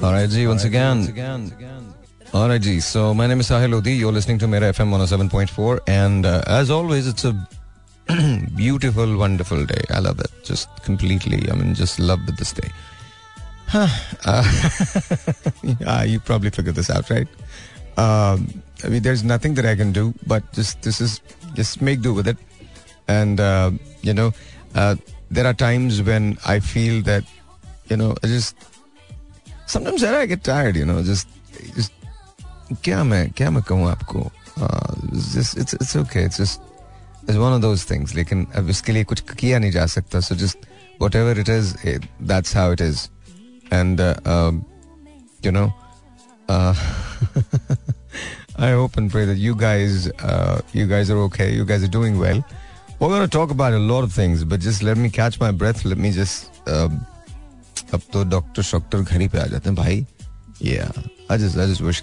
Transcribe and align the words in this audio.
All 0.00 0.10
right, 0.10 0.28
G, 0.28 0.46
once 0.46 0.64
again. 0.64 1.04
All 2.32 2.48
right, 2.48 2.60
G. 2.60 2.80
So 2.80 3.12
my 3.12 3.26
name 3.26 3.40
is 3.40 3.50
Sahil 3.50 3.72
Lodi. 3.72 3.92
You're 3.92 4.10
listening 4.10 4.38
to 4.38 4.48
Mera 4.48 4.72
FM 4.72 4.88
107.4, 4.88 5.80
and 5.86 6.24
uh, 6.24 6.42
as 6.46 6.70
always, 6.70 7.06
it's 7.06 7.26
a 7.26 7.34
beautiful, 8.56 9.18
wonderful 9.18 9.66
day. 9.66 9.82
I 9.90 9.98
love 9.98 10.18
it, 10.18 10.30
just 10.42 10.68
completely. 10.82 11.50
I 11.50 11.54
mean, 11.54 11.74
just 11.74 11.98
love 11.98 12.20
this 12.38 12.54
day. 12.54 12.70
Huh. 13.66 13.86
Uh, 14.24 14.42
yeah, 15.62 16.02
you 16.04 16.20
probably 16.20 16.48
figured 16.48 16.74
this 16.74 16.88
out, 16.88 17.10
right? 17.10 17.28
Um, 17.98 18.62
I 18.84 18.88
mean, 18.88 19.02
there's 19.02 19.22
nothing 19.22 19.52
that 19.54 19.66
I 19.66 19.76
can 19.76 19.92
do, 19.92 20.14
but 20.26 20.50
just 20.54 20.80
this 20.80 21.02
is 21.02 21.20
just 21.52 21.82
make 21.82 22.00
do 22.00 22.14
with 22.14 22.26
it. 22.26 22.38
And 23.08 23.38
uh, 23.38 23.72
you 24.00 24.14
know, 24.14 24.32
uh, 24.74 24.96
there 25.30 25.46
are 25.46 25.54
times 25.54 26.00
when 26.00 26.38
I 26.46 26.60
feel 26.60 27.02
that 27.02 27.24
you 27.88 27.98
know, 27.98 28.16
I 28.22 28.26
just 28.26 28.56
sometimes 29.72 30.04
I 30.04 30.26
get 30.26 30.44
tired, 30.44 30.76
you 30.76 30.86
know, 30.90 31.02
just 31.02 31.28
just 31.76 31.92
क्या 32.82 33.02
मैं 33.04 33.30
क्या 33.36 33.50
मैं 33.50 33.62
कहूँ 33.68 33.90
आपको 33.90 34.30
just 35.34 35.58
it's 35.58 35.74
it's 35.74 35.94
okay 35.96 36.24
it's 36.24 36.38
just 36.38 36.60
it's 37.28 37.38
one 37.38 37.52
of 37.52 37.62
those 37.62 37.84
things 37.84 38.14
लेकिन 38.14 38.46
अब 38.56 38.68
इसके 38.70 38.92
लिए 38.92 39.04
कुछ 39.12 39.20
किया 39.38 39.58
नहीं 39.58 39.70
जा 39.72 39.86
सकता 39.94 40.20
so 40.20 40.34
just 40.34 40.66
whatever 40.98 41.32
it 41.42 41.48
is 41.48 41.74
it, 41.84 42.04
that's 42.20 42.52
how 42.52 42.70
it 42.70 42.80
is 42.80 43.08
and 43.70 44.00
uh, 44.00 44.14
um, 44.24 44.64
you 45.42 45.52
know 45.52 45.72
uh, 46.48 46.74
I 48.58 48.72
hope 48.72 48.96
and 48.96 49.10
pray 49.10 49.24
that 49.24 49.38
you 49.38 49.54
guys 49.54 50.10
uh, 50.30 50.60
you 50.72 50.86
guys 50.86 51.10
are 51.10 51.20
okay 51.28 51.52
you 51.52 51.64
guys 51.64 51.84
are 51.84 51.94
doing 52.00 52.18
well 52.18 52.44
we're 52.98 53.08
going 53.08 53.28
to 53.28 53.36
talk 53.38 53.50
about 53.50 53.72
a 53.72 53.78
lot 53.92 54.04
of 54.04 54.12
things 54.12 54.44
but 54.44 54.60
just 54.60 54.82
let 54.82 54.96
me 54.96 55.10
catch 55.10 55.40
my 55.40 55.50
breath 55.50 55.84
let 55.84 55.98
me 55.98 56.12
just 56.12 56.68
um, 56.68 57.06
अब 57.94 58.00
तो 58.12 58.24
doctor 58.36 58.62
शॉक्टर 58.62 59.00
घर 59.02 59.20
ही 59.20 59.28
पे 59.28 59.38
आ 59.38 59.44
जाते 59.52 59.68
हैं 59.68 59.74
भाई 59.76 60.04
या 60.64 60.92
I 61.30 61.38
just 61.38 61.58
I 61.58 61.66
just 61.72 61.82
wish 61.82 62.02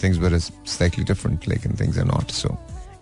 things 0.00 0.18
were 0.22 0.38
slightly 0.72 1.04
different 1.06 1.46
like 1.50 1.64
and 1.68 1.76
things 1.78 1.96
are 2.02 2.04
not 2.08 2.32
so 2.34 2.50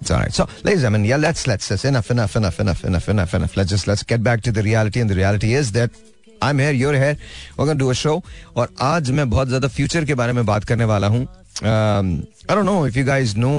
it's 0.02 0.10
all 0.10 0.20
right 0.20 0.36
so 0.36 0.44
ladies 0.68 0.84
and 0.84 0.84
gentlemen 0.84 1.02
yeah 1.08 1.18
let's 1.24 1.42
let's 1.50 1.66
just 1.72 1.84
enough 1.90 2.08
enough 2.14 2.36
enough 2.40 2.60
enough 2.62 2.84
enough 2.92 3.08
enough 3.14 3.34
enough 3.38 3.56
let's 3.58 3.70
just 3.72 3.86
let's 3.90 4.04
get 4.12 4.22
back 4.28 4.40
to 4.46 4.52
the 4.58 4.62
reality 4.68 5.02
and 5.02 5.10
the 5.14 5.18
reality 5.18 5.50
is 5.58 5.72
that 5.72 5.98
I'm 6.48 6.62
here 6.64 6.72
you're 6.72 6.94
here 6.94 7.18
we're 7.58 7.66
to 7.72 7.74
do 7.84 7.90
a 7.90 7.98
show 8.04 8.16
और 8.56 8.72
आज 8.82 9.10
मैं 9.18 9.28
बहुत 9.30 9.48
ज़्यादा 9.48 9.68
future 9.68 10.04
के 10.04 10.14
बारे 10.22 10.32
में 10.32 10.44
बात 10.46 10.64
करने 10.70 10.84
वाला 10.92 11.06
हूँ 11.16 11.22
I 11.64 12.54
don't 12.54 12.64
know 12.66 12.86
if 12.86 12.98
you 12.98 13.04
guys 13.06 13.36
know 13.36 13.52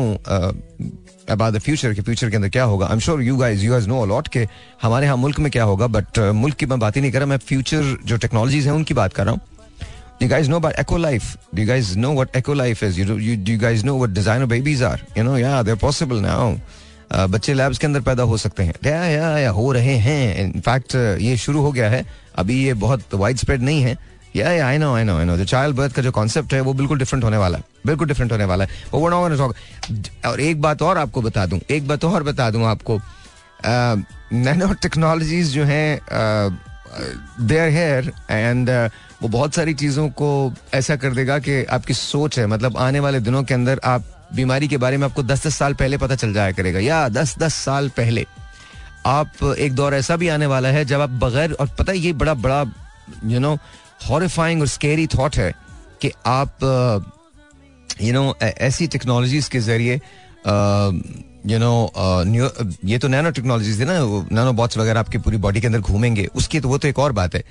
about 1.32 1.54
the 1.54 1.60
future 1.60 1.94
के 1.94 2.02
फ्यूचर 2.02 2.30
के 2.30 2.36
अंदर 2.36 2.50
क्या 2.50 2.64
होगा 2.64 2.88
I 2.88 2.94
am 2.94 3.00
sure 3.00 3.22
you 3.24 3.36
guys 3.38 3.64
you 3.64 3.72
guys 3.72 3.88
know 3.88 4.02
a lot 4.02 4.28
के 4.28 4.48
हमारे 4.82 5.06
यहाँ 5.06 5.18
मुल्क 5.18 5.40
में 5.40 5.52
क्या 5.52 5.64
होगा 5.64 5.88
बट 5.88 6.20
uh, 6.20 6.32
मुल्क 6.34 6.56
की 6.56 6.66
मैं 6.66 6.80
बात 6.80 6.96
ही 6.96 7.02
नहीं 7.02 7.12
कर 7.12 7.20
रहा 7.20 7.28
मैं 7.28 7.38
फ्यूचर 7.48 7.96
जो 8.06 8.18
टेक्नोलॉजीज़ 8.18 8.68
हैं 8.68 8.76
उनकी 8.76 8.94
बात 8.94 9.14
कर 9.14 9.26
रहा 9.26 9.34
हूँ 9.34 9.42
Do 10.22 10.26
you 10.26 10.30
guys 10.30 10.48
know 10.48 10.58
about 10.58 10.76
Echo 10.78 10.98
Life? 10.98 11.36
Do 11.52 11.62
you 11.64 11.68
guys 11.68 11.88
know 11.98 12.10
what 12.14 12.36
Echo 12.36 12.54
Life 12.54 12.84
is? 12.84 12.96
You 12.96 13.06
do, 13.06 13.18
you, 13.18 13.36
do 13.38 13.52
you 13.52 13.58
guys 13.58 13.84
know 13.84 13.96
what 13.96 14.14
designer 14.14 14.46
babies 14.46 14.84
are? 14.84 15.00
You 15.16 15.24
know, 15.24 15.34
yeah, 15.36 15.64
they're 15.64 15.76
possible 15.84 16.20
now. 16.22 16.58
Uh, 17.12 17.28
बच्चे 17.28 17.54
labs 17.54 17.78
के 17.78 17.88
अंदर 17.88 18.02
पैदा 18.02 18.24
हो 18.24 18.38
सकते 18.38 18.64
हैं 18.64 18.74
या 18.86 19.04
या 19.06 19.38
या 19.38 19.50
हो 19.52 19.72
रहे 19.72 19.96
हैं 20.04 20.36
इनफैक्ट 20.44 20.92
uh, 20.92 21.22
ये 21.22 21.38
शुरू 21.38 21.62
हो 21.62 21.72
गया 21.72 21.90
है 21.90 22.06
अभी 22.44 22.64
ये 22.64 22.74
बहुत 22.84 23.14
वाइड 23.14 23.38
स्प्रेड 23.38 23.62
नहीं 23.62 23.82
है 23.82 23.98
या 24.36 24.52
या 24.52 24.68
I 24.68 24.78
know 24.78 24.94
I 24.96 25.04
know 25.04 25.18
I 25.20 25.26
know 25.26 25.38
जो 25.38 25.46
चाइल्ड 25.46 25.76
बर्थ 25.76 25.96
का 25.96 26.02
जो 26.02 26.12
कॉन्सेप्ट 26.12 26.54
है, 26.54 26.62
वो 26.62 26.74
बिल्कुल 26.74 27.00
डिफरेंट 27.00 27.24
होने 27.24 27.38
वाला 27.38 27.58
है। 27.58 27.64
बिल्कुल 27.86 28.08
डिफरेंट 28.08 28.32
होने 28.32 28.46
वाला 28.46 28.66
है। 28.66 28.84
वो 28.94 29.10
नॉट 29.10 29.38
टॉक 29.38 29.56
और 30.26 30.42
एक 30.42 30.62
बात 30.62 30.82
और 30.82 30.98
आपको 30.98 31.22
बता 31.22 31.46
दूँ, 31.46 31.60
एक 31.70 31.88
बात 31.88 32.06
और 32.06 32.24
बता 32.24 32.50
दूँ 32.52 32.66
आपको। 32.66 33.00
नैनो 33.66 34.74
टेक्नोलॉजीज़ 34.74 35.52
जो 35.52 35.64
हैं 35.64 36.02
देयर 37.42 37.70
हेयर 37.70 38.12
एंड 38.30 38.70
वो 39.22 39.28
बहुत 39.28 39.56
सारी 39.56 39.74
चीज़ों 39.74 40.08
को 40.12 40.30
ऐसा 40.74 40.96
कर 40.96 41.14
देगा 41.14 41.38
कि 41.40 41.64
आपकी 41.66 41.94
सोच 41.94 42.40
है। 42.40 42.46
मतलब 42.48 42.78
आने 42.78 43.00
वाले 43.00 43.20
दिनों 43.20 43.44
के 43.44 43.54
अंदर 43.54 43.80
आप 43.86 44.06
बीमारी 44.36 44.68
के 44.68 44.78
बारे 44.78 44.98
में 44.98 45.06
आपको 45.06 45.24
दस 45.24 45.46
दस 45.48 45.56
साल 45.56 45.74
पहले 45.74 45.98
पता 45.98 46.16
चल 46.16 46.34
जाया 46.34 46.52
करेगा। 46.52 46.80
या 46.80 47.08
दस 47.10 47.38
दस 47.40 47.54
साल 47.56 47.90
पहले। 47.90 48.26
आप 49.06 49.44
एक 49.60 49.74
दौर 49.76 49.94
ऐसा 49.96 50.16
भी 50.16 50.28
आने 50.30 50.46
वाला 50.46 50.70
है 50.70 50.84
जब 50.86 51.02
आप 51.02 51.10
बगैर 51.22 51.52
और 51.52 51.70
पता 51.80 51.92
है 51.92 51.98
ये 51.98 52.14
बड़ा 52.14 52.34
बड़ा 52.34 52.64
यू 53.26 53.40
नो 53.40 53.58
हॉरिफाइंग 54.02 54.62
और 54.62 54.68
स्केरी 54.68 55.08
थॉट 55.08 55.36
है 55.38 55.52
कि 56.02 56.12
आप 56.26 56.58
यू 58.02 58.14
नो 58.14 58.34
ऐसी 58.42 58.88
टेक्नोलॉजीज़ 58.88 59.50
के 59.50 59.60
ज़रिए 59.60 59.96
यू 61.48 61.58
नो 61.60 61.92
न्यू 61.98 62.50
ये 62.86 62.98
तो 62.98 63.08
नैनो 63.08 63.32
टेक्नोलॉजीज़ 63.32 63.82
है 63.82 63.88
ना 63.88 64.00
नैनो 64.32 64.52
बॉट्स 64.54 64.78
वगैरह 64.78 65.00
आपकी 65.00 65.18
पूरी 65.18 65.38
बॉडी 65.38 65.62
के 65.62 65.68
अंदर 65.68 65.80
घूमेंगे, 65.80 66.26
उसकी 66.36 66.60
तो 66.60 66.70
वो 66.70 66.78
तो 66.78 66.88
एक 66.88 67.00
और 67.00 67.12
बात 67.12 67.36
है। 67.36 67.44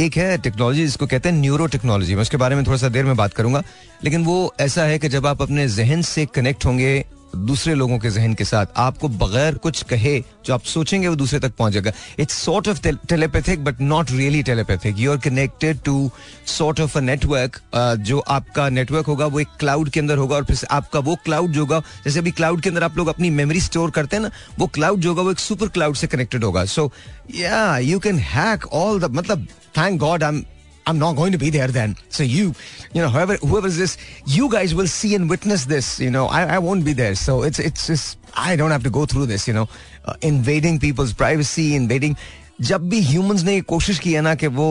एक 0.00 0.16
है 0.16 0.36
टेक्नोलॉजी 0.38 0.84
जिसको 0.84 1.06
कहते 1.06 1.28
हैं 1.28 1.36
न्यूरो 1.36 1.66
टेक्नोलॉजी 1.66 2.14
मैं 2.14 2.22
उसके 2.22 2.36
बारे 2.36 2.56
में 2.56 2.64
थोड़ा 2.66 2.76
सा 2.78 2.88
देर 2.88 3.04
में 3.04 3.16
बात 3.16 3.32
करूँगा, 3.34 3.62
लेकिन 4.04 4.24
वो 4.24 4.54
ऐसा 4.60 4.84
है 4.84 4.98
कि 4.98 5.08
जब 5.08 5.26
आप 5.26 5.42
अपने 5.42 5.68
जहन 5.68 6.02
से 6.02 6.26
कनेक्ट 6.34 6.66
होंगे 6.66 7.04
दूसरे 7.36 7.74
लोगों 7.74 7.98
के 7.98 8.10
जहन 8.10 8.34
के 8.34 8.44
साथ 8.44 8.66
आपको 8.76 9.08
बगैर 9.08 9.54
कुछ 9.58 9.82
कहे 9.84 10.18
जो 10.46 10.54
आप 10.54 10.62
सोचेंगे 10.64 11.08
वो 11.08 11.16
दूसरे 11.16 11.40
तक 11.40 11.54
पहुंचेगा 11.58 11.92
it's 12.18 12.34
sort 12.44 12.68
of 12.68 12.80
telepathic 13.08 13.64
but 13.64 13.80
not 13.80 14.10
really 14.10 14.42
telepathic 14.42 14.98
you 14.98 15.12
are 15.12 15.18
connected 15.18 15.80
to 15.84 16.10
sort 16.48 16.80
of 16.80 16.96
a 16.98 17.00
network 17.00 17.60
जो 18.00 18.18
आपका 18.18 18.68
नेटवर्क 18.68 19.06
होगा, 19.06 19.26
वो 19.26 19.40
एक 19.40 19.48
क्लाउड 19.60 19.90
के 19.90 20.00
अंदर 20.00 20.18
होगा 20.18 20.36
और 20.36 20.44
फिर 20.44 20.66
आपका 20.70 20.98
वो 21.00 21.16
क्लाउड 21.24 21.52
जो 21.52 21.60
होगा, 21.60 21.82
जैसे 22.04 22.18
अभी 22.18 22.30
क्लाउड 22.30 22.60
के 22.62 22.68
अंदर 22.68 22.84
आप 22.84 22.96
लोग 22.96 23.08
अपनी 23.08 23.30
मेमोरी 23.30 23.60
स्टोर 23.60 23.90
करते 23.90 24.16
हैं 24.16 24.22
ना, 24.22 24.30
वो 24.58 24.66
क्लाउड 24.66 25.00
जो 25.00 25.08
होगा, 25.08 25.22
वो 25.22 25.30
एक 25.30 25.38
सुपर 25.38 25.68
क्लाउड 25.68 25.96
से 25.96 26.06
कनेक्टेड 26.06 26.44
होगा। 26.44 26.64
So 26.66 26.90
yeah 27.34 27.78
you 27.78 27.98
can 27.98 28.18
hack 28.18 28.66
all 28.74 29.00
the 29.00 29.10
मतलब 29.14 29.46
thank 29.78 29.98
God 30.00 30.22
I 30.22 30.34
am 30.34 30.44
I'm 30.86 30.98
not 30.98 31.16
going 31.16 31.32
to 31.32 31.38
be 31.38 31.50
there 31.50 31.66
then. 31.66 31.96
So 32.08 32.22
you, 32.22 32.54
you 32.94 33.02
know, 33.02 33.08
whoever 33.08 33.36
whoever's 33.36 33.76
this, 33.76 33.96
you 34.26 34.48
guys 34.48 34.74
will 34.74 34.86
see 34.86 35.14
and 35.16 35.28
witness 35.28 35.64
this. 35.64 35.98
You 35.98 36.10
know, 36.10 36.26
I, 36.26 36.42
I 36.56 36.58
won't 36.58 36.84
be 36.84 36.92
there. 36.92 37.14
So 37.16 37.42
it's 37.42 37.58
it's 37.58 37.86
just 37.88 38.18
I 38.36 38.54
don't 38.56 38.70
have 38.70 38.84
to 38.84 38.90
go 38.90 39.04
through 39.04 39.26
this. 39.26 39.48
You 39.48 39.54
know, 39.54 39.68
uh, 40.04 40.14
invading 40.22 40.78
people's 40.78 41.12
privacy, 41.12 41.74
invading. 41.74 42.16
जब 42.60 42.88
भी 42.88 43.00
humans 43.04 43.42
ने 43.44 43.60
कोशिश 43.68 43.98
की 43.98 44.12
है 44.12 44.20
ना 44.22 44.34
कि 44.40 44.46
वो 44.58 44.66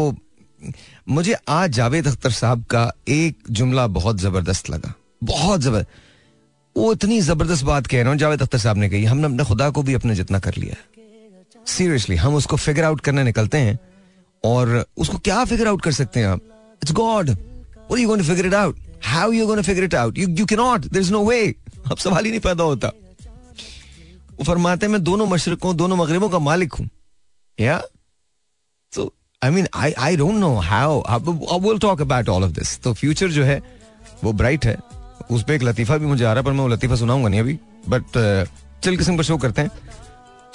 मुझे 1.10 1.36
आज 1.50 1.72
जावेद 1.72 2.08
अख्तर 2.08 2.32
साहब 2.32 2.64
का 2.72 2.92
एक 3.08 3.44
जुमला 3.52 3.86
बहुत 3.98 4.20
ज़बरदस्त 4.20 4.70
लगा 4.70 4.94
बहुत 5.24 5.62
जबर 5.62 5.86
वो 6.76 6.92
इतनी 6.94 7.20
ज़बरदस्त 7.22 7.64
बात 7.66 7.88
कह 7.88 8.02
रहे 8.02 8.10
हैं 8.10 8.18
जावेद 8.18 8.42
अख्तर 8.42 8.58
साहब 8.58 8.78
ने 8.78 8.90
कही 8.90 9.04
हमने 9.06 9.26
अपने 9.26 9.44
खुदा 9.50 9.70
को 9.78 9.84
भी 9.84 9.94
अपने 9.94 10.16
जितना 10.16 10.40
कर 10.48 10.56
लिया 10.58 10.76
सीरियसली 11.76 12.16
हम 12.24 12.36
उसको 12.36 12.56
फिगर 12.58 12.84
आउट 12.84 13.02
करने 13.02 13.24
निकलते 13.24 13.58
हैं 13.58 13.80
और 14.46 14.86
उसको 14.98 15.18
क्या 15.20 15.44
फिगर 15.46 15.68
आउट 15.68 15.82
कर 15.82 15.92
सकते 15.94 16.20
हैं 16.20 16.28
आप? 16.28 16.42
It's 16.84 16.94
God 16.94 17.36
What 17.88 17.98
are 17.98 18.02
you 18.02 18.10
going 18.10 18.22
to 18.22 18.28
figure 18.28 18.46
it 18.48 18.54
out? 18.58 18.78
How 19.08 19.24
are 19.24 19.34
you 19.34 19.44
going 19.48 19.60
to 19.60 19.64
figure 19.66 19.88
it 19.88 19.96
out? 19.98 20.16
You 20.20 20.28
you 20.38 20.46
cannot. 20.52 20.86
There's 20.94 21.10
no 21.16 21.20
way. 21.26 21.42
अब 21.92 21.98
सवाल 21.98 22.26
ही 22.26 22.30
नहीं 22.32 22.40
पैदा 22.42 22.64
होता। 22.64 22.88
वो 24.38 24.44
फरमाते 24.44 24.88
मैं 24.88 25.04
दोनों 25.04 25.28
मशरकों, 25.28 25.76
दोनों 25.78 25.98
मगरबों 25.98 26.30
का 26.30 26.40
मालिक 26.40 26.74
हूँ। 26.74 26.88
या 27.60 27.78
तो 28.94 29.12
I 29.42 29.52
mean 29.52 29.68
I 29.76 29.92
I 29.92 30.16
don't 30.18 30.36
know 30.36 30.54
how 30.62 31.60
will 31.60 31.80
talk 31.80 32.02
about 32.02 32.30
all 32.30 32.44
of 32.44 32.52
this 32.52 32.78
तो 32.84 32.94
फ्यूचर 32.94 33.30
जो 33.32 33.44
है, 33.44 33.62
वो 34.24 34.34
ब्राइट 34.34 34.66
है। 34.66 34.78
उस 35.32 35.44
पर 35.44 35.54
एक 35.54 35.64
लतीफा 35.64 35.98
भी 35.98 36.06
मुझे 36.06 36.24
आ 36.24 36.28
रहा 36.28 36.40
है, 36.40 36.46
पर 36.46 36.52
मैं 36.52 36.62
वो 36.62 36.68
लतीफा 36.68 36.96
सुनाऊँगा 36.96 37.30
नहीं 37.30 37.40
अभी। 37.40 37.58
बट 37.90 38.04
चल 38.84 38.98
किस्म 38.98 39.18
पर 39.18 39.24
शो 39.24 39.38
करते 39.38 39.62
हैं। 39.62 39.70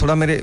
थोड़ा 0.03 0.15
मेरे 0.15 0.43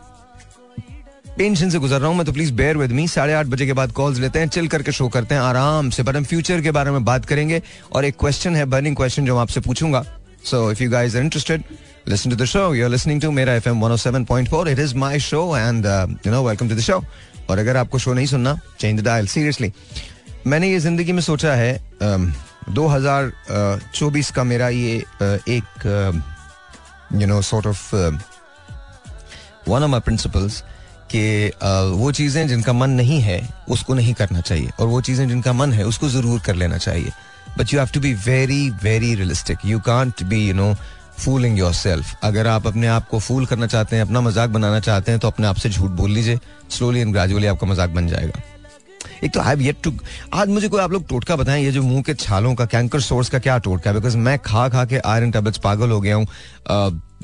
टेंशन 1.37 1.69
से 1.69 1.79
गुजर 1.79 1.99
रहा 1.99 2.09
हूँ 2.09 2.17
मैं 2.17 2.25
तो 2.25 2.31
प्लीज़ 2.33 2.53
बेयर 2.53 2.77
विद 2.77 2.91
मी 2.91 3.07
साढ़े 3.07 3.33
आठ 3.33 3.45
बजे 3.45 3.65
के 3.65 3.73
बाद 3.79 3.91
कॉल्स 3.97 4.19
लेते 4.19 4.39
हैं 4.39 4.47
चिल 4.49 4.67
करके 4.67 4.91
शो 4.91 5.07
करते 5.09 5.35
हैं 5.35 5.41
आराम 5.41 5.89
से। 5.89 6.03
बट 6.03 6.15
हम 6.15 6.23
फ्यूचर 6.23 6.61
के 6.61 6.71
बारे 6.71 6.91
में 6.91 7.03
बात 7.05 7.25
करेंगे 7.25 7.61
और 7.95 8.05
एक 8.05 8.15
क्वेश्चन 8.19 8.55
है 8.55 8.65
बर्निंग 8.65 8.95
क्वेश्चन 8.95 9.25
जो 9.25 9.37
आपसे 9.37 9.59
पूछूँगा। 9.67 10.03
So 10.45 10.71
if 10.71 10.83
you 10.83 10.89
guys 10.91 11.15
are 11.15 11.21
interested 11.21 11.63
listen 12.11 12.31
to 12.31 12.35
the 12.39 12.45
show 12.49 12.65
you're 12.75 12.89
listening 12.91 13.17
to 13.21 13.29
मेरा 13.37 13.53
FM 13.61 13.81
107.4 13.85 14.67
it 14.73 14.79
is 14.79 14.91
my 14.99 15.17
show 15.23 15.41
and 15.55 15.85
uh, 15.85 15.95
you 16.25 16.31
know 16.33 16.37
welcome 16.43 16.69
to 16.69 16.75
the 16.75 16.85
show 16.85 16.99
और 17.49 17.59
अगर 17.59 17.77
आपको 17.77 17.99
शो 17.99 18.13
नहीं 18.13 18.25
सुनना 18.25 18.53
चेंज 18.79 18.99
द 18.99 19.03
डायल 19.05 19.27
सीरियसली 19.27 19.71
मैंने 20.47 20.69
ये 20.71 20.79
ज़िंदगी 20.79 21.11
में 21.11 21.21
सोचा 21.21 21.53
है 21.55 21.73
दो 22.75 22.87
हज़ार 22.87 23.31
चौबीस 23.95 24.31
का 24.31 24.43
मेरा 24.43 24.69
ये 24.69 24.99
uh, 24.99 25.49
एक 25.49 25.85
you 27.21 27.27
know 27.27 27.41
sort 27.49 27.67
of 27.67 27.95
one 29.67 29.83
of 29.83 29.89
my 29.91 29.99
principles 30.05 30.63
कि 31.11 31.51
वो 31.93 32.11
चीज़ें 32.11 32.47
जिनका 32.47 32.73
मन 32.73 32.89
नहीं 32.91 33.19
है, 33.21 33.41
उसको 33.69 33.93
नहीं 33.93 34.13
करना 34.13 34.41
चाहिए। 34.41 34.71
और 34.79 34.87
वो 34.87 35.01
चीज़ें 35.01 35.27
जिनका 35.27 35.53
मन 35.53 35.73
है, 35.73 35.85
उसको 35.85 36.09
ज़रूर 36.09 36.39
कर 36.45 36.55
लेना 36.55 36.77
चाहिए। 36.79 37.11
But 37.57 37.73
you 37.73 37.79
have 37.79 37.89
to 37.93 37.99
be 37.99 38.13
very 38.15 38.69
very 38.83 39.13
realistic 39.15 39.65
you 39.65 39.79
can't 39.81 40.23
be 40.23 40.45
you 40.47 40.53
know 40.53 40.73
fooling 41.19 41.57
yourself 41.73 42.13
अगर 42.23 42.47
आप 42.47 42.67
अपने 42.67 42.87
आप 42.87 43.07
को 43.09 43.19
फूल 43.19 43.45
करना 43.45 43.67
चाहते 43.67 43.95
हैं, 43.95 44.03
अपना 44.03 44.21
मज़ाक 44.21 44.49
बनाना 44.49 44.79
चाहते 44.79 45.11
हैं 45.11 45.19
तो 45.19 45.27
अपने 45.27 45.47
आप 45.47 45.55
से 45.55 45.69
झूठ 45.69 45.91
बोल 45.91 46.11
लीजिए। 46.11 46.39
स्लोली 46.69 46.99
एंड 46.99 47.13
ग्रेजुअली 47.13 47.47
आपका 47.47 47.67
मज़ाक 47.67 47.89
बन 47.89 48.07
जाएगा। 48.07 48.41
एक 49.23 49.33
तो 49.33 49.39
आई 49.39 49.63
येट 49.65 49.77
टू 49.83 49.91
आज 50.33 50.49
मुझे 50.49 50.67
कोई 50.69 50.81
आप 50.81 50.91
लोग 50.91 51.07
टोटका 51.09 51.35
बताएँ, 51.35 51.63
ये 51.63 51.71
जो 51.71 51.81
मुँह 51.83 52.01
के 52.01 52.13
छालों 52.15 52.53
का 52.55 52.65
कैंकर 52.67 53.01
सोर्स 53.01 53.29
का 53.29 53.39
क्या 53.39 53.57
टोटका 53.59 53.93
बिकॉज़ 53.93 54.17
मैं 54.17 54.37
खा 54.39 54.67
खा 54.69 54.83
के 54.85 54.97
आयरन 54.99 55.31
टेबलेट्स 55.31 55.59
पागल 55.63 55.91
हो 55.91 55.99
गया 56.01 56.15
हूँ। 56.15 56.27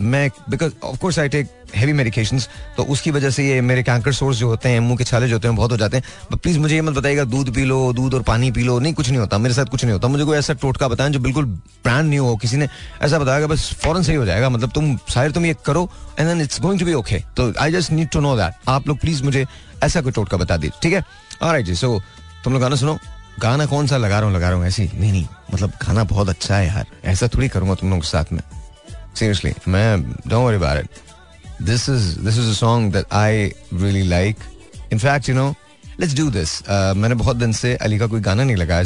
मैं 0.01 0.29
because 0.50 0.71
of 0.83 0.97
course 1.00 1.19
I 1.19 1.29
take 1.29 1.51
heavy 1.75 1.94
medication 1.94 2.40
तो 2.78 2.84
उसकी 2.84 3.12
वजह 3.12 3.30
से 3.30 3.48
ये 3.48 3.62
मेरे 3.62 3.84
कैंकर 3.84 4.14
सोर्स 4.14 4.38
जो 4.38 4.48
होते 4.48 4.70
हैं, 4.70 4.80
मुँह 4.80 4.98
के 4.98 5.04
छाले 5.04 5.28
जो 5.28 5.36
होते 5.36 5.48
हैं, 5.48 5.56
बहुत 5.58 5.72
हो 5.72 5.78
जाते 5.78 5.98
हैं। 5.98 6.04
बट 6.31 6.40
प्लीज़ 6.40 6.60
मुझे 6.60 6.75
ये 6.75 6.81
मत 6.81 6.94
बताइएगा, 6.94 7.24
दूध 7.25 7.54
पी 7.56 7.64
लो, 7.66 7.94
दूध 7.94 8.14
और 8.14 8.22
पानी 8.24 8.52
पी 8.52 8.64
लो, 8.64 8.80
नहीं, 8.80 8.94
कुछ 8.94 9.10
नहीं 9.10 9.20
होता, 9.20 9.38
मेरे 9.38 9.56
साथ 9.56 9.66
कुछ 9.66 9.84
नहीं 9.84 9.94
होता। 9.94 10.08
मुझे 10.08 10.25
कोई 10.25 10.38
ऐसा 10.38 10.54
टोटका 10.54 10.88
बताएँ 10.88 11.10
जो 11.12 11.20
बिल्कुल 11.20 11.46
ब्रांड 11.46 12.10
नहीं 12.10 12.20
हो, 12.20 12.36
किसी 12.38 12.58
ने 12.58 12.68
ऐसा 13.02 13.20
बताया 13.20 13.48
बस 13.48 13.72
फ़ौरन 13.84 14.04
सही 14.04 14.16
हो 14.16 14.25
जाएगा 14.25 14.50
मतलब 14.50 14.72
तुम, 14.72 14.96
शायद 15.10 15.34
तुम 15.34 15.46
ये 15.46 15.56
करो 15.66 15.90
and 16.20 16.42
it's 16.42 16.62
going 16.62 16.80
to 16.80 16.86
be 16.86 16.94
okay 16.94 17.20
तो 17.38 17.52
I 17.60 17.72
just 17.72 17.92
need 17.92 18.10
to 18.10 18.20
know 18.20 18.36
that 18.38 18.70
आप 18.70 18.88
लोग 18.88 19.00
प्लीज़ 19.00 19.24
मुझे 19.24 19.46
ऐसा 19.84 20.02
कोई 20.02 20.12
टोटका 20.12 20.38
बता 20.38 20.58
दीजिए, 20.58 20.80
ठीक 20.84 20.94
है? 20.94 21.04
और 21.42 21.62
जी 21.62 21.75
सो 21.75 22.00
तुम 22.44 22.54
लोग 22.54 22.62
गाना 22.62 22.75
सुनो। 22.75 22.98
गाना 23.40 23.66
कौन 23.66 23.88
सा 23.88 23.98
लगा 23.98 24.20
रहा 24.20 24.28
हूँ, 24.28 24.36
लगा 24.36 24.50
रहा 24.50 24.58
हूँ 24.58 24.66
ऐसी? 24.68 24.84
नहीं 24.94 25.12
नहीं 25.12 25.25
मतलब 25.54 25.70
गाना 25.81 26.04
बहुत 26.04 26.30
अच्छा 26.30 26.56
है 26.56 26.68
यार, 26.68 26.86
ऐसा 27.06 27.28
थोड़ी 27.28 27.48
करूँगा 27.50 27.75
तुम 27.75 27.90
लोगों 27.90 28.02
के 28.02 28.08
साथ 28.08 28.31
में। 28.31 28.42
सीरियसली 29.16 29.54
मैं, 29.68 29.98
don't 30.28 30.46
worry 30.46 30.60
about 30.60 30.84
it. 30.84 31.02
Is 31.63 32.18
this 32.18 32.38
is 32.38 32.50
a 32.50 32.56
song 32.56 32.92
that 32.92 33.06
I 33.12 33.54
really 33.71 34.04
like. 34.04 34.38
In 34.92 35.00
fact, 35.00 35.27
you 35.27 35.33
know, 35.33 35.56
let's 35.98 36.13
do 36.13 36.30
this. 36.30 36.62
Uh, 36.68 36.94
मैंने 36.95 37.15
बहुत 37.15 37.38
दिन 37.38 37.51
से 37.51 37.75
अली 37.75 37.98
का 37.98 38.07
कोई 38.07 38.21
गाना 38.21 38.44
नहीं 38.44 38.56
लगाया, 38.56 38.83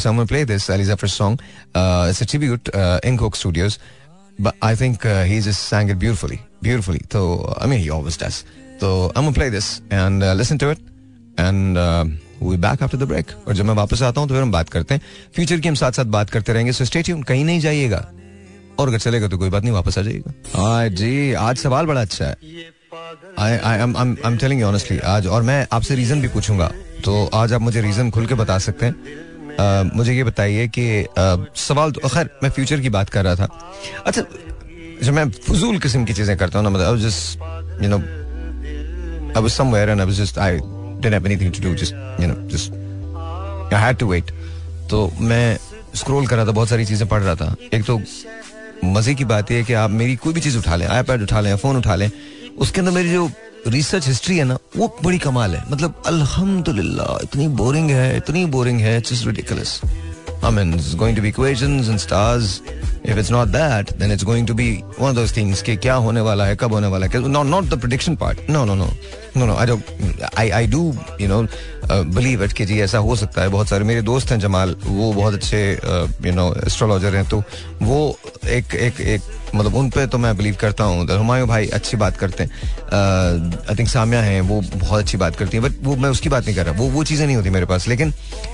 song. 1.07 1.39
Uh, 1.73 2.07
it's 2.09 2.21
a 2.21 2.25
tribute 2.25 2.69
uh, 2.73 2.99
in 3.03 3.17
Coke 3.17 3.35
Studios, 3.35 3.79
but 4.39 4.55
I 4.61 4.75
think 4.75 5.05
uh, 5.05 5.23
he 5.23 5.41
just 5.41 5.63
sang 5.63 5.89
it 5.89 5.99
beautifully, 5.99 6.39
beautifully. 6.61 7.01
So 7.11 7.53
I 7.59 7.65
mean, 7.65 7.79
he 7.79 7.89
always 7.89 8.15
does. 8.15 8.45
So 8.79 9.11
I'm 9.15 9.23
gonna 9.23 9.31
play 9.31 9.49
this 9.49 9.81
and 9.89 10.23
uh, 10.23 10.33
listen 10.33 10.57
to 10.59 10.69
it, 10.69 10.79
and 11.37 11.77
uh, 11.77 12.05
we'll 12.39 12.57
be 12.57 12.57
back 12.57 12.81
after 12.81 12.97
the 12.97 13.07
break. 13.07 13.25
और 13.47 13.53
जब 13.53 13.65
मैं 13.65 13.73
वापस 13.73 14.01
आता 14.01 14.21
हूँ 14.21 14.27
तो 14.29 14.35
फिर 14.35 14.43
हम 14.43 14.51
बात 14.51 14.69
करते 14.69 14.93
हैं 14.93 15.01
फ्यूचर 15.35 15.59
की 15.59 15.67
हम 15.69 15.75
साथ 15.75 15.91
साथ 15.91 16.05
बात 16.05 16.29
करते 16.29 16.53
रहेंगे 16.53 16.73
सो 16.73 16.85
स्टे 16.85 17.01
ट्यून 17.01 17.23
कहीं 17.23 17.45
नहीं 17.45 17.59
जाइएगा 17.59 18.07
और 18.79 18.87
अगर 18.87 18.97
चलेगा 18.99 19.27
तो 19.27 19.37
कोई 19.37 19.49
बात 19.49 19.63
नहीं 19.63 19.73
वापस 19.73 19.97
आ 19.97 20.01
जाइएगा। 20.01 20.33
हाँ 20.55 20.87
जी 20.89 21.33
आज 21.33 21.57
सवाल 21.57 21.85
बड़ा 21.85 22.01
अच्छा 22.01 22.25
है। 22.25 22.37
I 23.39 23.57
I 23.57 23.79
am 23.79 23.95
I 23.97 24.15
am 24.25 24.37
telling 24.37 24.63
honestly 24.63 24.97
आज 25.07 25.27
और 25.27 25.43
मैं 25.43 25.65
आपसे 25.71 25.95
रीजन 25.95 26.21
भी 26.21 26.27
पूछूँगा। 26.27 26.71
तो 27.05 27.25
आज 27.33 27.53
आप 27.53 27.61
मुझे 27.61 27.81
रीजन 27.81 28.11
खुल 28.11 28.25
के 28.25 28.35
बता 28.35 28.57
सकते 28.59 28.85
हैं। 28.85 28.95
uh, 29.55 29.95
मुझे 29.95 30.13
ये 30.13 30.23
बताइए 30.23 30.67
कि 30.67 31.03
uh, 31.03 31.57
सवाल 31.57 31.91
तो 31.91 32.07
खैर 32.07 32.29
मैं 32.43 32.49
फ्यूचर 32.49 32.79
की 32.79 32.89
बात 32.89 33.09
कर 33.09 33.23
रहा 33.23 33.35
था। 33.35 33.73
अच्छा 34.05 34.21
जब 35.03 35.13
मैं 35.13 35.29
फजूल 35.47 35.79
किस्म 35.79 36.05
की 36.05 36.13
चीज़ें 36.13 36.37
करता 36.37 36.59
हूँ 36.59 36.63
ना 36.63 36.69
मतलब 36.69 36.97
just 36.99 37.83
you 37.83 37.89
know 37.89 39.47
somewhere 39.49 39.89
and 39.89 39.99
I 39.99 40.05
was 40.05 40.15
just 40.15 40.37
I 40.37 40.57
didn't 40.57 41.13
have 41.13 41.25
anything 41.25 41.53
to 41.53 41.63
do 41.63 41.75
just 41.75 41.93
you 42.21 42.27
know 42.27 42.35
just 42.49 43.73
I 43.73 43.81
had 43.81 43.97
to 43.97 44.07
wait 44.07 44.31
तो 44.89 45.11
मैं 45.19 45.57
स्क्रॉल 45.95 46.27
कर 46.27 46.35
रहा 46.35 46.45
था 46.45 46.51
बहुत 46.51 46.69
सारी 46.69 46.85
चीज़ें 46.85 47.07
पढ़ 47.09 47.21
रहा 47.21 47.35
था। 47.35 47.55
एक 47.73 47.83
तो 47.85 47.97
मज़े 48.83 49.13
की 49.15 49.25
बात 49.25 49.51
यह 49.51 49.57
है 49.57 49.63
कि 49.63 49.73
आप 49.73 49.89
मेरी 49.91 50.15
कोई 50.15 50.33
भी 50.33 50.41
चीज़ 50.41 50.57
उठा 50.57 50.75
लें 50.75 50.85
आईपैड 50.87 51.21
उठा 51.21 51.41
लें 51.41 51.55
फ़ोन 51.57 51.77
उठा 51.77 51.95
लें, 51.95 52.09
उसके 52.57 52.81
अंदर 52.81 52.91
मेरी 52.91 53.11
जो 53.11 53.29
रिसर्च 53.67 54.07
हिस्ट्री 54.07 54.37
है 54.37 54.43
ना, 54.45 54.57
वो 54.77 54.87
बड़ी 55.03 55.17
कमाल 55.19 55.55
है। 55.55 55.63
मतलब 55.71 56.01
अल्हम्दुलिल्लाह, 56.07 57.17
इतनी 57.23 57.47
बोरिंग 57.61 57.89
है, 57.91 58.17
इतनी 58.17 58.45
बोरिंग 58.53 58.79
है 58.81 58.97
it's 58.97 59.25
ridiculous 59.27 59.79
I 60.45 60.51
mean 60.51 60.73
it's 60.73 60.93
going 60.95 61.15
to 61.15 61.21
be 61.21 61.29
equations 61.29 61.89
and 61.89 61.99
stars 61.99 62.61
if 63.05 63.19
it's 63.19 63.31
not 63.31 63.47
that 63.47 63.91
then 63.99 64.11
it's 64.11 64.23
going 64.23 64.47
to 64.47 64.53
be 64.53 64.71
one 64.99 65.07
of 65.07 65.15
those 65.15 65.35
things 65.37 65.61
के 65.61 65.75
क्या 65.75 65.93
होने 66.05 66.21
वाला 66.21 66.45
है, 66.45 66.55
कब 66.55 66.73
होने 66.73 66.87
वाला 66.87 67.05
है। 67.05 67.27
Not 67.27 67.45
not 67.45 67.69
the 67.69 67.79
prediction 67.79 68.15
part 68.15 68.49
no 68.49 68.63
no 68.65 68.75
no 68.75 68.89
no 69.37 69.45
no 69.45 69.55
I 69.55 69.67
I 70.37 70.49
I 70.49 70.67
do 70.67 70.93
you 71.21 71.27
know 71.27 71.45
believe 71.87 72.41
it 72.41 72.53
कि 72.53 72.65
जी, 72.65 72.79
ऐसा 72.81 72.97
हो 72.97 73.15
सकता 73.15 73.41
है। 73.41 73.49
बहुत 73.49 73.69
सारे 73.69 73.83
मेरे 73.85 74.01
दोस्त 74.01 74.31
हैं 74.31 74.39
जमाल, 74.39 74.75
वो 74.85 75.11
बहुत 75.13 75.33
अच्छे 75.33 75.59
यू 76.25 76.33
नो 76.33 76.53
एस्ट्रोलॉजर 76.67 77.15
हैं 77.15 77.25
तो 77.29 77.43
वो 77.81 78.17
एक 78.47 78.75
एक 78.75 79.01
एक 79.01 79.21
मतलब 79.55 79.75
उन 79.75 79.89
पे 79.89 80.05
तो 80.07 80.17
मैं 80.17 80.35
बिलीव 80.37 80.55
करता 80.61 80.83
हूँ। 80.83 81.07
हुमायूं 81.07 81.47
भाई 81.47 81.67
अच्छी 81.69 81.97
बात 81.97 82.17
करते 82.17 82.43
हैं। 82.43 82.49
आई 83.69 83.75
थिंक 83.75 83.89
सामिया 83.89 84.21
हैं, 84.21 84.41
वो 84.41 84.61
बहुत 84.75 84.99
अच्छी 84.99 85.17
बात 85.17 85.35
करती 85.35 85.57
हैं 85.57 85.63
बट 85.65 85.83
वो, 85.83 85.95
मैं 85.95 86.09
उसकी 86.09 86.29
बात 86.29 86.45
नहीं 86.45 86.55
कर 86.55 86.65
रहा। 86.65 86.75
वो 86.77 86.89
वो 86.89 87.03
चीज़ें 87.03 87.25
नहीं 87.25 87.35
होती 87.35 87.49
मेरे 87.49 87.65
पास, 87.65 87.87
लेकिन 87.87 88.13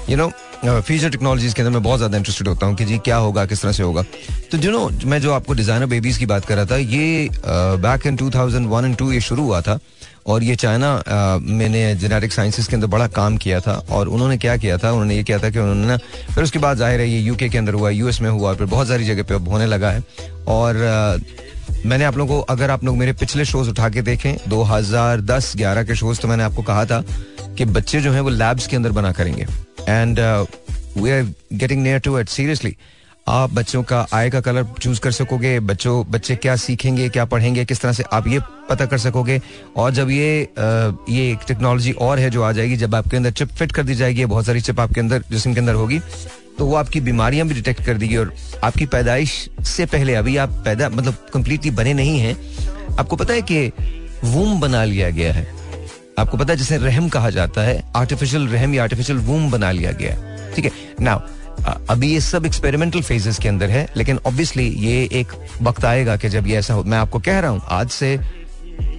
यू 0.09 0.17
नो 0.17 0.31
फ्यूचर 0.65 1.09
टेक्नोलॉजीज़ 1.09 1.55
के 1.55 1.61
अंदर 1.61 1.71
मैं 1.71 1.81
बहुत 1.83 1.97
ज़्यादा 1.99 2.17
इंटरेस्टेड 2.17 2.47
होता 2.47 2.65
हूँ 2.65 2.75
कि 2.75 2.85
जी, 2.85 2.97
क्या 2.97 3.17
होगा, 3.17 3.45
किस 3.45 3.61
तरह 3.61 3.71
से 3.71 3.83
होगा। 3.83 4.03
तो 4.51 4.57
जो 4.57 4.71
नो 4.71 4.89
मैं 5.05 5.19
जो 5.21 5.33
आपको 5.33 5.53
डिज़ाइनर 5.53 5.85
बेबीज 5.85 6.17
की 6.17 6.25
बात 6.25 6.45
कर 6.45 6.55
रहा 6.55 6.65
था, 6.65 6.77
ये 6.77 7.29
बैक 7.45 8.07
इन 8.07 8.15
2001 8.15 8.85
एंड 8.85 8.95
2 8.97 9.11
ये 9.13 9.21
शुरू 9.21 9.43
हुआ 9.43 9.61
था। 9.61 9.79
और 10.25 10.43
ये 10.43 10.55
चाइना 10.55 11.39
मैंने 11.41 11.83
जेनेटिक 11.95 12.33
साइंसिस 12.33 12.67
के 12.67 12.75
अंदर 12.75 12.87
बड़ा 12.87 13.07
काम 13.09 13.37
किया 13.37 13.59
था 13.59 13.73
और 13.89 14.07
उन्होंने 14.07 14.37
क्या 14.37 14.55
किया 14.57 14.77
था? 14.77 14.91
उन्होंने 14.91 15.15
ये 15.15 15.23
किया 15.23 15.39
था 15.39 15.49
कि 15.49 15.59
उन्होंने 15.59 15.87
ना, 15.87 15.97
फिर 16.33 16.43
उसके 16.43 16.59
बाद 16.59 16.77
ज़ाहिर 16.77 16.99
है 16.99 17.09
ये 17.09 17.19
यूके 17.19 17.49
के 17.49 17.57
अंदर 17.57 17.73
हुआ 17.73 17.89
यूएस 17.89 18.21
में 18.21 18.29
हुआ, 18.29 18.53
फिर 18.53 18.67
बहुत 18.67 18.87
सारी 18.87 19.05
जगह 19.05 19.23
पे 19.23 19.35
अब 19.35 19.49
होने 19.49 19.65
लगा 19.65 19.91
है। 19.91 20.03
और 20.47 21.21
मैंने 21.85 22.05
आप 22.05 22.17
लोगों 22.17 22.35
को, 22.35 22.41
अगर 22.43 22.71
आप 22.71 22.83
लोग 22.83 22.97
मेरे 22.97 23.13
पिछले 23.13 23.45
शोज़ 23.45 23.69
उठा 23.69 23.89
के 23.89 24.01
देखें 24.01 24.35
2010-11 24.49 25.83
के 25.83 25.95
शोज़ 25.95 26.21
तो 26.21 26.27
मैंने 26.27 26.43
आपको 26.43 26.61
कहा 26.63 26.85
था 26.85 27.03
कि 27.57 27.65
बच्चे 27.67 28.01
जो 28.01 28.11
हैं 28.11 28.21
वो 28.21 28.29
लैब्स 28.29 28.67
के 28.67 28.75
अंदर 28.75 28.91
बना 28.91 29.11
करेंगे। 29.11 29.45
And 29.89 30.19
we 30.97 31.11
are 31.11 31.23
getting 31.53 31.83
near 31.83 31.99
to 31.99 32.17
it 32.19 32.29
seriously 32.29 32.75
आप 33.27 33.53
बच्चों 33.53 33.81
का 33.83 34.05
आय 34.13 34.29
का 34.29 34.39
कलर 34.41 34.65
चूज़ 34.81 34.99
कर 35.01 35.11
सकोगे, 35.11 35.59
बच्चों, 35.59 36.03
बच्चे 36.11 36.35
क्या 36.35 36.55
सीखेंगे, 36.55 37.07
क्या 37.09 37.25
पढ़ेंगे, 37.25 37.63
किस 37.65 37.81
तरह 37.81 37.91
से 37.91 38.03
आप 38.13 38.27
ये 38.27 38.39
पता 38.69 38.85
कर 38.85 38.97
सकोगे। 38.97 39.39
और 39.75 39.91
जब 39.91 40.09
ये 40.09 40.49
ये 41.09 41.31
एक 41.31 41.45
टेक्नोलॉजी 41.47 41.91
और 41.91 42.19
है 42.19 42.29
जो 42.29 42.43
आ 42.43 42.51
जाएगी, 42.51 42.75
जब 42.77 42.95
आपके 42.95 43.17
अंदर 43.17 43.31
चिप 43.31 43.49
फिट 43.49 43.71
कर 43.71 43.83
दी 43.83 43.95
जाएगी, 43.95 44.25
बहुत 44.25 44.45
सारी 44.45 44.61
चिप 44.61 44.79
आपके 44.79 44.99
अंदर 45.01 45.23
जिसम 45.31 45.53
के 45.53 45.59
अंदर 45.59 45.73
होगी 45.73 45.99
तो 46.57 46.65
वो 46.65 46.75
आपकी 46.75 46.99
बीमारियाँ 47.01 47.47
भी 47.47 47.53
डिटेक्ट 47.53 47.83
कर 47.85 47.97
देगी 47.97 48.17
और 48.17 48.33
आपकी 48.63 48.85
पैदाइश 48.85 49.31
से 49.65 49.85
पहले 49.85 50.15
अभी 50.15 50.35
आप 50.37 50.49
पैदा 50.65 50.89
मतलब 50.89 51.15
कंप्लीटली 51.33 51.71
बने 51.71 51.93
नहीं 51.93 52.19
हैं। 52.19 52.35
आपको 52.95 53.15
पता 53.15 53.33
है 53.33 53.41
कि 53.41 53.71
वूम 54.23 54.59
बना 54.59 54.83
लिया 54.83 55.09
गया 55.09 55.31
है। 55.33 55.47
आपको 56.19 56.37
पता 56.37 56.53
है 56.53 56.57
जिसे 56.57 56.77
रहम 56.77 57.07
कहा 57.09 57.29
जाता 57.29 57.61
है 57.61 57.83
आर्टिफिशियल 57.95 58.47
रहम 58.47 58.73
या 58.73 58.83
आर्टिफिशियल 58.83 59.19
वूम 59.19 59.49
बना 59.51 59.71
लिया 59.71 59.91
गया 59.91 60.13
है। 60.13 60.53
ठीक 60.55 60.65
है? 60.65 60.71
नाउ 61.01 61.19
अभी 61.89 62.11
ये 62.13 62.19
सब 62.21 62.45
एक्सपेरिमेंटल 62.45 63.01
फेजेस 63.01 63.37
के 63.39 63.49
अंदर 63.49 63.69
है, 63.69 63.87
लेकिन 63.97 64.19
ऑब्वियसली 64.25 64.67
ये 64.79 65.03
एक 65.19 65.31
वक्त 65.61 65.85
आएगा 65.85 66.15
कि 66.17 66.29
जब 66.29 66.47
ये 66.47 66.57
ऐसा 66.57 66.73
हो, 66.73 66.83
मैं 66.83 66.97
आपको 66.97 67.19
कह 67.19 67.39
रहा 67.39 67.51
हूँ, 67.51 67.61
आज 67.69 67.89
से 67.91 68.17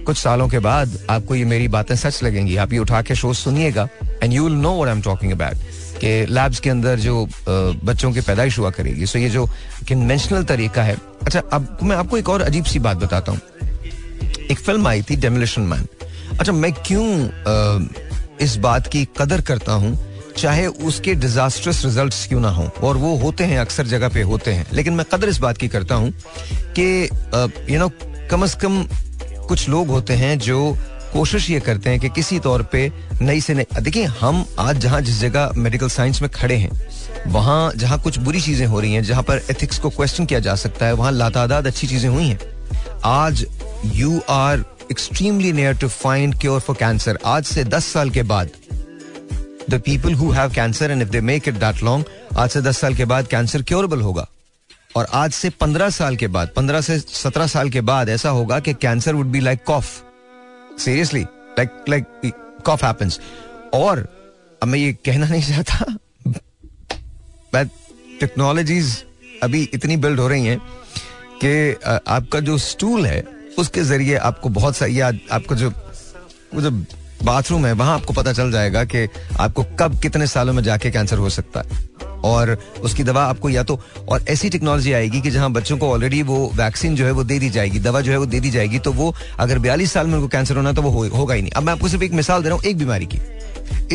कुछ 0.05 0.17
सालों 0.17 0.47
के 0.49 0.59
बाद 0.59 0.97
आपको 1.09 1.35
ये 1.35 1.45
मेरी 1.45 1.67
बातें 1.67 1.95
सच 1.95 2.23
लगेंगी। 2.23 2.55
आप 2.57 2.73
ये 2.73 2.79
उठा 2.79 3.01
के 3.01 3.15
शो 3.15 3.33
सुनिएगा 3.33 3.87
and 4.23 4.33
you 4.33 4.43
will 4.43 4.57
know 4.57 4.73
what 4.75 4.89
I 4.89 4.95
am 4.95 5.01
talking 5.01 5.31
about 5.31 5.99
कि 5.99 6.25
लैब्स 6.29 6.59
के 6.59 6.69
अंदर 6.69 6.99
जो 6.99 7.27
बच्चों 7.49 8.11
की 8.11 8.21
पैदाइश 8.21 8.59
हुआ 8.59 8.69
करेगी। 8.69 9.05
सो 9.05 9.19
ये 9.19 9.29
जो 9.29 9.45
कन्वेंशनल 9.89 10.43
तरीका 10.43 10.83
है 10.83 10.97
अच्छा 11.23 11.39
अब 11.53 11.77
मैं 11.83 11.95
आपको 11.95 12.17
एक 12.17 12.29
और 12.29 12.41
अजीब 12.41 12.65
सी 12.65 12.79
बात 12.79 12.97
बताता 12.97 13.31
हूँ। 13.31 13.39
एक 14.51 14.59
फ़िल्म 14.59 14.87
आई 14.87 15.01
थी 15.01 15.15
डेमोलिशन 15.15 15.61
मैन 15.63 15.87
अच्छा 16.39 16.51
मैं 16.51 16.71
क्यों 16.85 17.07
इस 18.41 18.55
बात 18.57 18.87
की 18.87 19.07
कदर 19.17 19.41
करता 19.41 19.73
हूँ? 19.73 19.97
चाहे 20.37 20.65
उसके 20.67 21.13
डिजास्टर्स 21.15 21.83
रिजल्ट्स 21.85 22.27
क्यों 22.27 22.39
ना 22.41 22.49
हो, 22.49 22.69
और 22.83 22.97
वो 22.97 23.15
होते 23.17 23.43
हैं, 23.43 23.59
अक्सर 23.59 23.87
जगह 23.87 24.09
पे 24.09 24.21
होते 24.23 24.53
हैं। 24.53 24.65
लेकिन 24.73 24.93
मैं 24.93 25.05
कदर 25.11 25.29
इस 25.29 25.37
बात 25.39 25.57
की 25.57 25.67
करता 25.67 25.95
हूँ 25.95 26.11
कि 26.79 27.09
यू 27.73 27.79
नो 27.79 27.89
कम 28.31 28.43
अज 28.43 28.53
कम 28.61 28.83
कुछ 29.47 29.67
लोग 29.69 29.87
होते 29.87 30.13
हैं 30.15 30.37
जो 30.39 30.77
कोशिश 31.13 31.49
ये 31.49 31.59
करते 31.59 31.89
हैं 31.89 31.99
कि 31.99 32.09
किसी 32.09 32.39
तौर 32.39 32.61
पे 32.71 32.91
नई 33.21 33.41
से 33.41 33.53
नई 33.53 33.65
देखिए, 33.81 34.05
हम 34.05 34.45
आज 34.59 34.77
जहाँ 34.77 35.01
जिस 35.01 35.19
जगह 35.19 35.51
मेडिकल 35.57 35.89
साइंस 35.89 36.21
में 36.21 36.29
खड़े 36.31 36.55
हैं, 36.55 36.71
वहाँ 37.27 37.71
जहाँ 37.75 37.99
कुछ 37.99 38.17
बुरी 38.19 38.41
चीज़ें 38.41 38.65
हो 38.67 38.79
रही 38.79 38.93
हैं, 38.93 39.03
जहाँ 39.03 39.23
पर 39.23 39.41
एथिक्स 39.51 39.79
को 39.79 39.89
क्वेश्चन 39.89 40.25
किया 40.25 40.39
जा 40.39 40.55
सकता 40.55 40.85
है, 40.85 40.93
वहाँ 40.93 41.11
लातादाद 41.11 41.67
अच्छी 41.67 41.87
चीज़ें 41.87 42.09
हुई 42.09 42.27
हैं। 42.27 42.39
आज 43.05 43.45
you 43.95 44.19
are 44.29 44.65
extremely 44.91 45.51
near 45.53 45.77
to 45.77 45.87
find 45.87 46.35
cure 46.41 46.59
for 46.59 46.75
cancer 46.75 47.19
आज 47.25 47.45
से 47.45 47.63
दस 47.65 47.85
साल 47.85 48.09
के 48.09 48.23
बाद 48.25 48.49
the 49.69 49.81
people 49.85 50.13
who 50.13 50.29
have 50.31 50.51
cancer 50.53 50.91
and 50.91 51.01
if 51.01 51.09
they 51.09 51.21
make 51.21 51.47
it 51.47 51.55
that 51.55 51.83
long 51.83 52.05
आज 52.37 52.49
से 52.49 52.61
दस 52.61 52.77
साल 52.77 52.95
के 52.95 53.05
बाद 53.05 53.27
कैंसर 53.27 53.61
क्योरेबल 53.61 54.01
होगा। 54.01 54.27
और 54.95 55.07
आज 55.13 55.31
से 55.33 55.49
पंद्रह 55.49 55.89
साल 55.89 56.15
के 56.15 56.27
बाद, 56.27 56.49
पंद्रह 56.55 56.81
से 56.81 56.99
सत्रह 56.99 57.47
साल 57.47 57.69
के 57.69 57.81
बाद 57.81 58.09
ऐसा 58.09 58.29
होगा 58.29 58.59
कि 58.59 58.73
cancer 58.73 59.15
would 59.15 59.25
be 59.27 59.39
like 59.39 59.63
cough 59.63 60.03
seriously 60.79 61.21
like 61.57 61.85
like 61.89 62.31
cough 62.65 62.83
happens 62.83 63.19
और 63.73 64.07
अब 64.63 64.67
मैं 64.67 64.79
ये 64.79 64.93
कहना 65.05 65.27
नहीं 65.27 65.43
चाहता 65.43 65.85
बट 67.53 67.69
टेक्नोलॉजीज़ 68.19 68.95
अभी 69.43 69.69
इतनी 69.73 69.97
बिल्ड 69.97 70.19
हो 70.19 70.27
रही 70.27 70.45
हैं 70.45 70.59
कि 71.43 71.73
आपका 72.07 72.39
जो 72.39 72.57
स्टूल 72.57 73.05
है, 73.05 73.23
उसके 73.59 73.81
ज़रिए 73.83 74.15
आपको 74.17 74.49
बहुत 74.49 74.75
सा, 74.75 74.85
या 74.85 75.07
आपका 75.31 75.55
जो, 75.55 75.69
वो 75.69 76.61
जो 76.61 76.71
बाथरूम 77.25 77.65
है 77.65 77.71
वहाँ 77.73 77.93
आपको 77.93 78.13
पता 78.13 78.33
चल 78.33 78.51
जाएगा 78.51 78.83
कि 78.85 79.07
आपको 79.39 79.63
कब 79.79 79.99
कितने 79.99 80.27
सालों 80.27 80.53
में 80.53 80.63
जाके 80.63 80.91
कैंसर 80.91 81.17
हो 81.17 81.29
सकता 81.29 81.59
है। 81.61 81.83
और 82.25 82.57
उसकी 82.81 83.03
दवा 83.03 83.23
आपको 83.23 83.49
या 83.49 83.63
तो 83.63 83.79
और 84.09 84.25
ऐसी 84.29 84.49
टेक्नोलॉजी 84.49 84.93
आएगी 84.93 85.21
कि 85.21 85.31
जहाँ 85.31 85.51
बच्चों 85.51 85.77
को 85.77 85.91
ऑलरेडी 85.91 86.21
वो 86.23 86.37
वैक्सीन 86.55 86.95
जो 86.95 87.05
है 87.05 87.11
वो 87.11 87.23
दे 87.23 87.39
दी 87.39 87.49
जाएगी 87.49 87.79
दवा 87.79 88.01
जो 88.01 88.11
है 88.11 88.17
वो 88.17 88.25
दे 88.25 88.39
दी 88.39 88.49
जाएगी 88.49 88.79
तो 88.79 88.91
वो 88.93 89.13
अगर 89.39 89.59
बयालीस 89.59 89.91
साल 89.91 90.07
में 90.07 90.13
उनको 90.13 90.27
कैंसर 90.27 90.55
होना 90.55 90.73
तो 90.73 90.81
वो 90.81 90.89
होगा 90.89 91.17
हो, 91.17 91.31
ही 91.31 91.41
नहीं। 91.41 91.51
अब 91.51 91.63
मैं 91.63 91.73
आपको 91.73 91.87
सिर्फ़ 91.87 92.03
एक 92.03 92.11
मिसाल 92.11 92.43
दे 92.43 92.49
रहा 92.49 92.57
हूँ 92.57 92.65
एक 92.65 92.77
बीमारी 92.77 93.05
की। 93.05 93.19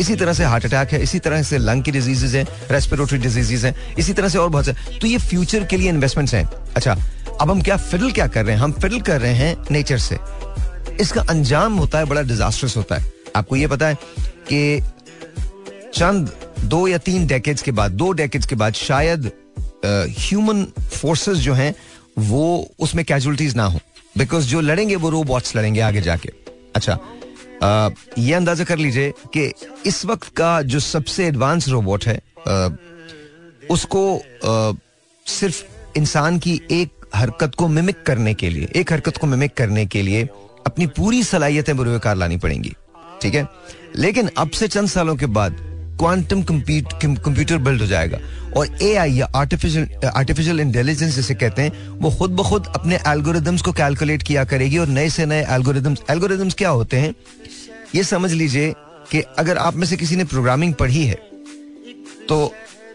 इसी 0.01 0.15
तरह 0.15 0.33
से 0.33 0.43
हार्ट 0.43 0.65
अटैक 0.65 0.91
है 0.91 1.01
इसी 1.03 1.19
तरह 1.19 1.43
से 1.43 1.57
लंग 1.57 1.83
की 1.83 1.91
डिजीजेज 1.91 2.35
हैं 2.35 2.45
रेस्पिरेटरी 2.71 3.17
डिजीजेज 3.19 3.65
हैं 3.65 3.75
इसी 3.95 4.13
तरह 4.13 4.29
से 4.29 4.37
और 4.37 4.49
बहुत 4.49 4.65
से। 4.65 4.73
तो 5.01 5.07
ये 5.07 5.17
फ्यूचर 5.19 5.63
के 5.63 5.77
लिए 5.77 5.89
इन्वेस्टमेंट्स 5.89 6.33
हैं। 6.33 6.45
अच्छा 6.75 6.97
अब 7.41 7.51
हम 7.51 7.61
क्या 7.61 7.77
फिडल 7.77 8.11
क्या 8.11 8.27
कर 8.27 8.45
रहे 8.45 8.55
हैं? 8.55 8.61
हम 8.61 8.71
फिडल 8.71 8.99
कर 9.01 9.21
रहे 9.21 9.33
हैं 9.33 9.55
नेचर 9.71 9.97
से। 9.97 10.17
इसका 10.99 11.21
अंजाम 11.29 11.75
होता 11.75 11.99
है 11.99 12.05
बड़ा 12.05 12.21
डिजास्टर्स 12.21 12.77
होता 12.77 12.95
है। 12.95 13.20
आपको 13.35 13.55
ये 13.55 13.67
पता 13.67 13.87
है 13.87 13.97
कि 14.51 14.81
चंद 15.93 16.31
दो 16.63 16.87
या 16.87 16.97
तीन 16.97 17.27
डेकेड्स 17.27 17.61
के 17.61 17.71
बाद 17.71 17.91
दो 17.91 18.11
डेकेड्स 18.11 18.45
के 18.45 18.55
बाद 18.55 18.73
शायद 18.73 19.31
ह्यूमन 19.85 20.63
फोर्सेस 20.93 21.37
जो 21.37 21.53
हैं 21.53 21.73
वो 22.19 22.43
उसमें 22.79 23.03
कैजुअलिटीज 23.05 23.55
ना 23.55 23.65
हो। 23.65 23.79
बिकॉज़ 24.17 24.47
जो 24.47 24.61
लड़ेंगे 24.61 24.95
वो 24.95 25.09
रोबोट्स 25.09 25.55
लड़ेंगे 25.55 25.81
आगे 25.81 26.01
जाके। 26.01 26.29
अच्छा 26.75 26.97
uh, 27.63 27.91
ये 28.19 28.33
अंदाज़ा 28.33 28.63
कर 28.63 28.77
लीजिए 28.77 29.13
कि 29.33 29.51
इस 29.85 30.05
वक्त 30.05 30.27
का 30.37 30.61
जो 30.61 30.79
सबसे 30.79 31.25
एडवांस 31.27 31.67
रोबोट 31.69 32.05
है 32.05 32.19
uh, 32.47 32.71
उसको 33.71 34.03
uh, 34.45 34.75
सिर्फ़ 35.25 35.63
इंसान 35.97 36.39
की 36.39 36.59
एक 36.71 37.05
हरकत 37.15 37.55
को 37.55 37.67
मिमिक 37.67 38.03
करने 38.03 38.33
के 38.33 38.49
लिए 38.49 38.69
एक 38.75 38.91
हरकत 38.93 39.17
को 39.17 39.27
मिमिक 39.27 39.53
करने 39.53 39.85
के 39.85 40.01
लिए 40.01 40.23
अपनी 40.67 40.87
पूरी 40.87 41.23
सलाहियतें 41.23 41.75
बुरकार 41.77 42.15
लानी 42.15 42.37
पड़ेंगी। 42.37 42.73
ठीक 43.21 43.35
है? 43.35 43.47
लेकिन 43.95 44.29
अब 44.37 44.49
से 44.49 44.67
चंद 44.67 44.89
सालों 44.89 45.15
के 45.15 45.25
बाद 45.27 45.57
क्वांटम 45.99 46.41
कंप्यूटर 46.43 47.57
बिल्ड 47.57 47.81
हो 47.81 47.87
जाएगा 47.87 48.17
और 48.57 48.77
ए 48.81 48.93
आई 48.95 49.11
या 49.13 49.25
आर्टिफिशियल 49.35 50.07
आर्टिफिशियल 50.07 50.59
इंटेलिजेंस 50.59 51.15
जिसे 51.15 51.35
कहते 51.35 51.61
हैं, 51.61 51.89
वो 51.89 52.11
खुद 52.11 52.31
ब 52.31 52.43
खुद 52.43 52.67
अपने 52.75 52.99
एल्गोरिदम्स 53.07 53.61
को 53.61 53.71
कैलकुलेट 53.71 54.23
किया 54.23 54.43
करेगी 54.43 54.77
और 54.77 54.87
नए 54.87 55.09
से 55.09 55.25
नए 55.25 55.45
एल्गोरिदम्स 55.49 56.01
एल्गोरिदम्स 56.09 56.53
क्या 56.53 56.69
होते 56.69 56.97
हैं? 56.97 57.13
ये 57.95 58.03
समझ 58.03 58.31
लीजिए 58.31 58.73
कि 59.11 59.21
अगर 59.39 59.57
आप 59.57 59.75
में 59.75 59.85
से 59.87 59.97
किसी 59.97 60.15
ने 60.15 60.23
प्रोग्रामिंग 60.23 60.73
पढ़ी 60.73 61.03
है 61.05 61.19
तो 62.29 62.51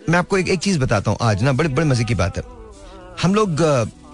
मैं 0.09 0.18
आपको 0.18 0.38
एक 0.38 0.49
एक 0.49 0.61
चीज़ 0.61 0.78
बताता 0.78 1.11
हूँ 1.11 1.18
आज 1.23 1.42
ना, 1.42 1.52
बड़े 1.52 1.68
बड़े 1.68 1.87
मज़े 1.87 2.04
की 2.04 2.14
बात 2.14 2.37
है। 2.38 2.42
हम 3.23 3.35
लोग 3.35 3.62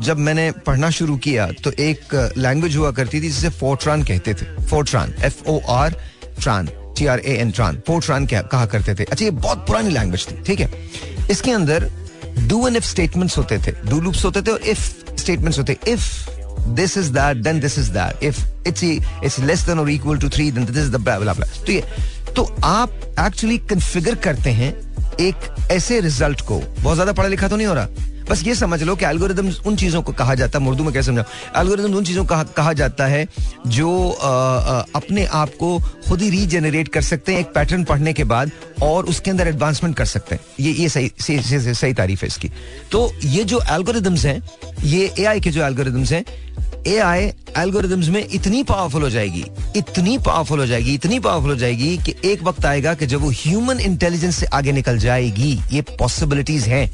जब 0.02 0.18
मैंने 0.18 0.50
पढ़ना 0.66 0.90
शुरू 0.90 1.16
किया 1.24 1.46
तो 1.64 1.70
एक 1.80 2.14
लैंग्वेज 2.36 2.76
हुआ 2.76 2.90
करती 2.92 3.20
थी 3.22 3.28
जिसे 3.28 3.48
फोर्ट्रान 3.58 4.02
कहते 4.02 4.34
थे। 4.34 4.46
Fortran 4.66 5.14
F 5.24 5.42
O 5.48 5.58
R 5.70 5.96
tran 6.40 6.68
T 6.98 7.06
R 7.06 7.20
A 7.20 7.36
N 7.40 7.50
tran 7.50 7.82
Fortran 7.86 8.26
कहा 8.26 8.66
करते 8.66 8.94
थे? 8.94 9.04
अच्छा 9.04 9.24
ये 9.24 9.30
बहुत 9.30 9.66
पुरानी 9.66 9.90
लैंग्वेज 9.90 10.26
थी, 10.26 10.42
ठीक 10.46 10.60
है? 10.60 10.70
इसके 11.30 11.52
अंदर 11.52 11.88
डू 12.48 12.66
एंड 12.66 12.76
इफ़ 12.76 12.84
स्टेटमेंट्स 12.84 13.38
होते 13.38 13.58
थे। 13.58 13.72
डू 13.88 14.00
लूप्स 14.00 14.24
होते 14.24 14.42
थे 14.42 14.50
और 14.50 14.62
इफ़ 14.68 15.16
स्टेटमेंट्स 15.16 15.58
होते। 15.58 15.76
If 15.88 16.30
this 16.70 16.96
is 16.98 17.10
that 17.12 17.36
then 17.44 17.60
this 17.60 17.78
is 17.78 17.90
that 17.92 18.24
if 18.24 18.44
it's 18.68 18.84
it's 18.84 19.38
less 19.40 19.66
than 19.66 19.78
और 19.78 19.90
equal 19.90 20.18
to 20.18 20.28
three 20.28 20.50
then 20.50 20.64
this 20.64 20.76
is 20.76 20.90
the 20.92 21.00
blah 21.00 21.34
तो 21.34 21.72
ये 21.72 21.82
तो 22.36 22.42
आप 22.64 23.00
एक्चुअली 23.20 23.58
कन्फिगर 23.70 24.14
करते 24.24 24.50
हैं 24.52 24.72
एक 25.20 25.70
ऐसे 25.70 26.00
रिज़ल्ट 26.00 26.40
को। 26.40 26.58
बहुत 26.58 26.94
ज़्यादा 26.94 27.12
पढ़ा 27.12 27.28
लिखा 27.28 27.48
तो 27.48 27.56
नहीं 27.56 27.66
हो 27.66 27.74
रहा? 27.74 27.86
बस 28.30 28.42
ये 28.46 28.54
समझ 28.54 28.82
लो 28.82 28.96
कि 28.96 29.04
एल्गोरिदम 29.04 29.50
उन 29.66 29.76
चीज़ों 29.76 30.02
को 30.02 30.12
कहा 30.12 30.34
जाता 30.34 30.58
है 30.58 30.68
उर्दू 30.68 30.84
में 30.84 30.92
कैसे 30.92 31.06
समझाओ 31.06 31.60
एल्गोरिदम 31.60 31.94
उन 31.94 32.04
चीज़ों 32.04 32.24
को 32.24 32.42
कहा 32.56 32.72
जाता 32.72 33.06
है 33.06 33.26
जो 33.66 34.10
आ, 34.10 34.28
आ, 34.28 34.84
अपने 34.94 35.24
आप 35.24 35.50
को 35.60 35.78
खुद 36.08 36.22
ही 36.22 36.30
रीजेनरेट 36.30 36.88
कर 36.88 37.02
सकते 37.02 37.32
हैं 37.32 37.40
एक 37.40 37.52
पैटर्न 37.54 37.84
पढ़ने 37.84 38.12
के 38.12 38.24
बाद 38.24 38.50
और 38.82 39.04
उसके 39.04 39.30
अंदर 39.30 39.48
एडवांसमेंट 39.48 39.96
कर 39.96 40.04
सकते 40.04 40.34
हैं। 40.34 40.42
ये 40.60 40.72
ये 40.72 40.88
सही 40.88 41.12
सही, 41.20 41.42
सही, 41.42 41.74
सही 41.74 41.94
तारीफ़ 41.94 42.20
है 42.22 42.26
इसकी। 42.26 42.50
तो 42.92 43.12
ये 43.24 43.44
जो 43.44 43.60
एल्गोरिदम्स 43.70 44.24
हैं 44.24 44.42
ये 44.84 45.12
एआई 45.18 45.40
के 45.40 45.50
जो 45.50 45.64
एल्गोरिदम्स 45.64 46.12
हैं 46.12 46.24
ए 46.86 46.96
आई 46.98 47.24
एल्गोरिदम्स 47.58 48.08
में 48.08 48.26
इतनी 48.34 48.62
पावरफुल 48.62 49.02
हो 49.02 49.10
जाएगी 49.10 49.44
इतनी 49.76 50.16
पावरफुल 50.18 50.60
हो 50.60 50.66
जाएगी 50.66 50.94
इतनी 50.94 51.18
पावरफुल 51.18 51.50
हो 51.50 51.56
जाएगी 51.56 51.96
कि 51.98 52.14
एक 52.24 52.42
वक्त 52.42 52.64
आएगा 52.66 52.94
कि 52.94 53.06
जब 53.06 53.20
वो 53.20 53.30
ह्यूमन 53.30 53.80
इंटेलिजेंस 53.80 54.36
से 54.36 54.46
आगे 54.46 54.72
निकल 54.72 54.98
जाएगी 54.98 55.52
ये 55.72 55.82
पॉसिबिलिटीज 55.98 56.64
हैं। 56.64 56.86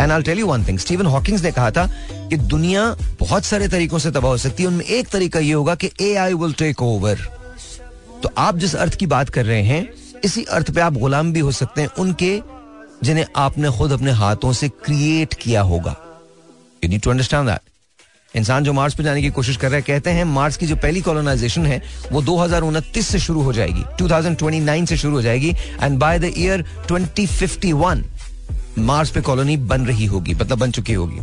And 0.00 0.12
I 0.12 0.22
tell 0.22 0.38
you 0.38 0.46
one 0.46 0.64
thing 0.66 0.78
Steven 0.78 1.06
Hawkings 1.06 1.42
ने 1.42 1.50
कहा 1.52 1.70
था 1.70 1.86
कि 2.28 2.36
दुनिया 2.36 2.84
बहुत 3.20 3.44
सारे 3.44 3.68
तरीकों 3.68 3.98
से 3.98 4.10
तबाह 4.10 4.30
हो 4.30 4.36
सकती 4.38 4.62
है। 4.62 4.68
उनमें 4.68 4.84
एक 4.84 5.08
तरीका 5.08 5.40
ये 5.40 5.52
होगा 5.52 5.74
कि 5.74 5.90
A 6.00 6.14
I 6.16 6.34
will 6.34 6.52
take 6.52 6.82
over 6.82 7.28
तो 8.22 8.30
आप 8.38 8.56
जिस 8.56 8.74
अर्थ 8.76 8.94
की 8.94 9.06
बात 9.06 9.28
कर 9.28 9.44
रहे 9.44 9.62
हैं, 9.62 9.88
इसी 10.24 10.44
अर्थ 10.44 10.70
पे 10.70 10.80
आप 10.80 10.94
गुलाम 10.94 11.32
भी 11.32 11.40
हो 11.40 11.52
सकते 11.52 11.80
हैं, 11.80 11.88
उनके, 11.98 12.40
जिन्हें 13.04 13.24
आपने 13.36 13.70
खुद 13.70 13.92
अपने 13.92 14.10
हाथों 14.12 14.52
से 14.52 14.68
क्रिएट 14.68 15.34
किया 15.34 15.62
होगा। 15.62 15.96
You 16.84 16.90
need 16.90 17.00
to 17.00 17.10
understand 17.10 17.48
that 17.48 18.36
इंसान 18.36 18.64
जो 18.64 18.72
मार्स 18.72 18.94
पे 18.94 19.02
जाने 19.02 19.22
की 19.22 19.30
कोशिश 19.30 19.56
कर 19.56 19.70
रहे 19.70 19.80
हैं, 19.80 19.84
कहते 19.86 20.10
हैं 20.10 20.24
मार्स 20.24 20.56
की 20.56 20.66
जो 20.66 20.76
पहली 20.76 21.00
कॉलोनाइजेशन 21.00 21.66
है, 21.66 21.82
वो 22.12 22.22
दो 22.22 22.48
से 23.02 23.18
शुरू 23.18 23.42
हो 23.42 23.52
जाएगी 23.52 23.84
2029 23.98 24.88
से 24.88 24.96
शुरू 24.96 25.14
हो 25.14 25.22
जाएगी 25.22 25.50
and 25.82 25.98
by 25.98 26.18
the 26.18 26.32
year 26.36 26.64
2051 26.88 28.04
Mars 28.78 29.10
पे 29.10 29.20
कॉलोनी 29.20 29.56
बन 29.56 29.86
रही 29.86 30.06
होगी 30.06 30.34
मतलब 30.34 30.58
बन 30.58 30.70
चुकी 30.70 30.92
होगी। 30.92 31.20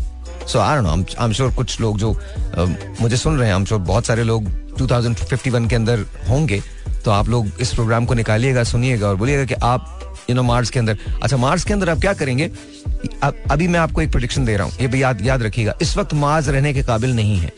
So 0.47 0.59
I 0.59 0.81
know 0.81 0.89
I 0.89 1.25
am 1.25 1.33
sure 1.33 1.53
कुछ 1.55 1.79
लोग 1.81 1.97
जो 1.97 2.13
uh, 2.13 2.69
मुझे 3.01 3.17
सुन 3.17 3.37
रहे 3.37 3.47
हैं 3.47 3.53
आई 3.53 3.59
एम 3.59 3.65
श्योर 3.65 3.81
बहुत 3.81 4.05
सारे 4.05 4.23
लोग 4.23 4.45
2051 4.77 5.69
के 5.69 5.75
अंदर 5.75 6.05
होंगे 6.29 6.61
तो 7.05 7.11
आप 7.11 7.29
लोग 7.29 7.51
इस 7.61 7.73
प्रोग्राम 7.73 8.05
को 8.05 8.13
निकालिएगा 8.13 8.63
सुनिएगा 8.63 9.07
और 9.07 9.15
बोलिएगा 9.15 9.45
कि 9.45 9.53
आप 9.63 10.15
यू 10.29 10.35
नो 10.35 10.43
मार्स 10.43 10.69
के 10.69 10.79
अंदर। 10.79 10.97
अच्छा 11.23 11.37
मार्स 11.37 11.63
के 11.63 11.73
अंदर 11.73 11.89
आप 11.89 11.99
क्या 11.99 12.13
करेंगे? 12.13 12.49
अब, 13.23 13.35
अभी 13.51 13.67
मैं 13.67 13.79
आपको 13.79 14.01
एक 14.01 14.11
प्रोडिक्शन 14.11 14.45
दे 14.45 14.57
रहा 14.57 14.67
हूँ 14.67 14.73
ये 14.81 14.87
भी 14.87 15.01
याद 15.03 15.25
याद 15.25 15.43
रखिएगा 15.43 15.75
इस 15.81 15.97
वक्त 15.97 16.13
मार्स 16.13 16.47
रहने 16.47 16.73
के 16.73 16.83
काबिल 16.83 17.15
नहीं 17.15 17.37
है। 17.37 17.51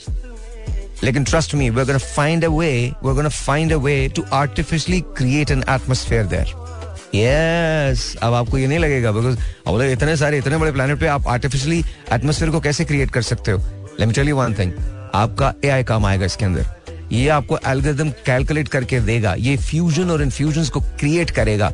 लेकिन 1.03 1.23
trust 1.23 1.55
me 1.55 1.69
we 1.69 1.85
gonna 1.85 1.97
find 1.97 2.45
a 2.45 2.49
way 2.49 2.71
we 3.05 3.13
gonna 3.15 3.29
find 3.29 3.73
a 3.73 3.77
way 3.77 4.07
to 4.15 4.23
artificially 4.33 5.01
create 5.17 5.51
an 5.51 5.63
atmosphere 5.69 6.25
there 6.25 6.53
yes 7.15 8.15
अब 8.23 8.33
आपको 8.33 8.57
ये 8.57 8.67
नहीं 8.67 8.79
लगेगा 8.79 9.11
बिकॉज़ 9.11 9.37
अब 9.67 9.81
इतने 9.81 10.15
सारे 10.17 10.37
इतने 10.37 10.57
बड़े 10.57 10.71
प्लेनेट 10.71 10.99
पे 10.99 11.07
आप 11.07 11.27
आर्टिफिशियली 11.27 11.83
एटमोस्फेयर 12.11 12.51
को 12.51 12.59
कैसे 12.59 12.85
क्रिएट 12.85 13.11
कर 13.11 13.21
सकते 13.21 13.51
हो? 13.51 13.57
Let 13.99 14.07
me 14.07 14.13
tell 14.13 14.29
you 14.29 14.35
one 14.37 14.53
thing 14.53 14.71
आपका 15.15 15.53
एआई 15.65 15.83
काम 15.83 16.05
आएगा 16.05 16.25
इसके 16.25 16.45
अंदर। 16.45 16.65
ये 17.11 17.27
आपको 17.29 17.57
एल्गोरिथम 17.67 18.09
कैलकुलेट 18.25 18.67
करके 18.67 18.99
देगा। 18.99 19.33
ये 19.33 19.57
फ्यूजन 19.57 20.11
और 20.11 20.21
इन्फ्यूजन 20.21 20.65
को 20.65 20.79
क्रिएट 20.81 21.31
करेगा। 21.31 21.71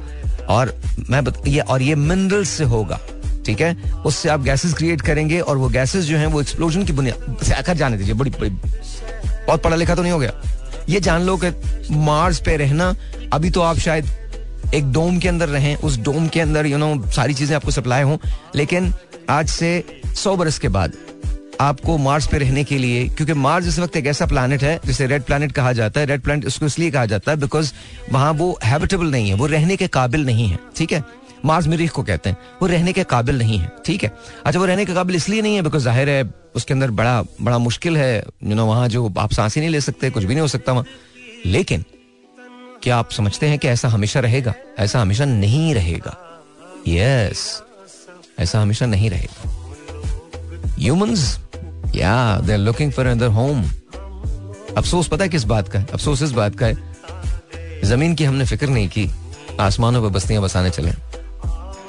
और 0.50 0.74
मैं 1.10 1.24
बत, 1.24 1.42
ये 1.48 1.60
और 1.60 1.82
ये 1.82 1.96
मिनरल 1.96 2.44
से 2.44 2.64
होगा। 2.64 3.00
ठीक 3.46 3.62
है? 3.62 3.76
उससे 4.06 4.30
आप 4.30 4.42
गैसेस 4.44 4.74
क्रिएट 4.74 5.02
करेंगे 5.02 5.40
और 5.40 5.58
वो 5.58 5.70
गैसेस 5.70 6.06
जो 6.06 6.18
हैं 6.18 6.28
वो 6.28 6.42
एक्सप्लोजन 6.42 6.84
की 6.84 6.94
बुनियाद 6.94 7.74
जाने 7.74 7.98
दीजिए 7.98 8.14
बड़ी 8.14 8.32
बड़ी 8.32 8.50
बहुत 8.50 9.64
पढ़ा 9.64 9.76
लिखा 9.76 9.96
तो 9.96 10.02
नहीं 10.02 10.12
हो 10.12 10.20
गया। 10.20 10.34
ये 10.90 11.00
जान 11.00 11.22
लो 11.22 11.38
कि 11.44 11.50
मार्स 11.92 12.40
पे 12.40 12.58
रहना 12.58 12.96
अभी 13.34 13.50
तो 13.50 13.62
आप 13.62 13.78
शायद 13.78 14.06
एक 14.74 14.92
डोम 14.94 15.18
के 15.20 15.28
अंदर 15.30 15.50
रहें, 15.50 15.76
उस 15.76 15.98
डोम 16.00 16.28
के 16.28 16.40
अंदर 16.40 16.66
यू 16.66 16.78
नो 16.78 16.96
सारी 17.12 17.34
चीज़ें 17.34 17.56
आपको 17.56 17.72
सप्लाई 17.72 18.02
हों। 18.04 18.18
लेकिन 18.56 18.94
आज 19.30 19.48
से 19.50 20.02
सौ 20.16 20.36
बरस 20.38 20.60
के 20.60 20.68
बाद 20.70 20.94
आपको 21.62 21.98
मार्स 21.98 22.28
पे 22.28 22.38
रहने 22.38 22.64
के 22.64 22.78
लिए, 22.78 23.08
क्योंकि 23.08 23.34
मार्स 23.36 23.68
इस 23.68 23.80
वक्त 23.80 23.96
एक 23.98 24.06
ऐसा 24.08 24.26
प्लानट 24.26 24.64
है, 24.64 24.80
जिसे 24.86 25.08
रेड 25.08 25.24
प्लानट 25.24 25.52
कहा 25.52 25.74
जाता 25.74 26.00
है। 26.00 26.06
रेड 26.06 26.22
प्लानट 26.22 26.46
उसको 26.46 26.66
इसलिए 26.66 26.92
कहा 26.92 27.06
जाता 27.06 27.32
है 27.32 27.38
बिकॉज़ 27.38 27.72
वहाँ 28.12 28.32
वो 28.34 28.58
हैबिटेबल 28.64 29.12
नहीं 29.12 29.30
है, 29.30 29.36
वो 29.36 29.46
रहने 29.48 29.78
के 29.78 29.88
काबिल 29.90 30.26
नहीं 30.26 30.48
है, 30.48 30.60
ठीक 30.76 30.94
है? 30.94 31.04
मार्स 31.46 31.68
मरीख 31.68 31.92
को 31.92 32.04
कहते 32.04 32.30
हैं, 32.30 32.38
वो 32.62 32.68
रहने 32.68 32.94
के 32.94 33.04
काबिल 33.06 33.38
नहीं 33.38 33.60
है, 33.60 33.72
ठीक 33.86 34.04
है? 34.04 34.12
अच्छा 34.46 34.60
वो 34.60 34.66
रहने 34.66 34.86
के 34.86 34.94
काबिल 34.94 35.16
इसलिए 35.16 35.42
नहीं 35.42 35.56
है 35.56 35.62
बिकॉज़ 35.62 35.84
ज़ाहिर 35.84 36.10
है 36.10 36.24
उसके 36.56 36.74
अंदर 36.74 36.92
बड़ा 36.92 37.22
बड़ा 37.42 37.58
मुश्किल 37.60 37.98
है 37.98 38.18
यू 38.18 38.56
नो 38.56 38.66
वहाँ 38.66 38.88
जो 38.90 39.14
आप 39.18 39.34
सांस 39.34 39.56
ही 39.56 39.62
नहीं 39.62 39.72
ले 39.72 39.82
सकते, 39.82 40.10
कुछ 40.10 40.24
भी 40.24 40.34
नहीं 40.34 40.42
हो 40.42 40.48
सकता 40.48 40.74
वहाँ। 40.74 40.86
लेकिन 41.46 41.84
क्या 42.84 42.98
आप 42.98 43.12
समझते 43.12 43.46
हैं 43.46 43.60
कि 43.60 43.68
ऐसा 43.68 43.88
हमेशा 43.88 44.20
रहेगा? 44.20 44.54
ऐसा 44.80 45.00
हमेशा 45.00 45.26
नहीं 45.26 45.76
रहेगा। 45.76 46.42
यस 46.88 47.64
ऐसा 48.40 48.62
हमेशा 48.62 48.86
नहीं 48.86 49.10
रहेगा। 49.10 49.66
Humans 50.80 51.40
yeah 51.96 52.40
they 52.40 52.52
are 52.52 52.60
looking 52.60 52.92
for 52.92 53.06
another 53.06 53.28
home 53.28 53.64
अफसोस, 54.78 55.08
पता 55.08 55.24
है 55.24 55.30
किस 55.30 55.44
बात 55.44 55.68
का 55.68 55.80
है? 55.80 55.88
अफसोस 55.94 56.22
इस 56.22 56.32
बात 56.32 56.56
का 56.56 56.66
है। 56.66 56.96
ज़मीन 57.84 58.16
की 58.16 58.24
हमने 58.24 58.46
फ़िक्र 58.46 58.68
नहीं 58.68 58.90
की। 58.90 59.12
आसमानों 59.60 60.02
पर 60.02 60.08
बस्तियाँ 60.08 60.44
बसाने 60.44 60.70
चले। 60.70 60.92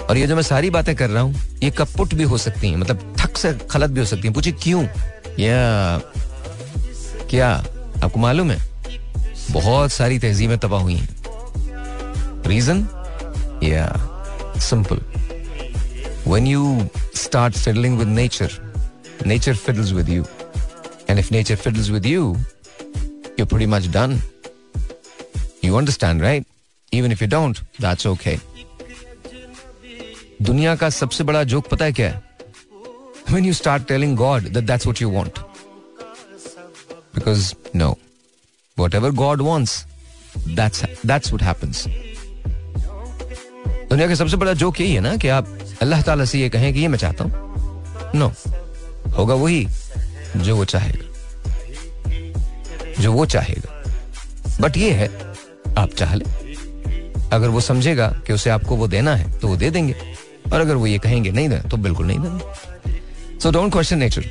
और 0.04 0.16
ये 0.16 0.26
जो 0.26 0.34
मैं 0.36 0.42
सारी 0.42 0.70
बातें 0.70 0.96
कर 0.96 1.10
रहा 1.10 1.22
हूँ, 1.22 1.34
ये 1.62 1.70
कपुट 1.70 2.14
भी 2.14 2.22
हो 2.22 2.38
सकती 2.38 2.68
हैं। 2.68 2.76
मतलब 2.76 3.16
थक 3.20 3.36
से 3.36 3.54
खलत 3.54 3.90
भी 3.90 4.00
हो 4.00 4.06
सकती 4.06 4.22
हैं। 4.22 4.32
पूछे 4.32 4.52
क्यों? 4.52 4.84
या 5.38 5.98
क्या? 7.30 7.64
आपको 8.04 8.20
मालूम 8.20 8.50
है? 8.50 8.69
बहुत 9.52 9.92
सारी 9.92 10.18
तहजीबें 10.18 10.58
तबाह 10.58 10.80
हुई 10.82 10.94
हैं। 10.94 11.08
Reason 12.46 12.86
yeah 13.62 13.86
simple 14.68 15.00
when 16.26 16.46
you 16.46 16.88
start 17.16 17.56
fiddling 17.56 17.98
with 17.98 18.08
nature 18.08 18.50
nature 19.26 19.54
fiddles 19.64 19.92
with 19.92 20.08
you 20.08 20.24
and 21.10 21.18
if 21.18 21.32
nature 21.32 21.56
fiddles 21.56 21.90
with 21.90 22.06
you 22.06 22.36
you 23.38 23.46
pretty 23.46 23.66
much 23.74 23.86
done 23.98 24.20
you 25.64 25.76
understand 25.76 26.22
right 26.22 26.46
even 26.92 27.12
if 27.12 27.24
you 27.24 27.28
don't 27.30 27.58
that's 27.80 28.06
okay 28.06 28.38
दुनिया 30.42 30.74
का 30.76 30.90
सबसे 30.90 31.24
बड़ा 31.24 31.42
joke 31.44 31.68
पता 31.68 31.84
है 31.84 31.92
क्या 31.92 32.08
है? 32.08 32.22
When 33.32 33.44
you 33.46 33.54
start 33.56 33.82
telling 33.88 34.14
God 34.18 34.46
that 34.54 34.64
that's 34.68 34.86
what 34.86 35.00
you 35.00 35.08
want. 35.16 35.36
Because, 37.16 37.42
no. 37.82 37.90
Whatever 38.80 39.08
God 39.12 39.40
wants, 39.46 39.72
that's 40.58 40.82
that's 41.08 41.32
what 41.32 41.42
happens. 41.42 41.86
दुनिया 43.90 44.06
का 44.08 44.14
सबसे 44.14 44.36
बड़ा 44.36 44.52
जोक 44.52 44.80
यही 44.80 44.94
है 44.94 45.00
ना 45.00 45.16
कि 45.16 45.28
आप 45.28 45.46
अल्लाह 45.82 46.02
ताला 46.02 46.24
से 46.24 46.38
ये 46.40 46.48
कहें 46.48 46.72
कि 46.74 46.80
ये 46.80 46.88
मैं 46.88 46.98
चाहता 46.98 47.24
हूँ। 47.24 47.32
No 48.14 48.28
no. 48.28 48.34
होगा 49.16 49.34
वही 49.34 49.66
जो 50.36 50.56
वो 50.56 50.64
चाहेगा। 50.64 51.04
जो 53.02 53.12
वो 53.12 53.26
चाहेगा। 53.26 53.70
बट 54.60 54.76
ये 54.76 54.90
है 54.92 55.08
आप 55.78 55.90
चाह 55.98 56.14
ले। 56.14 56.24
अगर 57.32 57.48
वो 57.48 57.60
समझेगा 57.60 58.08
कि 58.26 58.32
उसे 58.32 58.50
आपको 58.50 58.76
वो 58.76 58.86
देना 58.88 59.14
है 59.16 59.38
तो 59.38 59.48
वो 59.48 59.56
दे 59.56 59.70
देंगे। 59.70 59.94
और 60.52 60.60
अगर 60.60 60.74
वो 60.74 60.86
ये 60.86 60.98
कहेंगे 60.98 61.30
नहीं 61.30 61.48
देना 61.48 61.68
तो 61.68 61.76
बिल्कुल 61.76 62.06
नहीं 62.06 62.18
देंगे। 62.18 63.38
So 63.40 63.50
don't 63.50 63.72
question 63.72 63.98
nature 63.98 64.24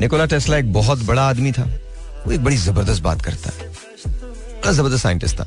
Nikola 0.00 0.26
Tesla 0.26 0.56
एक 0.56 0.72
बहुत 0.72 0.98
बड़ा 1.04 1.28
आदमी 1.28 1.52
था। 1.52 1.70
वो 2.26 2.32
एक 2.32 2.42
बड़ी 2.44 2.56
ज़बरदस्त 2.56 3.02
बात 3.02 3.22
करता 3.22 3.50
है 3.50 3.68
बड़ा 4.62 4.72
ज़बरदस्त 4.72 5.02
साइंटिस्ट 5.02 5.40
था 5.40 5.46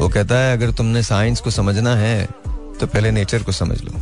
वो 0.00 0.08
कहता 0.08 0.38
है 0.38 0.56
अगर 0.56 0.70
तुमने 0.70 1.02
साइंस 1.02 1.40
को 1.40 1.50
समझना 1.50 1.94
है 1.96 2.28
तो 2.80 2.86
पहले 2.86 3.10
नेचर 3.10 3.42
को 3.42 3.52
समझ 3.52 3.80
लो 3.82 3.92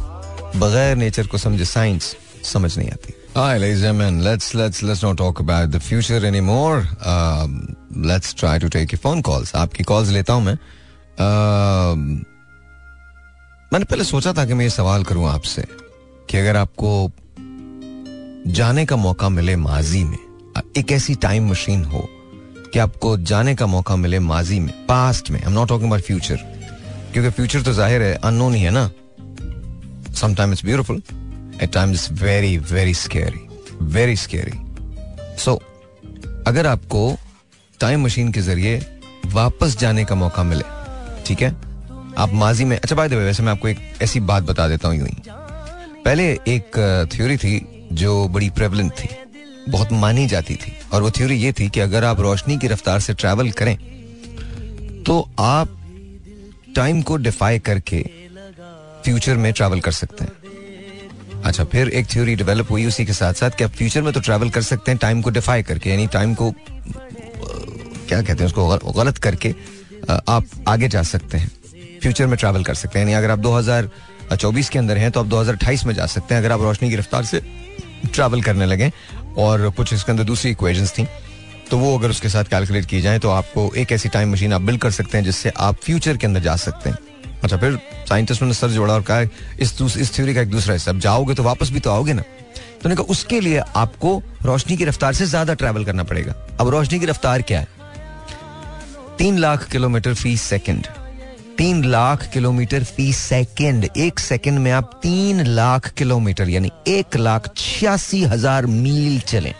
बगैर 0.57 0.97
नेचर 0.97 1.27
को 1.27 1.39
समझे 1.39 1.65
साइंस 1.65 2.15
समझ 2.53 2.77
नहीं 2.79 2.91
आती 2.91 3.15
Hi, 3.37 3.57
ladies 3.59 3.83
and 3.83 4.01
gentlemen. 4.01 4.17
Let's 4.25 4.47
let's 4.55 4.83
let's 4.83 5.03
not 5.03 5.17
talk 5.17 5.41
about 5.41 5.71
the 5.71 5.81
future 5.81 6.27
anymore. 6.27 6.79
Um, 7.05 7.77
let's 8.05 8.33
try 8.35 8.55
to 8.59 8.69
take 8.69 8.95
your 8.95 9.01
phone 9.05 9.23
calls. 9.23 9.55
आपकी 9.55 9.85
calls 9.85 10.11
लेता 10.13 10.33
हूँ 10.33 10.45
मैं. 10.45 10.55
Um, 11.27 12.01
मैंने 13.73 13.85
पहले 13.85 14.05
सोचा 14.05 14.33
था 14.33 14.45
कि 14.45 14.55
मैं 14.55 14.65
ये 14.65 14.71
सवाल 14.71 15.05
करूँ 15.05 15.29
आपसे 15.29 15.65
कि 16.31 16.39
अगर 16.39 16.57
आपको 16.57 16.91
जाने 18.53 18.87
का 18.87 18.97
मौका 18.97 19.29
मिले 19.29 19.57
माजी 19.57 20.05
में 20.05 20.19
एक 20.79 20.93
ऐसी 20.93 21.15
टाइम 21.23 21.51
मशीन 21.51 21.85
हो 21.85 22.09
कि 22.73 22.79
आपको 22.79 23.17
जाने 23.19 23.55
का 23.55 23.67
मौका 23.67 23.97
मिले 23.97 24.19
माजी 24.21 24.59
में 24.61 24.73
पास्ट 24.87 25.31
में। 25.31 25.39
I 25.41 25.47
am 25.47 25.53
not 25.53 25.69
talking 25.69 25.89
about 25.89 26.03
future 26.03 26.37
क्योंकि 27.13 27.31
फ्यूचर 27.31 27.63
तो 27.63 27.73
ज़ाहिर 27.73 28.03
है 28.03 28.15
अननोन 28.15 28.55
ही 28.55 28.61
है 28.63 28.71
ना। 28.71 28.91
Sometime 30.17 30.53
it's 30.53 30.65
beautiful 30.65 31.03
at 31.63 31.73
time 31.73 31.91
it's 31.91 32.11
very 32.23 32.57
very 32.73 32.95
scary 32.95 33.47
very 33.93 34.17
scary 34.17 34.59
so 35.45 35.55
अगर 36.47 36.67
आपको 36.67 37.03
टाइम 37.81 38.05
मशीन 38.05 38.33
के 38.33 38.41
ज़रिए 38.41 38.79
वापस 39.33 39.79
जाने 39.79 40.05
का 40.05 40.15
मौका 40.15 40.43
मिले, 40.43 40.65
ठीक 41.27 41.43
है? 41.43 41.51
आप 42.19 42.33
माजी 42.35 42.65
में 42.65 42.77
अच्छा 42.77 42.97
बाय 42.97 43.09
द 43.09 43.15
वैसे 43.15 43.43
मैं 43.43 43.53
आपको 43.53 43.69
एक 43.69 43.79
ऐसी 44.03 44.21
बात 44.23 44.43
बता 44.43 44.69
देता 44.69 44.89
हूँ 44.89 44.97
यूँ 44.97 45.09
ही। 45.09 45.23
पहले 46.05 46.29
एक 46.49 47.09
थ्योरी 47.13 47.37
थी 47.37 47.89
जो 47.93 48.27
बड़ी 48.29 48.51
प्रेवलेंट 48.51 48.93
थी। 48.93 49.09
बहुत 49.69 49.93
मानी 49.95 50.27
जाती 50.27 50.55
थी। 50.57 50.73
और 50.93 51.03
वो 51.03 51.11
थ्योरी 51.11 51.37
ये 51.37 51.53
थी 51.53 51.69
कि 51.69 51.81
अगर 51.81 52.05
आप 52.05 52.21
रोशनी 52.21 52.57
की 52.59 52.67
रफ्तार 52.67 53.01
से 53.01 53.15
ट्रैवल 53.15 53.51
करें 53.53 53.77
तो 55.07 55.21
आप 55.39 55.75
टाइम 56.77 57.03
को 57.03 57.17
डिफाई 57.19 57.59
करके 57.61 58.03
फ्यूचर 59.05 59.37
में 59.37 59.53
ट्रैवल 59.53 59.81
कर 59.81 59.93
सकते 59.93 60.25
हैं। 60.25 61.43
अच्छा 61.43 61.65
फिर 61.65 61.89
एक 61.91 62.07
थ्योरी 62.07 62.35
डेवलप 62.37 62.71
हुई 62.71 62.85
उसी 62.87 63.05
के 63.05 63.13
साथ 63.13 63.35
साथ 63.35 63.51
कि 63.51 63.65
आप 63.65 63.71
फ्यूचर 63.73 64.03
में 64.03 64.13
तो 64.13 64.21
ट्रैवल 64.21 64.51
कर 64.51 64.63
सकते 64.63 64.91
हैं 64.91 64.99
टाइम 64.99 65.23
को 65.23 65.31
डिफाई 65.31 65.63
करके, 65.63 65.91
यानी 65.91 66.07
टाइम 66.09 66.35
को 66.35 66.53
क्या 66.61 68.21
कहते 68.23 68.33
हैं 68.35 68.47
उसको 68.47 68.93
गलत 68.93 69.19
करके 69.19 69.55
आप 70.11 70.45
आगे 70.69 70.89
जा 70.89 71.03
सकते 71.05 71.39
हैं। 71.39 71.51
फ्यूचर 72.03 72.27
में 72.27 72.37
ट्रैवल 72.39 72.65
कर 72.65 72.75
सकते 72.75 72.99
हैं। 72.99 73.07
यानी 73.07 73.17
अगर 73.17 73.31
आप 73.31 73.39
2024 73.41 74.69
के 74.69 74.79
अंदर 74.79 74.99
हैं 74.99 75.11
तो 75.11 75.21
आप 75.21 75.27
2028 75.27 75.85
में 75.85 75.95
जा 75.95 76.07
सकते 76.09 76.35
हैं। 76.35 76.41
अगर 76.41 76.53
आप 76.53 76.61
रोशनी 76.61 76.91
की 76.91 76.97
रफ्तार 76.97 77.25
से 77.25 77.41
ट्रैवल 78.07 78.43
करने 78.43 78.67
लगे 78.67 78.91
और 79.39 79.69
कुछ 79.71 79.93
इसके 79.93 80.13
अंदर 80.13 80.25
दूसरी 80.25 80.51
इक्वेशंस 80.51 80.93
थी। 80.93 81.07
तो 81.71 81.79
वो 81.79 81.97
अगर 81.99 82.11
उसके 82.11 82.29
साथ 82.29 82.45
कैलकुलेट 82.45 82.85
की 82.87 83.01
जाए 83.01 83.19
तो 83.19 83.31
आपको 83.31 83.71
एक 83.77 83.93
ऐसी 83.93 84.09
टाइम 84.09 84.33
मशीन 84.33 84.53
आप 84.53 84.61
बिल्ड 84.63 84.81
कर 84.81 84.91
सकते 84.91 85.19
हैं, 85.19 85.25
जिससे 85.25 85.53
आप 85.59 85.77
फ्यूचर 85.83 86.17
के 86.17 86.27
अंदर 86.27 86.41
जा 86.41 86.57
सकते 86.59 86.91
हैं। 86.91 86.99
अच्छा 87.43 87.57
फिर 87.57 87.79
साइंटिस्टों 88.09 88.47
ने 88.47 88.55
सर 88.55 88.69
जोड़ा 88.69 88.95
और 88.95 89.03
कहा, 89.03 89.21
इस 89.61 89.77
इस 89.83 90.15
थ्योरी 90.15 90.35
का 90.35 90.41
एक 90.41 90.51
दूसरा 90.51 90.73
हिस्सा, 90.75 90.91
अब 90.91 90.99
जाओगे 90.99 91.35
तो 91.35 91.43
वापस 91.43 91.71
भी 91.71 91.81
तो 91.81 91.91
आओगे 91.91 92.13
ना। 92.13 92.23
तो 92.83 92.89
कहा, 92.89 93.03
उसके 93.03 93.41
लिए 93.41 93.59
आपको 93.77 94.23
रोशनी 94.43 94.77
की 94.77 94.85
रफ्तार 94.85 95.13
से 95.15 95.27
ज़्यादा 95.27 95.55
ट्रैवल 95.55 95.85
करना 95.85 96.05
पड़ेगा। 96.05 96.35
अब 96.61 96.69
रोशनी 96.69 96.99
की 97.01 97.07
रफ्तार 97.07 97.43
क्या 97.43 97.61
है? 97.61 97.69
तीन 99.19 99.39
लाख 99.39 99.69
किलोमीटर 99.69 100.15
फ़ी 100.15 100.37
सेकेंड 100.39 100.87
तीन 101.59 101.83
लाख 101.85 102.27
किलोमीटर 102.33 102.85
फ़ी 102.87 103.13
सेकेंड, 103.13 103.85
एक 103.97 104.19
सेकेंड 104.19 104.59
में 104.59 104.71
आप 104.73 104.91
तीन 105.03 105.45
लाख 105.47 105.89
किलोमीटर, 105.99 106.49
यानी 106.49 106.71
एक 106.89 107.17
लाख 107.17 107.49
छियासी 107.57 108.23
हज़ार 108.25 108.67
मील 108.67 109.19
चले। 109.23 109.53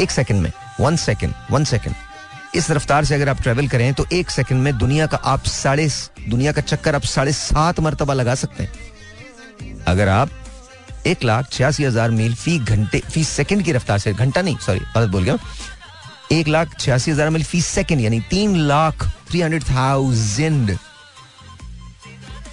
एक 0.00 0.10
सेकेंड 0.10 0.40
में 0.40 0.50
वन 0.80 0.96
सेकेंड 0.96 1.32
वन 1.50 1.64
सेकेंड 1.64 1.94
इस 2.56 2.70
रफ्तार 2.70 3.04
से 3.04 3.14
अगर 3.14 3.28
आप 3.28 3.42
ट्रेवल 3.42 3.68
करें 3.68 3.92
तो 3.94 4.06
एक 4.12 4.30
सेकंड 4.30 4.62
में 4.62 4.76
दुनिया 4.78 5.06
का 5.06 5.16
आप 5.24 5.44
साढ़े 5.46 5.88
दुनिया 6.28 6.52
का 6.52 6.60
चक्कर 6.62 6.94
आप 6.94 7.02
साढ़े 7.04 7.32
सात 7.32 7.80
मरतबा 7.80 8.14
लगा 8.14 8.34
सकते 8.36 8.62
हैं। 8.62 9.82
अगर 9.86 10.08
आप 10.08 10.30
एक 11.06 11.24
लाख 11.24 11.50
छियासी 11.52 11.84
हज़ार 11.84 12.10
मील 12.12 12.34
फ़ी 12.34 12.58
घंटे, 12.58 12.98
फ़ी 13.00 13.24
सेकंड 13.24 13.64
की 13.64 13.72
रफ्तार 13.72 13.98
से, 13.98 14.12
घंटा 14.12 14.42
नहीं 14.42 14.56
सॉरी 14.56 14.80
गलत 14.96 15.10
बोल 15.10 15.22
गया। 15.24 15.38
एक 16.32 16.48
लाख 16.48 16.78
छियासी 16.80 17.10
हज़ार 17.10 17.30
मील 17.30 17.44
फ़ी 17.44 17.60
सेकंड, 17.62 18.00
यानी 18.00 18.20
तीन 18.30 18.56
lakh 18.58 19.08
three 19.28 19.40
hundred 19.40 19.64
thousand 19.64 20.76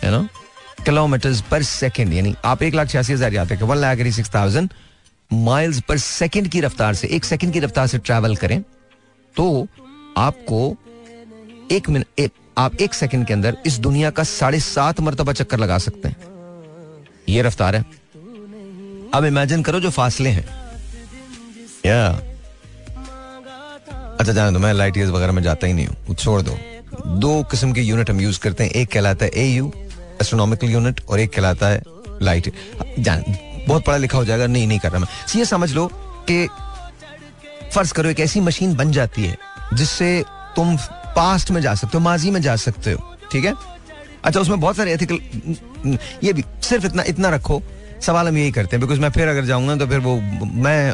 no 0.03 0.21
kilometre 0.85 1.41
per 1.51 1.63
second 1.63 2.13
यानी 2.13 2.33
आप 2.45 2.63
एक 2.63 2.75
लाख 2.75 2.89
छियासी 2.89 3.13
हज़ार 3.13 3.31
जाते 3.31 3.55
हैं 3.55 3.63
one 3.63 3.77
lakh 3.77 3.99
eighty 3.99 4.11
six 4.11 4.33
thousand 4.35 4.69
miles 5.31 5.79
per 5.87 5.97
second 5.97 6.47
की 6.47 6.61
रफ्तार 6.61 6.93
से, 6.93 7.07
एक 7.07 7.25
सेकंड 7.25 7.53
की 7.53 7.59
रफ्तार 7.59 7.87
से 7.87 7.97
ट्रैवल 7.99 8.35
करें 8.35 8.61
तो 9.35 9.67
आपको 10.17 10.75
एक 11.71 11.89
मिनट 11.89 12.29
आप 12.57 12.75
एक 12.81 12.93
सेकंड 12.93 13.25
के 13.27 13.33
अंदर 13.33 13.57
इस 13.65 13.77
दुनिया 13.79 14.09
का 14.11 14.23
साढ़े 14.23 14.59
सात 14.59 14.99
मरतबा 15.01 15.33
चक्कर 15.33 15.59
लगा 15.59 15.77
सकते 15.77 16.07
हैं। 16.07 16.15
ये 17.29 17.41
रफ्तार 17.41 17.75
है। 17.75 17.85
अब 19.13 19.25
इमेजिन 19.25 19.61
करो 19.63 19.79
जो 19.79 19.89
फासले 19.89 20.29
हैं। 20.29 20.45
या 21.85 22.07
अच्छा 24.19 24.33
जाने 24.33 24.51
दो, 24.51 24.59
मैं 24.59 24.73
लाइट 24.73 24.97
वगैरह 24.97 25.31
में 25.31 25.41
जाता 25.43 25.67
ही 25.67 25.73
नहीं 25.73 25.87
हूँ। 25.87 26.15
छोड़ 26.15 26.41
दो। 26.41 26.57
दो 27.19 27.31
किस्म 27.51 27.71
के 27.73 27.81
यूनिट 27.81 28.09
हम 28.09 28.19
यूज़ 28.21 28.39
करते 28.39 28.63
हैं। 28.63 28.71
एक 28.71 28.91
कहलाता 28.91 29.25
है 29.25 29.31
ए 29.33 29.45
यू 29.47 29.71
एस्ट्रोनॉमिकल 30.21 30.69
यूनिट 30.69 31.01
और 31.09 31.19
एक 31.19 31.33
कहलाता 31.33 31.67
है 31.67 31.81
लाइट 32.21 32.53
जान, 32.99 33.23
बहुत 33.67 33.85
पढ़ा 33.85 33.97
लिखा 33.97 34.17
हो 34.17 34.25
जाएगा, 34.25 34.47
नहीं 34.47 34.67
नहीं 34.67 34.79
कर 34.79 34.91
रहा 34.91 34.99
मैं। 34.99 35.07
ये 35.35 35.45
समझ 35.45 35.71
लो 35.73 35.87
कि 36.29 36.47
फ़र्ज़ 37.73 37.93
करो, 37.93 38.09
एक 38.09 38.19
ऐसी 38.19 38.39
मशीन 38.41 38.75
बन 38.75 38.91
जाती 38.91 39.23
है 39.23 39.37
जिससे 39.73 40.23
तुम 40.55 40.75
पास्ट 41.15 41.51
में 41.51 41.61
जा 41.61 41.73
सकते 41.75 41.97
हो, 41.97 42.03
माजी 42.03 42.31
में 42.31 42.41
जा 42.41 42.55
सकते 42.57 42.91
हो, 42.91 43.15
ठीक 43.31 43.45
है? 43.45 43.53
अच्छा 44.25 44.39
उसमें 44.39 44.59
बहुत 44.59 44.75
सारे 44.77 44.93
एथिकल 44.93 45.97
ये 46.23 46.33
भी, 46.33 46.43
सिर्फ़ 46.63 46.85
इतना 46.85 47.03
इतना 47.07 47.29
रखो। 47.29 47.61
सवाल 48.01 48.27
हम 48.27 48.37
यही 48.37 48.51
करते 48.51 48.75
हैं 48.75 48.81
बिकॉज़ 48.81 48.99
मैं 48.99 49.09
फिर 49.11 49.27
अगर 49.27 49.45
जाऊँगा 49.45 49.75
तो 49.75 49.87
फिर 49.87 49.99
वो, 49.99 50.15
मैं 50.45 50.93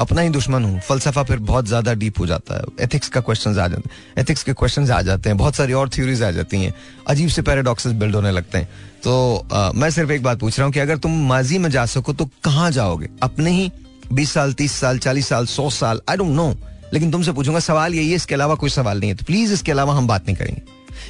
अपना 0.00 0.22
ही 0.22 0.28
दुश्मन 0.28 0.64
हूँ 0.64 0.80
फलसफा 0.80 1.22
फिर 1.22 1.38
बहुत 1.40 1.66
ज़्यादा 1.66 1.92
डीप 1.94 2.18
हो 2.18 2.26
जाता 2.26 2.54
है। 2.54 2.84
एथिक्स 2.84 3.08
का 3.08 3.20
क्वेश्चन 3.20 3.50
आ 3.50 3.68
जाते 3.68 3.88
हैं। 3.88 4.22
एथिक्स 4.22 4.42
के 4.42 4.52
क्वेश्चन 4.52 4.90
आ 4.90 5.00
जाते 5.02 5.28
हैं। 5.28 5.36
बहुत 5.38 5.54
सारी 5.54 5.72
और 5.72 5.88
थ्योरीज 5.88 6.22
आ 6.22 6.30
जाती 6.30 6.62
हैं। 6.62 6.74
अजीब 7.08 7.28
से 7.28 7.42
पैराडॉक्सेस 7.42 7.92
बिल्ड 7.92 8.14
होने 8.14 8.30
लगते 8.30 8.58
हैं। 8.58 8.68
तो 9.04 9.46
आ, 9.52 9.70
मैं 9.72 9.90
सिर्फ़ 9.90 10.12
एक 10.12 10.22
बात 10.22 10.38
पूछ 10.40 10.58
रहा 10.58 10.64
हूँ 10.66 10.72
कि 10.72 10.80
अगर 10.80 10.96
तुम 10.98 11.26
माजी 11.28 11.58
में 11.58 11.70
जा 11.70 11.86
सको 11.86 12.12
तो 12.12 12.24
कहाँ 12.44 12.70
जाओगे? 12.70 13.08
अपने 13.22 13.50
ही 13.50 13.70
बीस 14.12 14.32
साल 14.32 14.52
तीस 14.52 14.72
साल 14.72 14.98
चालीस 14.98 15.28
साल 15.28 15.46
सौ 15.46 15.68
साल 15.70 16.00
आई 16.10 16.16
डोंट 16.16 16.30
नो 16.30 16.54
लेकिन 16.92 17.10
तुमसे 17.10 17.32
पूछूँगा 17.32 17.60
सवाल 17.60 17.94
यही 17.94 18.10
है 18.10 18.16
इसके 18.16 18.34
अलावा 18.34 18.54
कोई 18.54 18.70
सवाल 18.70 19.00
नहीं 19.00 19.10
है। 19.10 19.16
तो 19.16 19.24
प्लीज़ 19.24 19.52
इसके 19.52 19.72
अलावा 19.72 19.94
हम 19.94 20.06
बात 20.06 20.26
नहीं 20.26 20.36
करेंगे। 20.36 20.62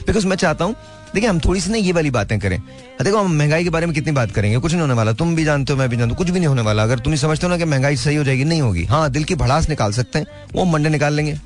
बिकॉज़ 0.06 0.26
मैं 0.26 0.36
चाहता 0.36 0.64
हूँ 0.64 0.74
देखिए 1.14 1.28
हम 1.28 1.38
थोड़ी 1.40 1.60
सी 1.60 1.70
ना 1.70 1.78
ये 1.78 1.92
वाली 1.92 2.10
बातें 2.10 2.38
करें। 2.40 2.58
देखो 3.02 3.18
हम 3.18 3.34
महँगाई 3.34 3.64
के 3.64 3.70
बारे 3.70 3.86
में 3.86 3.94
कितनी 3.94 4.12
बात 4.12 4.30
करेंगे 4.32 4.58
कुछ 4.58 4.72
नहीं 4.72 4.80
होने 4.80 4.94
वाला 4.94 5.12
तुम 5.14 5.34
भी 5.36 5.44
जानते 5.44 5.72
हो 5.72 5.78
मैं 5.78 5.88
भी 5.88 5.96
जानता 5.96 6.10
हूँ 6.10 6.18
कुछ 6.18 6.30
भी 6.30 6.38
नहीं 6.38 6.48
होने 6.48 6.62
वाला। 6.62 6.82
अगर 6.82 6.98
तुम 6.98 7.14
समझते 7.16 7.46
हो 7.46 7.50
ना 7.50 7.58
कि 7.58 7.64
महँगाई 7.64 7.96
सही 7.96 8.16
हो 8.16 8.24
जाएगी 8.24 8.44
नहीं 8.44 8.62
होगी। 8.62 8.84
हाँ 8.84 9.10
दिल 9.10 9.24
की 9.24 9.34
भड़ास 9.34 9.68
निकाल 9.68 9.92
सकते 9.92 10.18
हैं 10.18 10.26
वो 10.54 10.64
मंडे 10.64 10.88
निकाल 10.88 11.14
लेंगे। 11.14 11.38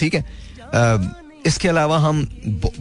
ठीक 0.00 0.14
है? 0.14 0.24
इसके 1.46 1.68
अलावा 1.68 1.98
हम 1.98 2.26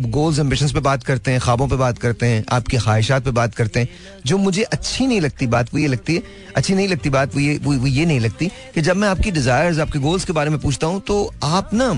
गोल्स 0.08 0.40
एम्बिशंस 0.40 0.72
पे 0.72 0.80
बात 0.80 1.04
करते 1.04 1.32
हैं 1.32 1.40
ख्वाबों 1.42 1.68
पे 1.68 1.76
बात 1.76 1.98
करते 1.98 2.26
हैं 2.26 2.44
आपकी 2.52 2.78
ख्वाहिशात 2.78 3.24
पे 3.26 3.32
बात 3.32 3.56
करते 3.56 3.80
हैं। 3.80 3.90
जो 4.26 4.38
मुझे 4.38 4.64
अच्छी 4.64 5.08
नहीं 5.08 5.22
लगती 5.22 5.48
बात 5.48 5.74
वो 5.74 5.80
ये 5.80 5.88
लगती 5.88 6.16
है 6.16 6.24
अच्छी 6.56 6.76
नहीं 6.76 6.88
लगती 6.88 7.10
बात 7.10 7.36
वो 7.36 7.42
ये 7.42 7.58
वो, 7.64 7.74
वो 7.74 7.88
ये 7.88 8.06
नहीं 8.06 8.20
लगती 8.20 8.48
कि 8.76 8.82
जब 8.82 8.98
मैं 8.98 9.08
आपकी 9.08 9.32
डिजायर्स 9.32 9.80
आपके 9.80 10.00
गोल्स 10.00 10.26
के 10.26 10.34
बारे 10.34 10.50
में 10.50 10.60
पूछता 10.60 10.88
हूँ 10.88 11.02
तो 11.02 11.34
आप 11.44 11.74
ना 11.74 11.92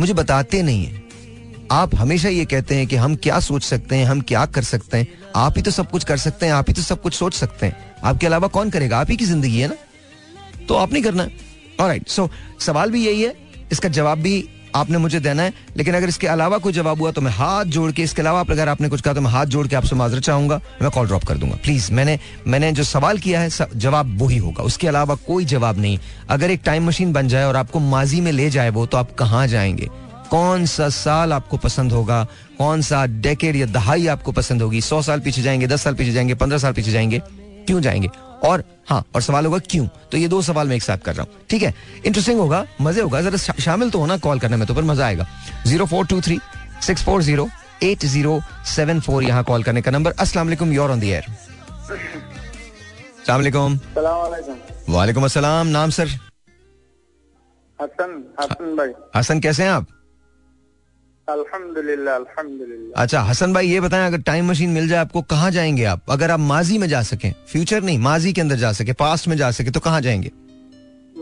मुझे 0.00 0.12
बताते 0.14 0.62
नहीं 0.62 0.84
है। 0.84 1.04
आप 1.72 1.94
हमेशा 1.94 2.28
ये 2.28 2.44
कहते 2.44 2.74
हैं 2.74 2.86
कि 2.86 2.96
हम 2.96 3.14
क्या 3.16 3.38
सोच 3.40 3.62
सकते 3.62 3.96
हैं, 3.96 4.04
हम 4.06 4.20
क्या 4.20 4.44
कर 4.46 4.62
सकते 4.62 4.98
हैं। 4.98 5.06
आप 5.36 5.56
ही 5.56 5.62
तो 5.62 5.70
सब 5.70 5.90
कुछ 5.90 6.04
कर 6.04 6.16
सकते 6.16 6.46
हैं, 6.46 6.52
आप 6.52 6.68
ही 6.68 6.74
तो 6.74 6.82
सब 6.82 7.00
कुछ 7.02 7.14
सोच 7.14 7.34
सकते 7.34 7.66
हैं। 7.66 7.94
आपके 8.04 8.26
अलावा 8.26 8.48
कौन 8.48 8.70
करेगा? 8.70 8.98
आप 8.98 9.10
ही 9.10 9.16
की 9.16 9.24
ज़िंदगी 9.24 9.58
है 9.58 9.68
ना? 9.68 9.76
तो 10.68 10.74
आप 10.74 10.92
नहीं 10.92 11.02
करना। 11.02 11.28
राइट 11.80 12.08
सो 12.08 12.28
सवाल 12.60 12.90
भी 12.90 13.06
यही 13.06 13.22
है, 13.22 13.34
इसका 13.72 13.88
जवाब 13.90 14.18
भी 14.18 14.48
आपने 14.74 14.98
मुझे 14.98 15.20
देना 15.20 15.42
है, 15.42 15.52
लेकिन 15.76 15.94
अगर 15.94 16.08
इसके 16.08 16.26
अलावा 16.26 16.58
कोई 16.58 16.72
जवाब 16.72 17.00
हुआ 17.00 17.10
तो 17.10 17.20
मैं 17.20 17.30
हाथ 17.32 17.64
जोड़ 17.66 17.90
के, 17.92 18.02
इसके 18.02 18.22
अलावा 18.22 18.40
अगर 18.40 18.68
आपने 18.68 18.88
कुछ 18.88 19.00
कहा 19.00 19.14
तो 19.14 19.20
मैं 19.20 19.30
हाथ 19.30 19.46
जोड़ 19.46 19.66
के 19.66 19.76
आपसे 19.76 19.96
माजरत 19.96 20.22
चाहूँगा, 20.22 20.60
मैं 20.82 20.90
कॉल 20.90 21.06
ड्रॉप 21.06 21.24
कर 21.24 21.38
दूँगा। 21.38 21.56
प्लीज़ 21.56 21.92
मैंने 21.92 22.18
मैंने 22.46 22.72
जो 22.72 22.84
सवाल 22.84 23.18
किया 23.18 23.40
है 23.40 23.68
जवाब 23.74 24.16
वही 24.22 24.36
होगा। 24.38 24.62
उसके 24.62 24.88
अलावा 24.88 25.14
कोई 25.26 25.44
जवाब 25.44 25.78
नहीं। 25.78 25.98
अगर 26.28 26.50
एक 26.50 26.60
टाइम 26.64 26.86
मशीन 26.88 27.12
बन 27.12 27.28
जाए 27.28 27.44
और 27.44 27.56
आपको 27.56 27.80
माजी 27.80 28.20
में 28.20 28.32
ले 28.32 28.50
जाए 28.50 28.70
वो 28.70 28.86
तो 28.86 28.98
आप 28.98 29.14
कहाँ 29.14 29.46
जाएँगे? 29.46 29.88
कौन 30.30 30.64
सा 30.66 30.88
साल 30.90 31.32
आपको 31.32 31.56
पसंद 31.58 31.92
होगा? 31.92 32.22
कौन 32.58 32.82
सा 32.82 33.04
डेकेड 33.06 33.56
या 33.56 33.66
दहाई 33.68 34.06
आपको 34.08 34.32
पसंद 34.32 34.62
होगी? 34.62 34.80
सौ 34.82 35.00
साल 35.02 35.20
पीछे 35.20 35.42
जाएँगे 35.42 35.66
दस 35.66 35.82
साल 35.82 35.94
पीछे 35.94 36.12
जाएँगे 36.12 36.34
पंद्रह 36.34 36.58
साल 36.58 36.72
पीछे 36.72 36.92
जाएँगे 36.92 37.18
क्यों 37.66 37.80
जाएँगे? 37.80 38.08
और 38.44 38.64
हाँ 38.88 39.04
और 39.14 39.22
सवाल 39.22 39.46
होगा 39.46 39.58
क्यों? 39.70 39.86
तो 40.10 40.18
ये 40.18 40.28
दो 40.28 40.40
सवाल 40.42 40.68
मैं 40.68 40.76
एक 40.76 40.82
साथ 40.82 40.98
कर 41.04 41.14
रहा 41.14 41.22
हूँ 41.22 41.46
ठीक 41.50 41.62
है? 41.62 41.74
इंटरेस्टिंग 42.06 42.40
होगा 42.40 42.64
मज़े 42.80 43.02
होगा 43.02 43.20
जरा 43.20 43.36
शामिल 43.36 43.90
तो 43.90 43.98
होना 43.98 44.16
कॉल 44.18 44.38
करने 44.40 44.56
में 44.56 44.66
तो 44.66 44.74
फिर 44.74 44.84
मज़ा 44.84 45.06
आएगा। 45.06 45.26
Zero 45.66 45.86
four 45.86 46.06
two 46.06 46.20
three 46.20 46.38
six 46.86 47.04
four 47.04 47.22
zero 47.22 47.48
eight 47.82 48.04
zero 48.06 48.40
seven 48.74 49.00
four 49.00 49.24
यहाँ 49.24 49.44
कॉल 49.44 49.62
करने 49.62 49.82
का 49.82 49.90
नंबर 49.90 50.12
अस्सलाम 50.20 50.72
योर 50.72 50.90
ऑन 50.90 51.00
द 51.00 51.04
एयर 51.04 51.24
वालेकुम। 53.28 53.78
वालेकुम। 54.88 55.24
अस्सलाम 55.24 55.66
नाम 55.66 55.90
सर 55.90 56.08
हसन 57.78 58.24
हसन 58.40 58.76
भाई। 58.76 58.92
हसन 59.16 59.40
कैसे 59.40 59.62
हैं 59.62 59.70
आप? 59.70 59.86
अल्हम्दुलिल्लाह 61.28 62.14
अल्हम्दुलिल्लाह। 62.14 63.02
अच्छा 63.02 63.20
हसन 63.20 63.52
भाई 63.54 63.66
ये 63.66 63.80
बताएँ 63.80 64.06
अगर 64.06 64.20
टाइम 64.22 64.50
मशीन 64.50 64.70
मिल 64.70 64.88
जाए 64.88 64.98
आपको 64.98 65.22
कहाँ 65.22 65.50
जाएँगे 65.50 65.84
आप? 65.84 66.02
अगर 66.10 66.30
आप 66.30 66.40
माजी 66.40 66.78
में 66.78 66.88
जा 66.88 67.02
सके 67.02 67.30
फ्यूचर 67.52 67.82
नहीं 67.82 67.98
माजी 67.98 68.32
के 68.32 68.40
अंदर 68.40 68.56
जा 68.56 68.72
सके 68.72 68.92
पास्ट 69.00 69.28
में 69.28 69.36
जा 69.36 69.50
सके 69.50 69.70
तो 69.70 69.80
कहाँ 69.80 70.00
जाएँगे? 70.00 70.30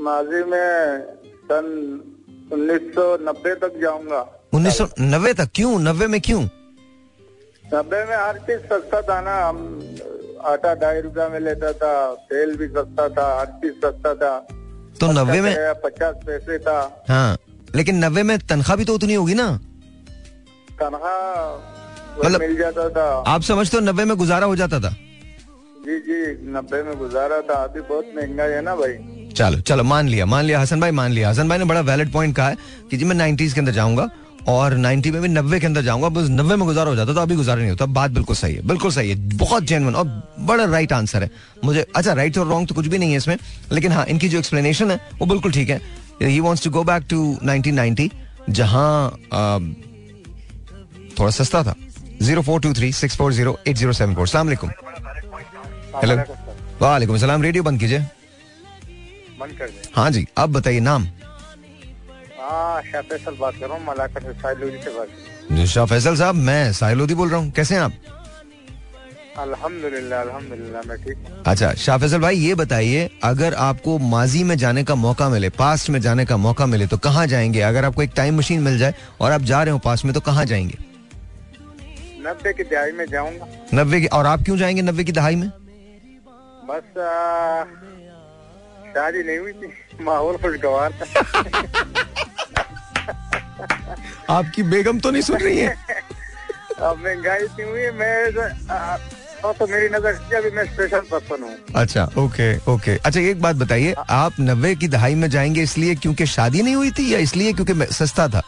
माजी 0.04 0.42
में 0.50 1.00
सन 1.48 1.66
1990 2.52 3.54
तक 3.56 3.80
जाऊँगा। 3.82 4.20
उन्नीस 4.54 4.78
सौ 4.78 4.88
नब्बे 5.00 5.32
तक? 5.34 5.48
क्यों? 5.54 5.78
नब्बे 5.80 6.06
में 6.06 6.20
क्यों? 6.20 6.42
नब्बे 7.64 8.04
में 8.04 8.16
हर 8.16 8.38
चीज़ 8.38 8.60
सस्ता 8.72 9.00
था 9.02 9.20
ना 9.20 9.34
हम 9.40 9.58
आटा 10.46 10.74
ढाई 10.74 11.00
रुपया 11.00 11.28
में 11.28 11.40
लेता 11.40 11.72
था 11.72 11.92
तेल 12.30 12.56
भी 12.56 12.68
सस्ता 12.68 13.08
था 13.08 13.26
हर 13.40 13.46
चीज़ 13.62 13.74
सस्ता 13.84 14.14
था। 14.14 14.38
तो 15.00 15.12
नब्बे 15.12 15.40
में 15.40 15.54
पचास 15.84 16.14
पैसे 16.26 16.58
था। 16.58 16.78
हाँ 17.08 17.36
लेकिन 17.76 18.04
नब्बे 18.04 18.22
में 18.22 18.38
तनख्वाह 18.40 18.76
भी 18.76 18.84
तो 18.84 18.94
उतनी 18.94 19.14
होगी 19.14 19.34
ना। 19.34 19.46
तनख्वाह 20.82 22.24
मतलब- 22.24 22.40
मिल 22.40 22.56
जाता 22.58 22.88
था। 22.88 23.06
आप 23.26 23.42
समझते 23.42 23.76
हो 23.76 23.82
नब्बे 23.82 24.04
में 24.04 24.16
गुजारा 24.16 24.46
हो 24.46 24.56
जाता 24.56 24.80
था? 24.80 24.90
जी 25.86 25.98
जी 26.00 26.20
नब्बे 26.52 26.82
में 26.82 26.96
गुजारा 26.98 27.40
था। 27.40 27.54
अभी 27.64 27.80
बहुत 27.80 28.12
महँगा 28.16 28.42
है 28.44 28.60
ना 28.62 28.74
भाई। 28.76 28.92
चलो 29.36 29.60
चलो 29.60 29.84
मान 29.84 30.08
लिया 30.08 30.26
मान 30.26 30.44
लिया 30.44 30.60
हसन 30.60 30.80
भाई 30.80 30.90
मान 30.90 31.10
लिया। 31.12 31.30
हसन 31.30 31.48
भाई 31.48 31.58
ने 31.58 31.64
बड़ा 31.64 31.80
वैलिड 31.80 32.12
पॉइंट 32.12 32.36
कहा 32.36 32.48
है 32.48 32.56
कि 32.90 32.96
जी 32.96 33.04
मैं 33.04 33.14
नाइन्टीज 33.16 33.52
के 33.52 33.60
अंदर 33.60 33.72
जाऊँगा 33.72 34.08
और 34.48 34.74
90 34.76 35.10
में 35.10 35.20
भी 35.22 35.28
नब्बे 35.28 35.60
के 35.60 35.66
अंदर 35.66 35.82
जाऊँगा। 35.82 36.08
बस 36.08 36.28
नब्बे 36.30 36.56
में 36.56 36.66
गुजारा 36.66 36.90
हो 36.90 36.96
जाता 36.96 37.12
तो 37.14 37.20
अभी 37.20 37.36
गुजारा 37.36 37.60
नहीं 37.60 37.70
होता। 37.70 37.86
बात 37.98 38.10
बिल्कुल 38.10 38.36
सही 38.36 38.54
है 38.54 38.66
बिल्कुल 38.66 38.90
सही 38.90 39.10
है 39.10 39.16
बहुत 39.36 39.62
जेनवन 39.62 39.94
और 39.94 40.06
बड़ा 40.40 40.64
राइट 40.64 40.92
आंसर 40.92 41.22
है। 41.22 41.30
मुझे 41.64 41.86
अच्छा 41.96 42.12
राइट 42.12 42.38
और 42.38 42.46
रॉन्ग 42.48 42.68
तो 42.68 42.74
कुछ 42.74 42.86
भी 42.86 42.98
नहीं 42.98 43.10
है 43.10 43.16
इसमें 43.16 43.36
लेकिन 43.72 43.92
हाँ 43.92 44.04
इनकी 44.06 44.28
जो 44.28 44.38
एक्सप्लेनेशन 44.38 44.90
है 44.90 45.00
वो 45.18 45.26
बिल्कुल 45.26 45.52
ठीक 45.52 45.70
है। 45.70 45.80
He 46.22 46.40
wants 46.40 46.64
to 46.64 46.70
go 46.70 46.84
back 46.84 47.04
to 47.10 47.22
1990 47.44 48.10
जहाँ 48.50 49.06
आ, 49.32 49.58
थोड़ा 51.18 51.30
सस्ता 51.32 51.62
था। 51.62 51.74
Zero 52.22 52.42
four 52.42 52.60
two 52.60 52.72
three 52.74 52.92
six 52.92 53.16
four 53.16 53.32
zero 53.32 53.58
eight 53.66 53.76
zero 53.76 53.92
seven 53.92 54.14
four. 54.14 54.28
सलाम 54.28 54.48
हेलो। 55.94 56.16
वालेकुम 56.80 57.16
सलाम 57.18 57.42
रेडियो 57.42 57.62
बंद 57.62 57.80
कीजिए। 57.80 57.98
बंद 59.40 59.58
कर 59.58 59.66
दे। 59.66 59.90
हाँ 59.96 60.10
जी 60.10 60.26
अब 60.38 60.52
बताइए 60.52 60.80
नाम। 60.80 61.08
हाँ 62.40 62.82
शाह 62.82 63.02
फैसल 63.02 63.36
बात 63.40 63.54
कर 63.54 63.66
रहा 63.66 63.76
हूँ 63.76 63.84
मलाकर 63.86 64.22
से 64.22 64.32
साइलोजी 64.40 64.78
से 64.84 64.90
बात 64.98 65.66
शाह 65.68 65.86
फैसल 65.86 66.16
साहब 66.16 66.34
मैं 66.34 66.72
साहिल 66.72 67.14
बोल 67.14 67.28
रहा 67.28 67.40
हूँ। 67.40 67.50
कैसे 67.52 67.74
हैं 67.74 67.82
आप? 67.82 67.92
अल्हम्दुलिल्लाह 69.38 70.20
अल्हम्दुलिल्लाह 70.20 70.82
मैं 70.88 70.96
ठीक 71.04 71.42
अच्छा 71.46 71.72
शाह 71.74 71.98
फैसल 71.98 72.18
भाई 72.20 72.36
ये 72.38 72.54
बताइए 72.54 73.08
अगर 73.24 73.54
आपको 73.60 73.98
माजी 73.98 74.42
में 74.44 74.56
जाने 74.58 74.84
का 74.84 74.94
मौका 74.96 75.28
मिले 75.28 75.48
पास्ट 75.52 75.90
में 75.90 76.00
जाने 76.00 76.24
का 76.24 76.36
मौका 76.36 76.66
मिले 76.66 76.86
तो 76.86 76.98
कहाँ 76.98 77.26
जाएँगे? 77.26 77.60
अगर 77.60 77.84
आपको 77.84 78.02
एक 78.02 78.12
टाइम 78.16 78.38
मशीन 78.38 78.60
मिल 78.62 78.78
जाए 78.78 78.94
और 79.20 79.32
आप 79.32 79.40
जा 79.42 79.62
रहे 79.62 79.72
हो 79.72 79.78
पास्ट 79.84 80.04
में 80.04 80.14
तो 80.14 80.20
कहाँ 80.20 80.44
जाएँगे? 80.44 80.78
नब्बे 82.26 82.52
की 82.52 82.62
दिहाई 82.62 82.92
में 82.98 83.04
जाऊँगा। 83.10 83.46
नब्बे 83.74 84.00
की 84.00 84.06
और 84.18 84.26
आप 84.26 84.42
क्यों 84.44 84.56
जाएँगे 84.56 84.82
नब्बे 84.82 85.04
की 85.04 85.12
दहाई 85.12 85.36
में? 85.36 85.48
बस 86.68 86.84
शादी 88.94 89.22
नहीं 89.22 89.38
हुई 89.38 89.52
थी। 89.52 89.72
माहौल 90.04 90.36
खुशगवार 90.42 90.92
था। 90.92 91.04
आपकी 94.30 94.62
बेगम 94.62 95.00
तो 95.00 95.10
नहीं 95.10 95.22
सुन 95.22 95.36
रही 95.40 95.58
है? 95.58 95.68
अब 96.78 97.02
महँगाई 97.04 97.44
इतनी 97.44 97.64
हुई? 97.64 97.90
मैं 97.98 98.32
तो, 98.32 99.52
तो 99.52 99.66
मेरी 99.66 99.88
नज़र 99.88 100.14
से 100.28 100.36
अभी 100.36 100.50
मैं 100.56 100.64
स्पेशल 100.64 101.00
पर्सन 101.10 101.42
हूँ। 101.42 101.54
अच्छा 101.76 102.04
ओके 102.18 102.54
ओके 102.72 102.96
अच्छा 102.96 103.20
एक 103.20 103.40
बात 103.42 103.56
बताइए 103.56 103.94
आप 104.10 104.32
नब्बे 104.40 104.74
की 104.74 104.88
दहाई 104.88 105.14
में 105.14 105.28
जाएँगे 105.30 105.62
इसलिए 105.62 105.94
क्योंकि 105.94 106.26
शादी 106.26 106.62
नहीं 106.62 106.74
हुई 106.74 106.90
थी 106.98 107.12
या 107.14 107.18
इसलिए 107.28 107.52
क्योंकि 107.52 107.74
सस्ता 107.94 108.28
था? 108.28 108.42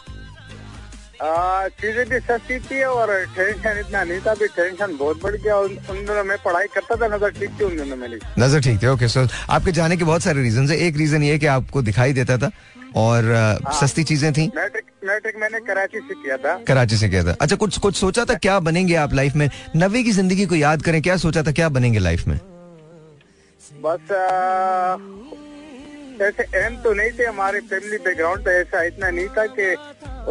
चीज़ें 1.21 2.05
भी 2.09 2.19
सस्ती 2.19 2.59
थी 2.59 2.81
और 2.83 3.11
टेंशन 3.35 3.79
इतना 3.79 4.03
नहीं 4.03 4.19
था 4.25 4.31
अभी 4.31 4.47
टेंशन 4.55 4.95
बहुत 4.97 5.21
बढ़ 5.23 5.35
गया 5.35 5.57
उन, 5.57 5.75
दिनों 5.89 6.23
मैं 6.23 6.37
पढ़ाई 6.45 6.67
करता 6.75 6.95
था 6.95 7.07
नज़र 7.15 7.29
ठीक 7.39 7.59
थी 7.59 7.63
उन 7.63 7.77
दिनों 7.77 7.95
मेरी 7.97 8.19
नज़र 8.39 8.61
ठीक 8.61 8.81
थे 8.83 8.87
ओके 8.87 9.07
सो 9.07 9.27
आपके 9.49 9.71
जाने 9.71 9.97
के 9.97 10.03
बहुत 10.03 10.21
सारे 10.21 10.41
रीजन 10.41 10.69
है। 10.69 10.77
एक 10.87 10.97
रीजन 10.97 11.23
ये 11.23 11.37
कि 11.39 11.45
आपको 11.55 11.81
दिखाई 11.81 12.13
देता 12.13 12.37
था 12.37 12.51
और 12.95 13.31
अ, 13.31 13.71
सस्ती 13.79 14.03
चीज़ें 14.03 14.31
थी। 14.33 14.47
मैट्रिक 14.55 14.85
मैट्रिक 15.05 15.35
मैंने 15.41 15.59
कराची 15.67 15.99
से 15.99 16.13
किया 16.13 16.37
था। 16.37 16.57
कराची 16.67 16.97
से 16.97 17.09
किया 17.09 17.23
था। 17.23 17.35
अच्छा 17.41 17.55
कुछ 17.55 17.77
कुछ 17.77 17.95
सोचा 17.95 18.25
था 18.25 18.33
क्या 18.45 18.59
बनेंगे 18.59 18.95
आप 18.95 19.13
लाइफ 19.13 19.35
में? 19.35 19.49
नब्बे 19.75 20.03
की 20.03 20.11
ज़िंदगी 20.11 20.45
को 20.45 20.55
याद 20.55 20.81
करें 20.81 21.01
क्या 21.01 21.17
सोचा 21.17 21.43
था 21.43 21.51
क्या 21.51 21.69
बनेंगे 21.69 21.99
लाइफ 21.99 22.27
में? 22.27 22.39
बस 23.83 24.11
आ, 24.11 24.95
ऐसे 26.21 26.43
एम 26.55 26.75
तो 26.83 26.93
नहीं 26.93 27.11
थे 27.19 27.25
हमारे 27.25 27.59
फैमिली 27.59 27.97
बैकग्राउंड 27.97 28.43
तो 28.45 28.51
ऐसा 28.51 28.83
इतना 28.83 29.09
नहीं 29.09 29.27
था 29.27 29.45
कि 29.59 29.73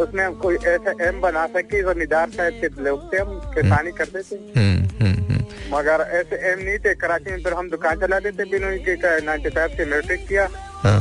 उसमें 0.01 0.23
हम 0.25 0.33
कोई 0.33 0.55
ऐसा 0.55 0.93
एम 1.07 1.21
बना 1.21 1.45
सके 1.47 1.81
और 1.81 1.95
निदार 1.95 2.29
साहब 2.29 2.59
के 2.61 2.83
लोग 2.83 3.13
थे 3.13 3.17
हम 3.17 3.39
किसानी 3.55 3.91
करते 3.91 4.21
थे। 4.21 4.35
हम्म 4.59 5.05
हम्म 5.05 5.23
हम्म। 5.23 5.75
मगर 5.75 6.07
ऐसे 6.19 6.35
एम 6.51 6.59
नहीं 6.59 6.79
थे 6.79 6.93
कराची 6.95 7.31
में 7.31 7.43
फिर 7.43 7.53
हम 7.53 7.69
दुकान 7.69 7.99
चलाते 7.99 8.31
थे 8.31 8.45
बिनोई 8.51 8.77
के 8.79 8.95
नाइन्टी 9.25 9.49
फाइव 9.49 9.77
से 9.77 9.85
मैट्रिक 9.85 10.27
किया। 10.27 10.47
हाँ। 10.83 10.99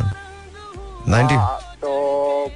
नाइन्टी 1.09 1.35
हाँ, 1.35 1.59
तो 1.83 1.90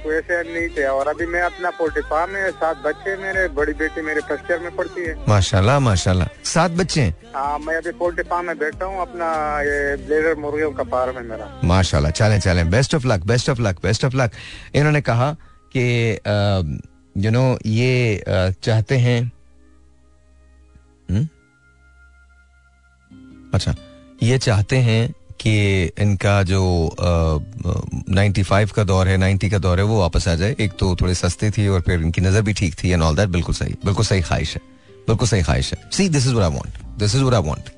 कोई 0.03 0.19
नहीं 0.29 0.67
थे। 0.75 0.83
और 0.87 1.07
अभी 1.07 1.25
मैं 1.25 1.41
अपना 1.41 1.69
पोल्ट्री 1.77 2.01
फार्म 2.09 2.31
में 2.33 2.51
सात 2.51 2.77
बच्चे 2.85 3.15
मेरे 3.17 3.47
बड़ी 3.55 3.73
बेटी 3.81 4.01
मेरे 4.01 4.21
फ़र्स्ट 4.29 4.51
ईयर 4.51 4.59
में 4.59 4.75
पढ़ती 4.75 5.01
है। 5.01 5.15
माशाल्लाह 5.29 5.79
माशाल्लाह। 5.79 6.27
सात 6.51 6.71
बच्चे 6.79 7.01
हैं? 7.01 7.13
हाँ 7.35 7.57
मैं 7.59 7.75
अभी 7.77 7.91
पोल्ट्री 7.99 8.23
फार्म 8.29 8.45
में 8.47 8.57
बैठा 8.59 8.85
हूँ 8.85 9.01
अपना 9.01 9.27
ये 9.63 9.95
ब्लेजर 10.05 10.35
मुर्गियों 10.41 10.71
का 10.71 10.83
फार्म 10.91 11.17
है 11.17 11.23
मेरा। 11.27 11.47
माशाल्लाह 11.63 12.11
चलें 12.11 12.39
चलें। 12.39 12.69
Best 12.71 12.95
of 12.95 13.07
luck 13.07 13.25
best 13.27 13.49
of 13.49 13.61
luck 13.61 13.79
best 13.83 14.05
of 14.05 14.15
luck 14.15 14.31
इन्होंने 14.75 15.01
कहा 15.01 15.31
कि 15.75 15.85
यू 17.23 17.31
नो 17.31 17.45
ये 17.65 18.23
चाहते 18.63 18.97
हैं 18.97 19.19
हम्म? 21.09 21.27
अच्छा 23.53 23.75
ये 24.23 24.37
चाहते 24.37 24.77
हैं 24.87 25.01
कि 25.41 25.53
इनका 25.99 26.41
जो 26.43 26.61
नाइन्टी 28.15 28.43
फाइव 28.43 28.69
का 28.75 28.83
दौर 28.83 29.07
है 29.07 29.17
नाइन्टी 29.17 29.49
का 29.49 29.57
दौर 29.59 29.79
है 29.79 29.85
वो 29.85 29.99
वापस 29.99 30.27
आ 30.27 30.35
जाए। 30.35 30.55
एक 30.59 30.71
तो 30.79 30.95
थोड़े 31.01 31.13
सस्ते 31.15 31.49
थी 31.51 31.67
और 31.67 31.81
फिर 31.81 32.01
इनकी 32.01 32.21
नज़र 32.21 32.41
भी 32.41 32.53
ठीक 32.53 32.75
थी 32.83 32.89
एंड 32.91 33.03
ऑल 33.03 33.15
दैट 33.15 33.29
बिल्कुल 33.29 33.55
सही 33.55 33.75
बिल्कुल 33.85 34.05
सही 34.05 34.21
ख्वाहिश 34.21 34.55
है 34.55 34.61
बिल्कुल 35.07 35.27
सही 35.27 35.41
ख्वाहिश 35.41 35.73
है। 35.73 35.89
See 35.91 36.09
this 36.09 36.27
is 36.27 36.33
what 36.33 36.51
I 36.51 36.57
want 36.57 36.99
this 36.99 37.15
is 37.15 37.21
what 37.21 37.35
I 37.35 37.49
want 37.49 37.69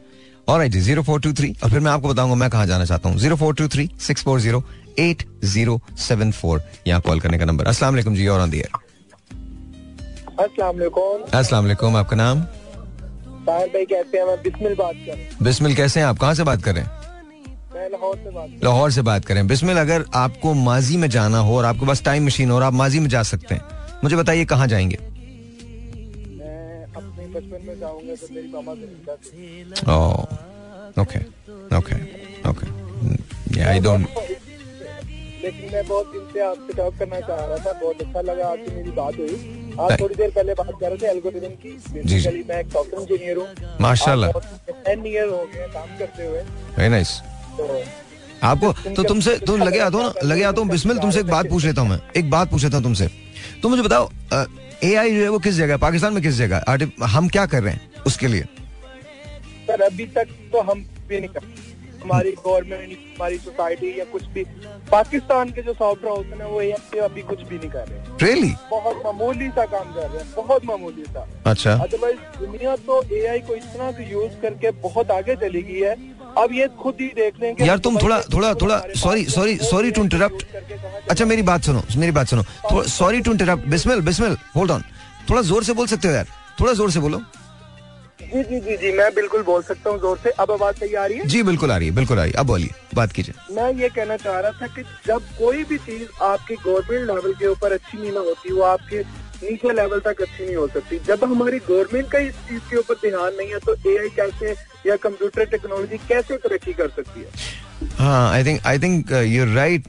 और 0.49 0.67
जी 0.67 0.80
ज़ीरो 0.82 1.04
फोर 1.04 1.19
टू 1.21 1.34
थ्री 1.34 1.56
और 1.63 1.69
फिर 1.69 1.80
मैं 1.80 1.91
आपको 1.91 2.10
बताऊँगा 2.10 2.36
मैं 2.36 2.49
कहाँ 2.49 2.65
जाना 2.67 2.86
चाहता 2.86 3.10
हूँ। 3.10 3.17
Zero 3.17 3.36
four 3.36 3.54
two 3.56 3.67
three 3.67 3.89
six 4.02 4.23
four 4.23 4.39
zero 4.39 4.63
eight 4.99 5.23
zero 5.45 5.80
seven 5.99 6.32
four 6.32 6.62
यहाँ 6.88 7.02
कॉल 7.02 7.19
करने 7.19 7.38
का 7.38 7.45
नंबर 7.45 7.65
असला 7.67 7.91
जी 7.91 8.28
और 8.28 8.39
ऑन 8.39 8.49
दियर 8.49 8.69
अस्सलाम 10.39 11.63
वालेकुम। 11.63 11.95
आपका 11.95 12.15
नाम? 12.15 12.39
भाई 13.47 13.86
कहते 13.86 14.17
हैं? 14.17 14.26
मैं 14.26 14.38
बिस्मिल 14.43 14.76
बात 14.76 14.95
कर 15.08 15.43
बिस्मिल 15.43 15.76
कैसे 15.76 15.99
हैं 15.99 16.08
आप? 16.08 16.17
कहाँ 16.19 16.34
से 16.34 16.43
बात 16.43 16.63
कर 16.63 16.76
रहे 16.76 16.84
हैं? 16.84 17.03
लाहौर 17.76 18.18
से 18.18 18.30
बात 18.30 18.50
कर। 18.50 18.64
लाहौर 18.64 18.92
से 18.92 19.02
बात 19.02 19.26
करें 19.26 19.48
बिस्मिल 19.48 19.78
अगर 19.78 20.06
आपको 20.16 20.54
माजी 20.54 20.98
में 20.98 21.10
जाना 21.10 21.38
हो 21.40 21.58
और 21.58 21.66
आपके 21.66 21.86
पास 21.88 22.04
टाइम 22.04 22.26
मशीन 22.26 22.50
हो 22.50 22.56
और 22.56 22.64
आप 22.64 22.74
माजी 22.74 23.00
में 23.00 23.10
जा 23.10 23.24
सकते 23.32 23.56
हैं 23.56 23.64
मुझे 24.04 24.16
बताइए 24.16 24.46
कहाँ 24.46 24.68
जाएँगे? 24.68 24.98
Okay 31.02 31.20
okay 31.78 31.96
okay 32.50 33.62
I 33.64 33.80
don't 33.80 34.08
लेकिन 35.44 35.72
मैं 35.72 35.86
बहुत 35.88 36.12
दिन 36.12 36.22
से 36.34 36.40
आपसे 36.42 36.74
टॉक 36.74 36.94
करना 36.98 37.20
चाह 37.20 37.46
रहा 37.46 37.58
था 37.66 37.72
बहुत 37.80 38.02
अच्छा 38.02 38.22
लगा 38.22 38.48
आपसे 38.48 38.76
मेरी 38.76 38.92
बात 38.92 39.18
हुई। 39.20 39.76
आप 39.80 39.92
थोड़ी 40.02 40.16
देर 40.16 40.30
पहले 40.36 40.54
बात 40.54 40.72
कर 40.82 40.90
रहे 40.90 40.98
थे 40.98 41.08
एल्गोरिदम 41.08 41.56
की। 41.64 41.72
बेसिकली 41.94 42.44
मैं 42.50 42.60
एक 42.60 42.68
सॉफ्टवेयर 42.74 43.02
इंजीनियर 43.02 43.38
हूँ। 43.38 43.78
माशाल्लाह। 43.82 44.32
टेन 44.86 45.06
ईयर 45.08 45.28
हो 45.28 45.42
गए 45.54 45.68
काम 45.74 45.98
करते 46.00 46.26
हुए। 46.26 46.42
वेरी 46.78 46.90
नाइस 46.90 47.12
तो 47.20 47.33
आपको 48.44 48.72
तो 48.94 49.04
तुमसे 49.04 49.38
तुम 49.39 49.62
लगे 49.62 49.80
आता 49.80 49.98
हूँ 49.98 50.06
ना 50.06 50.13
लगे 50.24 50.44
आता 50.44 50.62
हूँ 50.62 50.70
बिस्मिल 50.70 50.98
तुमसे 51.00 51.20
एक 51.20 51.28
बात 51.28 51.50
पूछ 51.50 51.66
लेता 51.66 51.82
हूँ 51.82 51.89
मैं। 51.89 52.00
एक 52.18 52.30
बात 52.30 52.50
पूछ 52.52 52.63
लेता 52.63 52.78
हूँ 52.78 52.84
तुमसे। 52.84 53.08
तुम 53.62 53.72
मुझे 53.72 53.84
बताओ 53.84 54.10
ए 54.84 54.94
आई 54.96 55.16
जो 55.16 55.22
है 55.22 55.30
वो 55.30 55.39
किस 55.39 55.56
जगह 55.56 55.78
पाकिस्तान 55.80 56.13
में 56.13 56.22
किस 56.24 56.36
जगह 56.36 56.63
है? 56.70 56.92
हम 57.08 57.28
क्या 57.30 57.46
कर 57.46 57.63
रहे 57.63 57.74
हैं 57.74 58.04
उसके 58.08 58.28
लिए? 58.28 58.44
सर 59.68 59.82
अभी 59.82 60.06
तक 60.16 60.28
तो 60.54 60.62
हम 60.62 60.86
भी 61.08 61.20
नहीं 61.20 61.30
कर 61.30 61.52
हमारी 62.04 62.32
गवर्नमेंट 62.38 62.92
हमारी 62.92 63.38
सोसाइटी 63.38 63.89
या 64.00 64.06
कुछ 64.06 64.24
भी। 64.34 64.44
पाकिस्तान 64.92 65.50
के 65.50 65.62
जो 65.62 65.74
सॉफ्टवेयर 65.74 66.13
हाउस 66.13 66.26
है 66.39 66.48
वो 66.48 66.60
पे 66.92 67.00
अभी 67.00 67.22
कुछ 67.22 67.42
भी 67.42 67.58
नहीं 67.58 67.70
कर 67.70 67.88
रहे। 67.88 68.00
रियली 68.24 68.54
बहुत 68.72 69.02
मामूली 69.06 69.48
सा 69.50 69.66
काम 69.66 69.94
कर 69.94 70.10
रहे 70.10 70.24
हैं 70.24 70.34
बहुत 70.36 70.66
मामूली 70.66 71.04
सा। 71.04 71.28
अच्छा। 71.46 71.74
अदरवाइज़ 71.76 72.18
दुनिया 72.39 72.76
तो 72.88 73.02
एआई 73.18 73.39
को 73.39 73.56
इतना 73.56 73.88
यूज़ 74.10 74.34
करके 74.42 74.72
बहुत 74.82 75.12
आगे 75.12 75.36
चली 75.46 75.62
गई 75.62 75.80
है। 75.80 75.96
अब 76.38 76.54
ये 76.54 76.67
खुद 76.82 76.98
ही 77.02 77.08
देख 77.15 77.39
लें 77.41 77.56
कि 77.56 77.67
यार 77.67 77.78
तुम 77.80 77.98
थोड़ा 78.02 78.19
थोड़ा 78.34 78.54
थोड़ा 78.62 78.80
sorry 78.98 79.26
sorry 79.30 79.56
sorry 79.63 79.91
to 79.91 80.04
interrupt 80.04 80.46
अच्छा 81.10 81.26
मेरी 81.26 81.41
बात 81.41 81.63
सुनो 81.63 81.84
मेरी 81.98 82.12
बात 82.12 82.28
सुनो। 82.28 82.84
Sorry 82.89 83.22
to 83.22 83.32
interrupt 83.32 83.67
Bismil 83.69 84.02
Bismil 84.02 84.38
hold 84.56 84.72
on 84.72 84.84
थोड़ा 85.30 85.41
ज़ोर 85.41 85.63
से 85.63 85.74
बोल 85.74 85.88
सकते 85.88 86.08
हो 86.08 86.13
यार? 86.13 86.28
थोड़ा 86.60 86.74
ज़ोर 86.74 86.91
से 86.91 87.00
बोलो। 87.00 87.22
जी 88.22 88.43
जी 88.43 88.60
जी 88.60 88.76
जी 88.78 88.91
मैं 88.98 89.13
बिल्कुल 89.15 89.41
बोल 89.43 89.62
सकता 89.63 89.89
हूँ 89.89 90.00
ज़ोर 90.00 90.17
से। 90.24 90.30
अब 90.30 90.52
आवाज़ 90.52 90.76
सही 90.76 90.93
आ 90.93 91.06
रही 91.06 91.17
है? 91.17 91.26
जी 91.28 91.41
बिल्कुल 91.43 91.72
आ 91.72 91.78
रही 91.78 91.88
है 91.88 91.96
बिल्कुल 91.96 92.19
आ 92.19 92.24
रही 92.24 92.32
है। 92.32 92.39
अब 92.39 92.46
बोलिए 92.48 92.69
बात 92.96 93.12
कीजिए। 93.12 93.56
मैं 93.56 93.74
ये 93.82 93.89
कहना 93.89 94.17
चाह 94.17 94.39
रहा 94.39 94.52
था 94.62 94.67
कि 94.76 94.84
जब 95.08 95.22
कोई 95.39 95.63
भी 95.63 95.78
चीज़ 95.78 96.24
आपकी 96.24 96.56
गवर्नमेंट 96.56 97.08
लेवल 97.10 97.34
के 97.39 97.48
ऊपर 97.48 97.74
अच्छी 97.74 97.98
नहीं 97.98 98.12
ना 98.12 98.19
होती 98.19 98.54
वो 98.54 98.62
आपके 98.63 99.04
नीचे 99.43 99.73
लेवल 99.73 99.99
तक 100.06 100.21
अच्छी 100.21 100.45
नहीं 100.45 100.56
हो 100.56 100.67
सकती। 100.67 100.99
जब 101.08 101.23
हमारी 101.23 101.60
गवर्नमेंट 101.69 102.12
का 102.12 102.19
इस 102.19 102.36
चीज़ 102.49 102.69
के 102.69 102.77
ऊपर 102.77 102.95
ध्यान 103.01 103.36
नहीं 103.38 103.49
है 103.49 103.60
तो 103.65 103.75
एआई 103.89 104.10
कैसे 104.15 104.56
या 104.88 104.95
कंप्यूटर 105.03 105.45
टेक्नोलॉजी 105.51 105.97
कैसे 106.08 106.38
तरक्की 106.38 106.73
कर 106.73 106.89
सकती 106.95 107.19
है? 107.19 107.62
हाँ 107.97 108.32
I 108.32 108.43
think 108.43 108.65
I 108.67 108.79
think 108.79 109.12
you 109.27 109.45
right 109.53 109.84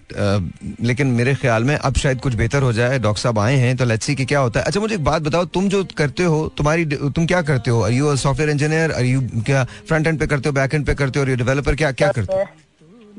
लेकिन 0.83 1.07
मेरे 1.19 1.35
ख्याल 1.35 1.65
में 1.65 1.75
अब 1.77 1.97
शायद 1.97 2.21
कुछ 2.21 2.35
बेहतर 2.35 2.63
हो 2.63 2.73
जाए 2.73 2.99
डॉक्टर 2.99 3.21
साहब 3.21 3.39
आए 3.39 3.57
हैं 3.57 3.77
तो 3.77 3.85
लेट्स 3.85 4.07
सी 4.07 4.15
कि 4.15 4.25
क्या 4.25 4.41
होता 4.41 4.61
है। 4.61 4.67
अच्छा 4.67 4.81
मुझे 4.81 4.95
एक 4.95 5.05
बात 5.05 5.23
बताओ 5.23 5.45
तुम 5.55 5.69
जो 5.69 5.85
करते 5.99 6.25
हो 6.25 6.47
तुम्हारी 6.57 6.85
तुम 6.87 7.27
क्या 7.27 7.43
करते 7.43 7.71
हो? 7.71 7.87
यू 7.89 8.17
सॉफ्टवेयर 8.17 8.51
इंजीनियर 8.51 8.93
और 8.93 9.05
यू 9.05 9.21
क्या 9.47 9.65
फ्रंट 9.89 10.07
एंड 10.07 10.19
पे 10.21 10.27
करते 10.27 10.49
हो 10.49 10.53
बैक 10.55 10.75
एंड 10.75 10.87
पे 10.87 10.95
करते 10.95 11.19
हो 11.19 11.25
और 11.25 11.31
यू 11.31 11.37
डेवलपर 11.37 11.75
क्या 11.75 11.93
क्या 11.93 12.11
करते 12.13 12.33
हो? 12.33 12.47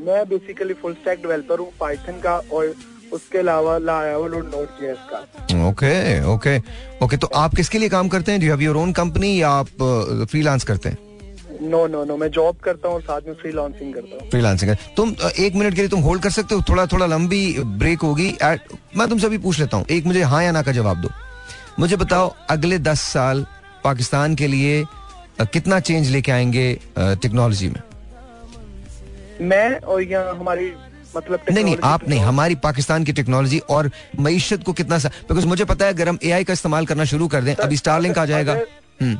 मैं 0.05 0.23
बेसिकली 0.29 0.73
फुल 0.73 0.93
स्टैक 0.93 1.21
डेवलपर 1.21 1.59
हूँ 1.59 1.71
पाइथन 1.79 2.19
का 2.23 2.37
और 2.51 2.73
उसके 3.15 3.38
अलावा 3.38 3.78
लाया 3.80 4.17
वो 4.17 4.28
नोट 4.28 4.80
जेएस 4.82 4.97
का 5.12 5.67
ओके 5.67 5.93
ओके 6.34 6.58
ओके 7.06 7.17
तो 7.17 7.28
आप 7.36 7.56
किसके 7.56 7.80
लिए 7.80 7.89
काम 7.89 8.08
करते 8.10 8.32
हैं? 8.32 8.41
Do 8.41 8.47
have 8.47 8.62
your 8.62 8.78
own 8.78 8.91
company 8.93 9.41
या 9.41 9.49
आप 9.51 10.28
फ्रीलांस 10.32 10.63
करते 10.63 10.89
हैं? 10.89 10.97
नो 11.62 11.86
नो 11.88 12.04
नो 12.06 12.17
मैं 12.17 12.30
जॉब 12.32 12.56
करता 12.63 12.89
हूँ 12.89 13.01
साथ 13.01 13.28
में 13.28 13.34
फ्रीलांसिंग 13.34 13.93
करता 13.93 14.17
हूँ। 14.21 14.30
फ्रीलांसिंग 14.30 14.75
तुम 14.97 15.15
एक 15.39 15.56
मिनट 15.56 15.73
के 15.73 15.82
लिए 15.82 15.89
तुम 15.89 15.99
होल्ड 16.01 16.23
कर 16.23 16.30
सकते 16.32 16.56
हो 16.56 16.62
थोड़ा 16.69 16.86
थोड़ा 16.86 17.06
लंबी 17.06 17.43
ब्रेक 17.60 18.01
होगी। 18.01 18.28
मैं 18.41 19.08
तुमसे 19.10 19.28
अभी 19.28 19.38
पूछ 19.45 19.60
लेता 19.60 19.78
हूँ 19.78 19.86
एक 19.91 20.06
मुझे 20.06 20.21
हाँ 20.23 20.43
या 20.43 20.51
ना 20.51 20.62
का 20.62 20.71
जवाब 20.71 21.01
दो। 21.01 21.10
मुझे 21.80 21.95
बताओ 21.95 22.34
अगले 22.49 22.80
दस 22.80 23.01
साल 23.13 23.45
पाकिस्तान 23.84 24.36
के 24.36 24.47
लिए 24.47 24.84
कितना 25.41 25.80
चेंज 25.80 26.10
लेके 26.10 26.32
आएँगे 26.32 26.73
टेक्नोलॉजी 26.97 27.69
में? 27.69 27.82
मैं 29.41 29.80
और 29.80 30.01
यहाँ 30.04 30.36
हमारी 30.36 30.69
मतलब 31.15 31.39
नहीं 31.51 31.63
नहीं 31.63 31.78
आप 31.84 32.08
नहीं 32.10 32.19
हमारी 32.19 32.56
पाकिस्तान 32.63 33.04
की 33.04 33.13
टेक्नोलॉजी 33.13 33.60
और 33.69 33.89
मीशत 34.19 34.63
को 34.63 34.73
कितना 34.73 34.97
सा 34.97 35.10
बिकॉज़ 35.10 35.45
मुझे 35.45 35.65
पता 35.65 35.86
है 35.86 35.93
अगर 35.93 36.10
हम 36.10 36.19
एआई 36.23 36.43
का 36.43 36.54
इस्तेमाल 36.54 36.86
करना 36.86 37.04
शुरू 37.06 37.28
कर 37.28 37.41
दें 37.41 37.56
अभी 37.56 37.78
स्टारलिंक 37.78 38.17
आ 38.17 38.25
जाएगा। 38.25 38.54
हम्म। 39.01 39.19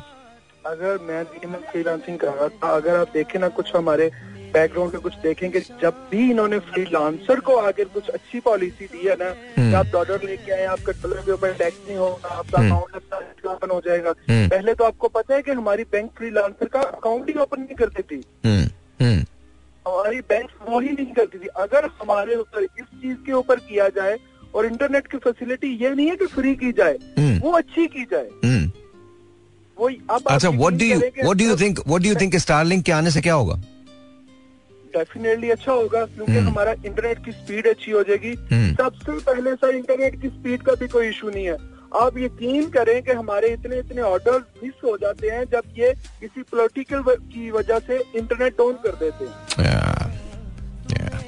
अगर 0.66 0.98
मैं 1.02 1.24
देखिए 1.24 1.50
मैं 1.50 1.58
फ्रीलांसिंग 1.72 2.18
कर 2.18 2.26
रहा 2.26 2.48
था 2.48 2.74
अगर 2.76 2.96
आप 2.96 3.10
देखें 3.14 3.38
ना 3.40 3.48
कुछ 3.48 3.74
हमारे 3.76 4.10
बैकग्राउंड 4.52 4.92
में 4.92 5.02
कुछ 5.02 5.14
देखेंगे 5.22 5.60
जब 5.60 6.08
भी 6.10 6.30
इन्होंने 6.30 6.58
फ्रीलांसर 6.58 7.40
को 7.40 7.56
आगे 7.56 7.84
कुछ 7.84 8.08
अच्छी 8.08 8.40
पॉलिसी 8.40 8.84
दी 8.84 9.06
है 9.08 9.14
ना 9.14 9.30
कि 9.30 9.74
आप 9.74 9.86
डॉलर 9.86 10.22
लेके 10.24 10.52
आए 10.52 10.64
आपका 10.64 10.92
डॉलर 10.92 11.16
के 11.16 11.32
ऊपर 11.32 11.52
टैक्स 11.52 11.78
नहीं 11.88 11.98
होगा 11.98 12.28
आपका 12.28 12.58
हम्म। 12.58 12.72
अकाउंट 12.72 13.46
ओपन 13.46 13.70
हो 13.70 13.80
जाएगा। 13.86 14.14
हम्म। 14.30 14.48
पहले 14.48 14.74
तो 14.74 14.84
आपको 14.84 15.08
पता 15.08 15.34
है 15.34 15.42
कि 15.42 15.50
हमारी 15.50 15.84
बैंक 15.84 16.10
फ्रीलांसर 16.18 16.66
का 16.66 16.80
अकाउंट 16.80 17.28
ही 17.28 17.40
ओपन 17.40 17.60
नहीं 17.60 17.76
करती 17.76 18.02
थी। 18.02 18.22
हम्म। 18.44 18.64
हम्म। 19.04 19.24
हमारी 19.86 20.20
बैंक 20.30 20.50
वो 20.68 20.80
ही 20.80 20.88
नहीं 20.88 21.12
करती 21.14 21.38
थी 21.38 21.46
अगर 21.58 21.84
हमारे 22.00 22.36
ऊपर 22.36 22.62
इस 22.62 22.86
चीज़ 23.02 23.16
के 23.26 23.32
ऊपर 23.32 23.58
किया 23.68 23.88
जाए 23.96 24.16
और 24.54 24.66
इंटरनेट 24.66 25.06
की 25.06 25.18
फैसिलिटी 25.18 25.68
ये 25.82 25.90
नहीं 25.90 26.08
है 26.08 26.16
कि 26.16 26.26
फ्री 26.28 26.54
की 26.56 26.72
जाए 26.72 26.98
हम्म। 27.18 27.38
वो 27.38 27.50
अच्छी 27.52 27.86
की 27.86 28.04
जाए 28.04 28.28
हम्म 28.44 28.70
वो 29.78 29.90
अब 30.10 30.28
अच्छा 30.30 30.48
what 30.50 30.74
do 30.74 30.84
you 30.84 30.98
what 30.98 31.36
do 31.36 31.44
you 31.44 31.56
think 31.56 31.80
what 31.86 32.02
do 32.02 32.08
you 32.08 32.14
think 32.20 32.36
Starlink 32.44 32.84
के 32.84 32.92
आने 32.92 33.10
से 33.10 33.20
क्या 33.20 33.34
होगा 33.34 33.60
डेफिनेटली 34.94 35.50
अच्छा 35.50 35.72
होगा 35.72 36.04
क्योंकि 36.04 36.32
हम्म। 36.32 36.48
हमारा 36.48 36.72
इंटरनेट 36.72 37.24
की 37.24 37.32
स्पीड 37.32 37.66
अच्छी 37.66 37.90
हो 37.90 38.02
जाएगी। 38.02 38.34
सबसे 38.74 39.18
पहले 39.20 39.54
सर 39.54 39.74
इंटरनेट 39.74 40.20
की 40.22 40.28
स्पीड 40.28 40.62
का 40.62 40.74
भी 40.74 40.88
कोई 40.88 41.08
इशू 41.08 41.30
नहीं 41.30 41.46
है 41.46 41.56
आप 41.94 42.18
यकीन 42.18 42.68
करें 42.70 43.02
कि 43.02 43.12
हमारे 43.12 43.48
इतने 43.52 43.78
इतने 43.78 44.02
ऑर्डर 44.04 44.38
मिस 44.62 44.84
हो 44.84 44.96
जाते 44.98 45.30
हैं 45.30 45.44
जब 45.52 45.62
ये 45.78 45.92
किसी 46.20 46.42
पोलिटिकल 46.44 47.02
की 47.08 47.50
वजह 47.50 47.78
से 47.86 48.02
इंटरनेट 48.16 48.58
डाउन 48.58 48.74
कर 48.84 48.96
देते 49.00 49.24
हैं 49.24 49.34
Yeah. 49.58 50.10
Yeah. 50.92 51.20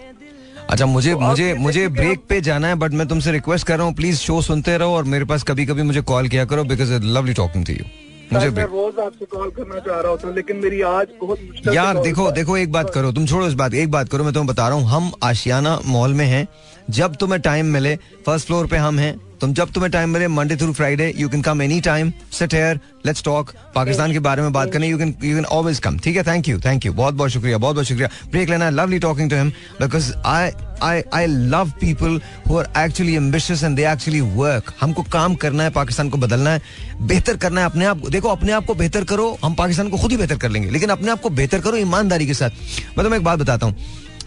अच्छा 0.70 0.86
मुझे 0.86 1.12
तो 1.12 1.18
मुझे 1.20 1.52
मुझे 1.56 1.86
ब्रेक 1.90 2.24
पे 2.28 2.40
जाना 2.40 2.68
है 2.68 2.74
बट 2.76 2.92
मैं 2.92 3.06
तुमसे 3.08 3.32
रिक्वेस्ट 3.32 3.66
कर 3.66 3.76
रहा 3.76 3.86
हूँ 3.86 3.94
प्लीज़ 3.94 4.18
शो 4.20 4.40
सुनते 4.42 4.76
रहो 4.78 4.96
और 4.96 5.04
मेरे 5.06 5.24
पास 5.24 5.42
कभी 5.44 5.66
कभी 5.66 5.82
मुझे 5.82 6.00
कॉल 6.10 6.28
किया 6.28 6.44
करो 6.44 6.64
because 6.64 6.92
lovely 7.04 7.34
talking 7.34 7.64
to 7.66 7.72
you 7.72 7.84
मुझे 8.32 8.48
मैं 8.50 8.64
रोज 8.64 8.98
आपसे 9.00 9.24
कॉल 9.26 9.50
करना 9.50 9.78
चाह 9.78 10.00
रहा 10.00 10.10
होता 10.10 10.30
लेकिन 10.30 10.56
मेरी 10.56 10.80
आज 10.88 11.06
बहुत 11.20 11.38
मुश्किल 11.42 11.74
यार 11.74 11.98
देखो 12.00 12.30
देखो 12.32 12.56
एक 12.56 12.72
बात 12.72 12.90
करो 12.94 13.12
तुम 13.12 13.26
छोड़ो 13.26 13.46
इस 13.46 13.54
बात 13.54 13.74
एक 13.76 13.90
बात 13.90 14.08
करो 14.08 14.24
मैं 14.24 14.32
तुम्हें 14.32 14.48
बता 14.48 14.68
रहा 14.68 14.78
हूँ 14.78 14.88
हम 14.88 15.10
आशियाना 15.24 15.78
मॉल 15.86 16.14
में 16.14 16.24
हैं 16.26 16.46
जब 16.90 17.14
तुम्हें 17.16 17.40
टाइम 17.42 17.72
मिले 17.72 17.96
फ़र्स्ट 18.26 18.46
फ्लोर 18.46 18.66
पे 18.66 18.76
हम 18.78 18.98
हैं 18.98 19.14
तुम 19.40 19.52
जब 19.54 19.70
तुम्हें 19.72 19.90
टाइम 19.92 20.10
मिले 20.10 20.28
Monday 20.28 20.56
through 20.56 20.72
Friday 20.72 21.12
you 21.16 21.28
can 21.28 21.42
come 21.42 21.62
any 21.62 21.80
time 21.80 22.12
sit 22.38 22.54
here 22.54 22.80
let's 23.06 23.22
talk 23.24 23.52
Pakistan 23.74 24.12
के 24.12 24.18
बारे 24.18 24.42
में 24.42 24.52
बात 24.52 24.72
करनी 24.72 24.88
you 24.88 24.98
can 24.98 25.14
you 25.24 25.34
can 25.34 25.44
always 25.44 25.78
come 25.78 25.98
ठीक 25.98 26.16
है? 26.16 26.22
थैंक 26.22 26.48
यू 26.48 26.58
थैंक 26.60 26.86
यू 26.86 26.92
बहुत 26.92 27.14
बहुत 27.14 27.30
शुक्रिया, 27.30 27.58
बहुत 27.58 27.74
बहुत 27.74 27.86
शुक्रिया. 27.86 28.08
ब्रेक 28.30 28.48
लेना 28.50 28.70
lovely 28.70 28.98
talking 28.98 29.30
to 29.30 29.36
him 29.36 29.50
because 29.80 30.12
I 30.26 30.50
I 30.82 31.02
I 31.14 31.26
love 31.26 31.70
people 31.80 32.20
who 32.48 32.58
are 32.58 32.68
actually 32.78 33.14
ambitious 33.16 33.62
and 33.64 33.76
they 33.76 33.86
actually 33.92 34.20
work 34.20 34.72
हमको 34.80 35.02
काम 35.12 35.34
करना 35.34 35.62
है, 35.62 35.70
पाकिस्तान 35.70 36.08
को 36.08 36.18
बदलना 36.18 36.50
है, 36.50 36.62
बेहतर 37.02 37.36
करना 37.36 37.60
है 37.60 37.66
अपने 37.66 37.84
आप 37.84 38.06
देखो, 38.08 38.28
अपने 38.28 38.52
आप 38.52 38.66
को 38.66 38.74
बेहतर 38.74 39.04
करो, 39.04 39.38
हम 39.44 39.54
पाकिस्तान 39.54 39.88
को 39.88 39.98
खुद 39.98 40.10
ही 40.10 40.16
बेहतर 40.16 40.38
कर 40.38 40.50
लेंगे, 40.50 40.70
लेकिन 40.70 40.88
अपने 40.88 41.10
आप 41.10 41.20
को 41.20 41.30
बेहतर 41.30 41.60
करो 41.60 41.76
ईमानदारी 41.76 42.26
के 42.26 42.34
साथ। 42.34 42.50
मैं 42.96 43.04
तुम्हें 43.04 43.18
एक 43.18 43.24
बात 43.24 43.38
बताता 43.38 43.66
हूँ। 43.66 43.76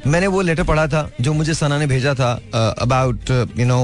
मैंने 0.07 0.27
वो 0.27 0.41
लेटर 0.41 0.63
पढ़ा 0.63 0.87
था 0.87 1.09
जो 1.21 1.33
मुझे 1.33 1.53
सना 1.53 1.77
ने 1.77 1.87
भेजा 1.87 2.13
था 2.13 2.31
about 2.79 3.29
you 3.59 3.65
know 3.65 3.79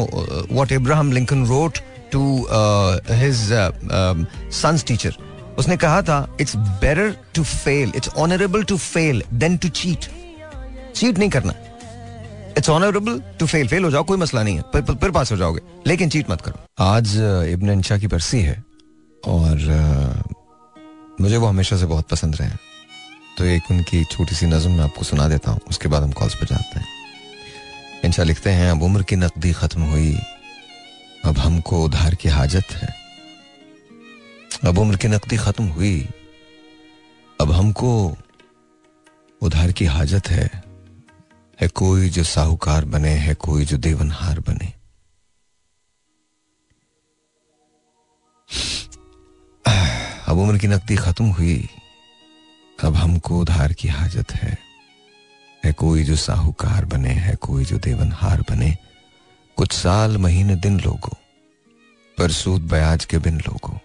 what 0.51 0.71
Abraham 0.71 1.11
Lincoln 1.11 1.45
wrote 1.45 1.77
to 2.11 2.47
his 3.11 3.41
son's 4.53 4.85
teacher 4.85 5.15
उसने 5.57 5.77
कहा 5.77 6.01
था 6.01 6.37
it's 6.41 6.55
better 6.55 7.15
to 7.35 7.43
fail 7.43 7.91
it's 7.95 8.09
honourable 8.09 8.63
to 8.63 8.77
fail 8.77 9.23
than 9.33 9.57
to 9.57 9.69
cheat 9.69 10.05
cheat 10.95 11.17
नहीं 11.17 11.29
करना। 11.29 11.53
It's 12.57 12.69
honourable 12.69 13.21
to 13.39 13.45
fail 13.45 13.67
fail 13.67 13.83
हो 13.83 13.91
जाओ 13.91 14.03
कोई 14.03 14.17
मसला 14.17 14.43
नहीं 14.43 14.55
है। 14.55 14.61
फिर, 14.61 14.81
फिर 14.81 15.11
पास 15.11 15.31
हो 15.31 15.37
जाओगे। 15.37 15.61
लेकिन 15.87 16.09
चीट 16.09 16.29
मत 16.31 16.41
करो। 16.41 16.83
आज 16.83 17.15
इब्न 17.51 17.69
इंशा 17.69 17.97
की 17.97 18.07
बरसी 18.07 18.41
है 18.41 18.63
और 19.25 20.23
uh, 20.23 20.33
मुझे 21.21 21.37
वो 21.37 21.47
हमेशा 21.47 21.77
से 21.77 21.85
बहुत 21.85 22.07
पसंद 22.07 22.35
रहे 22.35 22.47
हैं। 22.47 22.59
तो 23.37 23.45
एक 23.45 23.63
उनकी 23.71 24.03
छोटी 24.03 24.35
सी 24.35 24.45
नज़म 24.45 24.71
मैं 24.71 24.83
आपको 24.83 25.03
सुना 25.03 25.27
देता 25.27 25.51
हूँ। 25.51 25.59
उसके 25.69 25.87
बाद 25.87 26.03
हम 26.03 26.11
कॉल्स 26.11 26.35
पर 26.35 26.45
जाते 26.45 26.79
हैं। 26.79 26.87
इंशा 28.05 28.23
लिखते 28.23 28.49
हैं, 28.49 28.71
अब 28.71 28.83
उम्र 28.83 29.03
की 29.03 29.15
नकदी 29.15 29.53
खत्म 29.53 29.81
हुई। 29.81 30.17
अब 31.25 31.37
हमको 31.37 31.83
उधार 31.85 32.15
की 32.15 32.29
हाजत 32.29 32.63
है। 32.71 32.95
अब 34.65 34.77
उम्र 34.77 34.97
की 34.97 35.07
नकदी 35.07 35.37
खत्म 35.37 35.63
हुई। 35.63 36.09
अब 37.41 37.51
हमको 37.51 38.17
उधार 39.41 39.71
की 39.71 39.85
हाजत 39.85 40.27
है। 40.27 40.63
है 41.61 41.67
कोई 41.67 42.09
जो 42.09 42.23
साहूकार 42.23 42.85
बने, 42.85 43.09
है 43.09 43.33
कोई 43.33 43.65
जो 43.65 43.77
देवनहार 43.77 44.39
बने। 44.39 44.73
अब 50.27 50.37
उम्र 50.37 50.57
की 50.57 50.67
नकदी 50.67 50.95
खत्म 50.95 51.25
हुई। 51.25 51.69
अब 52.83 52.95
हमको 52.95 53.39
उधार 53.39 53.73
की 53.73 53.87
हाजत 53.87 54.31
है। 54.31 54.57
है 55.65 55.73
कोई 55.73 56.03
जो 56.03 56.15
साहूकार 56.15 56.85
बने, 56.85 57.09
है 57.09 57.35
कोई 57.35 57.65
जो 57.65 57.77
देवनहार 57.77 58.41
बने। 58.41 58.77
कुछ 59.57 59.71
साल, 59.71 60.17
महीने, 60.17 60.55
दिन 60.55 60.79
लोगों, 60.79 61.15
पर 62.17 62.31
सूद 62.31 62.61
ब्याज 62.61 63.05
के 63.05 63.17
बिन 63.17 63.37
लोगों। 63.37 63.77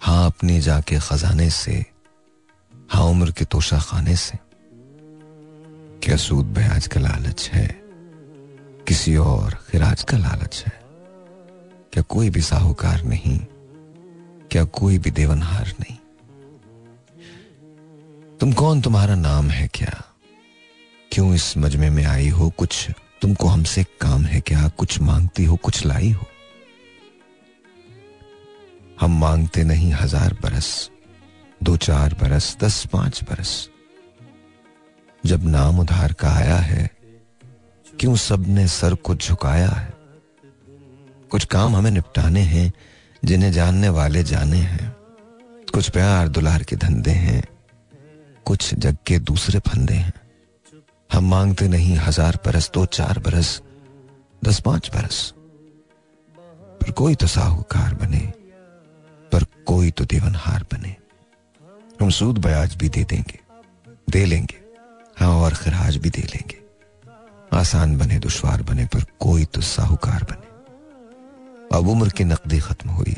हाँ 0.00 0.26
अपने 0.26 0.60
जाके 0.60 0.98
खजाने 0.98 1.50
से 1.50 1.84
हाँ 2.90 3.04
उम्र 3.04 3.30
के 3.30 3.44
तोशा 3.44 3.78
खाने 3.78 4.16
से। 4.16 4.38
क्या 6.02 6.16
सूद 6.16 6.46
ब्याज 6.46 6.86
का 6.86 7.00
लालच 7.00 7.48
है? 7.52 7.66
किसी 8.88 9.16
और 9.16 9.58
खिराज 9.70 10.02
का 10.02 10.18
लालच 10.18 10.64
है? 10.66 10.80
क्या 11.92 12.02
कोई 12.02 12.30
भी 12.30 12.40
साहूकार 12.40 13.02
नहीं, 13.04 13.38
क्या 14.50 14.64
कोई 14.64 14.98
भी 14.98 15.10
देवनहार 15.10 15.74
नहीं? 15.80 15.96
तुम 18.40 18.52
कौन? 18.52 18.80
तुम्हारा 18.80 19.14
नाम 19.14 19.50
है 19.50 19.68
क्या? 19.68 20.04
क्यों 21.12 21.34
इस 21.34 21.56
मजमे 21.58 21.90
में 21.90 22.04
आई 22.04 22.28
हो? 22.28 22.50
कुछ 22.50 22.90
तुमको 23.22 23.48
हमसे 23.48 23.84
काम 23.84 24.24
है 24.24 24.40
क्या? 24.40 24.68
कुछ 24.68 25.00
मांगती 25.00 25.44
हो? 25.44 25.56
कुछ 25.56 25.86
लाई 25.86 26.10
हो? 26.10 26.26
हम 29.00 29.20
मांगते 29.20 29.64
नहीं 29.64 29.92
हज़ार 29.92 30.34
बरस, 30.42 30.90
दो 31.62 31.76
चार 31.76 32.14
बरस, 32.14 32.56
दस 32.60 32.86
पाँच 32.86 33.22
बरस। 33.22 33.68
जब 35.26 35.48
नाम 35.48 35.78
उधार 35.78 36.12
का 36.12 36.32
आया 36.32 36.56
है, 36.56 36.90
क्यों 38.00 38.16
सबने 38.16 38.68
सर 38.68 38.94
को 38.94 39.14
झुकाया 39.14 39.68
है? 39.68 39.94
कुछ 41.30 41.44
काम 41.44 41.76
हमें 41.76 41.90
निपटाने 41.90 42.40
हैं, 42.40 42.72
जिन्हें 43.24 43.52
जानने 43.52 43.88
वाले 43.88 44.22
जाने 44.22 44.58
हैं। 44.58 44.96
कुछ 45.74 45.90
प्यार 45.90 46.28
दुलार 46.28 46.62
के 46.62 46.76
धंधे 46.76 47.10
हैं 47.10 47.49
कुछ 48.46 48.74
जग 48.74 48.96
के 49.06 49.18
दूसरे 49.20 49.58
फंदे 49.58 49.94
हैं। 49.94 50.12
हम 51.10 51.28
मांगते 51.30 51.68
नहीं 51.68 51.96
हज़ार 51.96 52.38
बरस, 52.46 52.70
दो 52.74 52.84
चार 52.86 53.18
बरस, 53.18 53.60
दस 54.44 54.60
पाँच 54.60 54.90
बरस। 54.94 55.32
पर 56.80 56.90
कोई 56.92 57.14
तो 57.14 57.26
साहूकार 57.26 57.94
बने, 57.94 58.20
पर 59.32 59.44
कोई 59.66 59.90
तो 59.90 60.04
देवनहार 60.04 60.64
बने। 60.72 60.96
हम 62.00 62.10
सूद 62.10 62.38
ब्याज 62.38 62.74
भी 62.74 62.88
दे 62.88 63.04
देंगे, 63.04 63.38
दे 64.10 64.24
लेंगे। 64.24 64.60
हाँ 65.16 65.34
और 65.36 65.54
खराज 65.54 65.96
भी 65.96 66.10
दे 66.10 66.22
लेंगे। 66.22 66.58
आसान 67.52 67.96
बने, 67.98 68.18
दुश्वार 68.18 68.62
बने, 68.62 68.86
पर 68.86 69.04
कोई 69.20 69.44
तो 69.44 69.60
साहूकार 69.60 70.24
बने। 70.24 70.48
अब 71.76 71.88
उम्र 71.88 72.08
की 72.08 72.24
नकदी 72.24 72.58
खत्म 72.60 72.90
हुई। 72.90 73.16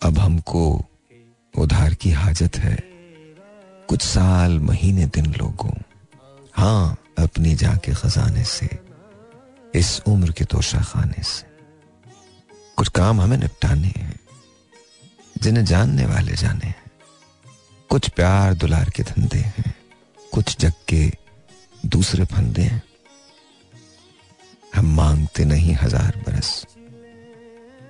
अब 0.00 0.18
हमको 0.18 0.62
उधार 1.54 1.94
की 1.94 2.10
हाजत 2.10 2.56
है। 2.56 2.91
कुछ 3.92 4.02
साल, 4.02 4.58
महीने, 4.58 5.06
दिन 5.06 5.34
लोगों। 5.34 5.70
हाँ 6.54 6.96
अपनी 7.18 7.54
जा 7.54 7.74
के 7.76 7.92
खजाने 7.92 8.44
से, 8.44 8.68
इस 9.74 10.02
उम्र 10.08 10.32
के 10.32 10.44
तोशा 10.44 10.80
खाने 10.80 11.22
से। 11.22 11.44
कुछ 12.76 12.88
काम 12.88 13.20
हमें 13.20 13.36
निपटाने 13.36 13.88
हैं, 13.88 14.18
जिन्हें 15.42 15.64
जानने 15.64 16.06
वाले 16.06 16.32
जाने 16.32 16.66
हैं। 16.66 16.90
कुछ 17.90 18.08
प्यार 18.08 18.54
दुलार 18.54 18.90
के 18.90 19.02
धंधे 19.02 19.38
हैं, 19.38 19.74
कुछ 20.32 20.56
जग 20.58 20.72
के 20.88 21.12
दूसरे 21.86 22.24
फंदे 22.24 22.62
हैं। 22.62 22.82
हम 24.76 24.94
मांगते 24.96 25.44
नहीं 25.44 25.76
हज़ार 25.82 26.22
बरस, 26.26 26.66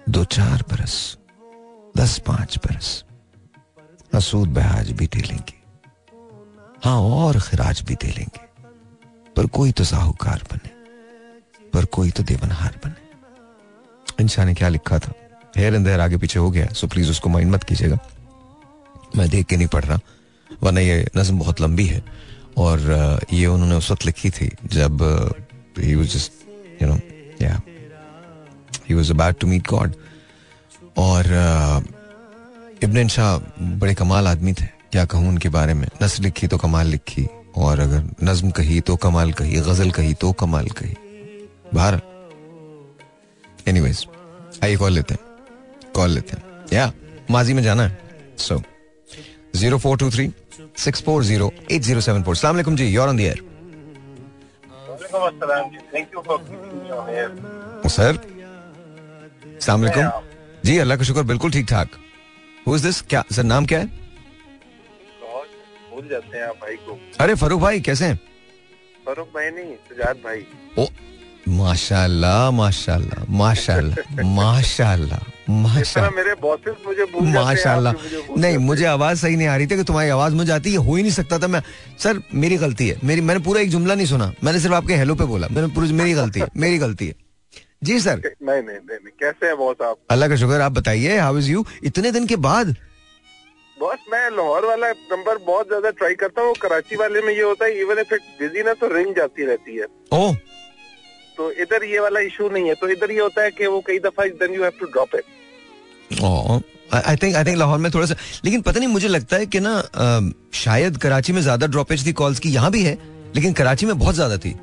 दो 0.08 0.24
चार 0.24 0.64
बरस, 0.70 1.18
दस 1.96 2.18
पाँच 2.18 2.58
बरस। 2.58 3.04
असूद 4.14 4.48
बहाज 4.48 4.90
भी 4.90 5.06
दे 5.06 5.20
लेंगे 5.20 5.61
हाँ 6.82 6.98
और 7.00 7.38
खराज 7.40 7.80
भी 7.88 7.94
दे 7.94 8.08
लेंगे। 8.08 8.40
पर 9.36 9.46
कोई 9.48 9.72
तो 9.72 9.84
साहूकार 9.84 10.42
बने, 10.52 10.70
पर 11.72 11.84
कोई 11.86 12.10
तो 12.10 12.22
देवनहार 12.22 12.78
बने। 12.84 14.22
इंसान 14.22 14.46
ने 14.46 14.54
क्या 14.54 14.68
लिखा 14.68 14.98
था? 14.98 15.12
हेर 15.56 15.74
एंड 15.74 15.88
आगे 15.90 16.16
पीछे 16.16 16.38
हो 16.38 16.50
गया 16.50 16.66
सो 16.72 16.86
प्लीज़ 16.86 17.10
उसको 17.10 17.28
माइंड 17.28 17.50
मत 17.52 17.64
कीजिएगा। 17.64 17.98
मैं 19.16 19.28
देख 19.30 19.46
के 19.46 19.56
नहीं 19.56 19.68
पढ़ 19.68 19.84
रहा, 19.84 19.98
वरना 20.62 20.80
ये 20.80 21.06
नज्म 21.16 21.38
बहुत 21.38 21.60
लंबी 21.60 21.86
है, 21.86 22.02
और 22.58 23.20
ये 23.32 23.46
उन्होंने 23.46 23.74
उस 23.74 23.90
वक्त 23.90 24.06
लिखी 24.06 24.30
थी 24.30 24.50
जब 24.66 25.02
he 25.78 25.94
was 25.94 26.06
just 26.14 26.82
you 26.82 26.88
know 26.88 26.98
या 27.42 27.60
he 28.88 28.94
was 28.94 29.10
about 29.10 29.38
to 29.40 29.46
meet 29.46 29.68
God 29.68 29.94
और 30.98 31.26
इब्न 32.84 33.08
शाह 33.08 33.36
बड़े 33.78 33.94
कमाल 33.94 34.26
आदमी 34.28 34.52
थे 34.52 34.66
क्या 34.92 35.04
कहूँ 35.04 35.28
उनके 35.28 35.48
बारे 35.48 35.74
में? 35.74 35.86
नस्ल 36.02 36.22
लिखी 36.24 36.46
तो 36.46 36.56
कमाल 36.58 36.86
लिखी 36.86 37.26
और 37.56 37.80
अगर 37.80 38.02
नज्म 38.24 38.50
कही 38.56 38.80
तो 38.80 38.96
कमाल 39.04 39.32
कही 39.32 39.60
गज़ल 39.68 39.90
कही 39.90 40.14
तो 40.20 40.32
कमाल 40.40 40.66
कही। 40.80 40.94
बाहर 41.74 42.00
एनीवेज 43.68 44.06
आइए 44.64 44.76
कॉल 44.76 44.92
लेते 44.92 45.14
हैं। 45.14 45.92
कॉल 45.94 46.10
लेते 46.10 46.36
हैं। 46.36 46.42
या 46.72 46.92
माजी 47.30 47.54
में 47.54 47.62
जाना 47.62 47.82
है। 47.82 48.36
So 48.38 48.60
zero 49.56 49.78
four 49.78 49.96
two 49.98 50.10
three 50.10 50.30
six 50.84 51.02
four 51.04 51.24
zero 51.24 51.50
eight 51.72 51.82
zero 51.82 52.00
seven 52.00 52.22
four 52.22 52.36
सलाम 52.36 52.74
जी 52.76 52.86
you're 52.88 53.08
on 53.08 53.16
the 53.16 53.24
air 53.24 53.42
sir 57.88 58.18
सलामकुम 59.60 60.10
जी 60.64 60.78
अल्लाह 60.78 60.96
का 60.96 61.04
शुक्र 61.04 61.22
बिल्कुल 61.32 61.50
ठीक 61.52 61.66
ठाक। 61.68 61.88
हु 62.66 62.76
इज़ 62.76 62.82
दिस 62.82 63.00
क्या 63.02 63.24
सर 63.32 63.42
नाम 63.44 63.66
क्या 63.66 63.78
है? 63.78 64.01
भूल 66.02 66.10
जाते 66.10 66.38
हैं 66.38 66.44
आप 66.44 66.56
भाई 66.62 66.76
को। 66.86 66.98
अरे 67.20 67.34
फरूख 67.38 67.60
भाई 67.60 67.80
कैसे 67.80 68.04
हैं? 68.04 68.18
फरूख 69.06 69.28
भाई 69.34 69.50
नहीं 69.50 69.74
सुजात 69.88 70.16
भाई। 70.24 70.44
ओ 70.78 70.86
माशाल्लाह 71.48 72.50
माशाल्लाह 72.50 73.24
माशाल्लाह 73.38 74.22
माशाल्लाह 74.34 75.20
माशाल्लाह। 75.50 76.10
मेरे 76.16 76.34
बॉसेस 76.42 76.74
मुझे 76.86 77.04
माशाल्लाह। 77.32 77.92
नहीं 78.38 78.58
मुझे 78.58 78.84
आवाज़ 78.86 79.18
सही 79.20 79.36
नहीं 79.36 79.48
आ 79.48 79.56
रही 79.56 79.66
थी 79.66 79.76
कि 79.76 79.84
तुम्हारी 79.84 80.10
आवाज़ 80.10 80.34
मुझे 80.34 80.52
आती 80.52 80.72
है 80.72 80.78
हो 80.78 80.94
ही 80.96 81.02
नहीं 81.02 81.12
सकता 81.12 81.38
था 81.38 81.48
मैं। 81.48 81.62
सर 81.98 82.22
मेरी 82.34 82.56
गलती 82.66 82.88
है 82.88 82.98
मेरी 83.04 83.20
मैंने 83.20 83.40
पूरा 83.48 83.60
एक 83.60 83.70
जुमला 83.70 83.94
नहीं 83.94 84.06
सुना 84.06 84.32
मैंने 84.44 84.60
सिर्फ़ 84.60 84.74
आपके 84.76 84.94
हेलो 85.02 85.14
पे 85.14 85.24
बोला 85.34 85.48
मैंने 85.50 85.68
पूरी 85.74 85.92
मेरी 86.02 86.12
गलती 86.14 86.40
है 86.40 86.48
मेरी 86.56 86.78
गलती 86.78 87.06
है। 87.06 87.14
जी 87.84 87.98
सर। 88.00 88.16
नहीं 88.16 88.62
नहीं 88.62 88.62
नहीं, 88.62 88.98
नहीं 88.98 89.12
कैसे 89.20 89.46
हैं 89.46 89.56
बॉस 89.58 89.76
आप? 89.82 89.96
अल्लाह 90.10 90.28
का 90.28 90.36
शुक्र 90.36 90.60
आप 90.60 90.72
बताइए 90.72 91.18
हाउ 91.18 91.38
इज़ 91.38 91.50
यू 91.50 91.64
इतने 91.84 92.10
दिन 92.12 92.26
के 92.26 92.36
बाद 92.48 92.76
बॉस 93.82 94.02
मैं 94.10 94.28
लाहौर 94.30 94.64
वाला 94.66 94.88
नंबर 95.12 95.38
बहुत 95.46 95.66
ज़्यादा 95.68 95.90
ट्राई 95.92 96.14
करता 96.16 96.42
हूँ 96.42 96.54
कराची 96.62 96.96
वाले 96.96 97.20
में 97.22 97.32
ये 97.34 97.42
होता 97.42 97.64
है 97.64 97.80
इवन 97.80 97.98
इफ़ 98.00 98.14
इट 98.14 98.22
बिज़ी 98.40 98.62
ना 98.62 98.74
तो 98.74 98.88
रिंग 98.88 99.14
जाती 99.16 99.44
रहती 99.46 99.76
है। 99.76 99.86
ओह 100.12 100.34
तो 101.38 101.50
इधर 101.62 101.84
ये 101.84 102.00
वाला 102.00 102.20
इशू 102.20 102.48
नहीं 102.48 102.68
है 102.68 102.74
तो 102.74 102.88
इधर 102.88 103.10
ये 103.10 103.20
होता 103.20 103.42
है 103.42 103.50
कि 103.50 103.66
वो 103.66 103.80
कई 103.86 103.98
दफ़ा 103.98 104.26
then 104.42 104.54
you 104.54 104.62
have 104.62 104.72
to 104.80 104.86
drop 104.88 105.14
it 105.16 105.24
I 106.94 107.16
think 107.16 107.36
I 107.36 107.44
think 107.44 107.58
Lahore 107.58 107.78
में 107.78 107.90
थोड़ा 107.92 108.06
सा 108.06 108.16
लेकिन 108.44 108.62
पता 108.62 108.78
नहीं 108.78 108.88
मुझे 108.88 109.08
लगता 109.08 109.36
है 109.36 109.46
कि 109.46 109.60
ना 109.60 109.74
शायद 110.54 110.96
कराची 111.02 111.32
में 111.32 111.40
ज़्यादा 111.42 111.66
ड्रॉपेज 111.68 112.06
थी 112.06 112.12
कॉल्स 112.20 112.38
की 112.40 112.50
यहाँ 112.50 112.70
भी 112.70 112.82
है 112.82 112.98
लेकिन 113.36 113.52
कराची 113.52 113.86
में 113.86 113.98
बहुत 113.98 114.14
ज़्यादा 114.14 114.36
थी। 114.38 114.54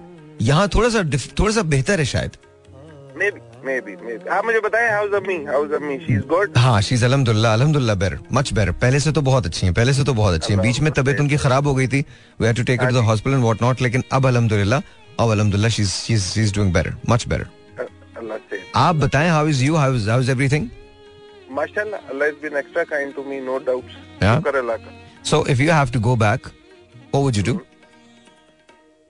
यहाँ 0.42 0.68
थोड़ा 0.76 0.90
सा 0.90 1.04
थोड़ा 1.40 1.52
सा 1.54 1.62
बेहतर 1.72 2.00
है 2.00 2.06
शायद। 2.08 2.38
आप 3.20 4.46
मुझे 4.46 4.60
बताएँ 4.60 4.90
हाउ 4.92 5.08
अम्मी 5.18 5.36
हाउ 5.46 5.68
अम्मी 5.76 5.98
शी 6.00 6.14
इज़ 6.14 6.26
गुड 6.28 6.58
हाँ 6.58 6.82
शी 6.82 6.96
इज़ 6.96 7.06
अल्हम्दुलिल्लाह 7.06 7.54
अल्हम्दुलिल्लाह 7.54 7.96
बेटर 7.96 8.20
मच 8.34 8.54
बेटर 8.54 8.72
पहले 8.84 9.00
से 9.00 9.12
तो 9.12 9.22
बहुत 9.30 9.46
अच्छी 9.46 9.66
हैं 9.66 9.74
पहले 9.76 9.94
से 9.94 10.04
तो 10.04 10.14
बहुत 10.14 10.34
अच्छी 10.34 10.54
हैं। 10.54 10.62
बीच 10.62 10.80
में 10.80 10.92
तबीयत 10.94 11.20
उनकी 11.20 11.38
खराब 11.38 11.68
हो 11.68 11.74
गई 11.76 11.88
थी। 11.88 12.00
We 12.42 12.48
had 12.48 12.56
to 12.58 12.64
take 12.64 12.82
it 12.82 12.90
to 12.90 12.96
the 12.96 13.04
hospital 13.06 13.36
and 13.36 13.44
what 13.44 13.62
not 13.62 13.82
लेकिन 13.82 14.04
अब 14.14 14.28
अल्हम्दुलिल्लाह 14.28 14.80
अब 15.20 15.32
अल्हम्दुलिल्लाह 15.32 15.70
she 15.70 15.82
is 15.84 15.90
she 15.92 16.14
is 16.14 16.24
she 16.34 16.42
is 16.42 16.54
doing 16.56 16.74
better 16.74 16.94
much 17.10 17.28
better 17.28 17.46
आप 18.76 18.96
बताएँ 18.96 19.30
how 19.30 19.48
is 19.48 19.64
you 19.64 19.76
how 19.76 19.96
is 19.96 20.10
how 20.10 20.20
is 20.22 20.32
everything 20.32 20.70
माशाल्लाह 21.52 22.00
Allah 22.10 22.28
has 22.28 22.38
been 22.44 22.58
extra 22.58 22.84
kind 22.84 23.14
to 23.16 23.24
me 23.24 23.40
no. 23.42 23.60
शुक्र 23.60 24.56
अल्लाह 24.58 24.78
का। 24.78 24.90
So 25.30 25.46
if 25.50 25.62
you 25.62 25.72
have 25.72 25.92
to 25.94 26.00
go 26.00 26.16
back 26.16 26.48
what 26.48 27.24
would 27.24 27.36
you 27.38 27.44
do 27.44 27.54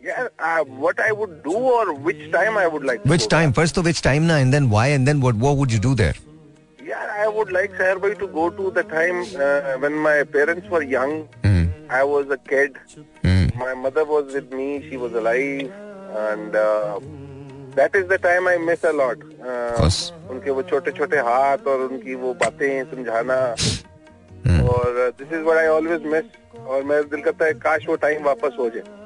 Yeah, 0.00 0.28
uh, 0.38 0.64
what 0.64 0.98
I 1.00 1.12
would 1.12 1.42
do 1.42 1.52
or 1.56 1.94
which 1.94 2.30
time 2.32 2.58
I 2.58 2.66
would 2.66 2.84
like 2.84 3.02
to 3.04 3.08
Which 3.08 3.22
go 3.22 3.28
time? 3.28 3.52
First 3.58 3.78
of 3.78 3.86
which 3.86 4.02
time 4.02 4.26
now, 4.26 4.36
and 4.36 4.52
then 4.52 4.68
why, 4.68 4.88
and 4.88 5.08
then 5.08 5.20
what? 5.20 5.34
What 5.44 5.56
would 5.56 5.72
you 5.72 5.78
do 5.78 5.94
there? 5.94 6.12
back. 6.12 6.88
Yeah, 6.88 7.04
I 7.20 7.28
would 7.28 7.52
like 7.52 7.72
Sahar 7.78 8.00
Bhai 8.02 8.14
to 8.22 8.26
go 8.28 8.50
to 8.50 8.70
the 8.70 8.82
time 8.82 9.22
uh, 9.46 9.78
when 9.84 9.94
my 10.06 10.24
parents 10.24 10.68
were 10.68 10.82
young. 10.82 11.14
Hmm. 11.44 11.62
I 11.88 12.02
was 12.04 12.28
a 12.28 12.36
kid. 12.50 12.76
Hmm. 13.22 13.46
My 13.62 13.72
mother 13.84 14.04
was 14.04 14.34
with 14.34 14.52
me. 14.52 14.66
She 14.90 14.98
was 14.98 15.14
alive. 15.14 15.72
And 16.24 16.54
uh, 16.54 17.00
that 17.74 17.96
is 17.96 18.06
the 18.08 18.18
time 18.18 18.46
I 18.46 18.58
miss 18.58 18.84
a 18.84 18.92
lot. 18.92 19.16
Uh, 19.40 19.72
course. 19.78 20.12
उनके 20.30 20.50
वो 20.58 20.62
छोटे 20.74 20.92
छोटे 20.98 21.18
हाथ 21.30 21.66
और 21.72 21.80
उनकी 21.88 22.14
वो 22.26 22.34
बातें 22.44 22.84
समझाना 22.90 23.38
Hmm. 24.46 24.60
और 24.68 25.12
this 25.18 25.32
is 25.32 25.42
what 25.44 25.58
I 25.58 25.66
always 25.66 26.02
miss 26.12 26.24
और 26.68 26.82
मेरा 26.88 27.02
दिल 27.12 27.20
करता 27.22 27.44
है 27.44 27.52
काश 27.64 27.86
वो 27.88 27.96
टाइम 28.04 28.22
वापस 28.24 28.56
हो 28.58 28.68
जाए 28.70 28.82
Yeah. 28.84 28.97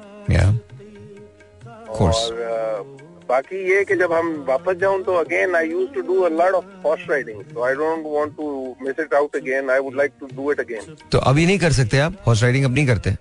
course. 1.98 2.22
और 2.30 2.44
uh, 2.50 3.02
बाकी 3.28 3.58
ये 3.70 3.84
कि 3.84 3.94
जब 3.96 4.12
हम 4.12 4.26
वापस 4.48 4.76
जाऊँ 4.80 5.02
तो 5.04 5.12
again 5.16 5.54
I 5.56 5.68
used 5.68 5.88
to 5.92 6.00
do 6.08 6.20
a 6.22 6.28
lot 6.30 6.54
of 6.54 6.64
horse 6.86 7.06
riding 7.10 7.42
so 7.42 7.62
I 7.66 7.74
don't 7.74 8.02
want 8.06 8.36
to 8.36 8.76
miss 8.82 9.00
it 9.00 9.14
out 9.14 9.36
again 9.36 9.70
I 9.70 9.78
would 9.78 9.96
like 9.96 10.12
to 10.20 10.26
do 10.34 10.50
it 10.52 10.60
again 10.60 10.96
तो 11.12 11.18
अभी 11.30 11.46
नहीं 11.46 11.58
कर 11.58 11.72
सकते 11.72 11.98
आप? 11.98 12.16
हॉर्स 12.26 12.42
राइडिंग 12.42 12.64
अब 12.64 12.74
नहीं 12.74 12.86
करते? 12.86 13.16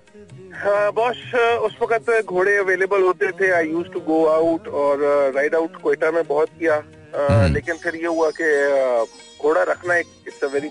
बॉस 0.97 1.17
उस 1.65 1.77
वक्त 1.81 2.11
घोड़े 2.25 2.55
अवेलेबल 2.57 3.01
होते 3.01 3.31
थे. 3.39 3.51
I 3.51 3.69
used 3.69 3.87
to 3.93 3.99
go 3.99 4.23
out 4.25 4.67
और 4.81 5.01
राइड 5.35 5.55
आउट 5.55 5.81
कोयटा 5.81 6.11
में 6.11 6.23
बहुत 6.27 6.49
किया 6.59 6.79
uh, 6.81 7.51
लेकिन 7.53 7.75
फिर 7.83 7.95
ये 7.95 8.07
हुआ 8.07 8.29
कि 8.39 8.51
uh, 8.75 9.07
घोड़ा 9.43 9.63
रखना 9.71 9.95
एक 9.95 10.07
it's 10.27 10.43
a 10.43 10.47
very 10.47 10.69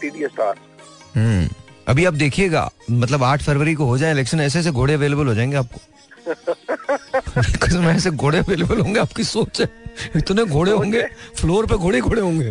tedious 0.00 0.30
task 0.36 1.16
hmm. 1.16 1.48
अभी 1.88 2.04
आप 2.04 2.14
देखिएगा 2.14 2.70
मतलब 2.90 3.22
आठ 3.24 3.42
फरवरी 3.42 3.74
को 3.74 3.84
हो 3.84 3.98
जाए 3.98 4.12
इलेक्शन 4.12 4.40
ऐसे 4.40 4.58
ऐसे 4.58 4.70
घोड़े 4.70 4.94
अवेलेबल 4.94 5.26
हो 5.26 5.34
जाएँगे 5.34 5.56
आपको। 5.56 5.80
कसम 6.28 7.88
ऐसे 7.88 8.10
घोड़े 8.10 8.38
अवेलेबल 8.38 8.78
होंगे 8.80 9.00
आपकी 9.00 9.24
सोच 9.24 9.60
है। 9.60 9.66
इतने 10.16 10.44
घोड़े 10.44 10.72
होंगे 10.72 11.02
फ्लोर 11.36 11.66
पे 11.66 11.76
घोड़े 11.76 12.00
घोड़े 12.00 12.20
होंगे। 12.20 12.50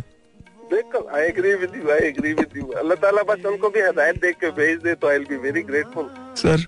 बिल्कुल 0.71 1.03
I 1.15 1.23
agree 1.27 1.53
with 1.55 1.75
you 1.75 1.91
I 1.91 2.07
agree 2.07 2.33
with 2.33 2.57
you 2.57 2.63
Allah 2.81 2.95
ताला 3.01 3.23
बस 3.29 3.45
उनको 3.45 3.69
भी 3.69 3.81
हिदायत 3.81 4.15
देख 4.21 4.35
के 4.41 4.49
भेज 4.59 4.77
दे 4.83 4.93
तो 4.95 5.09
I 5.09 5.17
will 5.17 5.27
be 5.29 5.37
very 5.43 5.61
grateful 5.63 6.09
sir 6.41 6.65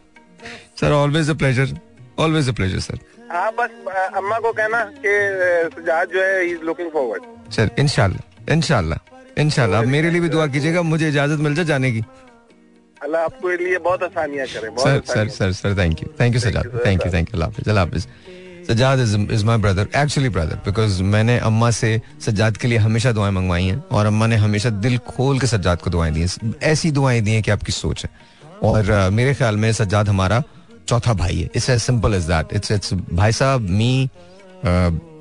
sir 0.79 0.91
always 0.93 1.29
a 1.29 1.34
pleasure 1.43 1.77
always 2.19 2.49
a 2.49 2.53
pleasure 2.59 2.79
sir 2.79 2.99
हाँ 3.31 3.51
बस 3.59 3.69
अम्मा 4.17 4.38
को 4.39 4.51
कहना 4.51 4.84
कि 5.05 5.13
सजाद 5.75 6.09
जो 6.13 6.21
है 6.23 6.45
इज़ 6.49 6.61
लुकिंग 6.65 6.89
फॉरवर्ड 6.91 7.51
सर 7.55 7.69
इनशाला 7.79 8.53
इनशाला 8.53 8.99
इनशाला 9.39 9.79
आप 9.79 9.86
मेरे 9.95 10.09
लिए 10.11 10.21
भी 10.21 10.29
दुआ 10.29 10.47
कीजिएगा 10.53 10.81
मुझे 10.81 11.07
इजाज़त 11.09 11.39
मिल 11.39 11.55
जाए 11.55 11.65
जाने 11.65 11.91
की। 11.91 12.01
अल्लाह 13.07 13.21
आपको 13.23 13.49
लिए 13.63 13.77
बहुत 13.85 14.03
आसानियाँ 14.03 14.47
करें 14.53 14.69
sir 14.77 15.01
sir 15.13 15.29
sir 15.35 15.51
sir 15.59 15.77
thank 15.77 16.01
you 16.01 16.09
thank 16.19 16.33
you 16.35 16.39
Sajjad 16.41 16.79
thank 16.85 17.05
you 17.05 17.11
thank 17.13 17.29
you 17.29 17.33
Allah 17.33 17.49
Hafiz 17.49 17.69
Allah 17.69 17.85
Hafiz 17.85 18.07
Sajjad 18.67 18.99
is 18.99 19.15
is 19.33 19.45
my 19.45 19.57
brother 19.63 19.87
actually 19.95 20.29
brother 20.37 20.55
because 20.65 21.01
मैंने 21.11 21.37
अम्मा 21.49 21.69
से 21.71 21.91
सज्जाद 22.25 22.57
के 22.57 22.67
लिए 22.67 22.77
हमेशा 22.85 23.11
दुआएँ 23.11 23.31
मंगवाई 23.33 23.65
हैं 23.65 23.83
और 23.91 24.05
अम्मा 24.05 24.27
ने 24.27 24.35
हमेशा 24.35 24.69
दिल 24.85 24.97
खोल 25.11 25.39
के 25.39 25.47
सज्जाद 25.47 25.81
को 25.81 25.89
दुआएँ 25.89 26.11
दी 26.13 26.21
हैं। 26.21 26.53
ऐसी 26.71 26.91
दुआएँ 26.91 27.21
दी 27.21 27.31
हैं 27.31 27.43
कि 27.43 27.51
आपकी 27.51 27.71
सोच 27.71 28.03
है। 28.05 28.09
और 28.63 28.85
uh, 28.85 29.13
मेरे 29.13 29.33
ख्याल 29.33 29.57
में 29.57 29.71
सज्जाद 29.73 30.09
हमारा 30.09 30.43
चौथा 30.87 31.13
भाई 31.13 31.35
है। 31.35 31.49
It's 31.55 31.69
as 31.69 31.81
simple 31.81 32.13
as 32.13 32.23
that 32.25 32.53
it's 32.53 32.71
it's 32.71 32.93
भाई 32.93 33.31
साहब 33.39 33.69
me 33.79 33.91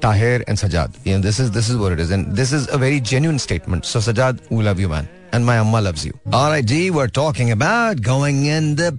Tahir 0.02 0.44
and 0.48 0.58
Sajjad 0.58 0.94
you 1.06 1.14
know 1.14 1.22
this 1.26 1.38
is 1.44 1.52
this 1.58 1.70
is 1.74 1.78
what 1.82 1.96
it 1.96 2.02
is 2.06 2.10
and 2.16 2.34
this 2.40 2.52
is 2.58 2.66
a 2.78 2.80
very 2.84 3.00
genuine 3.12 3.40
statement 3.46 3.92
so 3.92 4.02
sajad 4.08 4.42
we 4.50 4.66
love 4.68 4.82
you 4.84 4.90
man 4.94 5.08
and 5.32 5.48
my 5.50 5.56
amma 5.62 5.80
loves 5.86 6.04
you 6.08 6.18
all 6.40 6.50
right 6.54 6.68
g 6.72 6.82
we're 6.98 7.12
talking 7.20 7.54
about 7.56 8.04
going 8.10 8.44
in 8.56 8.74
the 8.82 8.90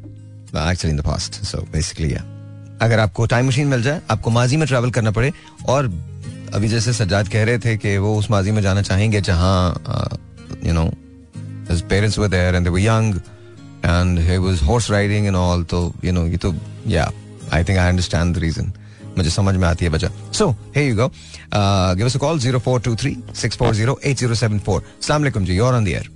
well, 0.53 0.65
actually 0.65 0.95
in 0.95 0.99
the 1.03 1.07
past 1.11 1.39
so 1.51 1.63
basically 1.77 2.11
yeah 2.15 2.33
अगर 2.81 2.99
आपको 2.99 3.25
time 3.25 3.47
machine 3.47 3.67
मिल 3.67 3.81
जाए 3.83 4.01
आपको 4.11 4.29
माजी 4.31 4.57
में 4.57 4.65
travel 4.67 4.89
करना 4.97 5.11
पड़े 5.11 5.31
और 5.69 5.85
अभी 6.53 6.67
जैसे 6.69 6.93
सज्जाद 6.93 7.27
कह 7.27 7.43
रहे 7.49 7.59
थे 7.59 7.75
कि 7.77 7.97
वो 7.97 8.15
उस 8.17 8.29
माजी 8.31 8.51
में 8.51 8.61
जाना 8.61 8.81
चाहेंगे 8.89 9.21
जहाँ 9.29 9.57
you 10.65 10.73
know 10.73 10.89
his 11.69 11.81
parents 11.93 12.17
were 12.17 12.29
there 12.33 12.55
and 12.55 12.65
they 12.65 12.73
were 12.75 12.83
young 12.83 13.07
and 13.93 14.19
he 14.27 14.37
was 14.43 14.61
horse 14.67 14.89
riding 14.89 15.27
and 15.31 15.39
all 15.39 15.63
तो 15.73 15.81
you 16.03 16.13
know 16.17 16.25
ये 16.31 16.37
तो 16.45 16.53
yeah 16.85 17.09
I 17.51 17.63
think 17.63 17.79
I 17.79 17.89
understand 17.89 18.37
the 18.37 18.43
reason 18.45 18.71
मुझे 19.17 19.29
समझ 19.29 19.55
में 19.55 19.67
आती 19.67 19.85
है 19.85 19.91
वजह। 19.91 20.09
So 20.33 20.49
hey 20.75 20.87
you 20.87 20.95
go 20.95 21.07
give 21.97 22.05
us 22.05 22.15
a 22.15 22.19
call 22.19 22.39
0423-640-8074 22.39 24.81
अस्सलाम 24.81 25.21
वालेकुम 25.21 25.45
जी 25.45 25.57
you're 25.59 25.75
on 25.79 25.83
the 25.89 25.95
air. 25.99 26.07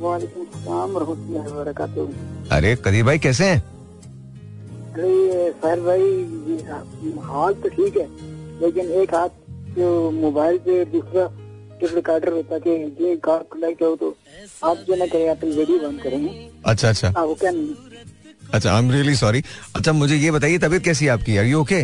वालेकुम 0.00 0.44
सलाम 0.54 0.98
रहमतुल्लाहि 0.98 1.50
व 1.50 1.52
बरकातहू। 1.64 2.08
अरे 2.56 2.70
कदीर 2.84 3.04
भाई 3.04 3.18
कैसे 3.18 3.44
हैं? 3.44 3.62
अरे 4.92 5.50
सर 5.62 5.80
भाई 5.80 6.02
हाल 7.26 7.52
तो 7.54 7.68
ठीक 7.76 7.96
है 7.96 8.06
लेकिन 8.60 8.90
एक 9.02 9.14
हाथ 9.14 9.28
जो 9.76 10.10
मोबाइल 10.10 10.58
पे 10.66 10.84
दूसरा 10.92 11.24
टिप 11.80 11.90
रिकॉर्डर 11.94 12.32
होता 12.32 12.54
है 12.54 12.60
कि 12.60 12.70
ये 13.04 13.16
कार 13.24 13.42
कनेक्ट 13.52 13.82
हो 13.82 13.94
तो 13.96 14.16
आप 14.68 14.76
जो 14.86 14.94
ना 14.96 15.06
करें 15.06 15.28
आप 15.30 15.44
वीडियो 15.44 15.78
बंद 15.78 16.00
करेंगे 16.02 16.48
अच्छा 16.66 16.88
अच्छा। 16.88 17.08
हाँ 17.16 17.24
वो 17.24 17.34
क्या 17.42 17.50
नहीं? 17.50 17.74
अच्छा 18.54 18.72
आई 18.72 18.78
एम 18.82 18.90
रियली 18.92 19.14
सॉरी 19.16 19.42
अच्छा 19.76 19.92
मुझे 19.92 20.16
ये 20.16 20.30
बताइए 20.30 20.58
तबीयत 20.58 20.84
कैसी 20.84 21.04
है 21.04 21.10
आपकी? 21.10 21.36
आर 21.36 21.44
यू 21.46 21.60
ओके 21.60 21.82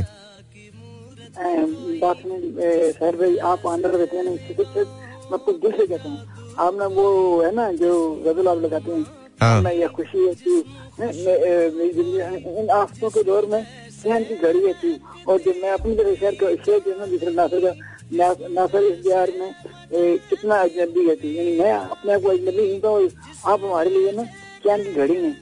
बात 2.04 2.22
में 2.26 2.40
सर 2.98 3.16
भाई 3.16 3.36
आप 3.52 3.66
अंदर 3.66 3.90
रहते 3.96 4.16
हैं 4.16 4.24
मैं 5.30 5.38
कुछ 5.38 5.56
दिल 5.60 5.72
से 5.76 5.86
कहता 5.86 6.08
हूँ। 6.08 6.54
आप 6.66 6.74
ना 6.78 6.86
वो 6.96 7.04
है 7.42 7.54
ना 7.54 7.70
जो 7.82 7.92
गज़ल 8.26 8.48
आप 8.48 8.58
लगाते 8.64 8.90
हैं 8.92 9.04
हाँ। 9.42 9.60
मैं 9.62 9.72
यह 9.74 9.88
खुशी 9.96 10.26
है 10.26 10.34
कि 10.42 10.62
मेरी 11.00 11.90
ज़िंदगी 11.92 12.58
इन 12.60 12.68
आफतों 12.70 13.10
के 13.10 13.22
दौर 13.30 13.46
में 13.52 13.62
सहन 14.02 14.24
की 14.24 14.34
घड़ी 14.36 14.66
है 14.66 14.72
तू 14.82 14.92
और 15.32 15.38
जब 15.46 15.60
मैं 15.62 15.70
अपनी 15.70 15.94
तरह 15.96 16.14
शेयर 16.20 16.34
कर 16.42 16.56
शेयर 16.66 17.06
दूसरे 17.10 17.32
नासर 17.34 17.60
का 17.64 18.48
नासर 18.58 18.82
इस 18.92 18.98
बिहार 19.04 19.32
में 19.40 19.50
कितना 20.30 20.54
अजनबी 20.62 21.08
है 21.08 21.14
तू 21.22 21.28
यानी 21.28 21.58
मैं 21.60 21.72
अपने 21.72 22.12
आप 22.14 22.22
को 22.22 22.28
अजनबी 22.36 22.80
हूँ 22.84 23.08
आप 23.52 23.64
हमारे 23.64 23.90
लिए 23.90 24.12
ना 24.16 24.24
चैन 24.66 24.84
की 24.84 24.92
घड़ी 24.94 25.16
में 25.22 25.32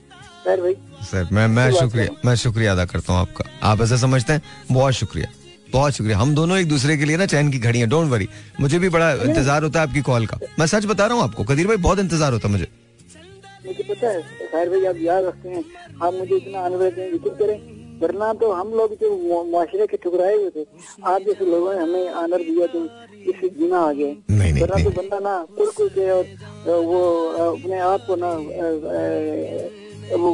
सर 0.45 0.61
भाई 0.61 0.77
सर 1.03 1.29
मैं 1.33 1.47
मैं 1.49 1.71
शुक्रिया 1.73 2.09
मैं 2.25 2.35
शुक्रिया 2.37 2.73
अदा 2.73 2.85
करता 2.85 3.13
हूँ 3.13 3.21
आपका। 3.21 3.45
आप 3.63 3.81
ऐसा 3.83 3.97
समझते 3.97 4.33
हैं? 4.33 4.43
बहुत 4.73 4.95
शुक्रिया। 4.95 5.29
बहुत 5.73 5.93
शुक्रिया। 5.93 6.19
हम 6.19 6.35
दोनों 6.35 6.59
एक 6.59 6.69
दूसरे 6.69 6.97
के 6.97 7.05
लिए 7.05 7.17
ना 7.17 7.27
चैन 7.27 7.51
की 7.51 7.59
घड़ी 7.59 7.79
हैं 7.79 7.89
डोंट 7.89 8.11
वरी 8.11 8.29
मुझे 8.61 8.79
भी 8.79 8.89
बड़ा 8.89 9.11
इंतज़ार 9.13 9.63
होता 9.63 9.81
है 9.81 9.89
आपकी 9.89 10.01
कॉल 10.03 10.27
का। 10.27 10.39
मैं 10.59 10.67
सच 10.67 10.87
बता 10.87 11.07
रहा 11.07 11.17
हूँ 11.17 11.23
आपको 11.25 11.45
कदीर 11.45 11.67
भाई 11.67 11.77
बहुत 11.87 11.99
इंतज़ार 11.99 12.33
होता 12.33 12.49
है 12.49 12.53
मुझे। 12.53 12.67
मुझे 13.67 13.83
पता 13.85 14.09
है 14.09 14.23
खैर 14.23 14.69
भाई 14.71 14.85
आप 14.85 14.97
याद 15.03 15.25
रखते 15.25 15.49
हैं। 15.49 15.65
आप 16.03 16.15
मुझे 16.15 16.35
इतना 16.37 16.65
अनुरोध 16.67 17.39
करें 17.39 17.59
वरना 18.03 18.33
तो 18.35 18.51
हम 18.53 18.71
लोग 18.71 18.95
जो 19.01 19.11
मु- 19.17 19.45
मुआशरे 19.47 19.87
के 19.87 19.97
ठुकराए 19.97 20.37
हुए 20.37 20.51
थे 20.57 20.65
आप 21.07 21.21
जैसे 21.23 21.45
लोगों 21.47 21.75
ने 21.75 21.81
हमें 21.81 22.09
आनर 22.23 22.43
दिया 22.43 22.67
तो 22.67 22.85
इससे 23.31 23.49
जीना 23.49 23.79
आ 23.79 23.93
नहीं, 23.93 24.53
वरना 24.53 24.83
तो 24.85 24.91
बंदा 24.91 25.19
ना 25.19 25.35
कुल 25.59 25.71
कुल 25.77 25.89
के 25.89 26.11
और 26.11 26.25
वो 26.85 27.03
अपने 27.45 27.79
आप 27.91 28.07
को 28.07 28.17
ना 28.17 28.31
वो 30.15 30.33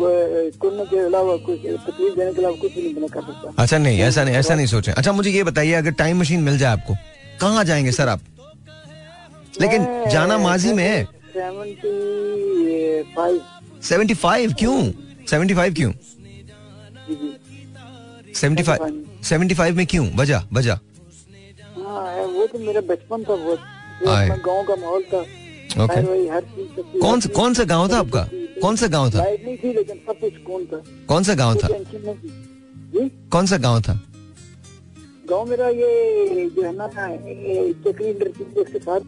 कुलने 0.61 0.85
के 0.85 0.99
अलावा 0.99 1.37
कुछ 1.47 1.59
तकलीफ़ 1.59 2.15
देने 2.17 2.33
के 2.33 2.41
अलावा 2.41 2.57
कुछ 2.61 2.77
नहीं 2.77 2.95
बना 2.95 3.07
कर 3.07 3.21
सकता। 3.23 3.63
अच्छा 3.63 3.79
नहीं 3.79 4.01
ऐसा 4.03 4.25
नहीं 4.25 4.35
ऐसा 4.37 4.55
नहीं 4.55 4.67
सोचे। 4.67 4.93
अच्छा 4.93 5.13
मुझे 5.13 5.31
ये 5.31 5.43
बताइए 5.45 5.73
अगर 5.75 5.91
टाइम 6.01 6.21
मशीन 6.21 6.43
मिल 6.43 6.59
जाए 6.59 6.73
आपको 6.73 6.95
कहाँ 7.41 7.65
जाएँगे 7.65 7.93
सर 7.93 8.09
आप? 8.09 8.21
लेकिन 9.61 9.87
जाना 10.11 10.39
माजी 10.39 10.73
में 10.73 10.85
है। 10.85 11.05
सेवेंटी 13.83 14.15
फाइव 14.15 14.51
75 14.51 14.55
क्यों? 14.59 14.77
75 15.29 15.75
क्यों? 15.75 15.93
जी 17.09 17.15
जी। 17.15 18.35
75 18.35 18.79
75 19.25 19.73
में 19.73 19.87
क्यों? 19.87 20.07
वजह 20.17 20.43
वजह 20.53 20.79
हाँ 21.79 22.23
वो 22.27 22.47
तो 22.47 22.59
मेरा 22.59 22.81
बचपन 22.89 23.25
था 23.25 23.35
वो 23.35 23.57
गाँव 24.07 24.63
का 24.63 24.77
माहौल 24.77 25.03
था। 25.13 25.23
ओके 25.77 26.03
चीज- 26.41 27.01
कौन 27.01 27.21
सा 27.21 27.29
कौन 27.29 27.55
सा 27.55 27.65
गाँव 27.65 27.93
था 27.93 27.99
आपका? 27.99 28.29
कौन 28.35 28.77
सा 28.77 28.87
गाँव 28.87 29.11
था? 29.11 29.25
कौन 31.09 31.23
सा 31.23 31.35
गाँव 31.35 31.57
था? 31.57 31.69
कौन 33.33 33.47
सा 33.47 33.57
गाँव 33.57 33.81
था? 33.81 34.01
गाँव 35.31 35.47
मेरा 35.51 35.69
ये 35.69 36.51
जो 36.57 36.63
है 36.63 36.77
ना 36.77 36.89
चक्री 36.89 38.13
के 38.15 38.79
साथ 38.79 39.01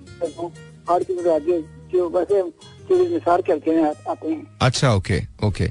आठ 0.90 1.02
किलोमीटर 1.02 1.30
आगे 1.30 1.62
जो 1.62 2.08
वैसे 2.08 2.40
आते 4.10 4.28
हैं। 4.28 4.58
अच्छा 4.60 4.94
ओके 4.94 5.20
ओके। 5.44 5.70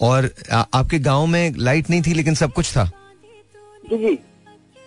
और 0.00 0.30
आ, 0.52 0.64
आपके 0.74 0.98
गाँव 0.98 1.26
में 1.26 1.54
लाइट 1.58 1.90
नहीं 1.90 2.02
थी 2.02 2.14
लेकिन 2.14 2.34
सब 2.34 2.52
कुछ 2.52 2.72
था? 2.76 2.84
जी 3.90 3.98
जी। 3.98 4.18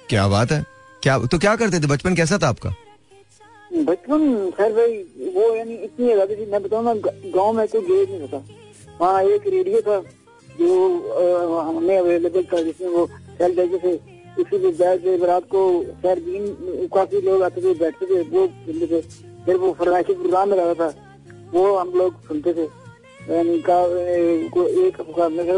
क्या 0.09 0.27
बात 0.27 0.51
है? 0.51 0.65
क्या 1.03 1.19
तो 1.19 1.37
क्या 1.39 1.55
करते 1.55 1.79
थे? 1.79 1.87
बचपन 1.87 2.15
कैसा 2.15 2.37
था 2.37 2.47
आपका? 2.47 2.73
बचपन 3.83 4.49
खैर 4.57 4.73
भाई 4.73 4.97
वो 5.35 5.55
यानी 5.55 5.73
इतनी 5.75 6.11
आज़ादी 6.11 6.35
थी। 6.35 6.45
मैं 6.51 6.61
बताऊँ 6.63 6.83
ना 6.83 6.93
गाँव 6.95 7.51
में 7.53 7.67
कोई 7.67 7.81
गेट 7.81 8.09
नहीं 8.09 8.27
था 8.27 8.43
वहाँ 9.01 9.23
एक 9.25 9.47
रेडियो 9.47 9.81
था 9.81 9.99
जो 10.49 11.59
हमें 11.61 11.97
अवेलेबल 11.97 12.43
था 12.53 12.61
जिसमें 12.61 12.89
वो 12.89 13.05
सेल 13.37 13.55
देते 13.55 13.77
थे। 13.77 13.93
उसी 14.35 14.57
पे 14.57 14.69
बैठ 14.71 14.99
के 15.01 15.15
रात 15.25 15.43
को 15.51 15.61
खैर 16.01 16.19
दिन 16.19 16.87
काफ़ी 16.93 17.21
लोग 17.21 17.41
आते 17.43 17.61
थे 17.61 17.73
बैठते 17.79 18.05
थे 18.05 18.21
वो 18.29 18.47
सुनते 18.47 18.87
थे। 18.87 19.01
फिर 19.45 19.55
वो 19.57 19.71
फरमाइशी 19.79 20.13
प्रोग्राम 20.13 20.49
में 20.49 20.57
रहता 20.57 20.73
था 20.81 20.93
वो 21.53 21.75
हम 21.75 21.91
लोग 21.97 22.21
सुनते 22.27 22.53
थे। 22.53 22.67
यानी 23.29 23.57
का 23.69 23.79
एक 24.85 24.95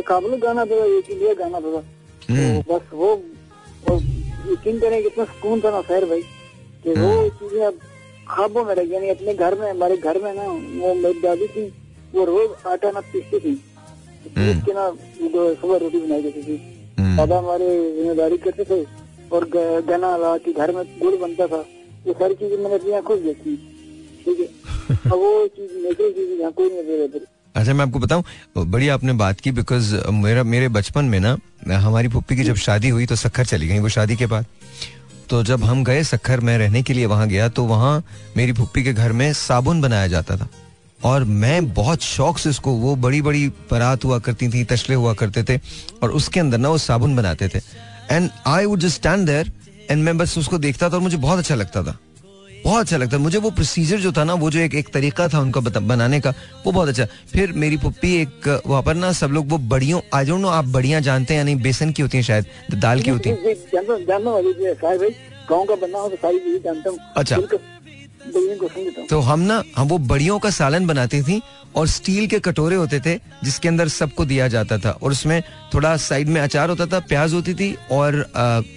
काबुल 0.08 0.36
गाना 0.40 0.66
था 0.66 0.86
एक 0.88 1.10
इंडिया 1.10 1.34
गाना 1.34 1.60
था। 1.60 1.84
हम्म। 2.30 2.62
तो 2.62 2.74
बस 2.74 2.94
वो 2.94 3.14
वो 3.84 3.96
यकीन 4.52 4.80
करें 4.80 5.02
कितना 5.04 5.24
सुकून 5.26 5.62
था 5.62 5.72
ना 5.72 5.82
खैर 5.84 6.06
भाई। 6.06 6.22
कि 6.84 6.90
वो 6.92 7.30
चीज़ें 7.30 7.66
अब 7.66 7.80
ख्वाबों 8.32 8.64
में 8.66 8.74
रही 8.76 8.94
यानी 8.94 9.10
अपने 9.10 9.34
घर 9.34 9.56
में 9.60 9.70
हमारे 9.70 9.98
घर 9.98 10.22
में 10.24 10.34
ना 10.36 10.44
वो 10.44 10.94
मेरी 11.04 11.20
दादी 11.22 11.48
थी 11.56 11.66
वो 12.14 12.26
रोज 12.26 12.50
आटा 12.72 12.92
ना 12.92 13.00
पीसती 13.14 13.40
थी। 13.40 13.54
पीस 14.36 14.64
के 14.66 14.74
ना 14.74 14.88
वो 14.88 15.54
सुबह 15.62 15.78
रोटी 15.84 16.00
बनाई 16.00 16.22
देती 16.22 16.42
थी। 16.44 16.56
हम्म। 17.00 17.16
दादा 17.18 17.38
हमारे 17.38 17.68
ज़िम्मेदारी 17.96 18.38
करते 18.46 18.64
थे 18.70 18.84
और 19.36 19.48
गना 19.90 20.16
ला 20.18 20.36
के 20.46 20.54
घर 20.54 20.76
में 20.76 20.84
गुड़ 21.00 21.16
बनता 21.22 21.48
था 21.48 21.64
ये 22.08 22.14
सारी 22.20 22.36
चीज़ें 22.36 22.58
मैंने 22.58 22.76
अपनी 22.76 22.92
आँखों 23.00 23.18
से 23.18 23.24
देखी। 23.24 23.56
ठीक 24.26 24.40
है? 24.40 24.48
अब 25.12 25.14
वो 25.14 25.48
चीज़ 25.48 25.72
नेचुरल 25.84 26.12
चीज़ 26.14 26.40
यहाँ 26.40 26.52
कोई 26.52 26.70
नहीं 26.70 26.84
अवेलेबल 26.84 27.26
अच्छा 27.56 27.74
मैं 27.74 27.86
आपको 27.86 28.00
बताऊँ 28.00 28.24
बड़ी 28.72 28.88
आपने 28.96 29.14
बात 29.20 29.40
की 29.42 29.52
बिकॉज़ 29.52 29.96
मेरा 30.14 30.44
मेरे 30.44 30.68
बचपन 30.78 31.06
में 31.06 31.20
ना 31.20 31.38
हमारी 31.80 32.08
पुप्पी 32.08 32.36
की 32.36 32.44
जब 32.44 32.56
शादी 32.64 32.90
हुई 32.90 33.06
तो 33.06 33.16
सखर 33.16 33.46
चली 33.46 33.68
गई 33.68 33.80
वो 33.80 33.90
शादी 33.90 34.16
के 34.16 34.26
बाद। 34.34 34.46
तो 35.30 35.42
जब 35.44 35.64
हम 35.64 35.84
गए 35.84 36.04
सखर 36.04 36.40
में 36.40 36.58
रहने 36.58 36.82
के 36.84 36.94
लिए 36.94 37.06
वहाँ 37.06 37.28
गया 37.28 37.48
तो 37.50 37.64
वहाँ 37.64 38.04
मेरी 38.38 38.54
भुप्पी 38.54 38.84
के 38.84 38.94
घर 38.94 39.12
में 39.12 39.32
साबुन 39.34 39.82
बनाया 39.82 40.08
जाता 40.08 40.38
था। 40.38 40.48
और 41.04 41.24
मैं 41.24 41.74
बहुत 41.74 42.02
शौक 42.02 42.38
से 42.38 42.50
उसको, 42.50 42.72
वो 42.72 42.96
बड़ी 42.96 43.22
बड़ी 43.22 43.48
परात 43.70 44.06
हुआ 44.06 44.20
करती 44.20 44.50
थी 44.50 44.64
तशले 44.64 44.96
हुआ 44.96 45.14
करते 45.14 45.44
थे, 45.44 45.58
और 46.04 46.12
उसके 46.12 46.40
अंदर 46.40 46.58
ना 46.58 46.70
वो 46.70 46.78
साबुन 46.78 47.16
बनाते 47.16 47.48
थे। 47.48 47.60
And 48.12 48.30
I 48.48 48.66
would 48.66 48.80
just 48.80 48.96
stand 48.96 49.26
there 49.26 49.52
and 49.92 50.04
मैं 50.04 50.18
बस 50.18 50.38
उसको 50.38 50.58
देखता 50.58 50.90
था 50.90 50.94
और 50.94 51.02
मुझे 51.02 51.18
बहुत 51.18 51.40
अच्छा 51.40 51.56
लगता 51.56 51.84
था। 51.84 51.98
बहुत 52.68 52.82
अच्छा 52.82 52.98
लगता 52.98 53.18
है। 53.18 53.22
मुझे 53.24 53.38
वो 53.38 53.50
प्रोसीजर 53.52 54.00
जो 54.00 54.12
था 54.12 54.24
ना 54.24 54.34
वो 54.36 54.50
जो 54.52 54.60
एक 54.60 54.76
एक 54.76 54.88
तरीका 54.94 55.28
था 55.28 55.40
उनका 55.40 55.62
बनाने 55.62 56.20
का 56.20 56.34
वो 56.66 56.72
बहुत 56.72 56.90
अच्छा। 56.90 57.06
फिर 57.32 57.52
मेरी 57.56 57.78
पप्पी 57.78 58.14
एक 58.16 58.48
वहाँ 58.68 58.82
पर 58.84 58.96
ना 58.96 59.12
सब 59.14 59.32
लोग 59.32 59.50
वो 59.50 59.58
बड़ियों 59.70 60.02
आई 60.14 60.26
डोंट 60.26 60.42
नो 60.42 60.48
आप 60.50 60.66
बड़ियाँ 60.74 61.02
जानते 61.02 61.34
हैं 61.34 61.40
या 61.40 61.44
नहीं 61.46 61.56
बेसन 61.62 61.92
की 61.92 62.02
होती 62.02 62.18
हैं 62.18 62.24
शायद 62.24 62.46
दाल 62.76 63.02
की 63.02 63.10
होती 63.10 63.30
हैं। 63.30 63.38
गाँव 65.50 65.66
का 65.66 65.74
हो 65.74 66.08
तो 66.10 66.16
सारी 66.16 66.40
चीज़ें 66.40 66.62
जानता 66.64 66.90
हूँ। 66.90 66.98
अच्छा। 67.18 67.38
तो। 69.10 69.20
हम 69.20 69.40
ना 69.42 69.62
हम 69.76 69.88
वो 69.88 69.98
बड़ियों 69.98 70.38
का 70.40 70.50
सालन 70.50 70.88
बनाती 70.88 71.22
थी 71.24 71.42
और 71.76 71.88
स्टील 71.88 72.28
के 72.28 72.40
कटोरे 72.40 72.76
होते 72.76 73.00
थे 73.00 73.16
जिसके 73.44 73.68
अंदर 73.68 73.88
सबको 73.88 74.26
दिया 74.26 74.48
जाता 74.48 74.78
था। 74.78 74.92
और 74.92 75.12
उसमें 75.12 75.42
थोड़ा 75.74 75.96
साइड 75.98 76.30
में 76.30 76.42
अचार 76.42 76.70
होता 76.70 76.86
था 76.86 77.00
प्याज 77.08 77.34
होती 77.34 77.54
थी 77.54 77.76
और 77.92 78.20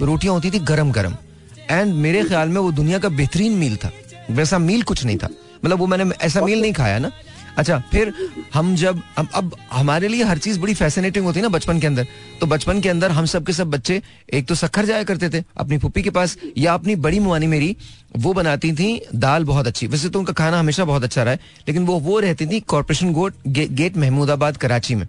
रोटियाँ 0.03 0.35
होती 0.35 0.51
थी 0.51 0.59
गरम 0.71 0.93
गरम 0.93 1.15
एंड 1.71 1.95
मेरे 1.95 2.23
ख्याल 2.25 2.49
में 2.49 2.61
वो 2.61 2.71
दुनिया 2.73 2.99
का 2.99 3.09
बेहतरीन 3.09 3.53
मील 3.53 3.77
था। 3.77 3.91
वैसा 4.31 4.59
मील 4.59 4.83
कुछ 4.83 5.05
नहीं 5.05 5.17
था। 5.17 5.29
मतलब 5.65 5.79
वो 5.79 5.87
मैंने 5.87 6.05
ऐसा 6.23 6.41
मील 6.41 6.61
नहीं 6.61 6.73
खाया 6.73 6.99
ना। 6.99 7.11
अच्छा 7.59 7.79
फिर 7.93 8.13
हम 8.55 8.75
जब 8.77 9.01
अब 9.19 9.29
अब 9.35 9.57
हमारे 9.73 10.09
लिए 10.09 10.25
हर 10.25 10.39
चीज़ 10.39 10.59
बड़ी 10.61 10.75
फैसिनेटिंग 10.75 11.25
होती 11.25 11.39
है 11.39 11.43
ना 11.43 11.49
बचपन 11.49 11.81
के 11.81 11.87
अंदर। 11.87 12.07
तो 12.41 12.47
बचपन 12.47 12.81
के 12.81 12.89
अंदर 12.89 13.11
हम 13.11 13.27
सब 13.27 13.47
के 13.47 13.53
सब 13.53 13.71
बच्चे 13.71 14.01
एक 14.33 14.47
तो 14.47 14.55
सखर 14.55 14.87
जाया 14.87 15.03
करते 15.03 15.31
थे 15.31 15.43
अपनी 15.57 15.79
पुप्पी 15.79 16.03
के 16.03 16.11
पास 16.11 16.37
या 16.59 16.75
अपनी 16.75 16.97
बड़ी 16.97 17.19
मुआनी 17.19 17.47
मेरी 17.47 17.77
वो 18.17 18.33
बनाती 18.33 18.73
थी 18.73 19.01
दाल 19.15 19.45
बहुत 19.45 19.67
अच्छी। 19.67 19.87
वैसे 19.87 20.09
तो 20.09 20.19
उनका 20.19 20.33
खाना 20.33 20.59
हमेशा 20.61 20.85
बहुत 20.85 21.05
अच्छा 21.05 21.23
रहा 21.23 21.33
है 21.33 21.41
लेकिन 21.69 21.87
वो 21.87 21.99
वो 21.99 22.19
रहती 22.21 22.47
थी 22.47 22.61
कॉरपोरेशन 22.61 23.13
गोट 23.13 23.35
गे, 23.47 23.67
गेट 23.67 23.97
महमूदाबाद 23.97 24.57
कराची 24.57 24.95
में। 24.95 25.07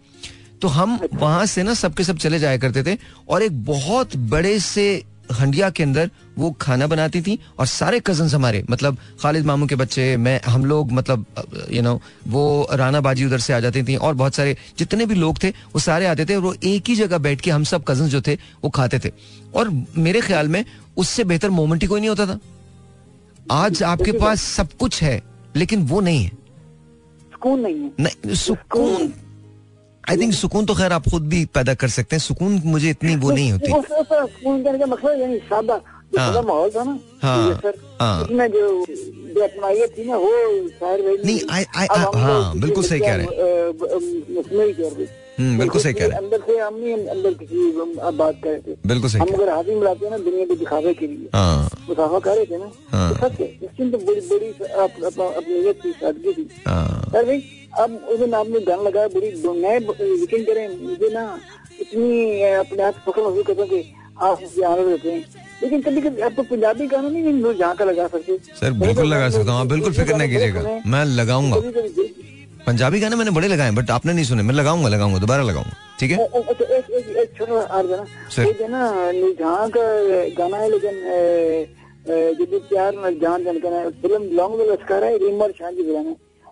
तो 0.62 0.68
हम 0.68 1.00
वहाँ 1.14 1.46
से 1.46 1.64
ना 1.64 1.74
सबके 1.74 2.04
सब 2.04 2.18
चले 2.18 2.40
जाया 2.40 2.58
करते 2.58 2.84
थे 2.84 2.98
और 3.30 3.44
एक 3.44 3.64
बहुत 3.66 4.16
बड़े 4.16 4.60
से 4.60 5.04
हंडिया 5.32 5.70
के 5.70 5.84
अंदर 5.84 6.10
वो 6.38 6.52
खाना 6.62 6.88
बनाती 6.88 7.22
थी 7.22 7.38
और 7.60 7.66
सारे 7.66 8.00
कज़न 8.00 8.28
हमारे 8.28 8.64
मतलब 8.70 8.98
खालिद 9.22 9.46
मामू 9.46 9.66
के 9.68 9.76
बच्चे 9.76 10.18
मैं 10.18 10.40
हम 10.46 10.66
लोग 10.66 10.92
मतलब 10.92 11.26
यू 11.72 11.82
नो 11.82 12.00
वो 12.28 12.68
राना 12.74 13.02
बाजी 13.02 13.26
उधर 13.26 13.40
से 13.40 13.54
आ 13.54 13.60
जाती 13.60 13.84
थी 13.84 13.96
और 13.96 14.14
बहुत 14.14 14.36
सारे 14.36 14.56
जितने 14.78 15.06
भी 15.06 15.16
लोग 15.16 15.44
थे 15.44 15.50
वो 15.50 15.80
सारे 15.80 16.06
आते 16.06 16.26
थे 16.26 16.36
और 16.36 16.42
वो 16.42 16.54
एक 16.64 16.90
ही 16.90 16.96
जगह 16.96 17.18
बैठ 17.18 17.42
के 17.42 17.52
हम 17.52 17.64
सब 17.64 17.84
कज़न 17.88 18.08
जो 18.08 18.22
थे 18.22 18.36
वो 18.64 18.70
खाते 18.70 19.00
थे। 19.00 19.12
और 19.56 19.70
मेरे 19.98 20.22
ख्याल 20.22 20.48
में 20.48 20.64
उससे 20.98 21.24
बेहतर 21.24 21.50
मोमेंट 21.50 21.82
ही 21.82 21.88
कोई 21.88 22.00
नहीं 22.00 22.10
होता 22.10 22.26
था। 22.26 22.40
आज 23.52 23.84
आपके 23.84 24.12
पास 24.12 24.42
सब 24.42 24.74
कुछ 24.74 25.02
है 25.04 25.22
लेकिन 25.56 25.84
वो 25.88 26.02
नहीं 26.02 26.24
है। 26.24 26.32
सुकून 27.32 27.60
नहीं 27.60 27.76
है। 27.76 27.92
नहीं 28.00 28.34
सुकून 28.36 29.14
आई 30.10 30.18
थिंक 30.18 30.34
सुकून 30.34 30.66
तो 30.66 30.74
खैर 30.74 30.94
आप 30.94 31.08
खुद 31.10 31.28
भी 31.28 31.46
पैदा 31.46 31.74
कर 31.74 31.88
सकते 31.88 32.16
हैं 32.16 32.22
सुकून 32.22 32.62
मुझे 32.66 32.90
इतनी 32.90 33.16
वो 33.16 33.32
नहीं 33.32 33.52
होती 33.52 33.72
सुकून 33.72 34.64
करने 34.64 34.80
का 34.80 34.86
मतलब 34.86 35.22
यानी 35.22 35.38
सादा। 35.38 35.82
माहौल 36.42 36.70
था 36.70 36.84
ना 36.84 37.00
हाँ, 37.22 37.62
हाँ। 38.02 38.28
जो 38.48 38.86
थी 39.88 40.06
ना 40.06 40.18
वो 40.18 40.32
नहीं, 41.26 41.40
हाँ, 42.22 42.60
बिल्कुल 42.60 42.84
सही 42.84 43.00
कह 43.00 43.16
रहे 43.16 43.26
हैं। 43.26 45.21
ही 45.42 45.48
थे। 45.48 45.50
हम्म, 45.50 45.60
बिल्कुल 45.60 45.82
सही 45.82 45.94
कह 45.94 46.00
रहे 46.00 46.10
हैं। 46.10 46.18
अंदर 46.18 46.40
से 46.48 46.58
हम 46.58 46.76
नहीं 46.76 47.08
अंदर 47.08 47.34
किसी 47.34 48.00
आप 48.00 48.14
बात 48.14 48.40
कर 48.44 48.50
रहे 48.50 48.60
थे। 48.60 48.76
बिल्कुल 48.88 49.10
सही 49.10 49.20
हम 49.22 49.28
अगर 49.28 49.50
हाथी 49.50 49.76
मिलाते 49.76 50.06
हैं 50.06 50.12
ना 50.12 50.18
दुनिया 50.18 50.46
को 50.46 50.56
दिखावे 50.56 50.94
के 50.94 51.08
लिए 51.08 51.30
हाँ। 51.34 51.70
मुसाफा 51.90 52.20
कर 52.20 52.36
रहे 52.36 52.46
थे 52.46 52.58
ना 52.58 52.72
हाँ। 52.92 53.14
तो 53.14 53.30
सच 53.30 53.40
है 53.40 53.48
इसकी 53.48 53.92
तो 53.92 53.98
बड़ी 53.98 54.22
बड़ी 54.22 54.48
अप- 54.64 55.04
अप- 55.04 55.38
अपनीयत 55.38 55.82
सादगी 55.88 56.34
थी। 56.34 56.50
हाँ। 56.68 57.10
सर 57.12 57.26
भाई 57.26 57.44
अब 57.80 57.96
उस 58.10 58.20
दिन 58.20 58.34
आपने 58.34 58.60
गाना 58.60 58.82
लगाया 58.82 59.08
बड़ी 59.08 59.32
नए 59.60 59.78
वीकेंड 59.80 60.46
करें 60.46 60.84
मुझे 60.84 61.10
ना 61.14 61.40
इतनी 61.82 62.42
अपने 62.42 62.84
आप 62.84 62.96
पकड़ 63.08 63.24
महसूस 63.24 63.46
करता 63.48 63.62
हूँ 63.62 63.70
कि 63.70 63.94
आप 64.18 64.40
आनंद 64.66 64.88
देते 64.88 65.12
हैं। 65.12 65.26
लेकिन 65.64 65.82
कभी 65.82 66.02
कभी 66.02 66.22
आपको 66.22 66.44
पंजाबी 66.44 66.88
गाना 66.88 67.10
नहीं 67.10 67.24
है 67.24 67.54
जहाँ 67.58 67.76
का 67.76 67.86
लगा 67.86 68.08
सकते। 68.08 68.38
सर 68.38 68.72
बिल्कुल 68.72 69.06
लगा 69.06 69.30
सकता 69.30 69.52
हूँ। 69.52 69.60
आप 69.60 69.68
बिल्कुल 69.68 69.94
फ़िक्र 69.94 70.16
ना 70.16 70.28
कीजिएगा। 70.28 70.82
मैं 70.88 71.06
लगाऊँगा। 71.06 71.58
पंजाबी 72.68 73.00
गाने 73.00 73.16
मैंने 73.16 73.32
बड़े 73.32 73.48
लगाए 73.48 73.72
बट 73.72 73.90
आपने 73.92 74.14
नहीं 74.14 74.26
सुने। 74.26 74.44
मैं 74.44 74.54
लगाऊँगा 74.56 74.90
लगाऊँगा 74.90 75.20
दोबारा 75.20 75.44
लगाऊँगा। 75.44 75.76
ठीक 76.00 76.12
है? 76.12 76.18
गाना 80.38 80.58
है 80.58 80.70
लेकिन 80.70 80.96
प्यार 82.70 82.94
जान 83.22 83.44
जान 83.44 83.58
फ़िल्म 84.02 84.22
लॉन्ग 84.38 84.56
में 84.60 84.66
लश्कर 84.68 85.04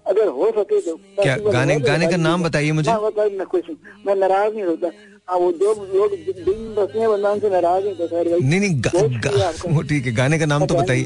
अगर 0.05 0.27
हो 0.27 0.45
सके 0.51 0.79
तो। 0.81 0.95
क्या 1.21 1.35
गाने 1.51 1.79
गाने 1.79 2.07
का 2.07 2.17
नाम 2.17 2.43
बताइए 2.43 2.71
मुझे। 2.71 2.91
हाँ, 2.91 2.99
मैं 2.99 3.45
खुश 3.45 3.63
हूँ। 3.69 3.75
मैं 4.05 4.15
नाराज़ 4.15 4.53
नहीं 4.53 4.63
होता। 4.65 4.87
हाँ 5.29 5.37
वो 5.37 5.51
दो 5.53 5.73
लोग 5.93 6.11
दिन 6.39 6.73
बसने 6.75 7.07
बंदा 7.07 7.29
उनसे 7.31 7.49
नाराज़ 7.49 7.83
नहीं 7.83 7.95
होता 7.95 8.05
सर 8.07 8.23
नहीं 8.39 8.59
नहीं 8.59 9.73
वो 9.73 9.81
ठीक 9.89 10.05
है 10.05 10.11
गाने 10.15 10.39
का 10.39 10.45
नाम 10.45 10.65
तो 10.65 10.75
बताइए। 10.75 11.05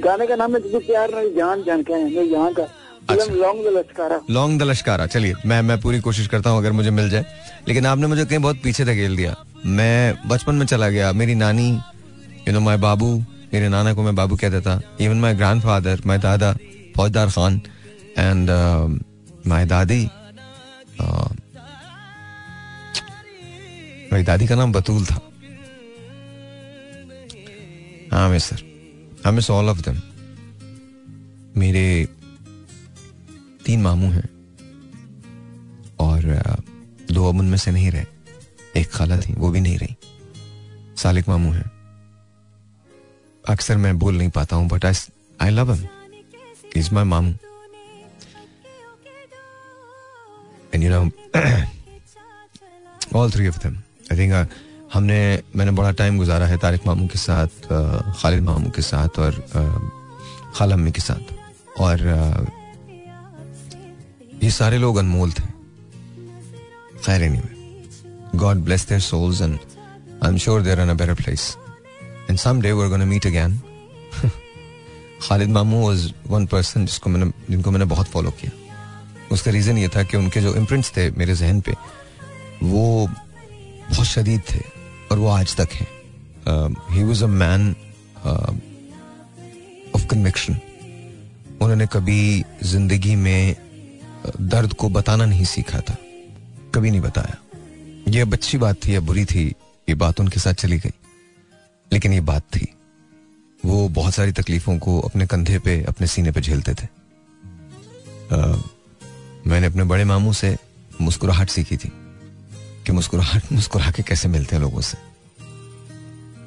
गाने 0.00 0.26
का 0.26 0.36
नाम 0.36 0.54
है 0.54 0.60
जो 0.70 0.78
प्यार 0.80 1.10
जान 1.36 1.62
जान 1.64 1.82
के 1.82 1.92
है 1.92 2.24
यहाँ 2.26 2.52
का 2.54 2.66
अच्छा। 3.08 3.34
लॉन्ग 4.30 4.58
द 4.60 4.62
लश्कारा 4.62 5.06
चलिए 5.06 5.34
मैं 5.46 5.60
मैं 5.62 5.80
पूरी 5.80 6.00
कोशिश 6.00 6.26
करता 6.28 6.50
हूँ 6.50 6.58
अगर 6.58 6.72
मुझे 6.72 6.90
मिल 6.90 7.08
जाए। 7.10 7.24
लेकिन 7.68 7.86
आपने 7.86 8.06
मुझे 8.06 8.24
कहीं 8.24 8.38
बहुत 8.38 8.60
पीछे 8.64 8.84
धकेल 8.84 9.16
दिया। 9.16 9.34
मैं 9.66 10.28
बचपन 10.28 10.54
में 10.54 10.66
चला 10.66 10.88
गया 10.88 11.12
मेरी 11.12 11.34
नानी 11.34 11.68
यू 12.48 12.52
नो 12.52 12.60
माय 12.60 12.76
बाबू 12.84 13.08
मेरे 13.52 13.68
नाना 13.68 13.94
को 13.94 14.02
मैं 14.02 14.14
बाबू 14.16 14.36
कहता 14.36 14.60
था 14.60 14.80
इवन 15.00 15.16
माय 15.20 15.34
ग्रैंडफादर 15.34 16.00
माय 16.06 16.18
दादा 16.18 16.52
फौजदार 16.96 17.28
खान 17.30 17.60
एंड 18.18 18.50
माय 19.46 19.66
दादी 19.66 20.04
uh, 21.00 21.30
मेरी 24.12 24.24
दादी 24.24 24.46
का 24.46 24.54
नाम 24.54 24.72
बतूल 24.72 25.04
था। 25.06 25.20
हाँ 28.12 28.28
miss 28.28 28.44
sir 28.44 28.62
I 29.26 29.32
miss 29.32 29.50
all 29.50 29.68
of 29.68 29.80
them 29.88 30.00
मेरे 31.56 31.84
तीन 33.70 33.82
मामू 33.82 34.08
हैं। 34.10 34.28
और 36.00 36.22
दो 37.10 37.28
अब 37.28 37.38
उनमें 37.38 37.58
से 37.58 37.70
नहीं 37.70 37.90
रहे। 37.90 38.04
एक 38.76 38.90
खाला 38.90 39.16
थी, 39.16 39.32
वो 39.32 39.50
भी 39.50 39.60
नहीं 39.60 39.78
रही। 39.78 39.94
सालिक 40.96 41.28
मामू 41.28 41.50
हैं। 41.52 41.70
अक्सर 43.44 43.76
मैं 43.76 43.98
बोल 43.98 44.18
नहीं 44.18 44.28
पाता 44.30 44.56
हूँ 44.56 44.68
but 44.68 44.84
I 44.84 44.94
I 45.40 45.50
love 45.50 45.72
him 45.72 45.86
is 46.76 46.94
my 46.94 47.04
मामू 47.04 47.30
and 50.74 50.82
you 50.82 50.90
know 50.90 51.00
all 53.18 53.30
three 53.30 53.48
of 53.48 53.58
them 53.58 53.76
I 54.12 54.18
think 54.18 54.32
हमने, 54.94 55.42
मैंने 55.56 55.70
बड़ा 55.72 55.90
टाइम 55.92 56.18
गुजारा 56.18 56.46
है 56.46 56.56
तारिक 56.58 56.86
मामू 56.86 57.06
के 57.06 57.18
साथ 57.18 57.68
खालिद 58.20 58.42
मामू 58.42 58.70
के 58.70 58.82
साथ 58.82 59.18
और 59.18 59.44
खाला 60.54 60.74
अम्मी 60.74 60.92
के 60.92 61.00
साथ। 61.00 61.24
और 61.78 62.58
ये 64.42 64.50
सारे 64.50 64.78
लोग 64.78 64.96
अनमोल 64.96 65.32
थे। 65.32 65.42
खैर 67.04 67.22
anyway 67.22 68.38
God 68.38 68.56
bless 68.64 68.86
their 68.88 69.00
souls 69.00 69.40
and 69.42 69.58
I 70.24 70.30
am 70.30 70.36
sure 70.38 70.62
they're 70.62 70.80
in 70.80 70.88
a 70.88 70.94
better 70.94 71.14
place 71.14 71.56
and 72.30 72.38
some 72.38 72.60
day 72.62 72.72
we 72.72 72.82
are 72.82 72.88
gonna 72.88 73.04
meet 73.06 73.26
again 73.26 73.60
Khalid 75.22 75.50
मामू 75.50 75.86
वाज 75.86 76.12
वन 76.26 76.46
पर्सन 76.46 76.86
जिसको 76.86 77.10
मैंने, 77.10 77.30
जिनको 77.50 77.70
मैंने 77.70 77.84
बहुत 77.86 78.06
फॉलो 78.08 78.30
किया। 78.40 78.50
उसका 79.32 79.50
रीजन 79.50 79.78
ये 79.78 79.88
था 79.88 80.02
कि 80.02 80.16
उनके 80.16 80.40
जो 80.40 80.54
इम्प्रिंट्स 80.56 80.92
थे 80.96 81.10
मेरे 81.10 81.34
जहन 81.34 81.60
पे, 81.60 81.72
वो 82.62 83.06
बहुत 83.06 84.06
शदीद 84.06 84.42
थे 84.52 84.60
और 85.10 85.18
वो 85.18 85.28
आज 85.28 85.56
तक 85.56 85.68
हैं। 85.72 85.88
He 86.90 87.02
was 87.04 87.24
a 87.24 87.26
man 87.26 87.74
of 89.94 90.06
conviction 90.06 90.56
उन्होंने 91.62 91.86
कभी 91.92 92.44
ज़िंदगी 92.64 93.14
में 93.16 93.56
दर्द 94.40 94.72
को 94.72 94.88
बताना 94.88 95.24
नहीं 95.24 95.44
सीखा 95.44 95.80
था। 95.80 95.96
कभी 96.74 96.90
नहीं 96.90 97.00
बताया। 97.00 97.36
ये 98.08 98.20
अब 98.20 98.32
अच्छी 98.32 98.58
बात 98.58 98.76
थी 98.86 98.94
या 98.94 99.00
बुरी 99.00 99.24
थी 99.24 99.54
ये 99.88 99.94
बात 99.94 100.20
उनके 100.20 100.40
साथ 100.40 100.52
चली 100.52 100.78
गई। 100.78 100.90
लेकिन 101.92 102.12
ये 102.12 102.20
बात 102.20 102.42
थी। 102.42 102.74
वो 103.64 103.88
बहुत 103.88 104.14
सारी 104.14 104.32
तकलीफों 104.32 104.78
को 104.78 105.00
अपने 105.00 105.26
कंधे 105.26 105.58
पे 105.58 105.84
अपने 105.84 106.06
सीने 106.06 106.32
पे 106.32 106.40
झेलते 106.40 106.74
थे। 106.74 106.86
अ, 108.32 108.62
मैंने 109.46 109.66
अपने 109.66 109.84
बड़े 109.84 110.04
मामू 110.04 110.32
से 110.32 110.56
मुस्कुराहट 111.00 111.50
सीखी 111.50 111.76
थी 111.76 111.92
कि 112.86 112.92
मुस्कुराहट 112.92 113.42
मुस्कुरा 113.52 113.90
के 113.90 114.02
कैसे 114.02 114.28
मिलते 114.28 114.56
हैं 114.56 114.62
लोगों 114.62 114.80
से। 114.80 114.98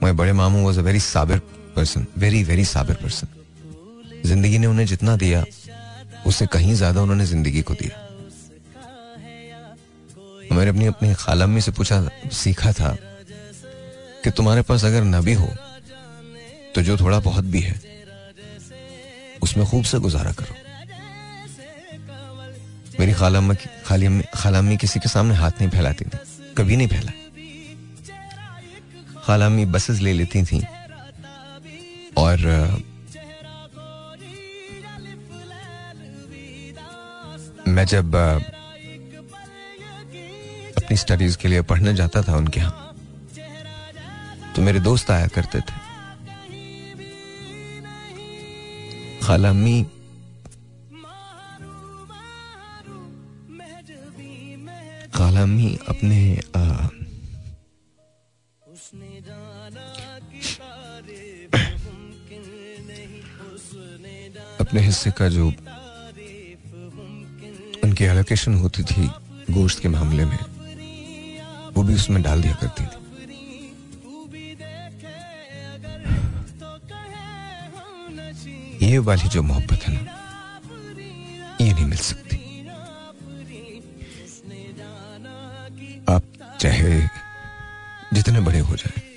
माय 0.03 0.13
बड़े 0.13 0.33
मामू 0.33 0.63
was 0.63 0.79
a 0.79 0.81
very 0.81 0.99
Sabir 0.99 1.39
person 1.75 2.05
very 2.17 2.43
very 2.43 2.65
Sabir 2.65 2.95
person 2.95 3.27
ज़िंदगी 4.25 4.57
ने 4.57 4.67
उन्हें 4.67 4.85
जितना 4.85 5.15
दिया 5.15 5.45
उससे 6.25 6.45
कहीं 6.47 6.73
ज़्यादा 6.75 7.01
उन्होंने 7.01 7.25
ज़िंदगी 7.25 7.61
को 7.61 7.73
दिया। 7.73 7.95
मैंने 10.51 10.69
अपनी 10.69 10.85
अपनी 10.87 11.13
खालम्मी 11.15 11.61
से 11.61 11.71
पूछा, 11.71 11.97
सीखा 12.33 12.71
था 12.73 12.95
कि 14.23 14.31
तुम्हारे 14.31 14.61
पास 14.63 14.85
अगर 14.85 15.03
न 15.03 15.21
भी 15.21 15.33
हो 15.35 15.47
तो 16.75 16.81
जो 16.81 16.97
थोड़ा 16.97 17.19
बहुत 17.21 17.45
भी 17.45 17.61
है, 17.61 17.75
उसमें 19.43 19.65
खूब 19.67 19.83
से 19.83 19.99
गुजारा 19.99 20.31
करो। 20.33 20.55
मेरी 22.99 23.13
की 23.53 23.69
खाली 23.85 24.07
खालाम्मी 24.33 24.77
किसी 24.77 24.99
के 24.99 25.09
सामने 25.09 25.35
हाथ 25.35 25.51
नहीं 25.59 25.69
फैलाती 25.69 26.05
थी, 26.05 26.17
कभी 26.57 26.75
नहीं 26.77 26.87
फैला। 26.87 27.11
खालाम्मी 29.21 29.65
बसेस 29.67 29.99
ले 29.99 30.13
लेती 30.13 30.43
थी, 30.43 30.61
और 32.17 32.37
मैं 37.73 37.85
जब 37.85 38.15
अपनी 40.77 40.97
स्टडीज़ 40.97 41.37
के 41.37 41.47
लिए 41.47 41.61
पढ़ने 41.69 41.93
जाता 41.95 42.21
था 42.23 42.35
उनके 42.37 42.59
यहाँ 42.59 42.95
तो 44.55 44.61
मेरे 44.61 44.79
दोस्त 44.79 45.11
आया 45.11 45.27
करते 45.35 45.59
थे। 45.59 45.81
खालाम्मी 49.23 49.83
खालाम्मी 55.15 55.77
अपने 55.89 56.19
आ, 56.55 56.63
अपने 64.59 64.81
हिस्से 64.81 65.11
का 65.17 65.27
जो 65.29 65.51
उनकी 68.03 68.11
एलोकेशन 68.11 68.53
होती 68.59 68.83
थी 68.83 69.07
गोश्त 69.55 69.79
के 69.81 69.87
मामले 69.89 70.25
में, 70.25 70.39
वो 71.71 71.83
भी 71.83 71.93
उसमें 71.95 72.21
डाल 72.23 72.41
दिया 72.41 72.53
करती 72.61 72.83
थी। 72.83 73.01
ये 78.83 78.97
वाली 78.99 79.29
जो 79.29 79.41
मोहब्बत 79.41 79.87
है 79.87 79.93
ना, 79.93 79.99
ये 81.61 81.71
नहीं 81.73 81.85
मिल 81.85 81.97
सकती। 81.97 82.37
आप 86.07 86.23
चाहे 86.59 86.99
जितने 88.13 88.39
बड़े 88.41 88.59
हो 88.59 88.75
जाए 88.75 89.12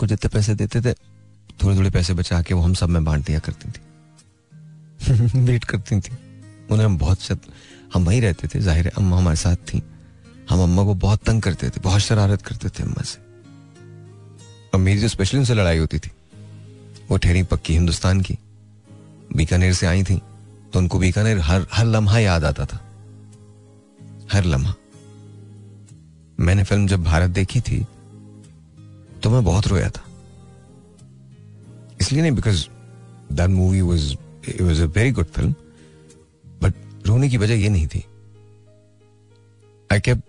उनको 0.00 0.06
जितने 0.06 0.28
पैसे 0.28 0.54
देते 0.54 0.80
थे 0.80 0.92
थोड़े 1.62 1.76
थोड़े 1.76 1.90
पैसे 1.90 2.14
बचा 2.14 2.40
के 2.42 2.54
वो 2.54 2.62
हम 2.62 2.74
सब 2.74 2.88
में 2.88 3.04
बांट 3.04 3.24
दिया 3.26 3.38
करती 3.38 3.68
थी। 3.68 5.40
वेट 5.44 5.64
करती 5.64 6.00
थी। 6.00 6.16
उन्हें 6.70 6.84
हम 6.86 6.96
बहुत 6.98 7.22
शत 7.22 7.40
हम 7.94 8.04
वहीं 8.04 8.20
रहते 8.20 8.48
थे, 8.48 8.60
ज़ाहिर 8.60 8.84
है, 8.84 8.92
अम्मा 8.96 9.16
हमारे 9.16 9.36
साथ 9.36 9.56
थी। 9.56 9.82
हम 10.50 10.62
अम्मा 10.62 10.84
को 10.84 10.94
बहुत 10.94 11.24
तंग 11.24 11.42
करते 11.42 11.70
थे, 11.70 11.80
बहुत 11.80 12.00
शरारत 12.00 12.42
करते 12.42 12.68
थे 12.68 12.82
अम्मा 12.82 13.02
से। 13.02 13.18
और 14.74 14.80
मेरी 14.80 15.00
जो 15.00 15.08
स्पेशली 15.08 15.40
उनसे 15.40 15.54
लड़ाई 15.54 15.78
होती 15.78 15.98
थी, 15.98 16.10
वो 17.10 17.16
ठहरी 17.16 17.42
पक्की 17.42 17.72
हिंदुस्तान 17.72 18.20
की, 18.20 18.38
बीकानेर 19.36 19.74
से 19.74 19.86
आई 19.86 20.02
थी। 20.02 20.20
तो 20.72 20.78
उनको 20.78 20.98
बीकानेर 20.98 21.38
हर 21.38 21.66
हर 21.72 21.84
लम्हा 21.84 22.18
याद 22.18 22.44
आता 22.44 22.66
था। 22.66 22.80
हर 24.32 24.44
लम्हा। 24.44 24.74
मैंने 26.40 26.64
फ़िल्म 26.64 26.86
जब 26.86 27.04
भारत 27.04 27.30
देखी 27.30 27.60
थी 27.60 27.86
तो 29.22 29.30
मैं 29.30 29.42
बहुत 29.44 29.66
रोया 29.68 29.88
था। 29.88 30.04
इसलिए 32.00 32.22
नहीं 32.22 32.32
because 32.32 32.66
that 33.32 33.50
movie 33.50 33.80
was 33.80 34.12
it 34.48 34.60
was 34.60 34.82
a 34.82 34.86
very 34.86 35.10
good 35.12 35.26
film 35.26 35.54
but 36.62 37.06
रोने 37.06 37.28
की 37.28 37.36
वजह 37.36 37.54
ये 37.54 37.68
नहीं 37.68 37.86
थी। 37.86 38.04
I 39.92 40.00
kept 40.00 40.22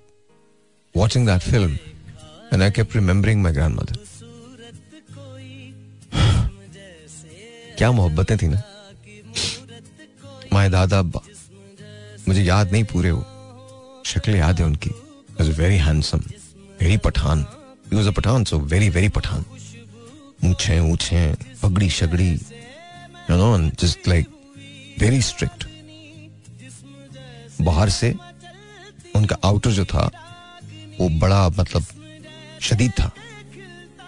watching 0.96 1.28
that 1.28 1.42
film 1.42 1.78
and 2.54 2.62
I 2.62 2.72
kept 2.72 2.96
remembering 2.96 3.42
my 3.44 3.54
grandmother 3.76 4.00
क्या 7.78 7.92
मोहब्बतें 7.92 8.38
थी 8.38 8.48
ना? 8.48 8.62
माए 10.54 10.70
दादा 10.70 11.00
अब्बा 11.00 11.22
मुझे 12.28 12.44
याद 12.44 12.72
नहीं 12.72 12.84
पूरे 12.84 13.12
वो। 13.12 13.24
शक्ल 14.06 14.36
याद 14.36 14.60
है 14.60 14.66
उनकी। 14.66 14.90
Very 15.42 15.78
handsome 15.78 16.20
very 16.82 16.98
Pathan. 16.98 17.46
A 17.92 18.12
Pathan 18.12 18.44
so 18.44 18.60
very 18.72 18.90
very 18.90 19.10
Pathan 19.10 19.46
ऊँचे 20.46 20.80
ऊँचे 20.82 21.22
पगड़ी 21.64 21.90
शगड़ी 21.90 22.30
you 22.30 23.38
know 23.38 23.58
just 23.82 24.08
like 24.08 24.28
very 25.00 25.22
strict 25.22 25.66
बाहर 27.62 27.90
से 27.90 28.14
उनका 29.16 29.36
आउटर 29.46 29.72
जो 29.72 29.86
था, 29.86 30.10
वो 31.00 31.10
बड़ा 31.20 31.50
मतलब 31.50 31.86
शदीद 32.62 32.92
था। 32.92 33.12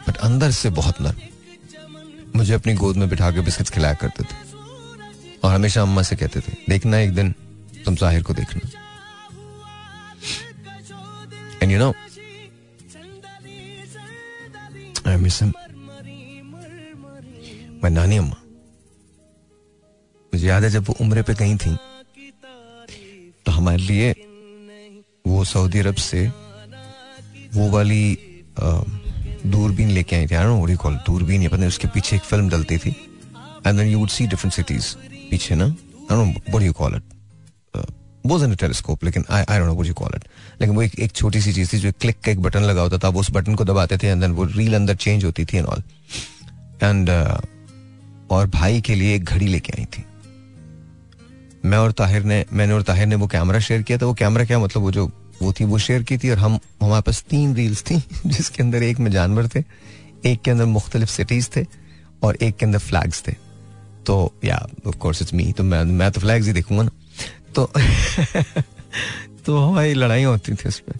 बट 0.07 0.17
अंदर 0.17 0.51
से 0.51 0.69
बहुत 0.69 1.01
नरम। 1.01 2.37
मुझे 2.37 2.53
अपनी 2.53 2.73
गोद 2.73 2.97
में 2.97 3.07
बिठा 3.09 3.31
के 3.31 3.41
बिस्किट 3.41 3.69
खिलाया 3.69 3.93
करते 3.93 4.23
थे। 4.23 4.35
और 5.43 5.53
हमेशा 5.53 5.81
अम्मा 5.81 6.01
से 6.01 6.15
कहते 6.15 6.39
थे, 6.39 6.53
देखना 6.69 6.99
एक 6.99 7.13
दिन, 7.15 7.33
तुम 7.85 7.95
ज़ाहिर 7.95 8.23
को 8.23 8.33
देखना। 8.33 8.69
एंड 11.63 11.71
यू 11.71 11.79
नो 11.79 11.93
मैं 17.83 17.89
नानी 17.91 18.17
अम्मा 18.17 18.37
मुझे 20.33 20.47
याद 20.47 20.63
है 20.63 20.69
जब 20.69 20.83
वो 20.87 20.95
उम्र 21.01 21.21
पे 21.23 21.33
गई 21.33 21.55
थी 21.63 21.75
तो 23.45 23.51
हमारे 23.51 23.81
लिए 23.83 24.11
वो 25.27 25.43
सऊदी 25.45 25.79
अरब 25.79 25.95
से 26.01 26.21
वो 27.55 27.69
वाली 27.69 28.03
दूरबीन 29.47 29.89
लेके 29.89 30.15
आई 30.15 30.27
थी 30.27 30.35
आई 30.35 30.75
कॉल 30.75 30.95
दूरबीन 31.07 31.41
या 31.41 31.49
पता 31.49 31.67
उसके 31.67 31.87
पीछे 31.93 32.15
एक 32.15 32.21
फ़िल्म 32.23 32.49
डलती 32.49 32.77
थी 32.77 32.95
and 33.67 33.77
then 33.77 33.87
you 33.87 33.99
would 33.99 34.09
see 34.09 34.27
different 34.27 34.53
cities 34.53 34.95
पीछे 35.29 35.55
ना 35.55 35.65
I 35.65 36.17
know 36.17 36.23
what 36.25 36.63
you 36.63 36.73
call 36.73 36.95
it 36.95 37.03
वो 38.25 38.43
इन 38.43 38.55
टेलीस्कोप 38.55 39.03
लेकिन 39.03 39.25
I 39.29 39.43
I 39.49 39.59
don't 39.59 39.77
know 39.77 39.83
you 39.83 39.93
call 39.93 40.11
it 40.15 40.23
लेकिन 40.61 40.75
वो 40.75 40.81
एक 40.81 40.99
एक 40.99 41.11
छोटी 41.11 41.41
सी 41.41 41.53
चीज़ 41.53 41.73
थी 41.73 41.77
जो 41.77 41.91
क्लिक 41.91 42.19
का 42.25 42.31
एक 42.31 42.41
बटन 42.41 42.59
लगा 42.59 42.81
होता 42.81 42.97
था, 42.97 43.09
वो 43.09 43.19
उस 43.19 43.31
बटन 43.31 43.55
को 43.55 43.65
दबाते 43.65 43.97
थे 43.97 44.07
एंड 44.07 44.21
देन 44.21 44.31
वो 44.31 44.43
रील 44.43 44.75
अंदर 44.75 44.95
चेंज 44.95 45.25
होती 45.25 45.45
थी 45.45 45.57
एंड 45.57 45.65
ऑल 45.65 45.83
एंड 46.83 47.09
और 48.31 48.47
भाई 48.47 48.81
के 48.81 48.95
लिए 48.95 49.15
एक 49.15 49.23
घड़ी 49.23 49.47
लेके 49.47 49.73
आई 49.79 49.85
थी। 49.85 50.03
मैं 51.65 51.77
और 51.77 51.91
ताहिर 51.91 52.23
ने, 52.23 52.45
मैंने 52.53 52.73
और 52.73 52.81
ताहिर 52.81 53.07
ने 53.07 53.15
वो 53.15 53.27
कैमरा 53.27 53.59
शेयर 53.59 53.81
किया 53.81 53.97
था 53.97 54.05
वो 54.05 54.13
कैमरा 54.13 54.45
क्या 54.45 54.59
मतलब 54.59 54.83
वो 54.83 54.91
जो, 54.91 55.11
वो 55.41 55.53
थी, 55.53 55.63
वो 55.63 55.77
शेयर 55.77 56.03
की 56.03 56.17
थी, 56.17 56.29
और 56.29 56.37
हम, 56.37 56.59
हमारे 56.81 57.01
पास 57.01 57.23
तीन 57.29 57.55
रील्स 57.55 57.83
थी, 57.83 58.03
जिसके 58.25 58.63
अंदर 58.63 58.83
एक 58.83 58.99
में 58.99 59.11
जानवर 59.11 59.47
थे, 59.47 59.63
एक 60.25 60.41
के 60.41 60.51
अंदर 60.51 60.65
मुख्तलिफ़ 60.65 61.09
सिटीज़ 61.09 61.49
थे, 61.55 61.65
और 62.23 62.35
एक 62.35 62.55
के 62.55 62.65
अंदर 62.65 62.79
फ्लैग्स 62.79 63.23
थे। 63.27 63.35
तो 64.05 64.33
या 64.43 64.67
ऑफ़ 64.87 64.95
कोर्स 64.95 65.21
इट्स 65.21 65.33
मी 65.33 65.51
तो 65.51 65.63
मैं 65.63 65.83
मैं 65.83 66.11
तो 66.11 66.21
फ्लैग्स 66.21 66.47
ही 66.47 66.53
देखूँगा 66.53 66.83
ना। 66.83 66.89
तो 67.55 67.65
तो 69.45 69.57
हमारी 69.57 69.93
लड़ाई 69.93 70.23
होती 70.23 70.53
थी 70.53 70.69
उस 70.69 70.79
पर 70.79 70.99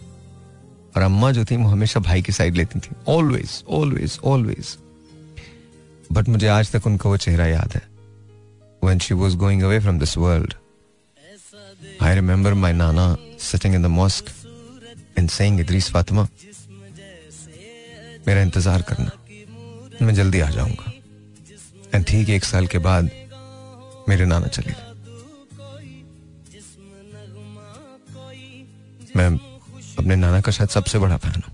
और 0.96 1.02
अम्मा 1.02 1.32
जो 1.32 1.46
थी 1.46 1.58
वो 1.58 1.68
हमेशा 1.70 2.00
भाई 2.00 2.22
की 2.22 2.32
साइड 2.32 2.56
लेती 2.56 2.80
थी। 2.80 2.96
ऑलवेज 3.08 3.64
ऑलवेज 3.70 4.20
ऑलवेज 4.24 4.78
बट 6.12 6.30
मुझे 6.30 6.48
आज 6.48 6.72
तक 6.72 6.88
उनका 6.88 7.10
वो 7.10 7.18
चेहरा 7.18 7.48
याद 7.48 7.72
है। 7.76 7.82
When 8.84 9.00
she 9.00 9.16
was 9.20 9.36
going 9.36 9.64
away 9.64 9.80
from 9.80 10.00
this 10.04 10.18
world. 10.18 10.56
I 12.02 12.14
remember 12.16 12.52
my 12.56 12.72
Nana 12.72 13.18
sitting 13.38 13.74
in 13.74 13.82
the 13.82 13.90
mosque 13.90 14.30
and 15.18 15.32
saying, 15.32 15.60
Idris 15.60 15.88
Fatima, 15.96 16.28
मेरा 18.28 18.42
इंतज़ार 18.42 18.82
करना। 18.82 19.12
मैं 20.06 20.14
जल्दी 20.16 20.40
आ 20.40 20.50
जाऊँगा। 20.50 20.92
एंड 21.96 22.06
ठीक 22.06 22.30
एक 22.30 22.44
साल 22.44 22.68
के 22.68 22.78
बाद 22.78 23.10
मेरे 24.10 24.26
नाना 24.26 24.48
चले 24.48 24.72
गए। 24.72 24.93
मैं 29.16 29.28
अपने 30.00 30.16
नाना 30.16 30.42
का 30.42 30.52
शायद 30.52 30.70
सबसे 30.70 31.00
बड़ा 31.00 31.18
फ़ैन 31.18 31.42
हूँ। 31.44 31.54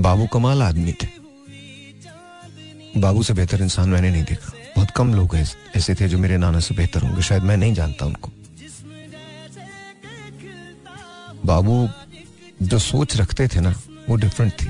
बाबू 0.00 0.26
कमाल 0.26 0.62
आदमी 0.62 0.92
थे। 0.92 1.08
बाबू 2.96 3.22
से 3.22 3.34
बेहतर 3.34 3.62
इंसान 3.62 3.88
मैंने 3.88 4.10
नहीं 4.10 4.24
देखा। 4.24 4.52
बहुत 4.76 4.90
कम 4.96 5.14
लोग 5.14 5.36
ऐसे 5.76 5.94
थे 5.94 6.08
जो 6.08 6.18
मेरे 6.18 6.36
नाना 6.38 6.60
से 6.60 6.74
बेहतर 6.74 7.02
होंगे, 7.02 7.22
शायद 7.22 7.42
मैं 7.42 7.56
नहीं 7.56 7.74
जानता 7.74 8.06
उनको। 8.06 8.30
बाबू 11.44 11.88
जो 12.62 12.78
सोच 12.78 13.16
रखते 13.16 13.48
थे 13.48 13.60
ना, 13.60 13.74
वो 14.08 14.16
डिफरेंट 14.16 14.52
थी। 14.52 14.68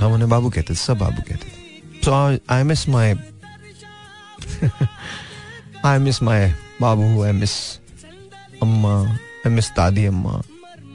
हम 0.00 0.12
उन्हें 0.12 0.28
बाबू 0.30 0.50
कहते 0.50 0.72
थे, 0.72 0.76
सब 0.76 0.98
बाबू 0.98 1.22
कहते 1.22 1.46
थे। 1.46 2.02
So 2.04 2.12
I 2.52 2.62
miss 2.62 2.88
my 2.88 3.14
I 5.84 5.98
miss 5.98 6.22
my 6.22 6.52
Babu 6.80 7.22
I 7.24 7.32
miss 7.32 7.54
अम्मा 8.62 8.94
आई 9.46 9.52
मिस 9.54 9.70
दादी 9.76 10.04
अम्मा 10.06 10.34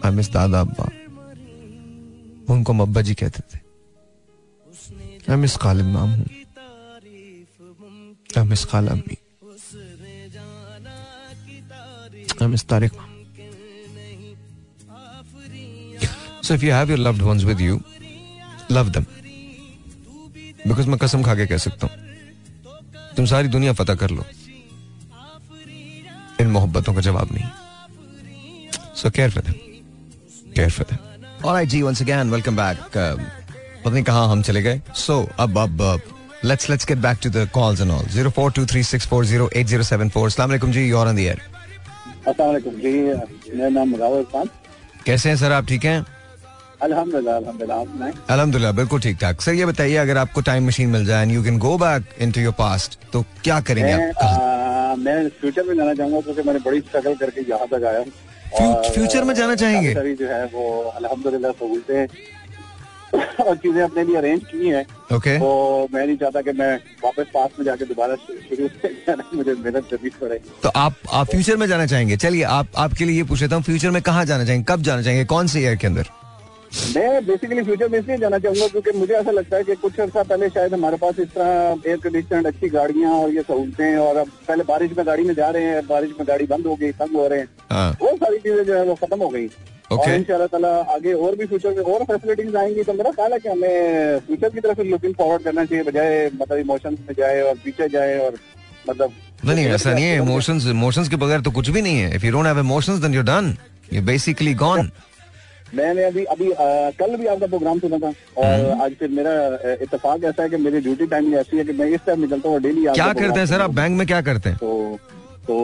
आई 0.06 0.12
मिस 0.16 0.32
दादा 0.32 0.60
अब्बा 0.68 0.90
उनको 2.54 2.74
मब्बा 2.74 3.02
जी 3.08 3.14
कहते 3.24 3.42
थे 3.52 3.60
आई 5.32 5.38
मिस 5.46 5.58
खालिद 5.66 5.86
मामू 5.96 6.26
I 8.34 8.44
miss 8.44 8.64
Khala 8.66 8.92
Ammi. 8.92 9.18
I 12.40 12.48
miss 12.48 12.64
Tariq. 12.64 12.94
So 16.42 16.54
if 16.54 16.64
you 16.64 16.72
have 16.72 16.90
your 16.90 16.98
loved 16.98 17.22
ones 17.22 17.46
with 17.46 17.60
you, 17.60 17.84
love 18.70 18.94
them. 18.94 19.06
Because 20.66 20.88
मैं 20.88 20.98
कसम 20.98 21.24
खा 21.24 21.36
के 21.36 21.48
कह 21.48 21.58
सकता 21.58 21.88
हूँ 21.88 23.16
तुम 23.16 23.26
सारी 23.26 23.48
दुनिया 23.48 23.74
पता 23.74 23.96
कर 23.96 24.10
लो 24.12 24.26
इन 26.42 26.48
मोहब्बतों 26.48 26.94
का 26.94 27.02
जवाब 27.02 27.32
नहीं 27.34 27.61
so 29.02 29.10
care 29.10 29.30
for 29.32 29.44
them 29.44 29.56
care 30.56 30.70
for 30.70 30.86
them 30.92 31.48
alright 31.48 31.70
ji 31.70 31.82
once 31.82 32.02
again 32.02 32.32
welcome 32.32 32.56
back 32.56 32.78
पता 32.98 33.94
नहीं 33.94 34.04
कहाँ 34.04 34.28
हम 34.32 34.42
चले 34.42 34.62
गए। 34.62 34.82
सो 34.96 35.22
so, 35.22 35.30
अब 35.40 35.58
अब, 35.58 35.82
अब 35.82 36.02
let's 36.50 36.66
let's 36.70 36.86
get 36.90 37.00
back 37.02 37.20
to 37.24 37.30
the 37.34 37.42
calls 37.56 37.82
and 37.84 37.92
all. 37.96 38.06
Zero 38.14 38.30
four 38.36 38.46
two 38.58 38.66
three 38.70 38.82
six 38.86 39.08
four 39.10 39.20
zero 39.32 39.48
eight 39.60 39.68
zero 39.72 39.84
seven 39.90 40.12
four. 40.14 40.24
Assalamu 40.30 40.54
alaikum 40.54 40.72
ji, 40.78 40.84
on 41.02 41.16
the 41.20 41.26
air. 41.32 41.40
अस्सलाम 42.28 42.80
जी 42.82 42.92
मेरा 43.58 43.70
नाम 43.70 43.90
मुरावर 43.90 44.24
खान। 44.32 44.50
कैसे 45.06 45.30
हैं 45.30 45.36
सर 45.38 45.52
आप 45.52 45.66
ठीक 45.68 45.86
हैं? 45.86 46.06
अल्हम्दुलिल्लाह 46.84 48.72
बिल्कुल 48.80 49.00
ठीक 49.02 49.18
ठाक। 49.22 49.42
सर 49.42 49.54
ये 49.54 49.66
बताइए 49.66 49.96
अगर 49.98 50.18
आपको 50.18 50.42
टाइम 50.50 50.68
मशीन 50.68 50.90
मिल 50.90 51.06
जाए 51.06 51.24
and 51.24 51.32
you 51.32 51.44
can 51.44 51.58
go 51.60 51.78
back 51.78 52.04
into 52.22 52.42
your 52.42 52.54
past 52.60 53.00
तो 53.14 53.24
क्या 53.44 53.60
करेंगे 53.70 53.96
मैं 53.96 54.10
आप 54.10 54.24
आ, 54.24 54.96
मैं 54.96 55.30
फ्यूचर 55.40 55.64
में 55.64 55.76
जाना 55.76 55.94
चाहूँगा 55.94 56.22
क्योंकि 56.22 56.42
मैंने 56.48 56.60
बड़ी 56.66 56.80
स्ट्रगल 56.80 57.16
करके 57.22 57.42
यहाँ 57.50 57.68
तक 57.74 57.84
आया 57.92 58.00
हूँ। 58.00 58.12
फ्यूचर 58.56 59.24
में 59.24 59.34
जाना 59.36 59.56
चाहेंगे? 59.56 59.94
जो 60.16 60.28
है 60.28 60.46
वो 60.54 60.70
अल्हम्दुलिल्लाह 60.96 61.52
सहूलतें 61.52 62.08
और 63.44 63.56
चीज़ें 63.56 63.82
अपने 63.82 64.04
लिए 64.04 64.16
अरेंज 64.18 64.42
की 64.52 64.70
हैं। 64.70 64.86
ओके 65.16 65.38
तो 65.40 65.88
मैं 65.94 66.06
नहीं 66.06 66.18
चाहता 66.18 66.42
कि 66.42 66.52
मैं 66.60 66.76
वापस 67.04 67.26
पास 67.34 67.50
में 67.60 67.66
जाके 67.66 67.86
दोबारा 67.86 68.16
शुरू 68.16 68.68
से 68.82 68.94
जाना 69.08 69.24
मुझे 69.34 69.54
मेहनत 69.54 69.88
करनी 69.92 70.10
पड़े। 70.22 70.40
तो 70.64 70.70
आप 70.70 70.96
आप 71.14 71.28
फ्यूचर 71.32 71.58
में 71.58 71.68
जाना 71.68 71.86
चाहेंगे? 71.86 72.18
चलिए 72.18 72.44
आप 72.60 72.68
आपके 72.78 73.06
लिए 73.06 73.18
ये 73.18 73.24
पूछ 73.32 73.42
लेता 73.42 73.56
हूँ 73.56 73.64
फ्यूचर 73.64 73.92
में 73.92 74.02
कहाँ 74.02 74.26
जाना 74.26 74.46
चाहेंगे? 74.46 74.66
कब 74.70 74.82
जाना 74.82 75.02
चाहेंगे? 75.02 75.26
कौन 75.26 75.48
से 75.48 75.62
ईयर 75.62 75.76
के 75.76 75.88
अंदर? 75.88 76.06
मैं 76.96 77.26
बेसिकली 77.26 77.64
फ्यूचर 77.64 77.88
में 77.90 77.98
इसलिए 78.00 78.18
जाना 78.18 78.38
चाहूँगा 78.40 78.68
क्योंकि 78.68 78.92
मुझे 78.98 79.14
ऐसा 79.14 79.32
लगता 79.32 79.58
है 79.58 79.64
कि 79.64 79.76
कुछ 79.82 80.00
अर्सा 80.00 80.24
पहले 80.24 80.50
शायद 80.50 80.74
हमारे 80.74 80.98
पास 80.98 81.20
इस 81.20 81.28
तरह 81.34 81.90
एयर 81.90 81.98
कंडीशन 82.04 82.44
अच्छी 82.46 82.70
गाड़ियाँ 82.70 83.12
और 83.14 83.34
ये 83.34 83.42
सहूलतें 83.42 83.96
और 83.98 84.18
अब 84.18 84.28
पहले 84.48 84.64
बारिश 84.70 84.92
में 84.98 85.06
गाड़ी 85.08 85.24
में 85.24 85.34
जा 85.36 85.50
रहे 85.50 85.64
हैं 85.64 85.86
बारिश 85.88 86.12
में 86.20 86.28
गाड़ी 86.28 86.46
बंद 86.48 86.68
हो 86.68 86.76
गई 86.76 86.92
तंग 87.02 87.16
हो 87.16 87.28
रहे 87.28 87.40
हैं। 87.40 87.48
हाँ। 87.72 87.92
वो 88.02 88.16
सारी 88.18 88.38
चीज़ें 88.38 88.64
जो 88.66 88.74
है 88.74 88.84
वो 88.86 88.96
खत्म 89.04 89.20
हो 89.22 89.30
गई। 89.30 89.46
और 89.46 89.98
Okay. 89.98 90.14
इंशाल्लाह 90.16 90.48
ताला 90.48 90.70
आगे 90.94 91.14
और 91.14 91.36
भी 91.36 91.46
फ्यूचर 91.46 91.74
में 91.78 91.84
और 91.94 92.04
फैसिलिटीज़ 92.06 92.56
आएँगी 92.58 92.84
तो 92.84 92.94
मेरा 92.94 93.12
ख्याल 93.12 93.34
है 93.34 93.40
कि 93.40 93.50
हमें 93.50 94.20
फ्यूचर 94.28 94.50
की 94.50 94.60
तरफ़ 94.60 94.82
लुकिंग 94.82 95.14
फॉरवर्ड 95.16 95.44
करना 95.44 95.66
चाहिए 95.66 95.84
बजाय 95.84 96.30
मतलब 96.36 96.58
इमोशंस 96.58 97.00
में 97.08 97.14
जाए 97.18 97.42
और 97.42 97.56
पीछे 97.66 97.90
जाए 97.90 98.18
और 98.26 98.38
मतलब 98.90 99.12
नहीं 99.46 99.56
नहीं 99.56 99.68
ऐसा 99.68 99.94
नहीं 99.94 100.06
है। 100.06 100.16
इमोशंस 100.18 100.68
इमोशंस 100.68 101.10
के 101.10 101.16
बगैर 101.24 101.42
तो 101.42 101.52
कुछ 101.52 101.70
भी 101.70 101.82
नहीं 101.82 102.00
है। 102.00 102.16
If 102.16 102.26
you 102.26 102.32
don't 102.32 102.46
have 102.46 102.60
emotions 102.60 103.00
then 103.00 103.14
you 103.14 103.22
done 103.24 103.56
you 103.94 104.02
basically 104.04 104.54
gone 104.64 104.92
मैंने 105.76 106.04
अभी 106.04 106.24
अभी 106.26 106.52
आ, 106.52 106.66
कल 107.00 107.16
भी 107.18 107.26
आपका 107.28 107.48
प्रोग्राम 107.48 107.80
सुना 107.80 107.98
था 107.98 108.08
और 108.38 108.46
हम्म। 108.46 108.82
आज 108.84 108.96
फिर 109.00 109.10
मेरा 109.10 109.34
इतफाक 109.84 110.24
ऐसा 110.24 110.44
है 110.44 110.50
कि 110.50 110.58
मेरी 110.58 110.80
ड्यूटी 110.80 111.06
टाइम 111.08 111.34
ऐसी 111.36 111.58
है 111.58 111.64
कि 111.64 111.74
मैं 111.74 111.88
इस 111.90 112.06
टाइम 112.06 112.22
निकलता 112.22 112.50
हूँ 112.50 112.56
और 112.56 112.62
डेली 112.62 112.84
क्या 112.86 113.12
करते 113.14 113.40
हैं 113.40 113.46
सर 113.46 113.62
आप? 113.62 113.72
बैंक 113.72 113.98
में 113.98 114.06
क्या 114.08 114.22
करते 114.22 114.50
हैं? 114.50 114.58
तो 114.58 115.00
तो 115.48 115.56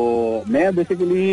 मैं 0.49 0.75
basically 0.75 1.25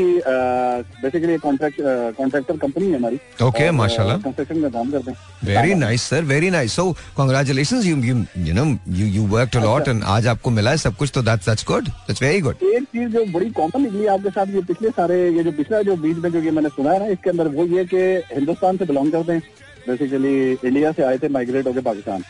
basically 1.02 1.36
contract 1.38 1.76
contractor 2.16 2.56
company 2.56 2.86
है 2.86 2.96
हमारी। 2.96 3.18
Okay, 3.42 3.70
माशाल्लाह। 3.72 4.16
कंस्ट्रक्शन 4.24 4.60
का 4.62 4.68
काम 4.68 4.90
करते 4.90 5.10
हैं। 5.10 5.16
Very 5.44 5.74
nice 5.74 6.02
sir 6.10 6.22
very 6.24 6.50
nice 6.50 6.72
so 6.76 6.84
congratulation 7.16 7.80
you 7.84 7.96
you 8.04 8.16
you 8.46 8.54
know 8.54 8.64
you 8.98 9.06
you 9.14 9.26
worked 9.28 9.56
a 9.56 9.64
lot 9.64 9.88
and 9.88 10.02
आज 10.16 10.26
आपको 10.26 10.50
मिला 10.50 10.70
है 10.70 10.76
सब 10.76 10.96
कुछ 10.96 11.10
तो 11.14 11.22
that's 11.22 11.48
that's 11.48 11.64
good 11.68 11.88
that's 11.88 12.22
very 12.22 12.40
good 12.40 12.62
एक 12.74 12.84
चीज़ 12.84 13.08
जो 13.16 13.24
बड़ी 13.32 13.50
कॉमन 13.58 13.82
निकली 13.82 14.06
आपके 14.14 14.30
साथ 14.30 14.54
ये 14.54 14.62
पिछले 14.68 14.90
सारे 15.00 15.18
ये 15.36 15.44
जो 15.44 15.52
पिछला 15.58 15.82
जो 15.82 15.96
बीच 16.06 16.16
में 16.16 16.30
जो 16.32 16.40
ये 16.40 16.50
मैंने 16.50 16.68
सुना 16.76 16.92
है 16.92 16.98
ना 16.98 17.06
इसके 17.16 17.30
अंदर 17.30 17.48
वो 17.56 17.66
ये 17.76 17.84
कि 17.94 18.06
हिंदुस्तान 18.34 18.76
से 18.76 18.84
बिलोंग 18.84 19.12
करते 19.12 19.32
हैं। 19.32 19.42
बेसिकली 19.88 20.34
इंडिया 20.52 20.92
से 20.92 21.02
आए 21.02 21.18
थे 21.18 21.28
माइग्रेट 21.28 21.66
होकर 21.66 21.80
पाकिस्तान। 21.82 22.22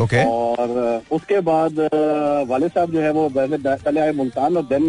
ओके 0.00 0.24
और 0.24 1.02
उसके 1.10 1.40
बाद 1.40 1.78
वाले 2.48 2.68
साहब 2.68 2.92
जो 2.92 3.00
है 3.00 3.10
वो 3.12 3.28
पहले 3.28 3.56
पहले 3.58 4.00
आए 4.00 4.12
मुल्तान 4.12 4.56
और 4.56 4.62
then 4.72 4.84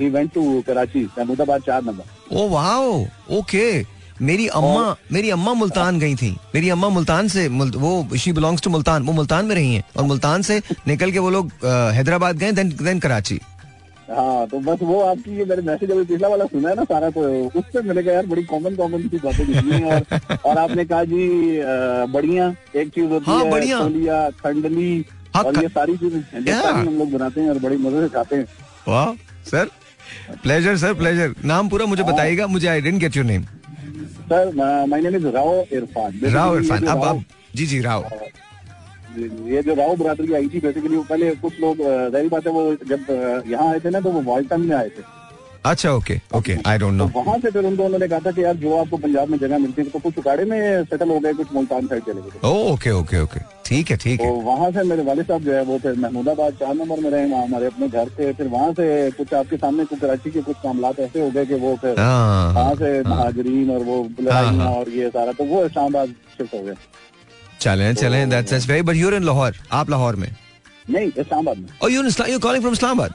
he 0.00 0.10
went 0.10 0.32
to 0.34 0.42
Karachi 0.66 1.04
Mahmoodabad 1.18 1.62
चार 1.62 1.82
नंबर। 1.84 2.36
Oh 2.36 2.48
wow! 2.48 3.00
ओके 3.38 4.00
मेरी 4.22 4.46
अम्मा 4.48 4.80
और, 4.80 4.96
मेरी 5.12 5.30
अम्मा 5.30 5.52
मुल्तान 5.54 5.98
गई 5.98 6.14
थी। 6.14 6.30
मेरी 6.54 6.68
अम्मा 6.70 6.88
मुल्तान 6.88 7.28
से 7.28 7.48
मुल, 7.48 7.70
वो 7.70 8.16
शी 8.16 8.32
बिलोंग्स 8.32 8.62
टू 8.62 8.70
मुल्तान। 8.70 9.02
वो 9.02 9.12
मुल्तान 9.12 9.44
में 9.44 9.54
रही 9.54 9.74
हैं। 9.74 9.84
और 9.96 10.04
मुल्तान 10.04 10.42
से 10.42 10.60
निकल 10.88 11.12
के 11.12 11.18
वो 11.18 11.30
लोग 11.30 11.52
हैदराबाद 11.64 12.36
गए 12.38 12.52
देन 12.52 12.72
देन 12.82 12.98
कराची 13.00 13.40
हाँ 14.10 14.46
तो 14.48 14.58
बस 14.60 14.78
वो 14.82 15.00
आपकी 15.00 15.36
ये 15.38 15.44
मैंने 15.44 15.62
मैसेज 15.62 15.90
अभी 15.90 16.04
पिछला 16.04 16.28
वाला 16.28 16.44
सुना 16.46 16.68
है 16.68 16.74
ना 16.76 16.84
सारा 16.84 17.10
तो 17.10 17.20
उससे 17.58 17.82
मैंने 17.82 18.02
कहा 18.02 18.14
यार 18.14 18.26
बड़ी 18.26 18.42
कॉमन 18.44 18.76
कॉमन 18.76 19.02
सी 19.08 19.18
बातें 19.24 19.44
निकली 19.46 19.80
हैं 19.82 19.92
और 19.92 20.36
और 20.46 20.58
आपने 20.58 20.84
कहा 20.84 21.04
जी 21.04 21.26
बड़ियाँ 22.12 22.48
एक 22.76 22.88
चीज़ 22.88 23.10
होती 23.10 23.30
हाँ, 23.30 23.44
है 23.44 23.50
बढ़िया। 23.50 23.78
छोलिया 23.78 24.28
खंडली 24.40 25.04
हाँ, 25.34 25.42
और 25.44 25.62
ये 25.62 25.68
सारी 25.68 25.96
चीज़ें 25.96 26.52
हम 26.62 26.98
लोग 26.98 27.12
बनाते 27.12 27.40
हैं 27.40 27.50
और 27.50 27.58
बड़ी 27.58 27.76
मज़े 27.76 28.00
से 28.02 28.08
खाते 28.14 28.36
हैं। 28.36 28.46
वाह 28.88 29.12
सर 29.50 29.70
प्लेजर 30.42 30.76
सर 30.76 30.94
प्लेजर 30.94 31.34
नाम 31.44 31.68
पूरा 31.68 31.86
मुझे 31.86 32.02
बताइएगा 32.02 32.46
मुझे 32.46 32.68
I 32.68 32.80
didn't 32.80 33.00
get 33.00 33.16
your 33.16 33.26
name 33.26 33.44
sir 34.30 34.52
my 34.88 35.00
name 35.00 35.16
is 35.16 35.26
Rao 35.28 35.54
Irfan 35.72 36.20
Rao 36.32 36.58
Irfan 36.58 36.86
अब 36.86 37.04
अब 37.04 37.22
जी 37.56 37.66
जी 37.66 37.80
राव 37.80 38.10
ये 39.52 39.62
जो 39.62 39.74
राव 39.74 39.94
बरादरी 39.96 40.32
आई 40.34 40.48
थी 40.54 40.60
बेसिकली 40.60 40.96
वो 40.96 41.02
पहले 41.08 41.30
कुछ 41.44 41.60
लोग 41.60 41.78
ज़ाहिर 41.78 42.28
बात 42.28 42.46
है 42.46 42.52
वो 42.52 42.74
जब 42.88 43.44
यहाँ 43.48 43.70
आए 43.70 43.80
थे 43.84 43.90
ना 43.90 44.00
तो 44.00 44.10
वो 44.10 44.20
वॉल्टन 44.32 44.60
में 44.60 44.76
आए 44.76 44.88
थे। 44.88 45.08
अच्छा 45.64 45.90
ओके 45.92 46.14
ओके 46.34 46.54
आई 46.66 46.78
डोंट 46.78 46.98
तो 46.98 47.04
नो 47.04 47.10
वहाँ 47.14 47.38
से 47.38 47.50
फिर 47.50 47.64
उनको 47.66 47.84
उन्होंने 47.84 48.06
कहा 48.08 48.18
था 48.26 48.30
कि 48.32 48.44
यार 48.44 48.54
जो 48.56 48.76
आपको 48.76 48.96
पंजाब 48.96 49.28
में 49.30 49.38
जगह 49.38 49.58
मिलती 49.58 49.82
है 49.82 49.88
तो 49.88 49.98
कुछ 49.98 50.18
उकाड़े 50.18 50.44
में 50.44 50.84
सेटल 50.84 51.08
हो 51.10 51.18
गए 51.20 51.32
कुछ 51.40 51.52
मुल्तान 51.54 51.86
साइड 51.86 52.04
चले 52.04 52.20
गए। 52.20 52.48
ओके 52.50 52.90
ओके 52.90 53.20
ओके 53.22 53.40
ठीक 53.66 53.90
है 53.90 53.96
ठीक 53.96 54.20
तो 54.20 54.24
है 54.26 54.42
वहाँ 54.44 54.70
से 54.72 54.82
मेरे 54.84 55.02
वाले 55.04 55.22
साहब 55.22 55.42
जो 55.44 55.52
है 55.52 55.62
वो 55.64 55.78
फिर 55.78 55.96
महमूदाबाद 56.04 56.54
चार 56.60 56.74
नंबर 56.74 57.00
में 57.00 57.10
रहे 57.10 57.26
वहाँ 57.30 57.42
हमारे 57.44 57.66
अपने 57.66 57.88
घर 57.88 58.08
से 58.16 58.32
फिर 58.32 58.48
वहाँ 58.54 58.72
से 58.72 59.10
कुछ 59.18 59.34
आपके 59.34 59.56
सामने 59.56 59.84
कुछ 59.84 60.00
कराची 60.00 60.30
के 60.30 60.42
कुछ 60.48 60.64
मामला 60.64 60.92
ऐसे 60.98 61.20
हो 61.20 61.30
गए 61.30 61.46
कि 61.46 61.54
वो 61.66 61.76
फिर 61.82 62.00
वहाँ 62.00 62.74
से 62.76 63.02
महाजरीन 63.08 63.70
और 63.70 63.82
वो 63.84 64.02
हाँ, 64.30 64.44
हाँ। 64.54 64.70
और 64.70 64.88
ये 64.90 65.10
सारा 65.10 65.32
तो 65.32 65.44
वो 65.44 65.64
इस्लामाबाद 65.64 66.14
शिफ्ट 66.38 66.54
हो 66.54 66.62
गए। 66.62 66.74
चलें 67.60 67.94
चलें 67.94 68.28
that's 68.30 68.50
that's 68.50 68.68
very 68.68 68.82
but 68.82 68.96
you 68.96 69.10
in 69.10 69.24
Lahore 69.24 69.56
आप 69.72 69.90
लाहौर 69.90 70.16
में? 70.16 70.30
नहीं 70.90 71.06
इस्लामाबाद 71.08 71.56
में। 71.58 71.68
और 71.82 71.90
you 71.90 72.02
you 72.02 72.38
calling 72.38 72.62
from 72.62 72.74
Islamabad 72.74 73.14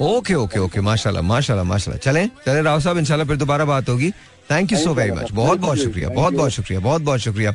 okay 0.00 0.34
okay 0.34 0.58
okay 0.60 0.80
माशाल्लाह 0.80 1.22
माशाल्लाह 1.24 1.64
माशाल्लाह। 1.66 1.98
चलें 2.02 2.28
चलें 2.46 2.62
राव 2.62 2.80
साहब 2.80 2.98
इंशाल्लाह 2.98 3.26
फिर 3.26 3.36
दोबारा 3.36 3.64
बात 3.64 3.88
होगी। 3.88 4.10
Thank 4.50 4.72
you 4.72 4.78
so 4.78 4.94
very 4.94 5.12
much 5.12 5.30
बहुत 5.32 5.58
बहुत 5.60 5.78
शुक्रिया 5.78 6.08
बहुत 6.08 6.34
बहुत 6.34 6.50
शुक्रिया 6.52 6.80
बहुत 6.80 7.02
बहुत 7.02 7.20
शुक्रिया। 7.20 7.50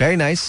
Very 0.00 0.16
nice 0.16 0.42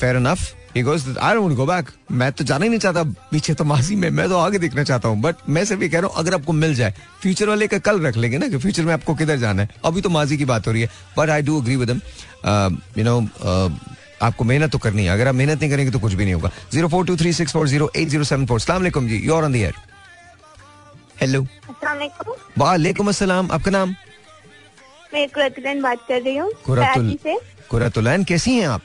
fair 0.00 0.16
enough 0.16 0.40
I 0.76 1.34
don't 1.34 1.52
go 1.56 1.66
back 1.66 1.90
मैं 2.12 2.30
तो 2.32 2.44
जाना 2.44 2.64
ही 2.64 2.68
नहीं 2.70 2.80
चाहता। 2.80 3.02
पीछे 3.30 3.54
तो 3.54 3.64
माजी 3.64 3.96
में 3.96 4.08
मैं 4.10 4.28
तो 4.28 4.38
आगे 4.38 4.58
देखना 4.58 4.84
चाहता 4.84 5.08
हूँ। 5.08 5.20
बट 5.22 5.36
मैं 5.48 5.64
सिर्फ़ 5.64 5.82
ये 5.82 5.88
कह 5.88 6.00
रहा 6.00 6.08
हूँ 6.08 6.16
अगर 6.18 6.34
आपको 6.34 6.52
मिल 6.52 6.74
जाए 6.74 6.94
फ्यूचर 7.22 7.48
वाले 7.48 7.66
का 7.66 7.78
कल 7.80 8.00
रख 8.06 8.16
लेंगे 8.16 8.38
ना 8.38 8.48
कि 8.48 8.58
फ्यूचर 8.58 8.82
में 8.84 8.92
आपको 8.94 9.14
किधर 9.14 9.36
जाना 9.38 9.62
है। 9.62 9.68
अभी 9.84 10.00
तो 10.00 10.10
माजी 10.10 10.36
की 10.36 10.44
बात 10.44 10.66
हो 10.66 10.72
रही 10.72 10.82
है। 10.82 10.88
But 11.18 11.30
I 11.30 11.42
do 11.42 11.60
agree 11.60 11.76
with 11.76 11.90
you 11.90 13.04
know 13.04 13.18
आपको 14.22 14.44
मेहनत 14.44 14.70
तो 14.72 14.78
करनी 14.78 15.04
है। 15.04 15.10
अगर 15.10 15.28
आप 15.28 15.34
मेहनत 15.34 15.60
नहीं 15.60 15.70
करेंगे 15.70 15.92
तो 15.92 15.98
कुछ 15.98 16.12
भी 16.12 16.24
नहीं 16.24 16.34
होगा। 16.34 16.50
Zero 16.72 16.88
four 16.88 17.06
two 17.06 17.16
three 17.16 17.32
six 17.32 17.52
four 17.52 17.68
zero 17.68 17.90
eight 17.96 18.08
zero 18.08 18.24
seven 18.24 18.46
four. 18.46 18.60
सलाम 18.60 18.88
जी। 19.08 19.16
You're 19.26 19.44
on 19.44 19.52
the 19.52 19.56
air 19.56 19.74
hello 21.20 21.46
वालेकुम 22.58 23.08
अस्सलाम। 23.08 23.50
आपका 23.52 23.70
नाम? 23.70 23.94
मैं 25.14 25.28
बात 25.82 25.98
कर 26.08 26.20
रही 26.22 26.36
हूँ। 26.36 26.50
कुरतुल 27.70 28.24
कैसी 28.24 28.50
हैं 28.52 28.66
आप? 28.68 28.82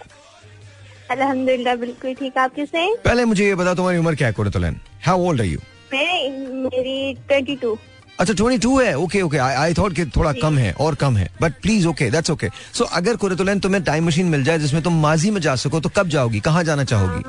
अल्हम्दुलिल्लाह 1.12 1.76
बिल्कुल 1.76 2.14
ठीक। 2.14 2.38
आप 2.38 2.54
कैसे 2.56 2.78
हैं? 2.78 2.96
पहले 3.06 3.26
मुझे 3.26 3.46
ये 3.46 3.56
बताओ 3.56 3.76
तुम्हारी 3.76 3.98
उम्र 3.98 4.16
क्या 4.16 4.28
है 4.28 4.34
Qurratulain? 4.34 4.80
How 5.06 5.22
old 5.28 5.42
are 5.42 5.48
you 5.48 5.60
मेरे 5.94 7.14
ट्वेंटी 7.28 7.56
टू 7.56 7.78
अच्छा 8.20 8.34
22 8.34 8.82
है? 8.84 8.94
ओके 8.98 9.22
ओके 9.22 9.38
आई 9.38 9.74
थॉट 9.74 9.94
कि 9.96 10.06
थोड़ा 10.16 10.32
कम 10.42 10.58
है 10.58 10.72
और 10.86 10.96
कम 11.02 11.18
है। 11.18 11.30
But 11.42 11.54
please 11.62 11.88
okay 11.88 12.10
that's 12.12 12.32
okay 12.32 12.50
so 12.78 12.84
अगर 13.00 13.16
कुरतुलैन 13.18 13.60
तुम्हें 13.60 13.84
टाइम 13.84 14.08
मशीन 14.08 14.26
मिल 14.30 14.44
जाए 14.44 14.60
जिसमें 14.60 14.82
तुम 14.84 15.02
माजी 15.02 15.32
में 15.32 15.42
जा 15.42 15.56
सको 15.56 15.80
तो 15.80 15.90
कब 15.98 16.10
जाओगी? 16.10 16.40
कहाँ 16.40 16.64
जाना 16.64 16.84
चाहोगी? 16.84 17.24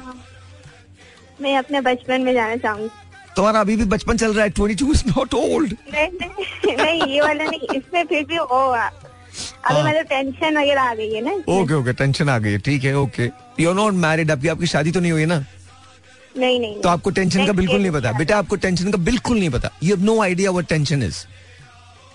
मैं 1.42 1.56
अपने 1.56 1.80
बचपन 1.80 2.20
में 2.20 2.32
जाना 2.34 2.56
चाहूँगी। 2.56 2.88
तुम्हारा 3.36 3.60
अभी 3.60 3.76
भी 3.76 3.84
बचपन 3.90 4.16
चल 4.16 4.32
रहा 4.34 4.44
है 4.44 4.50
22 4.52 4.90
इज़ 4.90 5.02
नॉट 5.08 5.34
ओल्ड 5.34 5.72
नहीं 5.94 6.08
नहीं 6.20 6.76
नहीं 6.82 7.12
ये 7.12 7.20
वाला 7.20 7.44
नहीं। 7.44 7.76
इसमें 7.76 8.04
फिर 8.04 8.24
भी 8.24 8.38
ओ 8.38 8.60
अभी 9.66 9.74
हाँ। 9.74 9.88
मतलब 9.88 10.04
टेंशन 10.06 10.56
वगैरह 10.58 10.82
आ 10.82 10.94
गई 10.94 11.12
है 11.14 11.20
ना 11.20 11.32
ओके 11.54 11.74
ओके 11.74 11.92
टेंशन 11.92 12.28
आ 12.28 12.38
गई 12.38 12.52
है। 12.52 12.58
ठीक 12.58 12.84
है 12.84 12.96
ओके। 12.98 13.30
यू 13.60 13.72
नॉट 13.74 13.94
मैरिड 14.04 14.30
आपकी 14.30 14.48
आपकी 14.48 14.66
शादी 14.66 14.92
तो 14.92 15.00
नहीं 15.00 15.12
हुई 15.12 15.24
ना? 15.26 15.44
नहीं 16.34 16.60
नहीं 16.60 16.80
तो 16.80 16.88
आपको 16.88 17.10
टेंशन 17.10 17.46
का 17.46 17.52
बिल्कुल 17.52 17.80
नहीं 17.80 17.90
पता। 17.92 18.12
बेटा 18.12 18.38
आपको 18.38 18.56
टेंशन 18.56 18.90
का 18.90 18.98
बिल्कुल 19.04 19.38
नहीं 19.38 19.50
पता। 19.50 19.70
You 19.82 19.96
have 19.96 20.04
no 20.04 20.20
idea 20.22 20.50
what 20.50 20.68
tension 20.68 21.02
is 21.02 21.24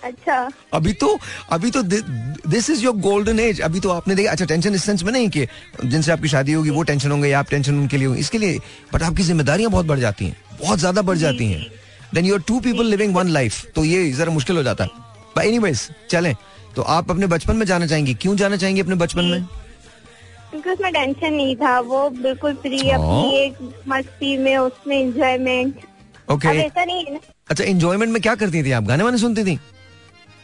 अच्छा। 0.04 0.36
अभी 0.74 0.92
तो 0.92 1.18
अभी 1.52 1.70
तो 1.70 1.82
this 1.82 2.68
is 2.70 2.84
your 2.84 2.96
golden 3.02 3.40
age 3.40 3.60
अभी 3.60 3.80
तो 3.80 3.90
आपने 3.90 4.14
देखा 4.14 4.30
अच्छा 4.30 4.44
टेंशन 4.44 4.74
इस 4.74 4.84
सेंस 4.84 5.02
में 5.02 5.12
नहीं 5.12 5.28
कि 5.30 5.46
जिनसे 5.84 6.12
आपकी 6.12 6.28
शादी 6.28 6.52
होगी 6.52 6.70
वो 6.70 6.82
टेंशन 6.82 7.10
होंगे 7.10 7.28
या 7.28 7.38
आप 7.38 7.50
टेंशन 7.50 7.78
उनके 7.78 7.96
लिए 7.96 8.06
होगी 8.06 8.20
इसके 8.20 8.38
लिए। 8.38 8.58
बट 8.94 9.02
आपकी 9.02 9.22
जिम्मेदारियाँ 9.22 9.70
बहुत 9.70 9.86
बढ़ 9.86 9.98
जाती 9.98 10.24
हैं। 10.24 10.36
बहुत 10.60 10.78
ज़्यादा 10.78 11.02
बढ़ 11.02 11.16
जाती 11.18 11.46
हैं। 11.52 11.66
Then 12.14 12.24
you're 12.24 12.42
two 12.48 12.60
people 12.60 12.86
living 12.86 13.14
one 13.16 13.28
life 13.28 13.64
तो 13.74 13.84
ये 13.84 14.10
जरा 14.12 14.32
मुश्किल 14.32 14.56
हो 14.56 14.62
जाता। 14.62 14.84
है 14.84 14.90
बट 15.36 15.44
एनीवेज 15.44 15.88
चलें। 16.10 16.34
तो 16.76 16.82
आप 16.94 17.10
अपने 17.10 17.26
बचपन 17.26 17.56
में 17.56 17.66
जाना 17.66 17.86
चाहेंगे? 17.86 18.14
क्यों 18.14 18.36
जाना 18.36 18.56
चाहेंगे 18.56 18.82
अपने 18.82 18.94
बचपन 18.94 19.24
में? 19.24 19.44
क्योंकि 20.50 20.70
उसमें 20.70 20.92
टेंशन 20.92 21.32
नहीं 21.34 21.54
था 21.56 21.78
वो 21.82 22.08
बिल्कुल 22.10 22.54
फ्री 22.62 22.88
हाँ। 22.88 22.98
अपनी 22.98 23.36
एक 23.36 23.58
मस्ती 23.88 24.36
में 24.38 24.56
उसमें 24.58 24.96
एंजॉयमेंट 24.98 25.80
ओके 26.30 26.48
अब 26.48 26.54
ऐसा 26.56 26.84
नहीं 26.84 27.04
है 27.04 27.12
ना। 27.14 27.20
अच्छा 27.50 27.64
इंजॉयमेंट 27.64 28.12
में 28.12 28.20
क्या 28.22 28.34
करती 28.34 28.62
थी 28.64 28.72
आप? 28.72 28.84
गाने 28.84 29.04
वाने 29.04 29.18
सुनती 29.18 29.44
थी? 29.44 29.58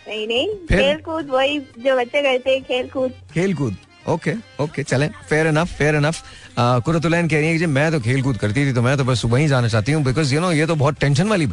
नहीं 0.09 0.27
नहीं 0.29 0.47
खेल 0.69 1.01
कूद 1.01 1.29
वही 1.31 1.59
जो 1.79 1.97
बच्चे 1.97 2.23
करते 2.23 2.51
हैं 2.51 2.63
खेल 2.65 2.89
कूद 2.93 3.13
खेल 3.35 3.55
कूद 3.55 3.77
ओके 4.09 4.33
ओके 4.61 4.83
चलें 4.83 5.09
fair 5.29 5.47
enough 5.47 5.77
fair 5.79 5.97
enough 5.97 6.23
Qurratulain 6.59 7.29
कह 7.29 7.41
रही 7.41 7.49
है 7.49 7.59
कि 7.59 7.67
मैं 7.67 7.91
तो 7.93 8.01
खेल 8.01 8.23
कूद 8.23 8.37
करती 8.39 8.67
थी 8.67 8.73
तो 8.75 8.83
मैं 8.83 8.97
तो 8.99 9.05
बस 9.05 9.21
सुबह 9.23 9.39
ही 9.39 9.47
जाना 9.49 9.69
चाहती 9.69 9.93
हूँ 9.93 10.03
बिकॉज़ 10.05 10.35
यू 10.35 10.41
नो 10.41 10.51
ये 10.53 10.67
तो 10.67 10.75
बहुत 10.77 10.99
टेंशन 11.01 11.29
वाली 11.29 11.45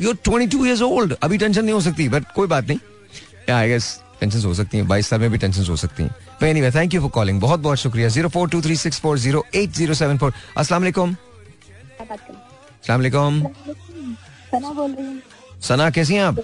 you 0.00 0.12
twenty 0.12 0.46
two 0.56 0.64
years 0.66 0.82
old 0.82 1.14
अभी 1.22 1.38
टेंशन 1.38 1.64
नहीं 1.64 1.74
हो 1.74 1.80
सकती 1.80 2.08
बट 2.08 2.32
कोई 2.34 2.48
बात 2.48 2.68
नहीं। 2.68 3.54
आई 3.54 3.68
गेस 3.68 3.88
टेंशन 4.20 4.46
हो 4.46 4.54
सकती 4.54 4.78
है 4.78 4.84
बाईस 4.86 5.08
साल 5.08 5.20
में 5.20 5.30
भी 5.30 5.38
टेंशन 5.38 5.64
हो 5.70 5.76
सकती 5.76 6.02
है। 6.02 6.08
Any 6.42 6.50
anyway 6.50 6.70
thank 6.70 6.94
you 6.94 7.00
for 7.00 7.10
calling 7.10 7.40
बहुत 7.40 7.60
बहुत 7.60 7.78
शुक्रिया। 7.78 8.08
Zero 8.08 8.28
four 8.28 8.48
two 8.48 8.60
three 8.62 8.76
six 8.76 9.00
four 9.00 9.18
zero 9.18 9.44
eight 9.54 9.70
zero 9.72 9.94
seven 9.94 10.18
four 10.18 10.32
अस्सलाम 10.56 10.82
वालेकुम 10.82 11.16
हूँ। 12.88 13.50
सना 15.62 15.90
कैसी 15.90 16.14
हैं 16.14 16.22
आप? 16.22 16.36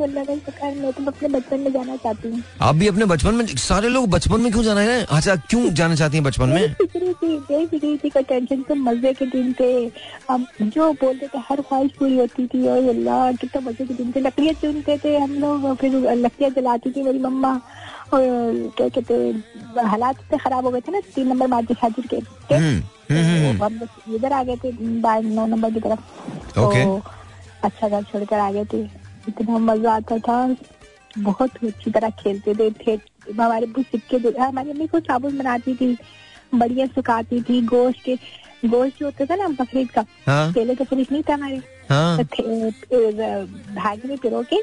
तो 0.00 0.04
अल्लाह 0.04 0.24
का 0.24 0.34
शुक्र 0.34 0.68
मैं 0.80 0.88
अपने 0.88 1.28
बचपन 1.28 1.60
में 1.60 1.72
जाना 1.72 1.96
चाहती 1.96 2.28
हूँ। 2.28 2.42
आप 2.62 2.74
भी 2.74 2.86
अपने 2.88 3.04
बचपन 3.04 3.34
में 3.34 3.46
सारे 3.46 3.88
लोग 3.88 4.08
बचपन 4.10 4.40
में 4.40 4.52
क्यों 4.52 4.62
जाना 4.64 4.80
है? 4.80 5.04
अच्छा 5.04 5.34
क्यों 5.36 5.72
जाना 5.74 5.94
चाहती 5.94 6.16
हैं 6.16 6.24
बचपन 6.24 6.48
में? 6.48 6.74
थी 8.00 8.10
कोई 8.10 8.22
टेंशन 8.22 8.62
तो 8.62 8.74
मज़े 8.74 9.12
के 9.12 9.26
दिन 9.26 9.52
थे। 9.60 9.70
हम 10.30 10.46
जो 10.62 10.92
बोलते 11.02 11.26
थे 11.26 11.38
हर 11.48 11.60
ख्वाहिश 11.60 11.90
पूरी 11.98 12.18
होती 12.18 12.46
थी 12.46 12.66
और 12.68 12.88
अल्लाह 12.88 13.32
कितना 13.32 13.60
मज़े 13.68 13.86
के 13.86 13.94
दिन 13.94 14.12
थे। 14.16 14.20
लकड़ियाँ 14.20 14.54
चुनते 14.62 14.96
थे 15.04 15.16
हम 15.18 15.34
लोग 15.34 15.74
फिर 15.76 15.92
लकड़ियाँ 16.24 16.50
जलाती 16.56 16.90
थी 16.90 17.02
मेरी 17.02 17.18
मम्मा 17.18 17.52
और 18.14 18.72
क्या 18.76 18.88
कहते 18.88 19.14
हालात 19.86 20.16
इतने 20.20 20.38
खराब 20.38 20.64
हो 20.64 20.70
गए 20.70 20.80
थे 20.80 20.92
ना 20.92 21.00
तीन 21.14 21.28
नंबर 21.28 21.46
माजिद 21.46 21.76
हाजिर 21.82 22.06
के। 22.06 22.16
हम्म, 22.54 22.80
हम्म, 23.10 23.24
हम्म, 23.26 23.58
तो 23.58 23.64
हम 23.64 24.14
इधर 24.16 24.32
आ 24.32 24.42
गए 24.42 24.56
थे 24.64 24.72
नौ 24.80 25.46
नंबर 25.46 25.70
की 25.70 25.80
तरफ़। 25.80 26.00
तो 26.54 27.02
अच्छा 27.64 27.88
घर 27.88 28.02
छोड़कर 28.02 28.38
आ 28.38 28.50
गए 28.52 28.64
थे। 28.64 28.99
इतना 29.28 29.58
मज़ा 29.58 29.92
आता 29.92 30.18
था। 30.18 30.56
बहुत 31.18 31.50
अच्छी 31.64 31.90
तरह 31.90 32.10
खेलते 32.18 32.54
थे 32.54 32.70
थे। 32.70 32.98
हमारे 33.32 33.66
सिक्के 33.80 34.16
हमारी 34.40 34.70
अम्मी 34.70 34.86
को 34.86 35.00
साबुन 35.00 35.38
बनाती 35.38 35.74
थी 35.74 35.96
बढ़िया 36.54 36.86
सुखाती 36.86 37.40
थी 37.48 37.60
गोश्त 37.66 38.04
के 38.04 38.14
गोश्त 38.68 38.98
जो 38.98 39.06
होता 39.06 39.24
था 39.24 39.36
ना 39.36 39.48
बकरीद 39.60 39.90
का। 39.90 40.04
हाँ। 40.26 40.52
पहले 40.52 40.74
तो 40.74 40.84
फ्रिज 40.84 41.06
नहीं 41.12 41.22
था 41.28 41.34
हमारे। 41.34 41.60
हाँ। 41.90 42.24
तो 42.24 43.42
धागे 43.74 44.08
में 44.08 44.16
पिरो 44.18 44.42
के 44.50 44.60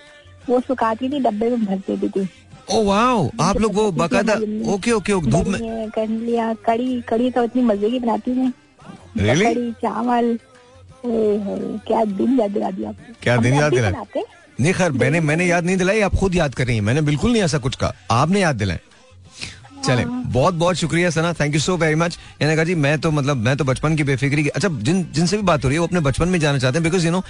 वो 0.50 0.60
सुखाती 0.68 1.10
थी 1.10 1.20
डब्बे 1.20 1.50
में 1.50 1.66
भर 1.66 1.78
देती 1.88 2.10
थी। 2.10 2.28
Oh 2.76 2.84
wow! 2.84 3.30
आप 3.42 3.58
लोग 3.62 3.74
वो 3.76 3.92
बकायदा 3.92 4.34
ओके 4.74 4.92
ओके 4.92 5.14
ओके 5.14 5.32
धूप 5.32 5.48
में 5.48 5.90
कर 5.90 6.08
लिया 6.08 6.54
कड़ी 6.66 7.02
कड़ी 7.10 7.30
तो 7.32 7.44
इतनी 7.44 7.62
मज़े 7.64 7.90
की 7.90 8.00
बनाती 8.00 8.32
है 8.32 8.52
Really? 9.18 9.46
कड़ी 9.46 9.72
चावल 9.82 10.38
क्या 11.06 12.04
दिन 12.06 12.40
याद 12.40 12.52
दिला 12.52 12.72
दिया 12.72 12.92
क्या 13.24 13.38
दिन 13.38 13.54
याद 13.54 13.74
दिला? 13.74 13.92
हैं। 14.60 14.64
नहीं 14.64 14.74
खैर 14.74 14.92
मैंने 14.94 15.20
मैंने 15.22 15.46
याद 15.46 15.66
नहीं 15.66 15.78
दिलाई 15.78 16.02
आप 16.02 16.16
खुद 16.16 16.36
याद 16.36 16.56
कर। 16.56 16.66
रही 16.66 16.76
हैं 16.76 16.84
मैंने 16.84 17.02
बिल्कुल 17.04 17.32
नहीं 17.32 17.44
ऐसा 17.44 17.58
कुछ 17.58 17.76
कहा। 17.76 17.94
आपने 18.12 18.40
याद 18.42 18.56
दिलाए। 18.56 18.80
चले 19.86 20.06
बहुत 20.06 20.54
बहुत 20.54 20.76
शुक्रिया 20.76 21.10
Sana. 21.10 21.34
Thank 21.34 21.54
you 21.54 21.60
so 21.62 21.76
very 21.78 21.96
much 21.96 22.18
यानी 22.42 22.56
कहा 22.56 22.64
जी 22.64 22.76
मैं 22.78 23.00
तो 23.02 23.12
मतलब 23.12 23.38
मैं 23.40 23.56
तो 23.58 23.64
बचपन 23.64 23.96
की 23.96 24.04
बेफिक्री 24.04 24.44
की 24.44 24.50
अच्छा 24.50 24.70
जिन 24.70 25.04
जिनसे 25.14 25.38
भी 25.38 25.44
बात 25.44 25.64
हो 25.64 25.70
रही 25.70 25.76
है 25.76 25.80
वो 25.80 25.88
अपने 25.88 26.00
बचपन 26.02 26.30
में 26.30 26.40
जाना 26.40 26.58
चाहते 26.60 26.78
हैं 26.78 26.84
because 26.84 27.06
you 27.06 27.12
know 27.12 27.24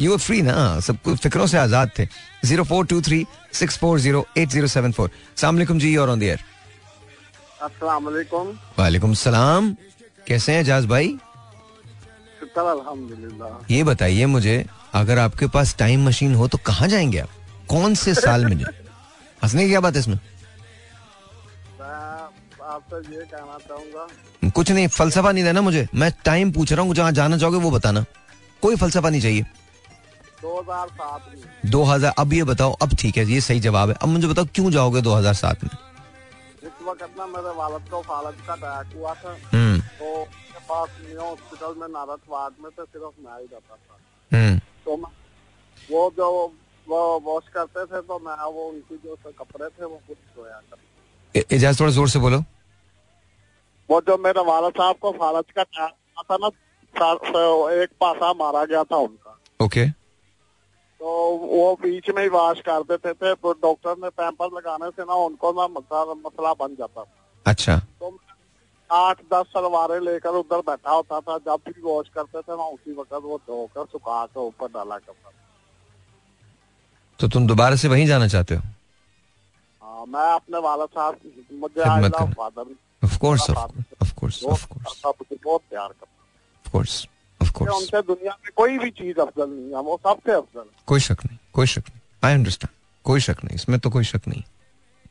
you 0.00 0.12
are 0.12 0.18
free 0.18 0.40
ना। 0.42 0.80
सब 0.80 0.96
कुछ 1.04 1.18
फिक्रों 1.22 1.46
से 1.46 1.58
आज़ाद 1.58 1.90
थे। 1.98 2.06
Zero 2.44 2.64
four 2.64 2.86
two 2.86 3.00
three 3.02 3.24
six 3.52 3.76
four 3.78 4.00
zero 4.00 4.26
eight 4.38 4.48
zero 4.50 4.66
seven 4.68 4.92
four 4.92 5.10
सलामकुम 5.36 5.78
जी 5.78 5.94
और 5.96 6.10
ऑन 6.10 6.20
द 6.20 6.22
एयर 6.22 6.40
वालेकुम 7.82 8.48
वालेकुम 8.78 9.14
सलाम 9.14 9.74
कैसे 10.26 10.52
हैं 10.52 10.60
एजाज 10.60 10.86
भाई? 10.86 11.16
अल्हम्दुलिल्लाह। 12.62 13.74
ये 13.74 13.84
बताइए 13.84 14.26
मुझे 14.26 14.66
अगर 14.94 15.18
आपके 15.18 15.46
पास 15.46 15.76
टाइम 15.76 16.06
मशीन 16.06 16.34
हो 16.34 16.48
तो 16.48 16.58
कहाँ 16.58 16.88
जाएँगे 16.88 17.18
आप? 17.18 17.28
कौन 17.68 17.94
से 17.94 18.14
साल 18.14 18.46
में 18.46 18.58
जाए? 18.58 18.74
हंसने 19.44 19.62
की 19.62 19.68
क्या 19.68 19.80
बात 19.80 19.94
है 19.94 20.00
इसमें? 20.00 20.18
मैं 21.80 22.64
आपसे 22.64 23.16
ये 23.16 23.22
कहना 23.22 23.58
चाहूँगा। 23.68 24.50
कुछ 24.50 24.70
नहीं 24.70 24.88
फलसफा 24.88 25.32
नहीं 25.32 25.44
देना 25.44 25.60
मुझे। 25.60 25.88
मैं 25.94 26.12
टाइम 26.24 26.52
पूछ 26.52 26.72
रहा 26.72 26.82
हूँ 26.82 26.94
जहाँ 26.94 27.12
जाना 27.12 27.38
चाहोगे 27.38 27.58
वो 27.58 27.70
बताना। 27.70 28.04
कोई 28.62 28.76
फलसफा 28.76 29.10
नहीं 29.10 29.20
चाहिए। 29.20 29.42
2007 30.42 31.20
में। 31.28 31.70
2000 31.70 32.14
अब 32.18 32.32
ये 32.32 32.44
बताओ 32.44 32.72
अब 32.72 32.94
ठीक 32.94 33.16
है 33.16 33.26
ये 33.26 33.40
सही 33.40 33.60
जवाब 33.60 33.88
है। 33.88 33.94
अब 34.02 34.08
मुझे 34.08 34.28
बताओ 34.28 34.44
क्यों 34.54 34.70
जाओगे 34.70 35.00
2007 35.00 35.64
में? 35.64 35.70
इस 36.62 36.86
वक्त 36.88 37.10
ना 37.18 37.26
मेरे 37.26 37.54
वालद 37.56 37.88
को 37.90 38.02
फालज 38.02 38.34
का 38.46 38.52
अटैक 38.52 38.96
हुआ 38.96 39.14
था। 39.14 39.36
हम्म। 39.52 39.80
तो 39.80 40.28
पास 40.74 40.88
न्यू 41.00 41.20
हॉस्पिटल 41.20 41.74
में 41.80 41.88
नारद 41.88 42.20
वार्ड 42.28 42.54
में 42.62 42.70
तो 42.72 42.84
सिर्फ़ 42.84 43.20
मैं 43.24 43.40
ही 43.40 43.46
रहता 43.46 43.74
था। 43.76 43.94
हम्म। 44.30 44.58
तो 44.84 44.96
वो 45.90 46.10
जो 46.16 46.30
वो 46.86 46.98
वॉश 47.24 47.48
करते 47.54 47.84
थे 47.86 48.00
तो 48.02 48.18
मैं 48.20 48.36
वो 48.44 48.64
उनकी 48.64 48.96
जो 49.04 49.16
कपड़े 49.28 49.68
थे 49.68 49.84
वो 49.84 49.96
खुद 50.06 50.16
धोया 50.36 50.60
करता 50.60 51.56
एजाज 51.56 51.80
थोड़ा 51.80 51.90
ज़ोर 51.92 52.08
से 52.08 52.18
बोलो। 52.18 52.38
वो 53.88 54.00
जो 54.00 54.16
मेरे 54.18 54.42
वालद 54.44 54.72
साहब 54.72 54.96
को 54.98 55.12
फालज 55.12 55.50
का 55.58 55.64
था 55.64 56.36
ना 56.36 56.48
एक 57.74 57.90
पासा 58.00 58.32
मारा 58.34 58.64
गया 58.64 58.82
था 58.84 58.96
उनका। 58.98 59.38
ओके। 59.60 59.86
तो 61.00 61.08
वो 61.38 61.74
बीच 61.82 62.10
में 62.10 62.22
ही 62.22 62.28
वाश 62.30 62.60
कर 62.66 62.82
देते 62.90 63.12
थे 63.14 63.34
तो 63.34 63.52
डॉक्टर 63.62 63.96
ने 63.98 64.08
पैम्पर 64.12 64.56
लगाने 64.56 64.90
से 64.90 65.02
ना 65.04 65.14
उनको 65.24 65.52
ना 65.52 65.66
मसला 65.70 66.04
मसला 66.16 66.52
बन 66.60 66.74
जाता 66.78 67.02
था। 67.02 67.12
अच्छा। 67.46 67.78
तो 68.00 68.10
आठ 68.90 69.20
दस 69.32 69.46
सलवारें 69.46 70.00
लेकर 70.00 70.30
उधर 70.30 70.60
बैठा 70.60 70.90
होता 70.90 71.20
था। 71.20 71.38
जब 71.38 71.60
भी 71.68 71.82
वॉश 71.82 72.08
करते 72.08 72.40
थे 72.40 72.56
ना 72.56 72.64
उसी 72.64 72.94
वक्त 72.94 73.12
वो 73.12 73.38
धोकर 73.38 73.84
सुखा 73.84 74.26
के 74.26 74.40
ऊपर 74.40 74.68
डाला 74.68 74.98
करता 74.98 75.30
था। 75.30 75.32
तो 77.20 77.28
तुम 77.28 77.46
दोबारा 77.46 77.76
से 77.76 77.88
वहीं 77.88 78.06
जाना 78.06 78.28
चाहते 78.28 78.54
हो? 78.54 78.62
हाँ, 79.82 80.06
मैं 80.06 80.34
अपने 80.34 80.58
वाला 80.58 80.86
साहब 80.86 81.18
मुझे। 81.52 81.82
Father 81.84 82.64
of 83.04 83.18
course 83.18 83.50
of 83.50 84.14
course 84.14 84.44
of 84.44 84.66
course 84.66 85.02
बहुत 85.44 85.62
प्यार 85.70 85.88
करता 85.88 86.22
ऑफ़ 86.66 86.72
कोर्स 86.72 87.08
ऑफ़ 87.42 87.52
कोर्स 87.52 87.74
उनसे 87.74 88.02
दुनिया 88.02 88.38
में 88.44 88.50
कोई 88.56 88.78
भी 88.78 88.90
चीज़ 88.90 89.20
अफजल 89.20 89.50
नहीं 89.50 89.74
है 89.74 89.82
वो 89.82 90.00
सबसे 90.04 90.32
अफजल 90.32 90.64
कोई 90.86 91.00
शक 91.00 91.24
नहीं 91.26 91.38
कोई 91.52 91.66
शक 91.66 91.88
नहीं। 91.90 92.00
आई 92.24 92.34
अंडरस्टैंड 92.34 92.74
कोई 93.04 93.20
शक 93.20 93.44
नहीं 93.44 93.54
इसमें 93.54 93.78
तो 93.80 93.90
कोई 93.90 94.04
शक 94.04 94.20
नहीं। 94.28 94.42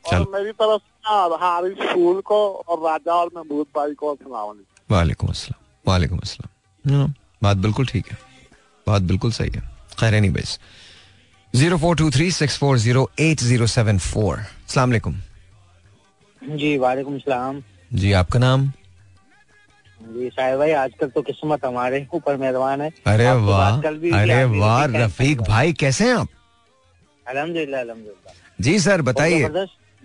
और 0.06 0.12
चल 0.12 0.26
मेरी 0.32 0.52
तरफ़ 0.52 0.82
से 0.82 1.36
हारिस 1.44 1.78
फूल 1.94 2.22
को 2.22 2.40
और 2.68 2.80
राजा 2.90 3.14
और 3.14 3.30
महमूद 3.36 3.68
भाई 3.76 3.94
को 3.94 4.18
वालेकुम 4.92 5.30
अस्सलाम 5.30 5.62
वालेकुम 5.86 6.20
अस्सलाम। 6.20 7.14
बात 7.44 7.58
बिल्कुल 7.58 7.86
ठीक 7.88 8.12
है। 8.12 8.18
बात 8.88 9.02
बिल्कुल 9.02 9.32
सही 9.32 9.52
है। 9.56 9.62
खैर 10.00 10.20
नहीं 10.20 10.32
base 10.32 10.60
zero 11.54 11.78
four 11.78 11.96
two 11.96 12.10
three 12.12 12.32
six 12.32 12.58
four 12.60 12.78
zero 12.80 13.10
eight 13.20 13.40
zero 13.42 13.68
seven 13.68 13.98
four. 14.02 14.40
सलामकुम 14.68 15.16
जी 16.42 16.78
वालेकुम 16.78 17.18
सलाम। 17.20 17.62
जी 17.94 18.12
आपका 18.14 18.40
नाम? 18.40 18.72
जी 20.00 20.30
साहिब 20.30 20.58
भाई 20.60 20.72
आजकल 20.78 21.08
तो 21.10 21.22
किस्मत 21.22 21.66
हमारे 21.66 22.08
ऊपर 22.14 22.38
मेहरबान 22.38 22.82
है। 22.82 22.90
अरे 23.08 23.32
वाह 23.42 23.78
अरे 24.20 24.44
वाह 24.58 24.86
रफीक 24.96 25.42
भाई 25.42 25.74
कैसे 25.74 26.08
हैं 26.08 26.16
आप? 26.16 26.28
अलहमदुल्ला 27.26 27.80
अल्हम्दुलिल्लाह। 27.80 28.34
जी 28.60 28.80
सर 28.80 29.02
बताइए। 29.02 29.50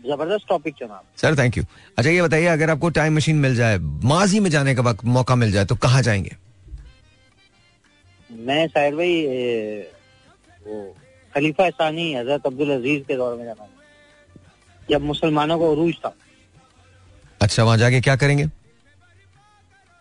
ज़बरदस्त 0.07 0.49
टॉपिक 0.49 0.74
चुना 0.74 1.03
सर 1.16 1.36
थैंक 1.38 1.57
यू 1.59 1.64
अच्छा 1.99 2.11
ये 2.11 2.22
बताइए 2.22 2.46
अगर 2.46 2.70
आपको 2.70 2.88
टाइम 2.99 3.16
मशीन 3.16 3.36
मिल 3.36 3.55
जाए 3.57 3.78
माजी 4.12 4.40
में 4.40 4.51
जाने 4.51 4.74
का 4.74 4.82
वक्त 4.82 5.05
मौका 5.16 5.34
मिल 5.36 5.53
जाए 5.53 5.64
तो 5.64 5.76
कहाँ 5.76 6.03
जाएँगे? 6.03 6.36
मैं 8.30 8.66
साहिर 8.68 8.94
भाई 8.96 9.14
वो 10.66 10.94
खलीफा 11.34 11.68
सानी 11.70 12.12
हज़रत 12.14 12.46
अब्दुल 12.46 12.70
अज़ीज़ 12.76 13.03
के 13.05 13.16
दौर 13.16 13.36
में 13.36 13.44
जाना 13.44 13.68
जब 14.90 15.03
मुसलमानों 15.03 15.59
को 15.59 15.70
अरूज 15.72 15.94
था। 16.05 16.14
अच्छा 17.40 17.64
वहाँ 17.64 17.76
जाके 17.78 18.01
क्या 18.01 18.16
करेंगे? 18.16 18.46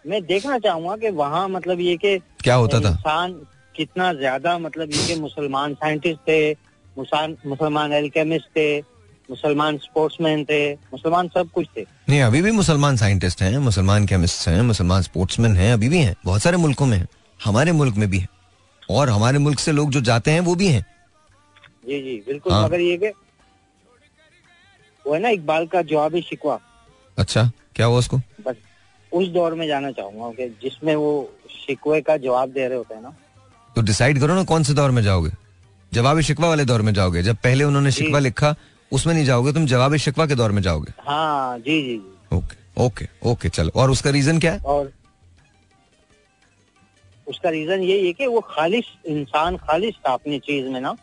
मैं 0.06 0.22
देखना 0.26 0.58
चाहूँगा 0.60 0.96
कि 0.98 1.10
वहाँ 1.16 1.48
मतलब 1.50 1.80
ये 1.80 1.96
कि 1.98 2.18
क्या 2.44 2.56
होता 2.56 2.80
था? 2.82 2.90
इंसान 2.90 3.34
कितना 3.76 4.12
ज़्यादा 4.14 4.58
मतलब 4.60 4.92
ये 4.92 5.06
कि 5.08 5.16
मुसलमान 5.22 5.74
साइंटिस्ट 5.74 6.20
थे 6.28 6.52
मुसलमान 6.98 7.94
एल्केमिस्ट 7.94 8.48
थे 8.58 8.70
मुसलमान 9.30 9.78
स्पोर्ट्समैन 9.78 10.44
थे 10.46 10.74
मुसलमान 10.74 11.28
सब 11.28 11.50
कुछ 11.52 11.68
थे। 11.78 11.82
नहीं 12.10 12.22
अभी 12.22 12.42
भी 12.42 12.52
मुसलमान 12.52 12.98
साइंटिस्ट 12.98 13.42
हैं 13.42 13.58
मुसलमान 13.58 14.06
केमिस्ट 14.06 14.48
हैं 14.48 14.62
मुसलमान 14.62 15.02
स्पोर्ट्समैन 15.02 15.56
हैं 15.56 15.72
अभी 15.74 15.90
भी 15.90 16.00
हैं। 16.00 16.16
बहुत 16.26 16.42
सारे 16.42 16.58
मुल्कों 16.58 16.86
में 16.86 16.98
हैं 16.98 17.08
हमारे 17.40 17.72
मुल्क 17.72 17.96
में 17.96 18.10
भी 18.10 18.20
है। 18.20 18.28
और 18.90 19.10
हमारे 19.10 19.40
मुल्क 19.40 19.60
से 19.60 19.72
लोग 19.72 19.92
जो 19.92 20.02
जाते 20.02 20.32
हैं 20.32 20.40
वो 20.40 20.56
भी 20.56 20.68
हैं। 20.68 20.86
जी 21.88 22.02
जी 22.02 22.24
बिल्कुल 22.28 22.54
हाँ। 22.54 22.64
मगर 22.64 22.80
ये 22.80 22.98
कि 22.98 23.08
वो 25.06 25.14
है 25.14 25.20
ना 25.20 25.30
इकबाल 25.30 25.66
का 25.66 25.82
जवाबी 25.82 26.22
शिकवा। 26.22 26.60
अच्छा 27.18 27.50
क्या 27.76 27.86
हुआ 27.86 28.00
उसको? 28.00 28.18
बस 28.18 28.56
उस 29.12 29.28
दौर 29.28 29.54
में 29.54 29.68
जाना 29.68 29.92
चाहूँगा 29.92 30.30
कि 30.30 30.50
जिसमें 30.62 30.96
वो 30.96 31.12
शिकवे 31.50 32.02
का 32.02 32.18
जवाब 32.18 32.50
दे 32.50 32.68
रहे 32.68 32.78
होते 32.78 32.94
हैं 32.94 33.02
ना। 33.02 33.16
तो 33.76 33.82
डिसाइड 33.82 34.20
करो 34.20 34.36
ना 34.36 34.44
कौन 34.44 34.64
से 34.64 34.74
दौर 34.74 34.92
में 34.92 35.02
जाओगे? 35.04 35.32
जवाब 35.92 36.20
शिकवा 36.22 36.48
वाले 36.48 36.66
दौर 36.66 36.82
में 36.82 36.94
जाओगे 36.94 37.24
जब 37.24 37.36
पहले 37.36 37.64
उन्होंने 37.64 37.92
शिकवा 37.92 38.20
लिखा 38.20 38.56
उसमें 38.92 39.14
नहीं 39.14 39.26
जाओगे 39.26 39.54
तुम 39.54 39.66
जवाब 39.66 39.96
शिकवा 39.98 40.26
के 40.26 40.36
दौर 40.36 40.52
में 40.52 40.62
जाओगे। 40.62 40.94
हाँ 41.02 41.58
जी 41.60 41.82
जी 41.82 42.02
ओके 42.34 42.84
ओके 42.84 43.08
ओके 43.26 43.50
चलो। 43.50 43.72
और 43.76 43.92
उसका 43.92 44.10
रीजन 44.10 44.40
क्या 44.40 44.52
है? 44.54 44.60
और 44.60 44.92
उसका 47.28 47.50
रीजन 47.50 47.82
यही 47.82 48.06
है 48.08 48.14
कि 48.14 48.28
वो 48.28 48.40
खालिश 48.50 48.94
इंसान 49.08 49.58
खालिश 49.60 49.96
था 50.08 50.14
अपनी 50.14 50.40
चीज़ 50.40 50.66
में 50.66 50.80
ना। 50.82 50.96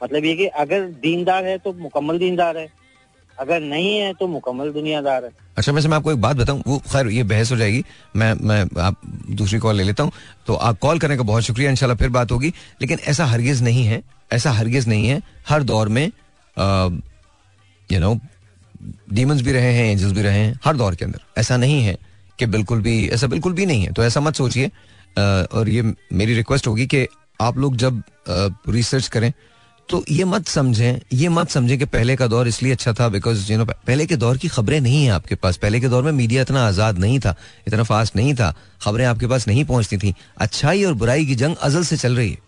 मतलब 0.00 0.24
ये 0.24 0.34
कि 0.34 0.46
अगर 0.46 0.86
दीनदार 1.02 1.44
है 1.44 1.56
तो 1.58 1.72
मुकम्मल 1.74 2.18
दीनदार 2.18 2.56
है। 2.56 2.68
अगर 3.38 3.60
नहीं 3.60 3.96
है 3.98 4.12
तो 4.14 4.26
मुकम्मल 4.26 4.70
दुनियादार 4.72 5.24
है। 5.24 5.30
अच्छा 5.56 5.72
वैसे 5.72 5.88
मैं 5.88 5.96
आपको 5.96 6.12
एक 6.12 6.20
बात 6.20 6.36
बताऊँ 6.36 6.62
वो 6.66 6.78
खैर 6.92 7.06
ये 7.08 7.22
बहस 7.24 7.50
हो 7.52 7.56
जाएगी। 7.56 7.82
मैं 8.16 8.32
मैं 8.40 8.60
आप 8.82 9.00
दूसरी 9.30 9.58
कॉल 9.58 9.76
ले 9.76 9.84
लेता 9.84 10.02
हूँ। 10.02 10.12
तो 10.46 10.54
आप 10.54 10.78
कॉल 10.78 10.98
करने 10.98 11.16
का 11.16 11.22
बहुत 11.22 11.42
शुक्रिया 11.42 11.70
इंशाल्लाह 11.70 11.96
फिर 11.96 12.08
बात 12.10 12.32
होगी। 12.32 12.52
लेकिन 12.80 12.98
ऐसा 13.04 13.24
हरगिज 13.24 13.62
नहीं 13.62 13.84
है 13.84 14.02
ऐसा 14.32 14.50
हरगिज 14.52 14.88
नहीं 14.88 15.08
है 15.08 15.20
हर 15.48 15.62
दौर 15.62 15.88
में 15.88 16.06
यू 17.90 18.00
नो 18.00 18.18
डीमंस 19.12 19.40
भी 19.40 19.52
रहे 19.52 19.72
हैं 19.72 19.90
एंजल्स 19.90 20.12
भी 20.12 20.22
रहे 20.22 20.38
हैं, 20.38 20.58
हर 20.64 20.76
दौर 20.76 20.94
के 20.94 21.04
अंदर। 21.04 21.20
ऐसा 21.38 21.56
नहीं 21.56 21.82
है 21.82 21.96
कि 22.38 22.46
बिल्कुल 22.46 22.80
भी, 22.80 23.06
ऐसा 23.08 23.26
बिल्कुल 23.26 23.52
भी 23.52 23.66
नहीं 23.66 23.84
है। 23.84 23.92
तो 23.92 24.04
ऐसा 24.04 24.20
मत 24.20 24.34
सोचिए। 24.36 24.70
और 25.16 25.68
ये 25.68 25.82
मेरी 26.12 26.34
रिक्वेस्ट 26.34 26.66
होगी 26.66 26.86
कि 26.86 27.06
आप 27.40 27.58
लोग 27.58 27.76
जब 27.76 28.02
रिसर्च 28.68 29.08
करें 29.08 29.32
तो 29.88 30.02
ये 30.10 30.24
मत 30.24 30.46
समझें, 30.48 31.00
ये 31.12 31.28
मत 31.28 31.50
समझें 31.50 31.78
कि 31.78 31.84
पहले 31.86 32.14
का 32.16 32.26
दौर 32.26 32.48
इसलिए 32.48 32.72
अच्छा 32.72 32.92
था 32.92 33.08
बिकॉज़ 33.08 33.52
यू 33.52 33.58
नो 33.58 33.64
पहले 33.64 34.06
के 34.06 34.16
दौर 34.16 34.36
की 34.36 34.48
खबरें 34.48 34.80
नहीं 34.80 35.04
है 35.04 35.10
आपके 35.10 35.34
पास। 35.34 35.56
पहले 35.56 35.80
के 35.80 35.88
दौर 35.88 36.02
में 36.02 36.10
मीडिया 36.12 36.42
इतना 36.42 36.66
आज़ाद 36.66 36.98
नहीं 36.98 37.18
था, 37.20 37.34
इतना 37.68 37.82
फास्ट 37.82 38.16
नहीं 38.16 38.34
था, 38.34 38.54
खबरें 38.82 39.04
आपके 39.04 39.26
पास 39.26 39.46
नहीं 39.48 39.64
पहुँचती 39.64 39.98
थी। 39.98 40.14
अच्छाई 40.38 40.84
और 40.84 40.94
बुराई 40.94 41.26
की 41.26 41.34
जंग 41.34 41.56
अजल 41.56 41.84
से 41.84 41.96
चल 41.96 42.16
रही 42.16 42.30
है। 42.30 42.38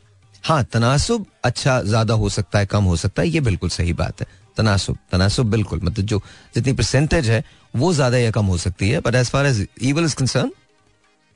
हाँ 0.45 0.63
तनासुब 0.65 1.27
अच्छा 1.45 1.81
ज़्यादा 1.83 2.15
हो 2.15 2.29
सकता 2.29 2.59
है, 2.59 2.67
कम 2.67 2.85
हो 2.85 2.97
सकता 2.97 3.23
है, 3.23 3.29
ये 3.29 3.41
बिल्कुल 3.41 3.71
सही 3.71 3.93
बात 3.93 4.21
है। 4.21 4.27
तनासुब 4.59 4.97
तनासुब 5.13 5.51
बिल्कुल 5.51 5.81
मतलब 5.83 6.05
जो 6.05 6.21
जितनी 6.55 6.73
परसेंटेज 6.73 7.31
है 7.31 7.43
वो 7.77 7.93
ज़्यादा 7.93 8.19
या 8.19 8.31
कम 8.31 8.47
हो 8.47 8.57
सकती 8.59 8.89
है 8.91 9.01
but 9.01 9.15
as 9.15 9.31
far 9.31 9.47
as 9.47 9.67
evil 9.83 10.05
is 10.05 10.17
concern 10.17 10.51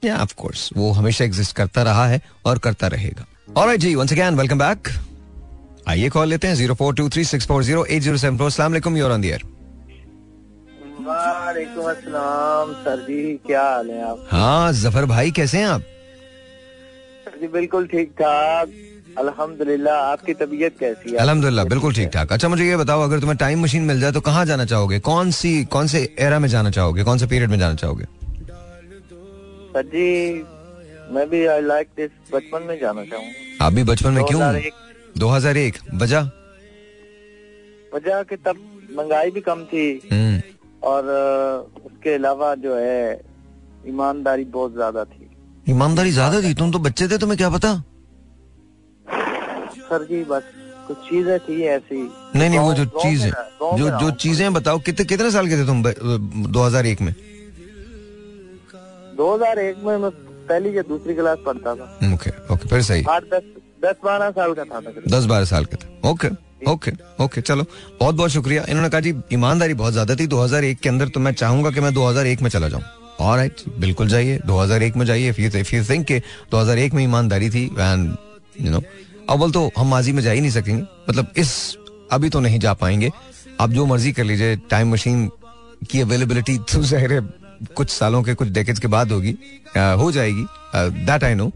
या 0.02 0.16
ऑफ़ 0.22 0.34
कोर्स 0.36 0.68
वो 0.76 0.90
हमेशा 0.92 1.24
एग्जिस्ट 1.24 1.56
करता 1.56 1.82
रहा 1.82 2.06
है 2.08 2.20
और 2.46 2.58
करता 2.58 2.86
रहेगा। 2.94 3.26
ऑलराइट 3.56 3.80
जी 3.80 3.94
वंस 3.94 4.12
अगेन 4.12 4.34
वेलकम 4.36 4.58
बैक 4.58 4.88
आइए 5.88 6.08
कॉल 6.10 6.28
लेते 6.28 6.48
हैं 6.48 6.54
zero 6.54 6.74
four 6.74 6.94
two 6.94 7.08
three 7.08 7.24
six 7.24 7.46
four 7.46 7.64
zero 7.64 7.84
eight 7.86 8.02
zero 8.02 8.16
seven 8.18 8.38
four 8.38 8.50
सलाम 8.50 8.96
यूर 8.96 9.12
ऑन 9.12 9.20
दियर 9.20 9.42
वालेकुम 11.02 11.90
अस्सलाम 11.90 12.72
सर 12.82 13.00
जी 13.06 13.22
क्या 13.46 13.62
हाल 13.62 13.90
है 13.90 14.02
आप? 14.08 14.26
हाँ 14.30 14.72
ज़फ़र 14.72 15.06
भाई 15.06 15.30
कैसे 15.38 15.58
हैं 15.58 15.66
आप? 15.66 15.80
सर 17.24 17.38
जी 17.40 17.48
बिल्कुल 17.52 17.86
ठीक 17.86 18.10
ठाक 18.20 18.68
अल्हम्दुलिल्लाह 19.18 19.96
आपकी 20.02 20.34
तबीयत 20.34 20.78
कैसी 20.78 21.10
है? 21.10 21.16
अल्हम्दुलिल्लाह 21.16 21.64
बिल्कुल 21.64 21.92
ठीक 21.94 22.08
ठाक। 22.12 22.32
अच्छा 22.32 22.48
मुझे 22.48 22.64
ये 22.64 22.76
बताओ 22.76 23.02
अगर 23.02 23.20
तुम्हें 23.20 23.36
टाइम 23.38 23.62
मशीन 23.62 23.82
मिल 23.84 24.00
जाए 24.00 24.12
तो 24.12 24.20
कहाँ 24.20 24.44
जाना 24.46 24.64
चाहोगे? 24.64 24.98
कौन 25.00 25.30
सी 25.30 25.64
कौन 25.66 25.86
से 25.86 26.00
एरा 26.20 26.38
में 26.38 26.48
जाना 26.48 26.70
चाहोगे? 26.70 27.04
कौन 27.04 27.18
से 27.18 27.26
पीरियड 27.26 27.50
में 27.50 27.58
जाना 27.58 27.74
चाहोगे? 27.74 28.04
सर 29.72 29.82
जी 29.94 30.08
मैं 31.14 31.28
भी 31.30 31.44
आई 31.46 31.60
लाइक 31.62 31.88
दिस 31.96 32.10
बचपन 32.34 32.62
में 32.68 32.78
जाना 32.80 33.04
चाहूँगा। 33.04 33.64
आप 33.66 33.72
भी 33.72 33.84
बचपन 33.84 34.12
में 34.12 34.24
क्यों? 34.24 34.40
2001 34.40 34.72
2001 35.18 35.78
वजह 36.02 36.30
वजह 37.94 38.22
कि 38.22 38.36
तब 38.38 38.56
महँगाई 38.96 39.30
भी 39.30 39.40
कम 39.40 39.64
थी। 39.72 39.86
हम्म। 40.12 40.40
और 40.82 41.06
उसके 41.86 42.14
अलावा 42.14 42.54
जो 42.56 42.76
है 42.76 43.20
ईमानदारी 43.88 44.44
बहुत 44.56 44.72
ज़्यादा 44.74 45.04
थी। 45.04 45.30
ईमानदारी 45.70 46.10
ज़्यादा 46.10 46.40
थी? 46.42 46.54
तुम 46.54 46.72
तो 46.72 46.78
बच्चे 46.80 47.08
थे 47.08 47.18
तुम्हें 47.18 47.36
क्या 47.38 47.50
पता? 47.50 47.82
सर 49.09 50.05
जी 50.11 50.22
बस 50.24 50.42
कुछ 50.86 50.96
चीज़ें 51.09 51.38
थी 51.40 51.62
ऐसी। 51.64 52.03
नहीं 52.36 52.48
नहीं 52.48 52.59
वो 52.59 52.72
जो 52.74 52.84
चीज़ 52.84 53.22
है 53.22 53.32
जो 53.78 53.90
जो 53.98 54.11
चीज़ें 54.22 54.53
बताओ 54.55 54.78
कितने 54.86 55.05
कितने 55.07 55.30
साल 55.30 55.48
के 55.48 55.57
थे 55.57 55.66
तुम 55.66 55.82
दो 55.82 56.62
हज़ार 56.62 56.86
एक 56.86 57.00
में? 57.00 57.14
2001 59.16 59.84
में 59.84 59.96
मैं 59.96 60.11
पहली 60.48 60.76
या 60.76 60.82
दूसरी 60.88 61.14
क्लास 61.14 61.38
पढ़ता 61.46 61.74
था। 61.74 61.84
ओके 62.14 62.30
ओके 62.55 62.68
फिर 62.68 62.82
सही। 62.82 63.05
आठ 63.11 63.24
दस 63.34 63.42
दस 63.84 63.96
बारह 64.05 64.30
साल 64.30 64.55
का 64.55 64.64
था 64.64 64.80
दस 65.09 65.24
बारह 65.24 65.44
साल 65.44 65.64
के 65.64 65.76
थे। 65.76 66.09
ओके 66.11 66.28
ओके 66.70 66.90
ओके 67.24 67.40
चलो 67.40 67.64
बहुत 68.00 68.14
बहुत 68.14 68.30
शुक्रिया। 68.30 68.64
इन्होंने 68.68 68.88
कहा 68.90 69.00
जी 69.00 69.14
ईमानदारी 69.32 69.74
बहुत 69.74 69.92
ज़्यादा 69.92 70.14
थी। 70.16 70.26
2001 70.28 70.80
के 70.80 70.88
अंदर 70.88 71.09
तो 71.09 71.20
मैं 71.20 71.32
चाहूँगा 71.34 71.70
कि 71.70 71.80
मैं 71.80 71.92
2001 71.94 72.42
में 72.42 72.50
चला 72.50 72.68
जाऊँ। 72.68 72.82
और 73.20 73.48
बिल्कुल 73.78 74.09
जाइए 74.09 74.38
2001 74.46 74.96
में 74.96 75.07
जाइए। 75.07 75.32
फिर 75.32 75.57
इफ़ 75.57 75.74
यू 75.74 75.84
थिंक 75.84 76.07
के 76.07 76.18
2001 76.53 76.94
में 76.94 77.03
ईमानदारी 77.05 77.50
थी 77.50 77.64
एंड 77.66 78.14
यू 78.57 78.70
नो 78.70 78.82
अव्वल 79.30 79.50
तो 79.53 79.70
हम 79.78 79.88
माजी 79.88 80.12
में 80.12 80.22
जा 80.22 80.30
ही 80.30 80.40
नहीं 80.40 80.50
सकेंगे। 80.50 80.82
मतलब 81.09 81.32
इस, 81.36 81.76
अभी 82.12 82.28
तो 82.30 82.40
नहीं 82.40 82.59
जा 82.61 82.72
पाएँगे। 82.74 83.11
आप 83.61 83.70
जो 83.70 83.86
मर्ज़ी 83.86 84.12
कर 84.12 84.24
लीजिए 84.24 84.57
टाइम 84.70 84.92
मशीन 84.92 85.30
की 85.90 86.00
अवेलेबिलिटी 86.00 86.57
तो 86.72 86.82
ज़ाहिर 86.82 87.20
कुछ 87.76 87.90
सालों 87.90 88.22
के, 88.22 88.34
कुछ 88.34 88.48
डेकेज 88.48 88.78
के 88.78 88.88
बाद 88.88 89.12
होगी। 89.12 89.36
हो 89.76 90.11
जाएगी। 90.12 90.46
That 90.76 91.24
I 91.24 91.34
know 91.34 91.50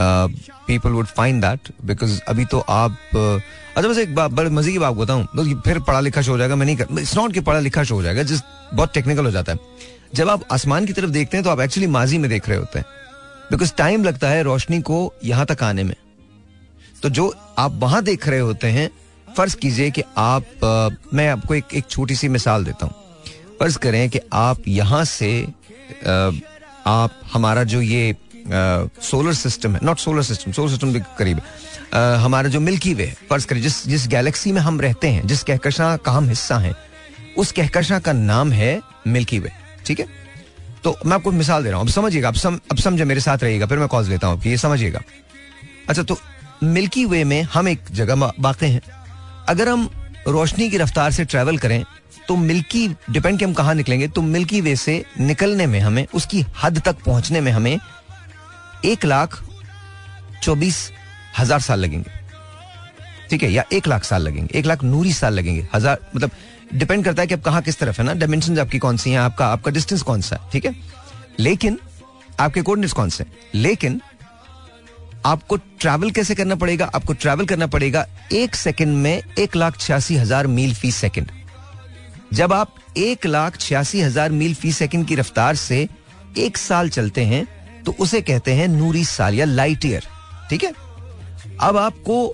people 0.00 0.90
would 0.90 1.06
find 1.08 1.40
that 1.42 1.68
because 1.84 2.20
अभी 2.28 2.44
तो 2.44 2.58
आप 2.60 2.98
अच्छा 3.16 3.88
बस 3.88 3.98
एक 3.98 4.14
बात, 4.14 4.30
बड़े 4.30 4.50
मज़े 4.50 4.72
की 4.72 4.78
बात 4.78 4.94
बताऊँ। 4.94 5.24
तो 5.26 5.60
फिर 5.60 5.78
पढ़ा 5.80 6.00
लिखा 6.00 6.22
शो 6.22 6.32
हो 6.32 6.38
जाएगा, 6.38 6.56
मैं 6.56 6.66
नहीं 6.66 6.76
कर 6.76 6.98
इट्स 7.00 7.16
नॉट 7.16 7.32
कि 7.32 7.40
पढ़ा 7.40 7.58
लिखा 7.60 7.82
शो 7.84 7.94
हो 7.94 8.02
जाएगा 8.02 8.22
जिस 8.22 8.40
बहुत 8.74 8.92
टेक्निकल 8.94 9.24
हो 9.24 9.30
जाता 9.30 9.52
है। 9.52 9.58
जब 10.14 10.30
आप 10.30 10.44
आसमान 10.52 10.86
की 10.86 10.92
तरफ़ 10.92 11.10
देखते 11.10 11.36
हैं 11.36 11.44
तो 11.44 11.50
आप 11.50 11.60
एक्चुअली 11.60 11.86
माजी 11.88 12.18
में 12.18 12.28
देख 12.30 12.48
रहे 12.48 12.58
होते 12.58 12.78
हैं। 12.78 12.86
बिकॉज़ 13.50 13.72
टाइम 13.78 14.04
लगता 14.04 14.28
है 14.28 14.42
रोशनी 14.42 14.80
को 14.82 15.12
यहाँ 15.24 15.46
तक 15.46 15.62
आने 15.62 15.84
में। 15.84 15.94
तो 17.06 17.10
जो 17.10 17.24
आप 17.58 17.72
वहाँ 17.80 18.02
देख 18.02 18.26
रहे 18.28 18.38
होते 18.38 18.66
हैं 18.66 18.88
फ़र्ज़ 19.36 19.54
कीजिए 19.56 19.90
कि 19.90 20.02
आप 20.18 20.64
अ, 20.64 21.14
मैं 21.14 21.28
आपको 21.28 21.54
एक 21.54 21.74
एक 21.74 21.86
छोटी 21.90 22.14
सी 22.16 22.28
मिसाल 22.28 22.64
देता 22.64 22.86
हूँ। 22.86 22.94
फ़र्ज़ 23.60 23.78
करें 23.78 24.08
कि 24.10 24.20
आप 24.34 24.66
यहाँ 24.68 25.04
से 25.04 25.30
अ, 25.42 26.30
आप 26.86 27.20
हमारा 27.32 27.64
जो 27.64 27.80
ये 27.80 28.16
सोलर 28.46 29.34
सिस्टम 29.34 29.74
है 29.74 29.80
not 29.84 29.98
solar 29.98 30.22
system 30.22 30.52
solar 30.52 30.70
system 30.70 30.92
के 30.92 31.00
करीब 31.18 31.40
हमारा 32.24 32.48
जो 32.48 32.60
मिल्की 32.60 32.94
वे 32.94 33.06
है 33.06 33.16
फ़र्ज़ 33.30 33.46
करें 33.46 33.62
जिस 33.62 33.86
जिस 33.88 34.08
गैलेक्सी 34.08 34.52
में 34.52 34.60
हम 34.60 34.80
रहते 34.80 35.08
हैं 35.08 35.26
जिस 35.26 35.42
कहकशां 35.44 35.96
का 35.98 36.12
हम 36.12 36.28
हिस्सा 36.28 36.58
हैं 36.58 36.74
उस 37.38 37.52
कहकशां 37.52 38.00
का 38.00 38.12
नाम 38.12 38.52
है 38.52 38.80
मिल्की 39.06 39.38
वे 39.38 39.52
ठीक 39.86 40.00
है? 40.00 40.06
तो 40.84 40.96
मैं 41.06 41.14
आपको 41.14 41.32
मिसाल 41.32 41.62
दे 41.64 41.70
रहा 41.70 41.78
हूँ 41.78 41.86
अब 41.86 41.92
समझिएगा 41.92 42.28
अब 42.28 42.34
सम, 42.34 42.60
अब 42.72 42.78
समझे 42.78 43.04
मेरे 43.04 43.20
साथ 43.20 43.38
रहिएगा 43.42 43.66
फिर 43.66 43.78
मैं 43.78 43.88
कॉल 43.88 44.08
लेता 44.08 44.26
हूँ 44.26 44.42
ये 44.46 44.56
समझिएगा। 44.58 45.02
अच्छा 45.88 46.02
तो 46.02 46.18
मिल्की 46.62 47.04
वे 47.04 47.22
में 47.24 47.42
हम 47.44 47.68
एक 47.68 47.90
जगह 47.92 48.14
वाक़ 48.40 48.64
हैं। 48.64 48.80
अगर 49.48 49.68
हम 49.68 49.88
रोशनी 50.28 50.68
की 50.70 50.76
रफ्तार 50.78 51.10
से 51.10 51.24
ट्रैवल 51.24 51.58
करें 51.58 51.84
तो 52.28 52.36
मिल्की 52.36 52.88
डिपेंड 53.10 53.38
कि 53.38 53.44
हम 53.44 53.52
कहाँ 53.54 53.74
निकलेंगे 53.74 54.08
तो 54.08 54.22
मिल्की 54.24 54.60
वे 54.60 54.74
से 54.76 55.04
निकलने 55.20 55.66
में 55.66 55.78
हमें, 55.80 56.06
उसकी 56.14 56.44
हद 56.62 56.80
तक 56.84 57.02
पहुँचने 57.04 57.40
में 57.40 57.50
हमें 57.52 57.78
एक 58.84 59.04
लाख 59.04 59.42
चौबीस 60.42 60.90
हज़ार 61.38 61.60
साल 61.60 61.80
लगेंगे। 61.80 62.10
ठीक 63.30 63.42
है? 63.42 63.50
या 63.52 63.64
एक 63.72 63.86
लाख 63.88 64.04
साल 64.04 64.22
लगेंगे, 64.22 64.58
एक 64.58 64.66
लाख 64.66 64.82
नूरी 64.84 65.12
साल 65.12 65.34
लगेंगे, 65.34 65.66
हज़ार 65.74 66.00
मतलब 66.14 66.30
डिपेंड 66.74 67.04
करता 67.04 67.22
है 67.22 67.28
कि 67.28 67.34
आप 67.34 67.42
कहाँ 67.42 67.62
किस 67.62 67.78
तरफ़ 67.78 68.00
है 68.00 68.06
ना? 68.06 68.14
डायमेंशन 68.14 68.58
आपकी 68.58 68.78
कौन 68.78 68.96
सी 68.96 69.10
है? 69.10 69.16
आपका 69.18 69.46
आपका 69.46 69.70
डिस्टेंस 69.70 70.02
कौन 70.02 70.20
सा 70.20 70.36
है? 70.36 70.50
ठीक 70.52 70.66
है? 70.66 70.74
लेकिन 71.38 71.78
आपके 72.40 72.62
कोऑर्डिनेट्स 72.62 72.92
कौन 72.94 73.08
से 73.08 73.24
लेकिन 73.54 74.00
आपको 75.26 75.56
ट्रैवल 75.56 76.10
कैसे 76.10 76.34
करना 76.34 76.54
पड़ेगा? 76.54 76.90
आपको 76.94 77.12
ट्रैवल 77.12 77.46
करना 77.46 77.66
पड़ेगा 77.66 78.06
एक 78.32 78.54
सेकंड 78.54 78.96
में 78.96 79.22
एक 79.38 79.56
लाख 79.56 79.78
छियासी 79.80 80.16
हज़ार 80.16 80.46
मील 80.46 80.74
फ़ी 80.74 80.90
सेकंड 80.92 81.30
जब 82.32 82.52
आप 82.52 82.74
एक 82.96 83.26
लाख 83.26 83.56
छियासी 83.60 84.00
हज़ार 84.00 84.30
मील 84.32 84.54
फ़ी 84.54 84.72
सेकंड 84.72 85.06
की 85.08 85.14
रफ्तार 85.14 85.54
से 85.56 85.88
एक 86.38 86.56
साल 86.58 86.88
चलते 86.88 87.24
हैं 87.24 87.46
तो 87.84 87.94
उसे 88.00 88.20
कहते 88.22 88.52
हैं 88.54 88.68
नूरी 88.68 89.04
साल 89.04 89.34
या 89.34 89.44
लाइट 89.44 89.84
ईयर 89.84 90.04
ठीक 90.50 90.64
है? 90.64 90.72
अब 91.60 91.76
आपको 91.76 92.32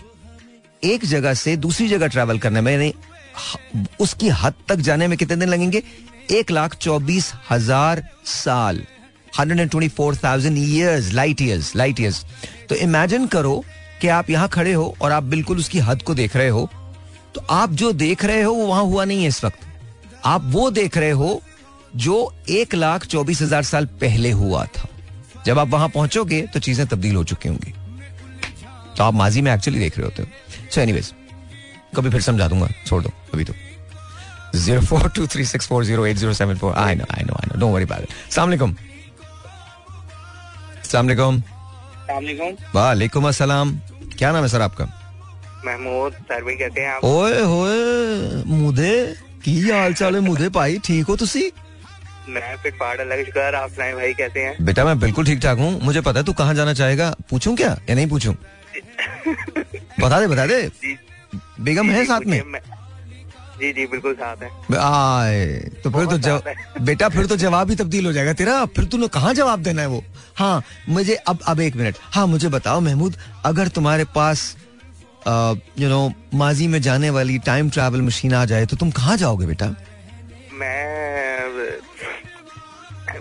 एक 0.83 1.05
जगह 1.07 1.35
से 1.35 1.57
दूसरी 1.57 1.89
जगह 1.89 2.07
ट्रैवल 2.07 2.39
करने 2.39 2.61
में 2.61 2.93
उसकी 4.01 4.29
हद 4.39 4.55
तक 4.69 4.77
जाने 4.87 5.07
में 5.09 5.19
कितने 5.19 5.37
दिन 5.37 5.49
लगेंगे? 5.49 5.83
एक 6.31 6.51
लाख 6.51 6.75
चौबीस 6.77 7.33
हज़ार 7.51 8.03
साल. 8.25 8.83
124,000 9.39 10.57
years. 10.57 11.13
Light 11.15 11.41
years 11.43 11.75
light 11.77 12.01
years 12.01 12.25
तो 12.73 12.79
इमेजिन 12.79 13.27
करो 13.27 13.65
कि 14.01 14.09
आप 14.09 14.31
यहाँ 14.31 14.49
खड़े 14.49 14.73
हो 14.73 14.95
और 15.03 15.13
आप 15.13 15.23
बिल्कुल 15.25 15.59
उसकी 15.59 15.79
हद 15.81 16.03
को 16.03 16.15
देख 16.15 16.37
रहे 16.37 16.49
हो। 16.49 16.69
तो 17.35 17.45
आप 17.51 17.71
जो 17.73 17.93
देख 17.95 18.25
रहे 18.25 18.43
हो 18.43 18.53
वो 18.55 18.67
वहाँ 18.67 18.83
हुआ 18.85 19.05
नहीं 19.05 19.23
है 19.23 19.29
इस 19.29 19.45
वक्त। 19.45 19.67
आप 20.25 20.43
वो 20.47 20.71
देख 20.71 20.97
रहे 20.97 21.11
हो 21.11 21.41
जो 21.97 22.17
एक 22.51 22.75
लाख 22.75 23.07
चौबीस 23.07 23.43
हज़ार 23.43 23.63
साल 23.65 23.87
पहले 24.01 24.31
हुआ 24.33 24.65
था। 24.67 24.89
जब 25.47 25.59
आप 25.59 25.69
वहाँ 25.69 25.89
पहुंचोगे 25.89 26.41
तो 26.55 26.61
चीज़ें 26.61 26.87
तब्दील 26.87 27.17
हो 27.17 27.25
चुकी 27.25 27.49
होंगी। 27.49 27.73
तो 28.97 29.05
आप 29.05 29.15
माजी 29.15 29.41
में 29.41 29.53
एक्चुअली 29.55 29.81
देख 29.81 29.99
रहे 29.99 30.07
होते 30.07 30.23
हो। 30.23 30.29
सो 30.71 30.81
एनीवेज 30.81 31.13
कभी 31.97 32.11
फिर 32.11 32.21
समझा 32.23 32.49
दूँगा, 32.49 32.69
छोड़ 32.87 33.03
दो, 33.03 33.11
अभी 33.35 33.45
तो। 33.45 33.55
Zero 34.55 34.81
four 34.83 35.09
two 35.11 35.27
three 35.27 35.45
six 35.47 35.67
four 35.69 35.85
zero 35.85 36.07
eight 36.07 36.17
zero 36.17 36.33
seven 36.35 36.57
four 36.59 36.75
I 36.75 36.95
know 36.95 37.05
I 37.11 37.25
know 37.25 37.35
I 37.35 37.49
know 37.49 37.61
don't 37.61 37.75
worry 37.75 37.87
सलाम 38.31 38.75
सलाम 40.85 41.43
वालेकुम। 42.15 42.55
असलम 43.29 43.79
क्या 44.19 44.33
नाम 44.33 44.43
है 44.43 44.49
सर 44.49 44.61
आपका? 44.61 44.85
महमूद 45.67 46.13
सर 46.13 46.45
भी 46.45 46.55
कहते 46.57 46.81
हैं 46.81 46.89
आप। 46.89 47.05
ओए 47.05 47.41
होए 47.43 48.43
मुझे 48.47 48.93
की 49.45 49.71
हाल 49.71 49.93
चाल 49.95 50.15
है 50.15 50.21
मुझे 50.21 50.49
भाई 50.49 50.79
ठीक 50.85 51.07
हो 51.07 51.17
तुसी? 51.17 51.51
मैं 52.29 52.57
अलग 53.01 53.31
आप 53.55 53.71
भाई 53.95 54.13
हैं? 54.41 54.57
बेटा 54.65 54.85
मैं 54.85 54.99
बिल्कुल 54.99 55.25
ठीक 55.27 55.41
ठाक 55.41 55.59
हूँ। 55.59 55.81
मुझे 55.83 56.01
पता 56.01 56.21
है 56.21 56.25
तू 56.27 56.33
कहाँ 56.33 56.55
जाना 56.55 56.73
चाहेगा। 56.73 57.15
पूछूँ 57.31 57.57
क्या? 57.57 57.71
या 57.89 57.95
नहीं 57.95 58.09
पूछूँ? 58.09 58.35
बता 60.01 60.21
दे 60.21 60.27
बता 60.27 60.47
दे। 60.47 60.71
बेगम 61.61 61.91
है 61.91 62.05
साथ 62.05 62.21
में 62.27 62.41
जी 63.63 63.73
जी 63.73 63.87
बिल्कुल 63.87 64.15
साथ 64.15 64.43
है। 64.43 64.49
आए 64.77 65.59
तो 65.83 65.91
फिर 65.91 66.05
तो 66.05 66.07
बहुत 66.07 66.21
जव... 66.21 66.43
बेटा 66.87 67.09
फिर 67.09 67.27
तो 67.27 67.37
जवाब 67.37 67.71
ही 67.71 67.77
तब्दील 67.77 68.07
हो 68.07 68.13
जाएगा। 68.13 68.33
तेरा 68.33 68.65
फिर 68.77 68.85
तूने 68.85 69.09
कहाँ 69.09 69.35
जवाब 69.35 69.63
देना 69.63 69.83
है 69.83 69.89
वो? 69.89 70.03
हाँ 70.37 70.63
मुझे 70.89 71.15
अब 71.15 71.39
अब 71.49 71.61
एक 71.61 71.77
मिनट। 71.77 71.97
हाँ 72.15 72.27
मुझे 72.27 72.49
बताओ 72.49 72.81
महमूद 72.81 73.17
अगर 73.45 73.69
तुम्हारे 73.69 74.05
पास 74.15 74.57
यू 75.79 75.89
नो 75.89 76.13
माजी 76.35 76.67
में 76.67 76.81
जाने 76.83 77.11
वाली 77.11 77.39
टाइम 77.47 77.71
ट्रैवल 77.71 78.03
मशीन 78.03 78.35
आ 78.35 78.45
जाए 78.45 78.67
तो 78.67 78.77
तुम 78.77 78.91
कहाँ 78.91 79.17
जाओगे 79.17 79.47
बेटा? 79.47 79.67
मैं 80.53 80.81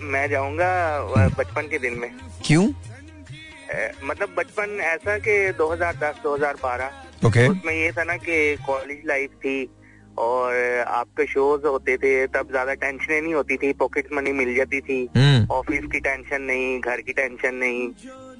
मैं 0.02 0.28
जाऊँगा 0.30 1.28
बचपन 1.38 1.68
के 1.68 1.78
दिन 1.78 1.98
में। 1.98 2.10
क्यों? 2.44 2.66
मतलब 4.04 4.34
बचपन 4.38 4.80
ऐसा 4.84 5.16
कि 5.18 5.36
2010 5.58 6.18
2012 6.24 6.90
ओके 7.24 7.28
okay. 7.28 7.46
उसमें 7.50 7.74
ये 7.74 7.92
था 7.92 8.04
ना 8.04 8.16
कि 8.16 8.56
कॉलेज 8.66 9.02
लाइफ 9.06 9.30
थी। 9.44 9.54
और 10.18 10.54
आपके 10.88 11.26
शोज़ 11.26 11.66
होते 11.66 11.96
थे 11.96 12.26
तब 12.26 12.50
ज़्यादा 12.50 12.74
टेंशन 12.74 13.12
नहीं 13.12 13.34
होती 13.34 13.56
थी 13.56 13.72
पॉकेट 13.72 14.08
मनी 14.12 14.32
मिल 14.32 14.54
जाती 14.54 14.80
थी। 14.80 14.98
हम्म। 15.16 15.46
ऑफ़िस 15.54 15.84
की 15.92 16.00
टेंशन 16.00 16.42
नहीं 16.42 16.80
घर 16.80 17.00
की 17.00 17.12
टेंशन 17.12 17.54
नहीं। 17.54 17.88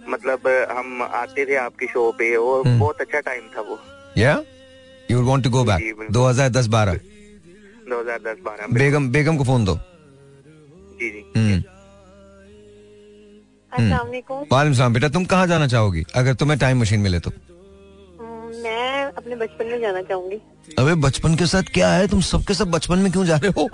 मतलब 0.08 0.48
हम 0.72 1.02
आते 1.02 1.46
थे 1.46 1.54
आपके 1.56 1.86
शो 1.86 2.10
पे 2.18 2.34
और 2.36 2.66
हम्म। 2.66 2.78
बहुत 2.80 3.00
अच्छा 3.00 3.20
टाइम 3.20 3.42
था 3.56 3.60
वो। 3.60 3.78
या 4.18 4.42
you 5.10 5.22
want 5.26 5.44
to 5.44 5.50
go 5.50 5.64
back 5.64 5.80
बिल्कुल। 5.82 6.06
2010 6.08 6.68
12 6.68 6.98
2010 7.88 8.36
12 8.44 8.74
बेगम 8.74 9.08
बेगम 9.12 9.36
को 9.36 9.44
फ़ोन 9.44 9.64
दो। 9.64 9.74
जी 11.00 11.10
जी। 11.10 11.24
हम्म। 11.36 11.62
वालेकुम। 14.52 14.92
बेटा 14.92 15.08
तुम 15.08 15.24
कहाँ 15.24 15.46
जाना 15.46 15.66
चाहोगी? 15.66 16.04
अगर 16.14 16.34
तुम्हें 16.34 16.58
टाइम 16.58 16.80
मशीन 16.80 17.00
मिले 17.00 17.18
तो। 17.20 17.30
हम्म, 17.30 17.51
अपने 19.18 19.36
बचपन 19.36 19.66
में 19.66 19.80
जाना 19.80 20.02
चाहूँगी। 20.02 20.36
अबे 20.78 20.94
बचपन 20.94 21.34
के 21.34 21.46
साथ 21.46 21.62
क्या 21.62 21.88
है? 21.88 22.08
तुम 22.08 22.20
सबके 22.20 22.54
सब 22.54 22.70
बचपन 22.70 22.98
में 22.98 23.12
क्यों 23.12 23.24
जा 23.24 23.36
रहे 23.36 23.50
हो? 23.50 23.68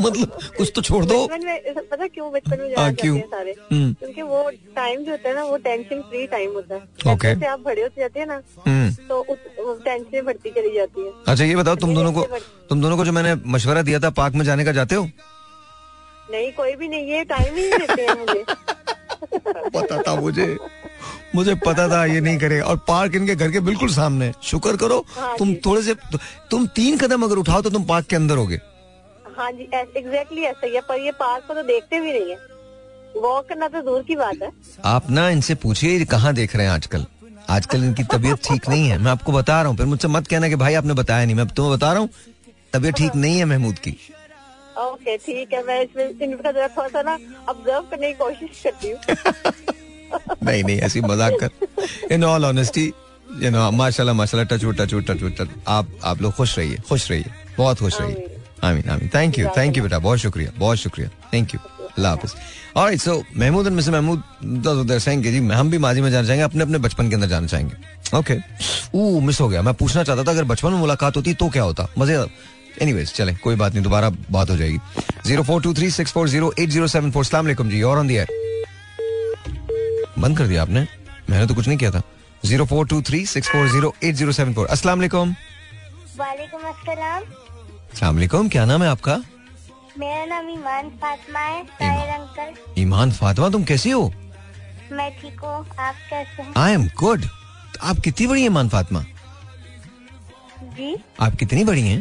मतलब 0.00 0.38
कुछ 0.56 0.72
तो 0.74 0.82
छोड़ 0.82 1.04
दो। 1.04 1.26
बचपन 1.26 1.46
में 1.46 1.74
पता 1.74 2.06
क्यों 2.06 2.32
बचपन 2.32 2.60
में 2.60 2.70
जाना 2.70 2.92
क्यों? 2.92 3.18
सारे? 3.18 3.54
हम्म। 3.72 3.92
क्योंकि 3.92 4.22
वो 4.22 4.50
टाइम 4.76 5.04
जो 5.04 5.10
होता 5.10 5.28
है 5.28 5.34
ना 5.34 5.44
वो 5.44 5.56
टेंशन 5.56 6.00
फ्री 6.00 6.26
टाइम 6.26 6.52
होता 6.52 6.74
है। 6.74 6.80
Okay. 7.14 7.24
जैसे 7.24 7.46
आप 7.46 7.60
बड़े 7.60 7.82
होते 7.82 8.00
जाते 8.00 8.20
हैं 8.20 8.26
ना 8.26 8.40
हम्म। 8.66 8.90
तो 9.08 9.20
उस 9.20 9.84
टेंशन 9.84 10.22
बढ़ती 10.24 10.50
चली 10.50 10.74
जाती 10.74 11.06
है। 11.06 11.12
अच्छा 11.28 11.44
ये 11.44 11.56
बताओ 11.56 11.76
तुम 11.76 11.94
दोनों 11.94 12.12
को 12.12 12.22
तुम 12.68 12.82
दोनों 12.82 12.96
को 12.96 13.04
जो 13.04 13.12
मैंने 13.12 13.34
मशवरा 13.46 13.82
दिया 13.82 14.00
था 14.00 14.10
पार्क 14.10 14.34
में 14.34 14.44
जाने 14.44 14.64
का 14.64 14.72
जाते 14.72 14.94
हो? 14.94 15.10
नहीं 16.30 16.52
कोई 16.52 16.74
भी 16.76 16.88
नहीं 16.88 17.06
ये 17.06 17.24
टाइम 17.24 17.54
ही 17.56 17.70
नहीं 17.70 17.78
देते 17.78 18.02
हैं 18.02 18.18
मुझे। 18.18 18.44
पता 19.80 20.02
था 20.02 20.14
मुझे। 20.20 20.56
मुझे 21.34 21.54
पता 21.66 21.88
था 21.88 22.04
ये 22.04 22.20
नहीं 22.20 22.38
करे। 22.38 22.60
और 22.60 22.76
पार्क 22.88 23.14
इनके 23.14 23.34
घर 23.34 23.50
के 23.50 23.60
बिल्कुल 23.60 23.88
सामने। 23.92 24.32
शुक्र 24.42 24.76
करो 24.76 25.04
हाँ 25.10 25.34
तुम 25.38 25.54
थोड़े 25.66 25.82
से 25.82 25.94
तुम 26.50 26.66
तीन 26.76 26.98
कदम 26.98 27.22
अगर 27.22 27.36
उठाओ 27.36 27.62
तो 27.62 27.70
तुम 27.70 27.84
पार्क 27.84 28.06
के 28.06 28.16
अंदर 28.16 28.36
होगे। 28.36 28.60
हाँ 29.38 29.50
जी 29.52 29.68
एग्जैक्टली 29.74 30.42
ऐसा 30.42 30.66
ही 30.66 30.74
है 30.74 30.80
पर 30.80 31.00
ये 31.00 31.10
पार्क 31.18 31.44
को 31.48 31.54
तो 31.54 31.62
देखते 31.64 32.00
भी 32.00 32.12
नहीं 32.12 32.30
है। 32.30 32.36
वॉक 33.16 33.48
करना 33.48 33.68
तो 33.68 33.80
दूर 33.82 34.02
की 34.02 34.16
बात 34.16 34.42
है। 34.42 34.50
आप 34.86 35.10
ना 35.10 35.28
इनसे 35.30 35.54
पूछिए 35.56 36.04
कहाँ 36.06 36.32
देख 36.34 36.56
रहे 36.56 36.66
हैं 36.66 36.72
आजकल? 36.72 37.04
आजकल 37.50 37.84
इनकी 37.84 38.02
तबीयत 38.12 38.38
ठीक 38.44 38.68
नहीं 38.68 38.88
है। 38.88 38.98
मैं 38.98 39.10
आपको 39.10 39.32
बता 39.32 39.60
रहा 39.60 39.68
हूँ 39.68 39.76
फिर 39.76 39.86
मुझसे 39.86 40.08
मत 40.08 40.26
कहना 40.26 40.48
कि 40.48 40.56
भाई 40.56 40.74
आपने 40.74 40.94
बताया 40.94 41.24
नहीं। 41.24 41.36
मैं 41.36 41.46
तुम्हें 41.48 41.74
बता 41.74 41.92
रहा 41.92 42.00
हूँ 42.00 42.08
तबीयत 42.72 42.94
ठीक 42.94 43.14
नहीं 43.16 43.38
है 43.38 43.44
महमूद 43.44 43.78
की। 43.78 43.96
ओके 44.80 45.16
ठीक 45.16 45.52
है 45.52 45.62
मैं 45.66 45.80
इसमें 45.82 46.20
इनका 46.22 46.52
जरा 46.52 46.68
थोड़ा 46.68 46.88
सा 46.88 47.02
ना 47.02 47.18
ऑब्ज़र्व 47.48 47.86
करने 47.90 48.12
की 48.12 48.18
कोशिश 48.18 48.62
करती 48.64 48.90
हूँ। 48.90 48.98
नहीं 50.44 50.62
नहीं, 50.64 50.78
ऐसी 50.78 51.00
मज़ाक 51.00 51.36
कर। 51.40 52.14
In 52.14 52.24
all 52.24 52.44
honesty 52.44 52.92
you 53.42 53.50
know 53.50 53.70
माशाल्लाह 53.70 54.14
माशाल्लाह 54.14 54.46
टच 54.48 54.64
टच 54.80 54.94
टच 55.10 55.48
आप 55.68 55.88
आप 56.04 56.22
लोग 56.22 56.32
खुश 56.34 56.58
रहिए 56.58 56.76
खुश 56.88 57.10
रहिए, 57.10 57.32
बहुत 57.58 57.78
खुश 57.78 58.00
रहिए। 58.00 58.36
आमीन 58.64 58.88
आमीन। 58.90 59.10
थैंक 59.14 59.38
यू 59.38 59.48
थैंक 59.56 59.76
यू 59.76 59.82
बेटा, 59.82 59.98
बहुत 59.98 60.18
शुक्रिया 60.18 60.52
बहुत 60.58 60.78
शुक्रिया। 60.78 61.08
थैंक 61.32 61.54
यू 61.54 61.60
अल्लाह 61.88 62.96
सो 62.96 63.22
महमूद 63.36 63.68
महमूद 63.68 64.22
कि 64.42 65.30
जी, 65.30 65.38
हम 65.38 65.70
भी 65.70 65.78
माजी 65.78 66.00
में 66.00 66.10
जाना 66.10 66.26
चाहेंगे, 66.26 66.44
अपने 66.44 66.62
अपने 66.62 66.78
बचपन 66.78 67.08
के 67.08 67.14
अंदर 67.14 67.28
जाना 67.28 67.46
चाहेंगे। 67.46 68.18
ओके 68.18 68.36
ओ 68.94 69.20
मिस 69.20 69.40
हो 69.40 69.48
गया। 69.48 69.62
मैं 69.62 69.74
पूछना 69.74 70.02
चाहता 70.02 70.24
था, 70.24 70.30
अगर 70.30 70.44
बचपन 70.44 70.72
में 70.72 70.78
मुलाकात 70.78 71.16
होती 71.16 71.34
तो 71.34 71.48
क्या 71.48 71.62
होता? 71.62 71.88
मज़े 71.98 72.14
एनी 72.14 72.28
एनीवेज 72.82 73.12
चले, 73.12 73.32
कोई 73.34 73.56
बात 73.56 73.72
नहीं, 73.74 73.82
दोबारा 73.84 74.10
बात 74.30 74.50
हो 74.50 74.56
जाएगी। 74.56 74.78
Zero 75.26 75.42
four 75.42 75.62
two 75.62 75.74
three 75.74 75.90
six 75.90 76.12
four 76.12 76.28
zero 76.28 76.52
eight 76.58 76.68
zero 76.70 76.86
seven 76.88 77.10
four 77.10 77.24
सलाम 77.24 77.52
जी 77.52 77.82
और 77.82 77.98
ऑन 77.98 78.06
दी 78.08 78.14
एयर 78.16 78.26
बंद 80.18 80.38
कर 80.38 80.46
दिया 80.46 80.62
आपने। 80.62 80.86
मैंने 81.30 81.46
तो 81.46 81.54
कुछ 81.54 81.68
नहीं 81.68 81.78
किया 81.78 81.90
था। 81.90 82.02
Zero 82.42 82.64
four 82.66 82.86
two 82.86 83.00
three 83.02 83.24
six 83.26 83.48
four 83.48 83.68
zero 83.70 83.94
eight 84.04 84.14
zero 84.14 84.32
seven 84.32 84.54
four. 84.54 84.66
असला 84.68 84.94
वालेकुम 88.02 88.48
क्या 88.48 88.64
नाम 88.64 88.82
है 88.82 88.88
आपका? 88.88 89.16
मेरा 89.98 90.24
नाम 90.26 90.48
ईमान 90.50 90.88
फातिमा 91.02 91.40
है 91.40 91.62
ताहिर 91.64 92.08
अंकल। 92.10 92.80
ईमान 92.80 93.10
फातिमा 93.12 93.48
तुम 93.48 93.64
कैसी 93.64 93.90
हो? 93.90 94.12
मैं 94.92 95.10
ठीक 95.20 95.40
हूँ 95.40 95.50
आप 95.78 95.94
कैसे 96.10 96.42
हैं? 96.42 96.52
आई 96.56 96.72
एम 96.72 96.86
गुड 96.98 97.24
आप 97.82 97.98
कितनी 98.04 98.26
बड़ी 98.26 98.40
हैं 98.40 98.46
ईमान 98.46 98.68
फातिमा? 98.68 99.02
जी। 100.60 100.96
आप 101.20 101.34
कितनी 101.34 101.64
बड़ी 101.64 101.82
हैं? 101.82 101.98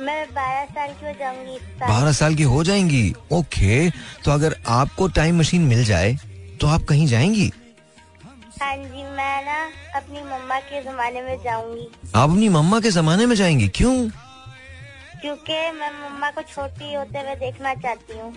मैं 0.00 0.24
बारह 0.34 0.64
साल 0.66 0.88
की 0.90 1.06
हो 1.06 1.12
जाऊँगी 1.20 1.58
बारह 1.80 2.12
साल 2.12 2.34
की 2.34 2.42
हो 2.44 2.62
जाएँगी। 2.64 3.14
ओके 3.32 3.90
तो 4.24 4.30
अगर 4.30 4.56
आपको 4.68 5.08
टाइम 5.16 5.38
मशीन 5.40 5.62
मिल 5.66 5.84
जाए 5.84 6.16
तो 6.60 6.66
आप 6.66 6.84
कहीं 6.88 7.06
जाएँगी? 7.06 7.50
हाँ 8.60 8.76
जी 8.76 9.02
मैं 9.16 9.44
ना 9.44 9.58
अपनी 9.96 10.22
मम्मा 10.22 10.58
के 10.60 10.82
जमाने 10.84 11.22
में 11.22 11.36
जाऊँगी। 11.44 11.88
आप 12.14 12.30
अपनी 12.30 12.48
मम्मा 12.48 12.80
के 12.80 12.90
जमाने 12.90 13.26
में 13.26 13.34
जाएँगी? 13.36 13.68
क्यों? 13.76 13.94
क्योंकि 15.20 15.52
मैं 15.72 15.90
मम्मा 15.92 16.30
को 16.30 16.42
छोटी 16.44 16.92
होते 16.94 17.18
हुए 17.18 17.34
देखना 17.36 17.74
चाहती 17.74 18.18
हूँ। 18.18 18.32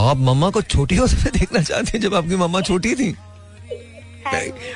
आप 0.00 0.16
मम्मा 0.18 0.50
को 0.50 0.62
छोटी 0.64 0.96
होते 0.96 1.16
हुए 1.16 1.30
देखना 1.38 1.62
चाहती 1.62 1.90
हैं 1.94 2.00
जब 2.00 2.14
आपकी 2.14 2.36
मम्मा 2.36 2.60
छोटी 2.60 2.94
थी? 2.94 3.14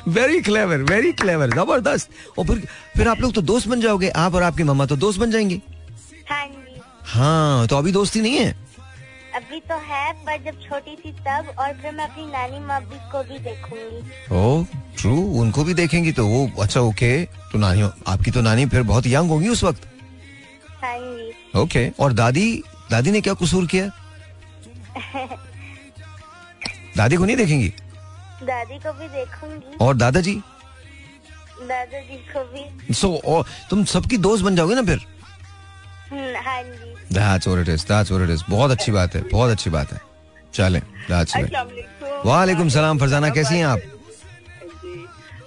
वेरी 0.09 0.41
क्लेवर 0.43 0.82
वेरी 0.84 1.12
क्लेवर 1.12 1.51
ज़बरदस्त। 1.51 2.11
और 2.39 2.47
फिर 2.47 2.66
फिर 2.97 3.09
आप 3.09 3.20
लोग 3.20 3.32
तो 3.34 3.43
दोस्त 3.43 3.68
बन 3.68 3.80
जाओगे 3.80 4.09
आप 4.16 4.34
और 4.34 4.43
आपकी 4.43 4.62
मम्मा 4.62 4.86
तो 4.86 4.97
दोस्त 4.97 5.20
बन 5.20 5.30
जाएँगी। 5.30 5.61
हाँ 6.30 6.47
हाँ 7.05 7.66
तो 7.66 7.76
अभी 7.76 7.93
दोस्ती 7.93 8.20
नहीं 8.20 8.36
है? 8.36 8.57
अभी 9.39 9.59
तो 9.70 9.76
है 9.89 10.12
पर 10.26 10.36
जब 10.45 10.61
छोटी 10.61 10.95
थी 10.97 11.11
तब 11.26 11.55
और 11.59 11.72
फिर 11.82 11.93
मैं 11.93 12.05
अपनी 12.05 12.24
नानी 12.26 12.59
मम्मी 12.61 12.99
को 13.12 13.22
भी 13.24 13.39
देखूँगी। 13.39 14.01
ओ 14.36 14.64
ट्रू 15.01 15.16
उनको 15.41 15.64
भी 15.64 15.74
देखेंगी 15.74 16.12
तो 16.12 16.26
वो 16.26 16.51
अच्छा 16.62 16.80
ओके 16.80 17.11
तो 17.53 17.59
नानी 17.59 17.82
आपकी 17.82 18.30
तो 18.30 18.41
नानी 18.41 18.66
फिर 18.66 18.82
बहुत 18.82 19.07
यंग 19.07 19.30
होगी 19.30 19.49
उस 19.49 19.64
वक्त। 19.64 19.82
हाँ 20.82 20.97
जी। 20.99 21.32
ओके 21.61 21.89
और 22.01 22.12
दादी 22.12 22.62
दादी 22.91 23.11
ने 23.11 23.20
क्या 23.20 23.34
कसूर 23.34 23.66
किया? 23.66 23.86
दादी 26.97 27.16
को 27.16 27.24
नहीं 27.24 27.36
देखेंगी? 27.36 27.68
दादी 28.43 28.78
को 28.78 28.93
भी 28.93 29.09
देखूँगी। 29.09 29.76
और 29.84 29.97
दादाजी? 29.97 30.34
दादाजी 31.62 32.16
को 32.32 32.45
भी। 32.53 32.95
सो 32.95 33.14
और 33.26 33.45
तुम 33.70 33.84
सबकी 33.84 34.16
दोस्त 34.16 34.45
बन 34.45 34.57
जाओगे 34.57 34.74
ना 34.74 34.82
फिर? 34.82 35.07
हाँ 36.46 36.62
जी 36.62 36.94
That's 37.11 37.46
what 37.46 37.59
it 37.59 37.68
is. 37.68 37.84
That's 37.84 38.11
what 38.11 38.22
it 38.22 38.30
is. 38.30 38.42
बहुत 38.50 38.70
अच्छी 38.70 38.92
बात 38.92 39.14
है 39.14 39.22
बहुत 39.28 39.50
अच्छी 39.50 39.70
बात 39.70 39.92
है 39.92 40.00
चलें 40.54 40.82
that's 41.09 41.36
right. 41.36 41.54
वालेकुम 42.26 42.68
सलाम 42.68 42.98
फरजाना 42.98 43.28
कैसी 43.30 43.56
हैं 43.56 43.64
आप 43.66 43.80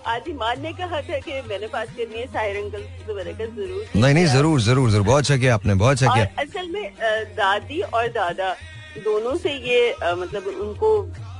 आज 0.07 0.23
ईमान 0.29 0.61
ने 0.61 0.71
कहा 0.73 1.01
था 1.01 1.17
कि 1.19 1.41
मैंने 1.49 1.67
बात 1.67 1.87
करनी 1.97 2.19
है 2.19 2.25
साहिर 2.27 2.57
अंकल 2.57 2.81
से 2.81 3.05
तो 3.07 3.15
मैंने 3.15 3.33
कहा 3.33 3.47
ज़रूर 3.47 3.85
नहीं 3.95 4.13
नहीं 4.13 4.25
ज़रूर 4.27 4.61
ज़रूर 4.61 4.89
ज़रूर 4.91 5.05
बहुत 5.05 5.19
अच्छा 5.19 5.37
किया 5.37 5.53
आपने 5.53 5.73
बहुत 5.75 5.91
अच्छा 5.93 6.13
किया 6.13 6.25
असल 6.43 6.69
में 6.69 7.35
दादी 7.35 7.81
और 7.81 8.07
दादा 8.11 8.53
दोनों 8.99 9.35
से 9.37 9.53
ये 9.67 9.81
मतलब 10.03 10.47
उनको 10.61 10.89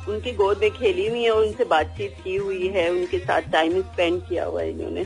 उनकी 0.10 0.32
गोद 0.34 0.60
में 0.62 0.72
खेली 0.72 1.08
हुई 1.08 1.24
है 1.24 1.32
और 1.32 1.46
उनसे 1.46 1.66
बातचीत 1.72 2.16
की 2.24 2.36
हुई 2.36 2.68
है 2.76 2.90
उनके 2.92 3.20
साथ 3.20 3.52
टाइम 3.52 3.82
स्पेंड 3.82 4.22
किया 4.30 4.46
हुआ 4.46 4.62
है 4.62 4.70
इन्होंने 4.70 5.06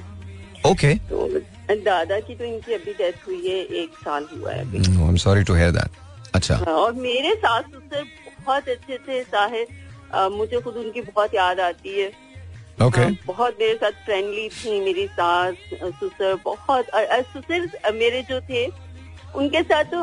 ओके 0.66 0.94
तो 1.10 1.28
दादा 1.84 2.20
की 2.20 2.36
तो 2.36 2.44
इनकी 2.44 2.74
अभी 2.74 2.94
डेथ 2.98 3.28
हुई 3.28 3.48
है 3.48 3.58
एक 3.84 3.94
साल 4.04 4.28
हुआ 4.34 4.52
है 4.52 4.60
I 4.60 5.08
am 5.08 5.16
sorry 5.24 5.44
to 5.44 5.54
hear 5.54 5.72
that 5.72 6.04
अच्छा। 6.36 6.56
हाँ, 6.56 6.74
और 6.74 6.94
मेरे 6.94 7.34
सास 7.36 7.64
ससुर 7.66 8.04
बहुत 8.46 8.70
अच्छे 8.70 8.98
थे 9.08 9.22
साहे 9.24 9.66
मुझे 10.38 10.60
खुद 10.62 10.76
उनकी 10.78 11.02
बहुत 11.02 11.34
याद 11.36 11.60
आती 11.60 12.00
है। 12.00 12.08
ओके 12.86 13.02
हाँ, 13.02 13.12
बहुत 13.28 13.58
मेरे 13.60 13.76
साथ 13.76 13.92
फ्रेंडली 14.06 14.48
थी 14.50 14.80
मेरी 14.80 15.06
सास 15.08 15.56
ससुर 15.74 16.42
बहुत। 16.46 16.86
ससुर 17.36 17.92
मेरे 17.94 18.22
जो 18.30 18.40
थे 18.50 18.66
उनके 19.36 19.62
साथ 19.64 19.84
तो 19.86 20.00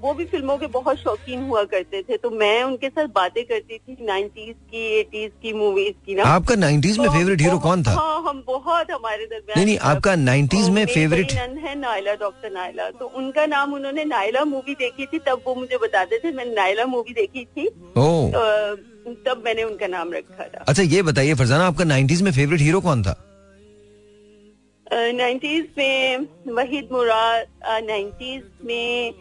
वो 0.00 0.12
भी 0.14 0.24
फ़िल्मों 0.26 0.56
के 0.58 0.66
बहुत 0.68 0.96
शौकीन 0.98 1.42
हुआ 1.48 1.62
करते 1.66 2.02
थे 2.02 2.16
तो 2.16 2.30
मैं 2.32 2.62
उनके 2.62 2.88
साथ 2.88 3.06
बातें 3.14 3.44
करती 3.44 3.78
थी 3.78 3.96
नाइन्टीज 4.06 4.54
की 4.70 4.84
एटीज 4.98 5.30
की 5.42 5.52
मूवीज़ 5.54 5.94
की 6.06 6.14
ना। 6.14 6.24
आपका 6.24 6.54
90s 6.56 6.98
में 6.98 7.06
तो 7.06 7.12
फेवरेट 7.12 7.40
हीरो 7.40 7.58
कौन 7.58 7.82
था? 7.82 7.92
हाँ 7.92 8.22
हम 8.28 8.42
बहुत 8.46 8.90
हमारे 8.90 9.26
दरमियान 9.26 9.58
नहीं 9.58 9.66
नहीं 9.66 9.78
आपका 9.90 10.14
90s 10.16 10.68
में 10.70 10.84
फेवरेट 10.86 11.32
है 11.32 11.74
नायला 11.76 12.14
डॉक्टर 12.16 12.50
नायला। 12.50 12.90
तो 12.90 13.06
उनका 13.16 13.46
नाम 13.46 13.74
उन्होंने 13.74 14.04
नायला 14.06 14.44
मूवी 14.44 14.74
देखी 14.74 15.06
थी 15.06 15.18
तब 15.26 15.42
वो 15.46 15.54
मुझे 15.54 15.78
बताते 15.82 16.18
थे 16.18 16.32
मैंने 16.32 16.54
नायला 16.54 16.86
मूवी 16.86 17.12
देखी 17.14 17.44
थी। 17.46 17.68
तब 19.24 19.42
मैंने 19.44 19.62
उनका 19.64 19.86
नाम 19.86 20.12
रखा 20.12 20.44
था। 20.44 20.64
अच्छा 20.68 20.82
ये 20.82 21.02
बताइए 21.02 21.34
फरजाना 21.34 21.66
आपका 21.66 21.84
90s 21.86 22.22
में 22.22 22.32
फेवरेट 22.32 22.60
हीरो 22.60 22.80
कौन 22.80 23.02
था? 23.02 23.14
नाइन्टीज 24.92 25.68
में 25.78 26.16
वहीद 26.54 26.88
मुराद 26.92 27.46
नाइन्टीज 27.66 28.42
में 28.64 29.14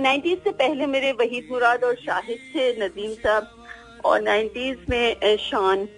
नाइन्टीज 0.00 0.38
से 0.38 0.50
पहले 0.50 0.86
मेरे 0.86 1.12
वहीद 1.12 1.48
मुराद 1.50 1.84
और 1.84 1.94
शाहिद 1.94 2.38
थे 2.38 2.86
नदीम 2.86 3.10
साहब 3.10 3.64
और 4.04 4.22
नाइन्टीज 4.22 4.76
में 4.90 5.36
शान। 5.36 5.88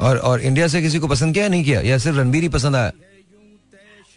और 0.00 0.18
और 0.18 0.40
इंडिया 0.40 0.68
से 0.68 0.82
किसी 0.82 0.98
को 0.98 1.08
पसंद 1.08 1.34
किया 1.34 1.48
नहीं 1.48 1.64
किया? 1.64 1.80
या 1.80 1.98
सिर्फ़ 1.98 2.18
रणबीर 2.18 2.42
ही 2.42 2.48
पसंद 2.48 2.76
आया? 2.76 2.92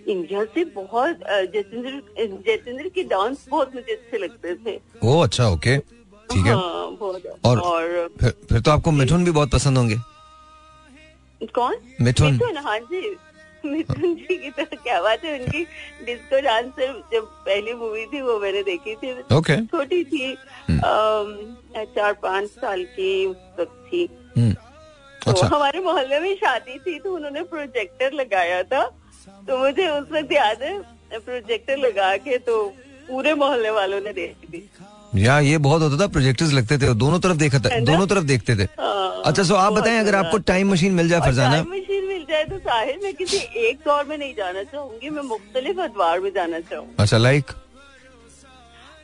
इंडिया 0.07 0.45
से 0.45 0.65
बहुत 0.65 1.19
जतेंद्र 1.29 1.89
जतेंद्र 2.27 2.89
के 2.89 3.03
डांस 3.03 3.45
बहुत 3.49 3.75
मुझे 3.75 3.93
अच्छे 3.93 4.17
लगते 4.17 4.55
थे। 4.55 4.79
ओ 5.03 5.19
अच्छा 5.19 5.47
ओके। 5.47 5.77
ठीक 5.77 6.45
है। 6.45 6.53
हाँ 6.53 6.97
और- 7.45 7.61
और 7.61 8.13
फिर 8.21 8.29
फिर 8.29 8.59
तो 8.59 8.71
आपको 8.71 8.91
मिठुन 8.91 9.25
भी 9.25 9.31
बहुत 9.31 9.51
पसंद 9.51 9.77
होंगे। 9.77 9.95
कौन? 11.45 11.75
मिठुन, 12.01 12.31
मिथुन 12.31 12.57
हाँ 12.57 12.79
जी। 12.79 13.17
मिथुन 13.65 14.15
जी 14.15 14.35
की 14.37 14.49
तरह 14.49 14.75
क्या 14.75 15.01
बात 15.01 15.23
है? 15.25 15.39
उनकी 15.39 15.63
डिस्को 16.05 16.41
डांसर 16.41 16.93
जब 17.13 17.23
पहली 17.45 17.73
मूवी 17.73 18.05
थी 18.05 18.21
वो 18.21 18.39
मैंने 18.39 18.63
देखी 18.63 18.95
थी। 18.95 19.13
Okay. 19.33 19.57
छोटी 19.65 20.03
थी। 20.03 20.25
हम्म। 20.69 20.79
अम, 20.79 21.85
चार 21.95 22.13
पाँच 22.13 22.49
साल 22.49 22.83
की 22.83 23.25
उस 23.25 23.37
वक्त 23.59 23.83
थी। 23.93 24.07
हम्म, 24.37 24.53
तो 25.25 25.31
अच्छा। 25.31 25.47
हमारे 25.47 25.79
मोहल्ले 25.79 26.19
में 26.19 26.35
शादी 26.35 26.79
थी 26.79 26.99
तो 26.99 27.15
उन्होंने 27.15 27.43
प्रोजेक्टर 27.43 28.11
लगाया 28.13 28.63
था। 28.63 28.83
तो 29.47 29.57
मुझे 29.57 29.87
उस 29.89 30.11
वक्त 30.11 30.31
याद 30.31 30.63
है 30.63 30.79
प्रोजेक्टर 31.15 31.77
लगा 31.77 32.15
के 32.17 32.37
तो 32.37 32.63
पूरे 33.09 33.33
मोहल्ले 33.33 33.69
वालों 33.69 34.01
ने 34.01 34.13
देखी 34.13 34.47
थी 34.47 34.69
या 35.15 35.39
ये 35.39 35.57
बहुत 35.57 35.81
होता 35.81 35.97
था 35.97 36.07
प्रोजेक्टर्स 36.07 36.53
लगते 36.53 36.77
थे 36.77 36.93
दोनों 36.93 37.19
तरफ़ 37.19 37.37
देखा 37.37 37.59
था 37.59 37.79
दोनों 37.81 38.07
तरफ़ 38.07 38.23
देखते 38.23 38.55
थे। 38.55 38.63
हाँ, 38.63 39.21
अच्छा 39.25 39.43
सो 39.43 39.55
आप 39.55 39.73
बताएँ 39.73 39.99
अगर 39.99 40.15
आपको 40.15 40.37
टाइम 40.47 40.71
मशीन 40.71 40.93
मिल 40.93 41.09
जाए 41.09 41.21
फरजाना। 41.21 41.61
जाए 42.35 42.43
तो 42.51 42.57
साहिल 42.69 42.99
मैं 43.03 43.13
किसी 43.15 43.37
एक 43.67 43.77
दौर 43.85 44.03
में 44.05 44.17
नहीं 44.17 44.33
जाना 44.35 44.63
चाहूँगी 44.71 45.09
मैं 45.17 45.23
मुख्तलिफ़ 45.33 45.79
अदवार 45.81 46.19
में 46.19 46.29
जाना 46.35 46.59
चाहूँगी 46.71 46.95
अच्छा 46.99 47.17
लाइक 47.17 47.51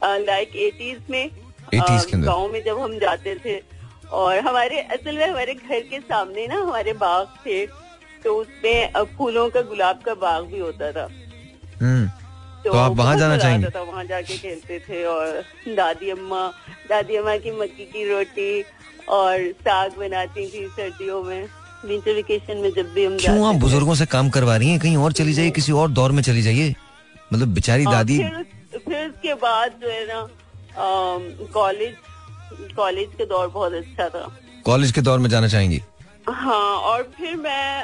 लाइक 0.03 0.56
एटीज 0.68 1.10
में 1.10 1.24
80s 1.30 2.06
के 2.06 2.16
अंदर। 2.16 2.28
गाँव 2.28 2.52
में 2.53 2.64
जब 2.64 2.80
हम 2.80 2.98
जाते 2.99 3.36
थे 3.45 3.60
और 4.22 4.40
हमारे 4.48 4.80
असल 4.95 5.18
में 5.18 5.28
हमारे 5.28 5.53
घर 5.53 5.80
के 5.90 5.99
सामने 5.99 6.48
ना 6.48 6.56
हमारे 6.62 6.94
बाग 7.03 7.28
थे 7.45 7.66
तो 8.24 8.36
उसमें 8.40 9.06
फूलों 9.18 9.49
का 9.49 9.62
गुलाब 9.70 10.02
का 10.06 10.14
बाग 10.24 10.45
भी 10.53 10.60
होता 10.60 10.91
था 10.98 11.08
हम्म 11.82 12.08
तो 12.64 12.74
आप 12.78 12.95
वहाँ 12.98 13.18
जाना 13.20 13.38
चाहेंगे? 13.38 13.70
था 13.76 13.82
वहाँ 13.82 14.03
जाके 14.06 14.38
खेलते 14.38 14.80
थे 14.90 15.03
और 15.14 15.44
दादी 15.78 16.10
अम्मा 16.10 16.41
दादी 16.90 17.16
अम्मा 17.16 17.36
की 17.45 17.52
मक्की 17.62 17.86
की 17.94 18.03
रोटी 18.12 18.52
और 19.20 19.52
साग 19.68 19.98
बनाती 19.99 20.48
थी 20.53 20.68
सर्दियों 20.76 21.24
में 21.24 21.48
विंटर 21.86 22.14
वेकेशन 22.16 22.58
में 22.58 22.70
जब 22.76 22.94
भी 22.94 23.06
हम 23.06 23.18
क्यों 23.18 23.48
आप 23.48 23.56
बुज़ुर्गों 23.62 23.95
से 23.95 24.06
काम 24.06 24.30
करवा 24.30 24.56
रही 24.58 24.70
हैं? 24.70 24.80
कहीं 24.80 24.98
और 24.98 25.12
चली 25.20 25.34
जाइए 25.34 25.52
किसी 25.52 25.72
और 25.72 25.90
दौर 25.91 26.12
में 26.12 26.22
चली 26.24 26.41
जाइए। 26.41 26.74
मतलब 27.34 27.48
बेचारी 27.53 27.84
हाँ, 27.84 27.94
दादी 27.94 28.18
फिर 28.18 28.80
फिर 28.88 29.08
उसके 29.08 29.34
बाद 29.45 29.72
जो 29.82 29.90
है 29.90 30.06
ना 30.08 30.28
कॉलेज 31.53 31.95
कॉलेज 32.76 33.10
के 33.18 33.26
दौर 33.26 33.48
बहुत 33.48 33.74
अच्छा 33.74 34.08
था। 34.10 34.28
कॉलेज 34.66 34.91
के 34.91 35.02
दौर 35.02 35.20
में 35.20 35.30
जाना 35.30 35.48
चाहेंगी? 35.48 35.82
हाँ 36.30 36.76
और 36.90 37.03
फिर 37.18 37.36
मैं 37.36 37.84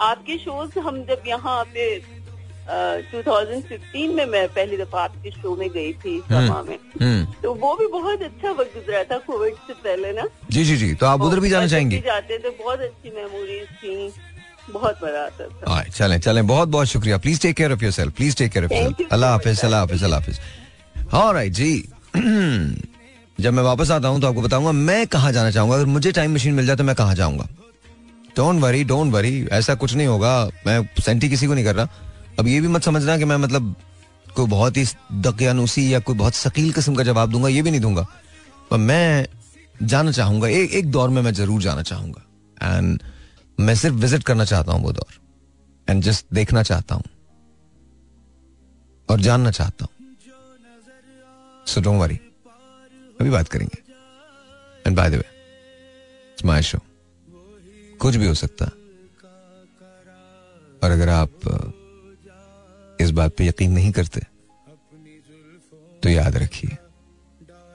आपके 0.00 0.36
शोज़ 0.38 0.78
हम 0.78 1.02
जब 1.06 1.22
यहाँ 1.26 1.62
पे 1.74 1.84
2015 2.70 4.14
में 4.14 4.24
मैं 4.26 4.46
पहली 4.48 4.76
दफ़ा 4.76 5.02
आपके 5.02 5.30
शो 5.30 5.56
में 5.56 5.68
गई 5.68 5.92
थी 5.92 6.18
समा 6.20 6.62
में। 6.62 6.78
हम्म। 7.02 7.24
तो 7.42 7.54
वो 7.54 7.74
भी 7.76 7.86
बहुत 7.86 8.22
अच्छा 8.22 8.50
वक्त 8.50 8.74
गुजरा 8.74 9.02
था 9.04 9.18
कोविड 9.18 9.54
से 9.66 9.72
पहले 9.74 10.12
ना। 10.12 10.26
जी 10.50 10.64
जी 10.64 10.76
जी। 10.76 10.94
तो 10.94 11.06
आप 11.06 11.22
उधर 11.22 11.40
भी 11.40 11.48
जाना 11.50 11.66
चाहेंगे? 11.66 11.98
जाते 12.00 12.38
थे 12.38 12.50
बहुत 12.64 12.80
अच्छी 12.80 13.10
मेमोरीज 13.16 13.66
थी। 13.82 14.12
बहुत 14.72 14.98
मज़ा 15.04 15.24
आता 15.24 15.44
था। 15.46 15.82
चलें 15.82 16.18
चलें। 16.20 16.46
बहुत 16.46 16.68
बहुत 16.68 16.86
शुक्रिया। 16.86 17.18
Please 17.18 17.40
take 17.40 17.56
care 17.56 17.72
of 17.72 17.82
yourself 17.92 18.12
please 18.16 18.36
take 18.36 18.52
care 18.52 18.64
of 18.64 18.74
your 18.74 19.06
अल्लाह 19.12 19.30
हाफिज 19.30 19.64
अल्लाह 19.64 19.80
हाफिज 19.80 20.04
अल्लाह 20.04 20.20
हाफिज। 20.20 20.40
ऑलराइट 21.14 21.52
जी। 21.52 21.72
जब 23.40 23.52
मैं 23.52 23.62
वापस 23.62 23.90
आता 23.90 24.08
हूँ 24.08 24.20
तो 24.20 24.26
आपको 24.26 24.42
बताऊँगा 24.42 24.72
मैं 24.72 25.06
कहाँ 25.06 25.32
जाना 25.32 25.50
चाहूँगा? 25.50 25.76
अगर 25.76 25.86
मुझे 25.86 26.12
टाइम 26.12 26.34
मशीन 26.34 26.54
मिल 26.54 26.66
जाए 26.66 26.76
तो 26.76 26.84
मैं 26.84 26.94
कहाँ 26.94 27.14
जाऊँगा? 27.14 27.48
डोंट 28.36 28.60
वरी 28.62 28.84
डोंट 28.84 29.12
वरी 29.12 29.48
ऐसा 29.52 29.74
कुछ 29.74 29.94
नहीं 29.94 30.06
होगा। 30.06 30.32
मैं 30.66 30.80
सेंटी 31.00 31.28
किसी 31.28 31.46
को 31.46 31.54
नहीं 31.54 31.64
कर 31.64 31.74
रहा। 31.74 31.88
अब 32.38 32.46
ये 32.46 32.60
भी 32.60 32.68
मत 32.68 32.82
समझना 32.82 33.16
कि 33.18 33.24
मैं 33.24 33.36
मतलब 33.36 33.74
कोई 34.36 34.46
बहुत 34.46 34.76
ही 34.76 34.84
दकियानुसी 35.20 35.92
या 35.92 35.98
कोई 36.00 36.16
बहुत 36.16 36.34
शकील 36.34 36.72
किस्म 36.72 36.94
का 36.94 37.02
जवाब 37.02 37.30
दूँगा, 37.30 37.48
ये 37.48 37.62
भी 37.62 37.70
नहीं 37.70 37.80
दूँगा। 37.80 38.06
पर 38.70 38.76
मैं 38.78 39.26
जाना 39.82 40.10
चाहूँगा 40.12 40.48
एक 40.48 40.72
एक 40.72 40.90
दौर 40.90 41.08
में 41.08 41.20
मैं 41.22 41.32
ज़रूर 41.34 41.62
जाना 41.62 41.82
चाहूँगा। 41.82 42.22
एंड 42.62 43.02
मैं 43.58 43.74
सिर्फ़ 43.74 43.96
विज़िट 43.96 44.22
करना 44.22 44.44
चाहता 44.44 44.72
हूँ 44.72 44.82
वो 44.82 44.92
दौर। 44.92 45.18
एंड 45.88 46.02
जस्ट 46.02 46.26
देखना 46.34 46.62
चाहता 46.62 46.94
हूँ। 46.94 47.04
और 49.08 49.20
जानना 49.20 49.50
चाहता 49.50 49.84
हूँ। 49.84 49.92
सो 51.66 51.80
डोंट 51.80 52.00
वरी 52.00 52.20
अभी 53.20 53.30
बात 53.30 53.48
करेंगे। 53.48 53.82
And 54.86 54.96
by 54.96 55.10
the 55.10 55.14
way 55.14 55.24
my 56.46 56.62
show 56.62 56.78
कुछ 58.00 58.16
भी 58.16 58.26
हो 58.26 58.34
सकता। 58.34 58.64
और 60.82 60.90
अगर 60.90 61.08
आप 61.08 61.30
इस 63.00 63.10
बात 63.18 63.34
पे 63.36 63.46
यकीन 63.46 63.72
नहीं 63.72 63.92
करते 63.92 64.20
तो 66.02 66.08
याद 66.08 66.36
रखिए 66.36 66.76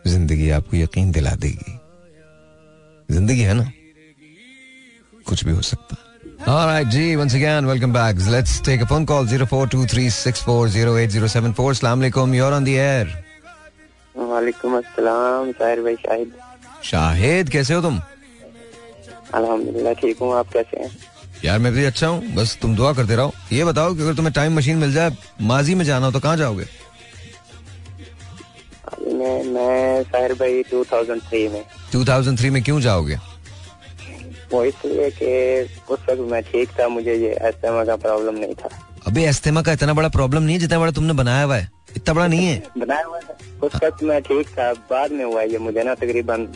ज़िंदगी 0.05 0.49
आपको 0.57 0.77
यकीन 0.77 1.11
दिला 1.11 1.31
देगी 1.45 1.79
ज़िंदगी 3.09 3.41
है 3.41 3.53
ना 3.53 3.71
कुछ 5.27 5.45
भी 5.45 5.51
हो 5.51 5.61
सकता 5.63 5.95
है 5.95 6.03
Alright, 6.47 6.89
G, 6.89 7.17
once 7.17 7.33
again, 7.33 7.65
welcome 7.65 7.91
back. 7.91 8.17
Let's 8.27 8.61
take 8.61 8.81
a 8.81 8.85
phone 8.85 9.03
call 9.03 9.25
0423640807. 9.25 11.69
Assalamu 11.69 12.03
alaikum. 12.03 12.35
You're 12.35 12.53
on 12.53 12.63
the 12.65 12.79
air. 12.79 13.07
वालेकुम 14.15 14.77
अस्सलाम 14.77 15.51
साहिर 15.51 15.81
भाई 15.81 15.95
शाहिद 15.95 16.33
शाहिद 16.83 17.49
कैसे 17.49 17.73
हो 17.73 17.81
तुम 17.81 17.99
अल्हम्दुलिल्लाह 19.33 19.93
ठीक 20.01 20.17
हूँ 20.21 20.33
आप 20.35 20.49
कैसे 20.53 20.79
हैं 20.79 20.89
यार 21.43 21.59
मैं 21.59 21.71
भी 21.73 21.83
अच्छा 21.85 22.07
हूँ 22.07 22.33
बस 22.35 22.57
तुम 22.61 22.75
दुआ 22.75 22.93
करते 22.93 23.15
रहो। 23.15 23.33
ये 23.51 23.65
बताओ 23.65 23.93
कि 23.95 24.01
अगर 24.01 24.13
तुम्हें 24.13 24.33
टाइम 24.33 24.57
मशीन 24.57 24.77
मिल 24.77 24.93
जाए 24.93 25.15
माजी 25.41 25.75
में 25.75 25.85
जाना 25.85 26.05
हो 26.05 26.11
तो 26.11 26.19
कहाँ 26.19 26.37
जाओगे? 26.37 26.65
अभी 28.85 29.13
मैं 29.13 29.43
मैं 29.43 30.03
साहिर 30.03 30.33
भाई 30.33 30.63
2003 30.63 31.51
में। 31.51 31.63
2003 31.91 32.49
में 32.51 32.61
क्यों 32.63 32.79
जाओगे? 32.81 33.15
वो 34.51 34.63
इसलिए 34.63 35.09
कि 35.11 35.61
उस 35.93 35.99
वक्त 36.09 36.19
मैं 36.31 36.41
ठीक 36.43 36.69
था 36.69 36.87
मुझे 36.87 37.15
ये 37.15 37.33
अस्थमा 37.33 37.83
का 37.85 37.95
प्रॉब्लम 37.95 38.35
नहीं 38.35 38.53
था। 38.53 38.69
अबे 39.07 39.25
एस्थेमा 39.25 39.61
का 39.61 39.71
इतना 39.71 39.93
बड़ा 39.93 40.09
प्रॉब्लम 40.09 40.43
नहीं 40.43 40.55
है 40.55 40.59
जितना 40.59 40.79
बड़ा 40.79 40.91
तुमने 40.91 41.13
बनाया 41.13 41.43
हुआ 41.43 41.57
है। 41.57 41.74
इतना 41.95 42.13
बड़ा 42.13 42.27
नहीं 42.27 42.45
है? 42.45 42.63
बनाया 42.77 43.05
हुआ 43.05 43.19
था 43.19 43.37
उस 43.63 43.75
वक्त 43.75 44.03
मैं 44.03 44.21
ठीक 44.21 44.47
था। 44.49 44.71
बाद 44.89 45.11
में 45.11 45.23
हुआ 45.25 45.41
ये 45.43 45.57
मुझे 45.59 45.83
ना 45.83 45.93
तकरीबन 45.95 46.47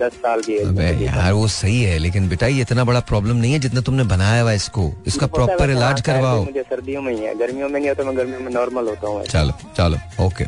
दस 0.00 0.12
साल 0.16 0.40
की 0.40 0.56
अबे 0.58 0.90
यार 1.04 1.32
वो 1.32 1.46
सही 1.50 1.82
है 1.82 1.98
लेकिन 1.98 2.28
बेटा 2.28 2.46
ये 2.46 2.60
इतना 2.62 2.84
बड़ा 2.84 3.00
प्रॉब्लम 3.08 3.36
नहीं 3.36 3.52
है 3.52 3.58
जितना 3.58 3.80
तुमने 3.80 4.04
बनाया 4.10 4.42
हुआ 4.42 4.52
इसको। 4.52 4.90
इसका 5.06 5.26
प्रॉपर 5.28 5.70
इलाज 5.70 6.00
करवाओ। 6.00 6.44
मुझे 6.44 6.62
सर्दियों 6.62 7.02
में 7.02 7.12
ही 7.14 7.20
है। 7.20 7.34
गर्मियों 7.38 7.68
में 7.68 7.78
नहीं 7.78 7.88
होता 7.88 8.04
मैं 8.04 8.16
गर्मियों 8.16 8.40
में 8.40 8.52
नॉर्मल 8.52 8.88
होता 8.88 9.08
हूँ। 9.08 9.24
चलो 9.24 9.54
चलो 9.76 10.26
ओके 10.26 10.44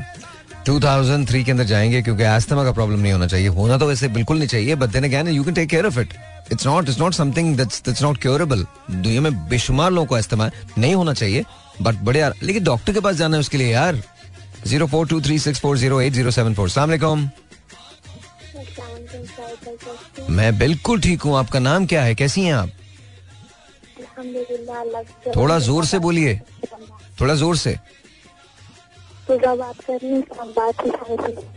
2003 0.66 1.44
के 1.44 1.50
अंदर 1.52 1.64
जाएँगे 1.64 2.02
क्योंकि 2.02 2.22
एस्थमा 2.26 2.64
का 2.64 2.72
प्रॉब्लम 2.72 3.00
नहीं 3.00 3.12
होना 3.12 3.26
चाहिए। 3.26 3.48
होना 3.56 3.78
तो 3.78 3.86
वैसे 3.86 4.08
बिल्कुल 4.10 4.38
नहीं 4.38 4.48
चाहिए 4.48 4.74
but 4.74 4.90
then 4.90 5.04
again 5.04 5.28
you 5.28 5.44
can 5.44 5.54
take 5.54 5.68
care 5.68 5.86
of 5.86 5.98
it 6.00 6.14
it's 6.52 6.66
not 6.66 6.88
it's 6.88 7.00
not 7.00 7.14
something 7.14 7.56
that's 7.56 7.82
that's 7.84 8.02
not 8.02 8.18
curable 8.20 8.64
दुनिया 8.90 9.20
में 9.20 9.32
बेशुमार 9.48 9.90
लोगों 9.90 10.06
को 10.06 10.18
एस्थमा 10.18 10.50
नहीं 10.78 10.94
होना 10.94 11.12
चाहिए 11.12 11.44
बट 11.82 11.94
बड़े 12.04 12.20
यार 12.20 12.34
लेकिन 12.42 12.64
डॉक्टर 12.64 12.92
के 12.92 13.00
पास 13.00 13.14
जाना 13.16 13.36
है 13.36 13.40
उसके 13.40 13.58
लिए 13.58 13.72
यार। 13.72 14.02
Zero 14.66 14.86
four 14.86 15.06
two 15.08 15.20
three 15.20 15.38
six 15.38 15.60
four 15.60 15.76
zero 15.78 16.00
eight 16.00 16.12
zero 16.12 16.30
seven 16.30 16.54
four. 16.54 16.68
मैं 20.30 20.56
बिल्कुल 20.58 21.00
ठीक 21.00 21.22
हूँ। 21.22 21.36
आपका 21.38 21.58
नाम 21.58 21.86
क्या 21.86 22.02
है? 22.02 22.14
कैसी 22.14 22.42
हैं 22.42 22.54
आप? 22.54 22.70
थोड़ा 25.36 25.58
ज़ोर 25.58 25.84
से 25.84 25.98
बोलिए। 25.98 26.40
थोड़ा 27.20 27.34
ज़ोर 27.34 27.56
से। 27.56 27.76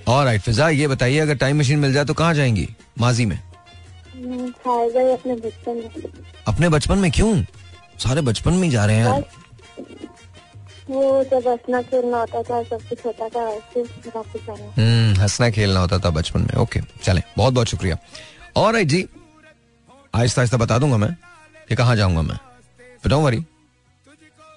और 0.07 0.25
राइट 0.25 0.41
फिजा, 0.41 0.69
ये 0.69 0.87
बताइए, 0.87 1.19
अगर 1.19 1.35
टाइम 1.35 1.59
मशीन 1.59 1.79
मिल 1.79 1.93
जाए 1.93 2.05
तो 2.05 2.13
कहाँ 2.13 2.33
जाएँगी? 2.33 2.67
माजी 2.99 3.25
में। 3.25 3.37
अपने 3.37 5.35
बचपन 5.35 5.75
में 5.75 5.89
अपने 6.47 6.69
बचपन 6.69 6.97
में 6.97 7.11
क्यों? 7.11 7.43
सारे 7.99 8.21
बचपन 8.21 8.53
में 8.53 8.69
जा 8.69 8.85
रहे 8.85 8.95
हैं 8.95 9.23
वो 10.89 11.23
जब 11.23 11.47
हंसना 11.47 11.81
खेलना 11.83 12.19
होता 12.19 12.41
था 12.43 12.61
सब 12.63 12.87
कुछ 12.89 13.05
होता 13.05 13.27
था 13.29 13.43
वापस 13.45 14.49
आना 14.49 14.73
हम्म 14.77 15.19
हंसना 15.21 15.49
खेलना 15.49 15.79
होता 15.79 15.99
था 15.99 16.09
बचपन 16.09 16.41
में। 16.41 16.55
ओके 16.61 16.81
चले। 17.03 17.21
बहुत 17.37 17.53
बहुत 17.53 17.67
शुक्रिया। 17.67 17.97
और 18.55 18.73
राइट 18.73 18.87
जी। 18.87 19.07
आहिस्ता 20.15 20.41
आहिस्ता 20.41 20.57
बता 20.57 20.77
दूँगा 20.79 20.97
मैं 20.97 21.13
कि 21.69 21.75
कहाँ 21.75 21.95
जाऊँगा 21.95 22.21
मैं। 22.21 22.37
डोंट 23.07 23.23
वरी 23.23 23.43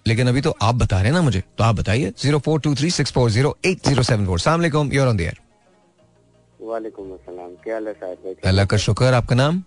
लेकिन 0.06 0.28
अभी 0.28 0.40
तो 0.40 0.54
आप 0.62 0.74
बता 0.74 0.96
रहे 0.96 1.06
हैं 1.06 1.12
ना 1.12 1.22
मुझे 1.22 1.42
तो 1.58 1.64
आप 1.64 1.74
बताइए। 1.76 2.12
Zero 2.18 2.38
four 2.38 2.60
two 2.60 2.74
three 2.74 2.90
six 2.90 3.12
four 3.12 3.30
zero 3.30 3.56
eight 3.66 3.86
zero 3.86 4.02
seven 4.02 4.26
four. 4.26 4.38
सलामकुम 4.40 4.92
यूर 4.92 5.08
ऑन 5.08 5.16
द 5.16 5.20
एयर 5.20 5.38
वालेकुम 6.62 7.12
अस्सलाम। 7.12 7.50
क्या 7.64 7.74
हाल 7.74 7.86
है 7.88 7.92
साहिर 7.94 8.16
भाई? 8.24 8.34
अल्लाह 8.46 8.66
का 8.66 8.76
शुक्र। 8.76 9.12
आपका 9.14 9.36
नाम? 9.36 9.62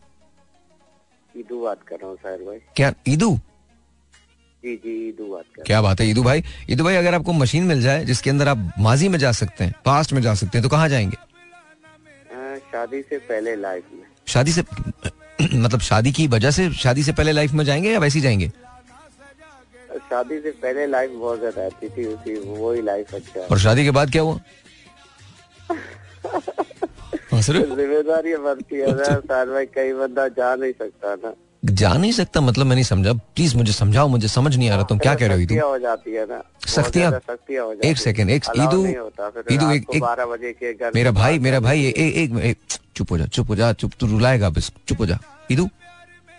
ईदू 1.35 1.61
बात 1.63 1.83
कर 1.87 1.95
रहा 1.95 2.09
हूँ 2.09 2.17
साहिर 2.17 2.45
भाई। 2.45 2.59
क्या? 2.75 2.93
ईदू? 3.07 3.37
जी 4.63 4.75
जी 4.83 4.91
ईदू 5.07 5.25
बात 5.27 5.45
कर 5.55 5.63
क्या 5.63 5.81
बात 5.81 5.99
है 6.01 6.07
ईदू 6.09 6.23
भाई? 6.23 6.43
ईदू 6.69 6.83
भाई 6.83 6.95
अगर 6.95 7.13
आपको 7.13 7.33
मशीन 7.33 7.63
मिल 7.67 7.81
जाए 7.81 8.03
जिसके 8.05 8.29
अंदर 8.29 8.47
आप 8.47 8.71
माजी 8.79 9.07
में 9.09 9.17
जा 9.19 9.31
सकते 9.39 9.63
हैं 9.63 9.73
पास्ट 9.85 10.13
में 10.13 10.21
जा 10.21 10.33
सकते 10.33 10.57
हैं 10.57 10.63
तो 10.63 10.69
कहाँ 10.69 10.89
जाएँगे? 10.89 11.17
शादी 12.71 13.01
से 13.01 13.17
पहले 13.29 13.55
लाइफ 13.55 13.83
में। 13.93 14.03
शादी 14.27 14.51
से 14.51 14.61
मतलब 15.53 15.79
शादी 15.81 16.11
की 16.11 16.27
वजह 16.27 16.51
से 16.51 16.69
शादी 16.73 17.03
से 17.03 17.11
पहले 17.13 17.31
लाइफ 17.31 17.51
में 17.53 17.63
जाएँगे 17.65 17.91
या 17.91 17.99
वैसे 17.99 18.19
ही 18.19 18.23
जाएँगे? 18.23 18.47
शादी 20.09 20.39
से 20.41 20.51
पहले 20.51 20.85
लाइफ 20.87 21.11
बहुत 21.11 21.39
ज़्यादा 21.39 21.65
अच्छी 21.65 21.89
थी 21.89 22.05
उसी 22.05 22.35
वो 22.47 22.71
ही 22.73 22.81
लाइफ 22.81 23.13
अच्छा 23.15 23.39
और 23.41 23.59
शादी 23.59 23.83
के 23.83 23.91
बाद 23.91 24.11
क्या 24.11 24.21
हुआ? 24.21 24.39
हो? 27.33 27.41
ज़िम्मेदारी 27.41 28.35
बनती 28.35 28.75
है 28.75 28.91
ना 28.95 29.19
सार 29.19 29.49
भाई 29.49 29.65
कई 29.75 29.93
बंदा 29.93 30.27
जा 30.39 30.55
नहीं 30.55 30.71
सकता 30.71 31.15
ना। 31.23 31.33
जा 31.63 31.93
नहीं 31.93 32.11
सकता 32.11 32.41
मतलब 32.41 32.65
मैं 32.65 32.75
नहीं 32.75 32.83
समझा 32.85 33.13
प्लीज़ 33.13 33.55
मुझे 33.57 33.73
समझाओ 33.73 34.07
मुझे 34.07 34.27
समझ 34.27 34.55
नहीं 34.55 34.69
आ 34.69 34.75
रहा 34.75 34.83
तुम 34.85 34.97
क्या 34.99 35.13
कह 35.15 35.27
रहे 35.27 35.35
हो 35.37 35.41
ईदू 35.41 35.59
हो 35.67 35.77
जाती 35.79 36.11
है 36.11 36.25
ना। 36.25 36.41
सख्तियाँ 36.67 37.11
एक 37.85 37.97
सेकंड 37.97 38.29
एक 38.29 38.43
ईदू 38.57 38.85
ईदू 39.53 39.69
एक 39.71 39.85
को 39.85 39.93
एक 39.93 40.03
12 40.03 40.25
बजे 40.31 40.51
के 40.53 40.73
घर 40.73 40.91
मेरा 40.95 41.11
भाई 41.11 41.39
मेरा 41.39 41.59
भाई 41.59 41.85
एक 41.97 42.57
चुप 42.95 43.11
हो 43.11 43.17
जा 43.17 43.25
चुप 43.25 43.49
हो 43.49 43.55
जा 43.55 43.71
चुप 43.73 43.91
तू 43.99 44.07
रुलाएगा 44.07 44.49
बस 44.49 44.71
चुप 44.87 44.99
हो 44.99 45.05
जा। 45.05 45.17
ईदू 45.51 45.69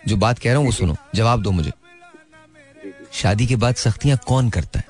जो 0.07 0.17
बात 0.17 0.39
कह 0.39 0.49
रहा 0.49 0.57
हूँ 0.57 0.65
वो 0.65 0.71
सुनो 0.71 0.95
जवाब 1.15 1.41
दो 1.41 1.51
मुझे। 1.51 1.71
शादी 3.13 3.47
के 3.47 3.55
बाद 3.55 3.75
सख्तियाँ 3.75 4.17
कौन 4.27 4.49
करता 4.49 4.79
है? 4.79 4.85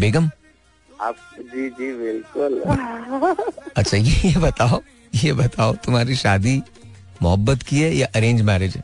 बेगम? 0.00 0.30
आप 0.88 1.16
जी 1.38 1.68
जी 1.70 1.92
बिल्कुल। 1.92 2.60
अच्छा 3.76 3.96
ये 3.96 4.36
बताओ 4.38 4.80
ये 5.14 5.32
बताओ 5.32 5.74
तुम्हारी 5.84 6.16
शादी 6.16 6.60
मोहब्बत 7.22 7.62
की 7.62 7.80
है 7.80 7.94
या 7.96 8.06
अरेंज 8.14 8.40
मैरिज 8.42 8.76
है? 8.76 8.82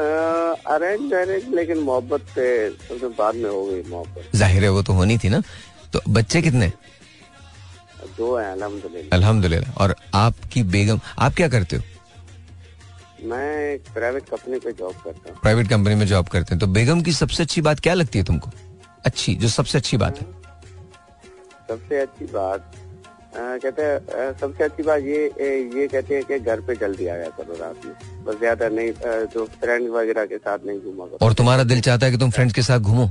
अरेंज 0.00 1.00
मैरिज 1.12 1.48
लेकिन 1.54 1.78
मोहब्बत 1.80 2.26
से 2.34 2.48
सबसे 2.70 3.08
बाद 3.18 3.34
में 3.34 3.50
हो 3.50 3.64
गई 3.66 3.82
मोहब्बत। 3.90 4.36
ज़ाहिर 4.36 4.62
है 4.64 4.70
वो 4.70 4.82
तो 4.82 4.92
होनी 4.92 5.18
थी 5.18 5.28
ना। 5.28 5.42
तो 5.92 6.00
बच्चे 6.08 6.42
कितने? 6.42 6.72
दो 8.18 8.36
है 8.36 8.50
अल्हम्दुलिल्लाह। 8.52 9.18
अल्हम्दुलिल्लाह। 9.18 9.82
और 9.82 9.94
आपकी 10.14 10.62
बेगम 10.74 11.00
आप 11.18 11.34
क्या 11.34 11.48
करते 11.48 11.76
हो? 11.76 11.82
मैं 13.24 13.72
एक 13.72 13.92
प्राइवेट 13.94 14.28
कंपनी 14.28 14.58
पे 14.58 14.72
जॉब 14.72 14.94
करता 15.04 15.30
हूँ। 15.30 15.38
प्राइवेट 15.40 15.68
कंपनी 15.68 15.94
में 15.94 16.06
जॉब 16.06 16.28
करते 16.28 16.54
हैं। 16.54 16.60
तो 16.60 16.66
बेगम 16.68 17.02
की 17.02 17.12
सबसे 17.12 17.42
अच्छी 17.42 17.60
बात 17.60 17.80
क्या 17.80 17.94
लगती 17.94 18.18
है 18.18 18.24
तुमको? 18.24 18.50
अच्छी 19.04 19.34
जो 19.34 19.48
सबसे 19.48 19.78
अच्छी 19.78 19.96
बात 19.96 20.20
है। 20.20 20.26
सबसे 21.68 22.00
अच्छी 22.00 22.24
बात 22.24 22.72
कहते 23.34 23.82
हैं 23.82 24.32
सबसे 24.40 24.64
अच्छी 24.64 24.82
बात 24.82 25.02
ये 25.02 25.24
ये 25.76 25.86
कहते 25.88 26.14
हैं 26.14 26.24
कि 26.24 26.38
घर 26.38 26.60
पे 26.60 26.74
जल्दी 26.76 27.06
आया 27.06 27.28
करो 27.30 27.56
रात 27.56 27.84
में। 27.86 27.94
बस 28.24 28.38
ज़्यादा 28.38 28.68
नहीं 28.68 28.92
जो 29.26 29.44
फ्रेंड 29.60 29.88
वगैरह 29.88 30.26
के 30.26 30.38
साथ 30.38 30.66
नहीं 30.66 30.80
घूमा 30.80 31.06
करो। 31.06 31.26
और 31.26 31.32
तुम्हारा 31.32 31.64
दिल 31.64 31.80
चाहता 31.80 32.06
है 32.06 32.12
कि 32.12 32.18
तुम 32.18 32.30
फ्रेंड्स 32.30 32.54
के 32.54 32.62
साथ 32.62 32.78
घूमो? 32.80 33.10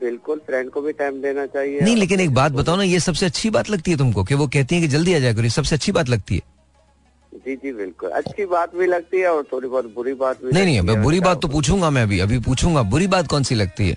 बिल्कुल 0.00 0.38
फ्रेंड 0.46 0.70
को 0.70 0.80
भी 0.80 0.92
टाइम 0.92 1.20
देना 1.22 1.44
चाहिए। 1.46 1.80
नहीं 1.80 1.96
लेकिन 1.96 2.20
एक 2.20 2.34
बात 2.34 2.52
बताओ 2.52 2.76
ना 2.76 2.82
ये 2.82 3.00
सबसे 3.00 3.26
अच्छी 3.26 3.50
बात 3.50 3.70
लगती 3.70 3.90
है 3.90 3.96
तुमको 3.96 4.24
कि 4.24 4.34
वो 4.34 4.46
कहती 4.46 4.74
है 4.74 4.80
कि 4.80 4.88
जल्दी 4.88 5.14
आ 5.14 5.18
जाया 5.18 5.34
करो? 5.34 5.48
सबसे 5.48 5.74
अच्छी 5.74 5.92
बात 5.92 6.08
लगती 6.08 6.34
है। 6.34 6.42
जी 7.46 7.56
जी 7.56 7.72
बिल्कुल। 7.72 8.10
अच्छी 8.10 8.46
बात 8.46 8.74
भी 8.76 8.86
लगती 8.86 9.20
है 9.20 9.28
और 9.28 9.42
थोड़ी 9.52 9.68
बहुत 9.68 9.92
बुरी 9.94 10.14
बात 10.14 10.44
भी 10.44 10.52
नहीं 10.52 10.80
नहीं 10.80 11.02
बुरी 11.02 11.20
बात 11.20 11.40
तो 11.42 11.48
पूछूँगा 11.48 11.90
मैं 11.90 12.02
अभी 12.02 12.18
अभी 12.20 12.38
पूछूँगा। 12.38 12.82
बुरी 12.82 13.06
बात 13.06 13.26
कौन 13.26 13.42
सी 13.42 13.54
लगती 13.54 13.88
है? 13.88 13.96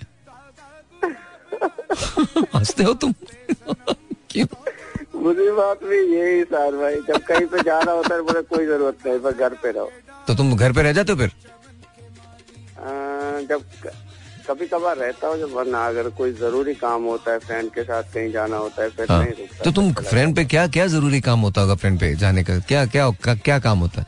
हँसते 2.54 2.84
हो 2.84 2.94
तुम? 2.94 3.14
क्यों? 4.30 4.46
बुरी 5.22 5.50
बात 5.52 5.84
भी 5.84 5.98
यही 6.14 6.42
सार 6.50 6.72
भाई 6.76 6.94
जब 7.08 7.22
कहीं 7.28 7.46
पे 7.52 7.62
जाना 7.68 7.92
होता 7.92 8.14
है 8.14 8.22
बोले 8.22 8.42
कोई 8.54 8.66
ज़रूरत 8.66 9.06
नहीं 9.06 9.18
बस 9.20 9.34
घर 9.34 9.54
पे 9.62 9.70
रहो। 9.72 9.90
तो 10.26 10.34
तुम 10.34 10.54
घर 10.56 10.72
पे 10.72 10.82
रह 10.82 10.92
जाते 10.92 11.12
हो 11.12 11.18
फिर? 11.18 11.32
जब 13.48 13.62
कभी 14.48 14.66
कभार 14.66 14.96
रहता 14.96 15.28
हूँ 15.28 15.38
जब 15.38 15.52
वरना 15.54 15.86
अगर 15.86 16.08
कोई 16.18 16.32
ज़रूरी 16.32 16.74
काम 16.74 17.04
होता 17.04 17.32
है 17.32 17.38
फ्रेंड 17.38 17.70
के 17.70 17.82
साथ 17.84 18.02
कहीं 18.14 18.30
जाना 18.32 18.56
होता 18.56 18.82
है 18.82 18.88
फिर 18.90 19.06
हाँ। 19.10 19.18
नहीं 19.24 19.32
रुकता। 19.38 19.64
तो 19.64 19.70
तुम 19.70 19.92
फ्रेंड 19.92 20.34
पे 20.36 20.44
क्या 20.44 20.66
क्या 20.76 20.86
ज़रूरी 20.86 21.20
काम 21.20 21.40
होता 21.40 21.60
होगा 21.60 21.74
फ्रेंड 21.82 21.98
पे 22.00 22.14
जाने 22.22 22.44
का? 22.44 22.58
क्या 22.58 22.84
क्या 22.86 23.10
क्या, 23.24 23.34
क्या 23.34 23.58
काम 23.66 23.78
होता 23.78 24.00
है? 24.00 24.06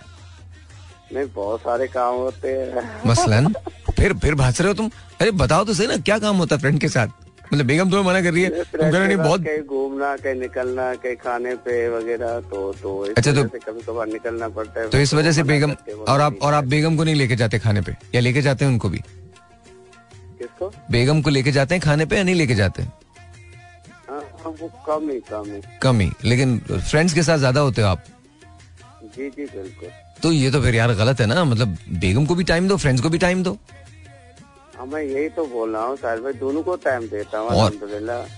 नहीं 1.14 1.26
बहुत 1.34 1.60
सारे 1.60 1.86
काम 1.88 2.14
होते 2.14 2.48
हैं। 2.48 2.84
मसलन? 3.06 3.52
फिर 3.96 4.12
फिर 4.18 4.34
भास 4.34 4.60
रहे 4.60 4.68
हो 4.68 4.74
तुम? 4.74 4.90
अरे 5.20 5.30
बताओ 5.42 5.64
तो 5.64 5.74
सही 5.74 5.86
ना 5.86 5.96
क्या 6.08 6.18
काम 6.18 6.36
होता 6.36 6.54
है 6.54 6.60
फ्रेंड 6.60 6.80
के 6.80 6.88
साथ? 6.88 7.08
मतलब 7.52 7.66
बेगम 7.66 7.90
तुम्हें 7.90 8.06
मना 8.06 8.20
कर 8.22 8.32
रही 8.32 8.42
है? 8.42 8.50
तुम 8.50 8.80
कह 8.80 8.98
रहे 8.98 9.06
नहीं 9.06 9.16
बहुत 9.16 9.44
कहीं 9.44 9.62
घूमना 9.66 10.16
कहीं 10.16 10.34
निकलना 10.34 10.94
कहीं 10.94 11.16
खाने 11.16 11.54
पे 11.54 11.88
वगैरह 11.88 12.40
तो 12.40 12.72
तो 12.82 12.98
अच्छा, 13.16 13.32
तो- 13.32 13.44
कभी 13.64 13.80
कभार 13.80 14.06
निकलना 14.06 14.48
पड़ता 14.48 14.80
है 14.80 14.88
तो 14.88 14.98
इस 14.98 15.14
वजह 15.14 15.32
से 15.32 15.42
बेगम 15.42 15.74
और 16.08 16.20
आप 16.20 16.38
और 16.42 16.54
आप 16.54 16.64
बेगम 16.64 16.96
को 16.96 17.04
नहीं 17.04 17.14
लेके 17.14 17.36
जाते 17.36 17.58
खाने 17.58 17.80
पे? 17.80 17.96
या 18.14 18.20
लेके 18.20 18.42
जाते 18.42 18.64
हैं 18.64 18.72
उनको 18.72 18.88
भी? 18.88 18.98
किसको? 18.98 20.72
बेगम 20.90 21.22
को 21.22 21.30
लेके 21.30 21.52
जाते 21.52 21.74
हैं 21.74 21.82
खाने 21.82 22.06
पे 22.06 22.16
या 22.16 22.22
नहीं 22.22 22.34
लेके 22.34 22.54
जाते? 22.54 22.86
कम 24.86 25.10
ही 25.10 25.18
कम 25.20 25.44
ही। 25.46 25.60
कम 25.82 26.00
ही। 26.00 26.10
लेकिन 26.24 26.58
फ्रेंड्स 26.70 27.14
के 27.14 27.22
साथ 27.22 27.38
ज़्यादा 27.38 27.60
होते 27.60 27.82
हो 27.82 27.88
आप? 27.88 28.04
जी 29.16 29.28
जी 29.30 29.44
बिल्कुल। 29.44 29.88
तो 30.22 30.32
ये 30.32 30.50
तो 30.50 30.60
फिर 30.62 30.74
यार 30.74 30.92
गलत 30.94 31.20
है 31.20 31.26
ना 31.26 31.44
मतलब 31.44 31.76
बेगम 32.00 32.26
को 32.26 32.34
भी 32.34 32.44
टाइम 32.44 32.68
दो 32.68 32.76
फ्रेंड्स 32.76 33.02
को 33.02 33.08
भी 33.08 33.18
टाइम 33.18 33.42
दो। 33.42 33.56
हाँ 34.80 34.86
मैं 34.88 35.02
यही 35.02 35.28
तो 35.28 35.44
बोल 35.46 35.72
रहा 35.72 35.82
हूँ 35.84 35.96
साहिल 35.96 36.20
भाई 36.20 36.32
दोनों 36.32 36.62
को 36.62 36.76
टाइम 36.76 37.02
देता 37.02 37.38
हूँ 37.38 37.48
और- 37.48 37.72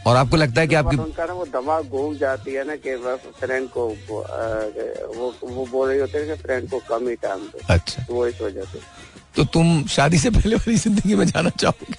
और 0.06 0.16
आपको 0.16 0.36
लगता 0.36 0.60
है 0.60 0.66
कि 0.66 0.74
आपकी 0.74 0.96
ना 0.96 1.32
वो 1.32 1.44
दिमाग 1.44 1.84
घूम 1.84 2.16
जाती 2.16 2.52
है 2.52 2.64
ना 2.66 2.76
कि 2.76 2.96
फ्रेंड 3.40 3.68
को 3.68 3.86
वो, 3.88 5.34
वो 5.44 5.66
बोल 5.66 5.88
रही 5.88 5.98
होते 5.98 6.18
हैं 6.18 6.26
कि 6.26 6.42
फ्रेंड 6.42 6.70
को 6.70 6.78
कम 6.78 7.08
ही 7.08 7.14
टाइम 7.14 7.38
दो। 7.38 7.58
अच्छा। 7.70 8.02
तो 8.02 8.14
वो 8.14 8.26
इस 8.26 8.40
वजह 8.40 8.62
से। 8.62 8.78
तो 9.36 9.44
तुम 9.44 9.84
शादी 9.86 10.18
से 10.18 10.30
पहले 10.30 10.56
वाली 10.56 10.76
ज़िंदगी 10.76 11.14
में 11.14 11.26
जाना 11.26 11.48
चाहोगे? 11.48 11.96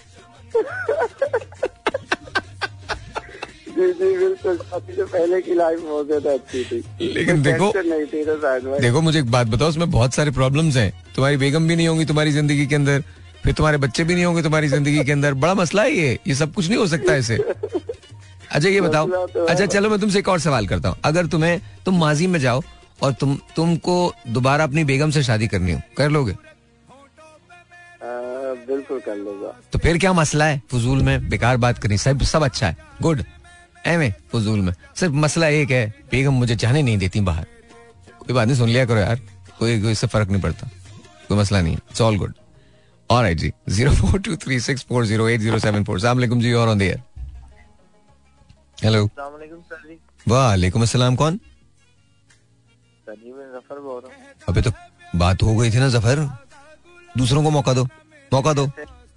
जी 3.75 3.93
जी 3.93 4.17
बिल्कुल। 4.17 4.57
शादी 4.57 4.93
से 4.93 5.03
पहले 5.03 5.41
की 5.41 5.53
लाइफ 5.53 5.79
बहुत 5.81 6.05
ज़्यादा 6.07 6.33
अच्छी 6.33 6.63
थी। 6.63 6.83
लेकिन 7.13 7.41
देखो- 7.41 7.75
नहीं 7.75 8.05
थी 8.05 8.25
देखो 8.81 9.01
मुझे 9.01 9.19
एक 9.19 9.31
बात 9.31 9.47
बताओ 9.47 9.69
उसमें 9.69 9.91
बहुत 9.91 10.13
सारे 10.13 10.31
प्रॉब्लम्स 10.31 10.75
हैं। 10.77 10.91
तुम्हारी 11.15 11.37
बेगम 11.37 11.67
भी 11.67 11.75
नहीं 11.75 11.87
होंगी 11.87 12.05
तुम्हारी 12.05 12.31
ज़िंदगी 12.31 12.67
के 12.67 12.75
अंदर। 12.75 13.03
फिर 13.43 13.53
तुम्हारे 13.53 13.77
बच्चे 13.77 14.03
भी 14.03 14.13
नहीं 14.15 14.25
होंगे 14.25 14.41
तुम्हारी 14.43 14.67
ज़िंदगी 14.67 15.03
के 15.03 15.11
अंदर। 15.11 15.33
बड़ा 15.35 15.53
मसला 15.53 15.83
है 15.83 15.91
ये। 15.91 16.19
ये 16.27 16.35
सब 16.35 16.53
कुछ 16.53 16.67
नहीं 16.67 16.77
हो 16.79 16.87
सकता 16.87 17.15
ऐसे 17.15 17.37
अच्छा 18.51 18.69
ये 18.69 18.81
बताओ। 18.81 19.07
तो। 19.07 19.45
अच्छा 19.45 19.65
चलो 19.65 19.89
मैं 19.89 19.99
तुमसे 19.99 20.19
एक 20.19 20.29
और 20.29 20.39
सवाल 20.39 20.67
करता 20.67 20.89
हूँ। 20.89 20.97
अगर 21.05 21.27
तुम्हें 21.27 21.59
तुम 21.85 21.99
माजी 21.99 22.27
में 22.27 22.39
जाओ 22.39 22.61
और 23.03 23.13
तुम 23.13 23.37
तुमको 23.55 24.13
दोबारा 24.27 24.63
अपनी 24.63 24.83
बेगम 24.83 25.11
से 25.11 25.23
शादी 25.23 25.47
करनी 25.47 25.71
हो 25.71 25.79
कर 25.97 26.09
लोगे? 26.09 26.35
बिल्कुल 28.67 28.99
कर 28.99 29.15
लूँगा। 29.15 29.47
तो 29.73 29.79
फिर 29.79 29.97
क्या 29.97 30.11
मसला 30.13 30.45
है? 30.45 30.61
फजूल 30.71 31.01
में 31.03 31.29
बेकार 31.29 31.57
बात 31.57 31.79
करनी 31.79 31.97
सब 31.97 32.21
सब 32.23 32.43
अच्छा 32.43 32.67
है। 32.67 32.77
गुड 33.01 33.23
एवे 33.87 34.13
फजूल 34.33 34.59
में। 34.59 34.73
सिर्फ़ 34.95 35.13
मसला 35.15 35.47
एक 35.49 35.71
है 35.71 35.85
बेगम 36.11 36.33
मुझे 36.33 36.55
जाने 36.55 36.81
नहीं 36.81 36.97
देती 36.97 37.21
बाहर। 37.21 37.45
कोई 38.19 38.33
बात 38.33 38.47
नहीं 38.47 38.57
सुन 38.57 38.69
लिया 38.69 38.85
करो 38.85 38.99
यार। 38.99 39.19
कोई 39.59 39.81
कोई 39.81 39.91
इससे 39.91 40.07
फ़र्क 40.07 40.29
नहीं 40.29 40.41
पड़ता। 40.41 40.69
कोई 41.27 41.37
मसला 41.37 41.61
नहीं 41.61 41.75
it's 41.75 42.01
all 42.01 42.17
good 42.17 42.33
alright 43.13 43.37
ji 43.37 43.51
zero 43.69 43.91
four 43.93 44.19
two 44.21 44.35
three 44.43 44.59
six 44.59 44.85
four 44.89 45.05
zero 45.05 45.27
eight 45.29 45.41
zero 45.41 45.59
seven 45.59 45.83
four 45.83 45.99
सलाम 45.99 46.39
जी 46.41 46.53
और 46.53 46.67
ऑन 46.69 46.79
द 46.79 46.81
हेलो 48.83 49.09
वालेकुम 50.27 50.81
अस्सलाम 50.81 51.15
कौन? 51.15 51.39
ज़फ़र 53.09 53.79
बोल 53.79 54.01
रहा 54.05 54.31
अबे 54.49 54.61
तो 54.61 54.71
बात 55.15 55.43
हो 55.43 55.55
गई 55.55 55.71
थी 55.71 55.79
ना 55.79 55.89
ज़फ़र 55.89 56.19
दूसरों 57.17 57.43
को 57.43 57.49
मौका 57.51 57.73
दो 57.73 57.83
मौका 58.33 58.53
दो 58.53 58.65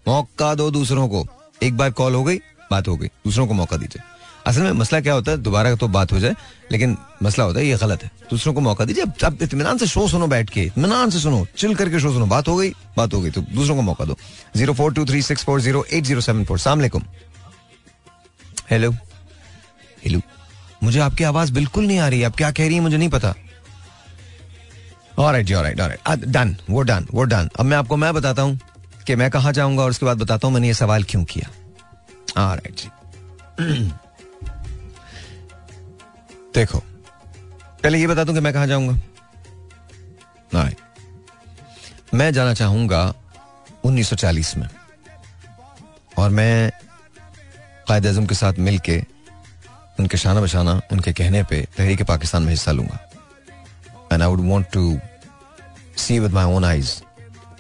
मौका 0.09 0.55
दो 0.55 0.70
दूसरों 0.70 1.09
को। 1.09 1.24
एक 1.62 1.77
बार 1.77 1.90
कॉल 2.01 2.14
हो 2.14 2.23
गई 2.24 2.36
बात 2.70 2.89
हो 2.89 2.97
गई। 2.97 3.09
दूसरों 3.24 3.47
को 3.47 3.55
मौका 3.55 3.77
दीजिए। 3.77 4.02
असल 4.47 4.62
में 4.62 4.73
मसला 4.73 5.01
क्या 5.01 5.14
होता 5.14 5.31
है, 5.31 5.39
दोबारा 5.39 5.74
तो 5.74 5.89
बात 5.89 6.12
हो 6.12 6.18
जाए, 6.20 6.35
लेकिन 6.73 6.97
मसला 7.23 7.44
होता 7.44 7.60
है, 7.60 7.66
ये 7.66 7.77
गलत 7.77 8.02
है। 8.05 8.10
दूसरों 8.31 8.52
को 8.55 8.60
मौका 8.60 8.85
दीजिए, 8.85 9.05
अब 9.24 9.43
इत्मीनान 9.43 9.78
से 9.78 9.86
शो 9.86 10.06
सुनो 10.09 10.27
बैठ 10.27 10.51
के, 10.51 10.62
इत्मीनान 10.62 11.10
से 11.10 11.20
सुनो, 11.20 11.47
चिल 11.59 11.74
करके 11.74 12.01
शो 12.01 12.12
सुनो, 12.12 12.27
बात 12.27 12.48
हो 12.48 12.56
गई, 12.56 12.70
बात 12.97 13.14
हो 13.14 13.20
गई 13.20 13.31
तो 13.31 13.40
दूसरों 13.40 13.77
को 13.77 13.82
मौका 13.82 14.05
दो। 14.05 14.16
Zero 14.56 14.74
four 14.74 14.93
two 14.94 15.05
three 15.06 15.23
six 15.23 15.44
four 15.44 15.60
zero 15.60 15.85
eight 15.93 16.05
zero 16.05 16.20
seven 16.20 16.44
four 16.44 16.59
सलामकुम 16.59 17.02
हेलो। 18.70 18.90
हेलो। 20.05 20.20
मुझे 20.82 21.01
आपकी 21.01 21.24
आवाज़ 21.24 21.52
बिल्कुल 21.52 21.86
नहीं 21.86 21.98
आ 21.98 22.09
रही, 22.09 22.23
आप 22.23 22.36
क्या 22.36 22.51
कह 22.51 22.66
रही 22.66 22.74
है, 22.74 22.81
मुझे 22.81 22.97
नहीं 22.97 23.09
पता। 23.09 23.35
ऑलराइट 25.18 25.47
जी 25.47 25.55
ऑलराइट 25.55 25.81
ऑलराइट 25.81 26.24
डन 26.27 26.56
वो 26.70 26.82
डन 26.82 27.06
वो 27.12 27.24
डन 27.24 27.48
अब 27.59 27.64
मैं 27.66 27.77
आपको, 27.77 27.97
मैं 27.97 28.14
बताता 28.14 28.43
हूँ 28.43 28.59
कि 29.06 29.14
मैं 29.16 29.31
कहाँ 29.31 29.52
जाऊँगा 29.52 29.82
और 29.82 29.90
उसके 29.90 30.06
बाद 30.06 30.18
बताता 30.18 30.47
हूँ 30.47 30.55
मैंने 30.55 30.66
ये 30.66 30.74
सवाल 30.74 31.02
क्यों 31.02 31.24
किया। 31.24 31.51
ऑलराइट 32.43 32.77
जी। 32.77 33.93
देखो। 36.56 36.78
पहले 37.82 37.98
ये 37.98 38.06
बता 38.06 38.24
दूँ 38.24 38.34
कि 38.34 38.40
मैं 38.40 38.52
कहा 38.52 38.66
जाऊँगा? 38.66 38.94
मैं 42.14 42.32
जाना 42.32 42.54
चाहूँगा 42.54 43.14
1940 43.84 44.56
में। 44.56 44.68
और 46.18 46.30
मैं 46.30 46.70
कायद 47.88 48.06
अजम 48.06 48.26
के 48.26 48.34
साथ 48.34 48.58
मिलके 48.58 48.96
उनके 50.00 50.16
शाना 50.16 50.40
बशाना 50.40 50.80
उनके 50.92 51.12
कहने 51.12 51.42
पे 51.42 51.60
तहरीक 51.76 52.02
पाकिस्तान 52.02 52.42
में 52.42 52.50
हिस्सा 52.50 52.72
लूँगा। 52.72 52.98
And 54.12 54.22
I 54.22 54.28
would 54.28 54.40
want 54.50 54.66
to 54.72 54.98
see 55.96 56.18
with 56.18 56.32
my 56.32 56.44
own 56.44 56.64
eyes 56.64 57.02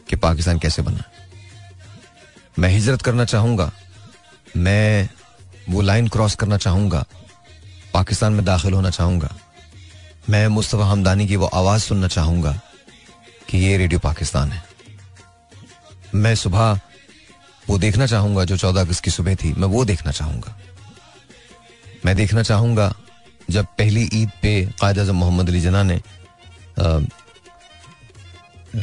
कि 0.08 0.16
पाकिस्तान 0.16 0.58
कैसे 0.58 0.82
बना। 0.82 1.04
मैं 2.58 2.68
हिजरत 2.68 3.02
करना 3.02 3.24
चाहूँगा। 3.24 3.70
मैं 4.56 5.08
वो 5.70 5.80
लाइन 5.80 6.08
क्रॉस 6.08 6.34
करना 6.34 6.56
चाहूँगा। 6.56 7.04
पाकिस्तान 7.96 8.32
में 8.32 8.44
दाखिल 8.44 8.72
होना 8.74 8.90
चाहूँगा। 8.90 9.30
मैं 10.30 10.46
मुस्तफ़ा 10.48 10.86
हमदानी 10.86 11.26
की 11.26 11.36
वो 11.36 11.46
आवाज़ 11.54 11.82
सुनना 11.82 12.08
चाहूँगा 12.08 12.52
कि 13.48 13.58
ये 13.58 13.76
रेडियो 13.78 14.00
पाकिस्तान 14.00 14.50
है। 14.52 14.62
मैं 16.14 16.34
सुबह 16.34 16.80
वो 17.66 17.78
देखना 17.78 18.06
चाहूँगा 18.06 18.44
जो 18.44 18.56
चौदह 18.56 18.80
अगस्त 18.80 19.04
की 19.04 19.10
सुबह 19.10 19.34
थी, 19.34 19.52
मैं 19.52 19.68
वो 19.68 19.84
देखना 19.84 20.12
चाहूँगा। 20.12 20.56
मैं 22.04 22.16
देखना 22.16 22.42
चाहूँगा 22.42 22.92
जब 23.50 23.66
पहली 23.78 24.02
ईद 24.12 24.30
पे 24.42 24.52
कायद 24.80 24.98
अजम 24.98 25.16
मोहम्मद 25.16 25.48
अली 25.48 25.60
जना 25.60 25.82
ने 25.82 25.96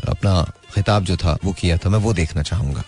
अपना 0.10 0.34
खिताब 0.74 1.04
जो 1.04 1.18
था 1.18 1.38
वो 1.44 1.54
किया 1.54 1.78
था, 1.78 1.90
मैं 1.90 2.00
वो 2.00 2.14
देखना 2.14 2.42
चाहूँगा। 2.44 2.84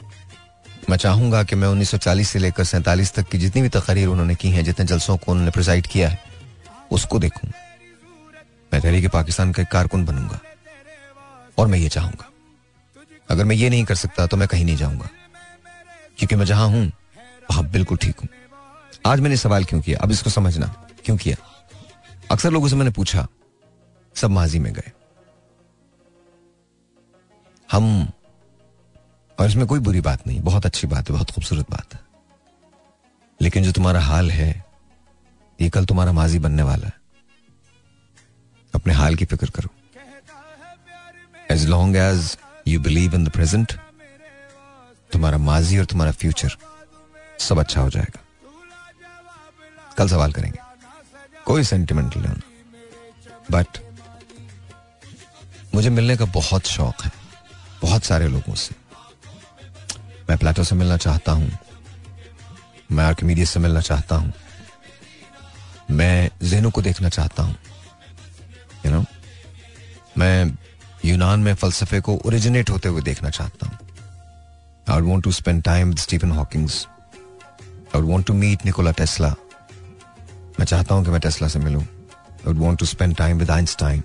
मैं 0.90 0.98
चाहूँगा 0.98 1.44
कि 1.44 1.56
मैं 1.56 1.68
1940 1.68 2.30
से 2.30 2.40
लेकर 2.40 2.64
सैंतालीस 2.64 3.14
तक 3.14 3.28
की 3.30 3.38
जितनी 3.38 3.62
भी 3.62 3.70
तकरीर 3.70 4.08
उन्होंने 4.08 4.36
की 4.36 4.50
हैं, 4.50 4.64
जितने 4.64 4.86
जलसों 4.86 5.18
को 5.18 5.32
उन्होंने 5.32 5.52
प्रिजाइड 5.52 5.88
किया 5.88 6.10
है, 6.10 6.20
उसको 6.92 7.20
देखूँ। 7.20 7.50
मैं 8.74 8.82
तहरीक 8.82 9.10
पाकिस्तान 9.10 9.52
का 9.52 9.62
एक 9.62 9.68
कारकुन 9.68 10.06
बनूँगा, 10.06 10.40
और 11.58 11.68
मैं 11.68 11.80
ये 11.80 11.90
चाहूँगा। 11.90 12.30
अगर 13.30 13.46
मैं 13.46 13.56
ये 13.56 13.70
नहीं 13.70 13.84
कर 13.86 13.96
सकता 13.96 14.26
तो 14.28 14.38
मैं 14.38 14.48
कहीं 14.48 14.66
नहीं 14.66 14.78
जाऊँगा। 14.78 15.10
क्योंकि 16.18 16.36
मैं 16.36 16.46
जहाँ 16.46 16.68
हूँ, 16.68 16.86
वहाँ 17.52 17.70
बिल्कुल 17.70 17.98
ठीक 17.98 18.20
हूँ। 18.20 18.30
आज 19.06 19.20
मैंने 19.20 19.38
सवाल 19.38 19.64
क्यों 19.64 19.82
किया? 19.82 20.00
अब 20.02 20.12
इसको 20.12 20.30
समझना। 20.30 20.74
क्यों 21.06 21.18
किया? 21.18 21.36
अक्सर 22.32 22.52
लोगों 22.52 22.68
से 22.68 22.76
मैंने 22.76 22.92
पूछा, 22.92 23.28
सब 24.16 24.32
माजी 24.32 24.60
में 24.60 24.72
गए। 24.74 24.92
हम 27.70 28.12
और 29.40 29.48
इसमें 29.48 29.68
कोई 29.68 29.80
बुरी 29.80 30.02
बात 30.02 30.28
नहीं, 30.28 30.42
बहुत 30.42 30.66
अच्छी 30.66 30.88
बात 30.88 31.10
है, 31.10 31.16
बहुत 31.16 31.32
खूबसूरत 31.32 31.72
बात 31.72 31.94
है। 31.94 32.00
लेकिन 33.42 33.64
जो 33.64 33.72
तुम्हारा 33.72 34.00
हाल 34.00 34.32
है, 34.32 34.66
ये 35.62 35.70
कल 35.70 35.86
तुम्हारा 35.86 36.12
माजी 36.12 36.40
बनने 36.40 36.64
वाला 36.64 36.88
है। 36.88 36.94
अपने 38.76 38.94
हाल 38.94 39.16
की 39.16 39.26
फ़िक्र 39.26 39.50
करो। 39.50 39.70
As 41.52 41.66
long 41.66 41.96
as 41.96 42.38
you 42.68 42.80
believe 42.80 43.16
in 43.16 43.26
the 43.26 43.30
present 43.30 43.74
तुम्हारा 45.12 45.38
माजी 45.38 45.78
और 45.78 45.86
तुम्हारा 45.86 46.12
फ्यूचर 46.12 46.58
सब 47.40 47.60
अच्छा 47.60 47.82
हो 47.82 47.90
जाएगा। 47.90 48.22
कल 49.98 50.10
सवाल 50.10 50.32
करेंगे। 50.32 50.60
कोई 51.46 51.64
सेंटिमेंटल 51.64 52.20
नहीं 52.20 52.30
होना। 52.30 52.52
बट 53.52 53.68
मुझे 55.76 55.90
मिलने 55.90 56.18
का 56.18 56.26
बहुत 56.26 56.66
शौक 56.66 57.04
है। 57.04 57.12
बहुत 57.82 58.04
सारे 58.04 58.28
लोगों 58.28 58.56
से। 58.56 58.85
मैं 60.30 60.38
प्लेटो 60.38 60.64
से 60.64 60.76
मिलना 60.76 60.98
चाहता 60.98 61.32
हूँ। 61.32 61.52
मैं 62.92 63.04
आर्किमीडियस 63.06 63.50
से 63.50 63.60
मिलना 63.60 63.82
चाहता 63.82 64.16
हूँ। 64.16 64.34
मैं 65.92 66.30
जेनो 66.44 66.70
को 66.70 66.82
देखना 66.82 67.10
चाहता 67.10 67.44
हूँ। 67.44 67.56
यू 68.86 68.92
नो 68.92 69.04
मैं 70.18 70.58
यूनान 71.06 71.40
में 71.40 71.54
फलसफे 71.54 72.00
को 72.02 72.16
ओरिजिनेट 72.26 72.70
होते 72.70 72.90
हुए 72.90 73.02
देखना 73.02 73.30
चाहता 73.30 73.68
हूँ। 73.68 73.78
I 74.88 75.02
want 75.02 75.24
to 75.24 75.32
spend 75.32 75.64
time 75.64 75.90
with 75.90 75.98
Stephen 75.98 76.32
Hawkings 76.32 76.86
I 77.96 78.02
want 78.02 78.28
to 78.28 78.34
meet 78.34 78.66
Nikola 78.66 78.92
Tesla 79.02 79.34
मैं 80.60 80.66
चाहता 80.66 80.96
हूँ 80.96 81.06
कि 81.06 81.12
मैं 81.12 81.20
टेस्ला 81.22 81.48
से 81.48 81.60
मिलूं। 81.60 81.82
I 81.82 82.48
would 82.48 82.58
want 82.58 82.80
to 82.80 82.86
spend 82.86 83.16
time 83.18 83.38
with 83.40 83.52
Einstein 83.52 84.04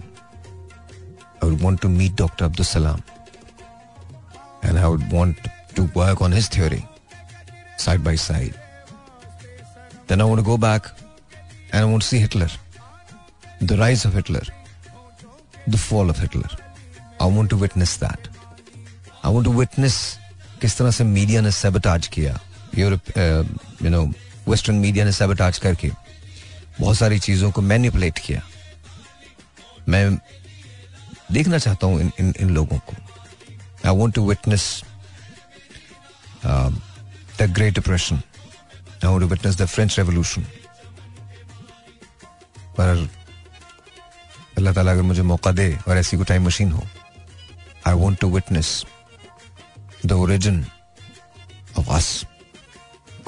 I 1.45 1.49
would 1.51 1.61
want 1.63 1.81
to 1.81 1.89
meet 1.89 2.17
doctor 2.19 2.45
Abdul 2.45 2.67
Salam 2.67 3.01
and 4.65 4.79
I 4.79 4.85
would 4.85 5.03
want 5.13 5.49
to 5.81 5.89
work 5.97 6.23
on 6.23 6.33
his 6.33 6.51
theory 6.55 6.83
side 7.85 8.01
by 8.05 8.17
side 8.29 8.55
then 10.09 10.21
I 10.21 10.27
want 10.29 10.39
to 10.39 10.45
go 10.45 10.57
back 10.67 10.87
and 11.75 11.75
I 11.75 11.83
want 11.83 12.01
to 12.01 12.07
see 12.07 12.19
Hitler 12.19 12.59
the 13.63 13.73
rise 13.81 14.07
of 14.07 14.15
Hitler 14.15 14.53
the 15.69 15.77
fall 15.77 16.11
of 16.11 16.21
Hitler 16.21 16.59
I 17.23 17.37
want 17.37 17.51
to 17.51 17.57
witness 17.57 17.99
that 18.01 18.29
I 19.25 19.33
want 19.33 19.45
to 19.45 19.53
witness 19.53 19.97
किस 20.61 20.77
तरह 20.79 20.91
से 20.91 21.05
media 21.05 21.41
ने 21.41 21.51
sabotage 21.53 22.07
किया। 22.07 22.39
Europe 22.79 23.19
you 23.83 23.91
know 23.91 24.03
western 24.49 24.77
media 24.77 25.05
ने 25.05 25.13
sabotage 25.13 25.59
करके। 25.59 25.91
बहुत 26.81 26.97
सारी 26.97 27.19
चीज़ों 27.19 27.51
को 27.51 27.63
मैनिपुलेट 27.63 28.19
किया। 28.19 28.43
मैं 29.89 30.19
देखना 31.33 31.59
चाहता 31.59 31.87
हूँ 31.87 32.01
इन 32.01 32.11
इन, 32.21 32.35
इन 32.41 32.51
लोगों 32.51 32.79
को। 32.79 32.97
I 33.89 33.97
want 33.97 34.15
to 34.15 34.29
witness 34.29 34.83
the 36.47 37.51
great 37.57 37.75
depression 37.75 38.23
to 39.03 39.27
witness 39.27 39.57
the 39.57 39.67
French 39.67 39.99
revolution 39.99 40.43
पर 42.79 43.09
अल्लाह 44.59 44.75
ताला 44.75 44.93
अगर 44.93 45.03
मुझे 45.03 45.23
मौका 45.23 45.53
दे 45.53 45.69
और 45.89 45.97
ऐसी 45.97 46.17
कोई 46.17 46.27
टाइम 46.27 46.47
मशीन 46.47 46.73
हो 46.73 46.83
I 47.87 47.95
want 48.03 48.21
to 48.21 48.31
witness 48.35 48.85
the 50.07 50.13
origin 50.13 50.65
of 51.79 51.91
us 51.97 52.09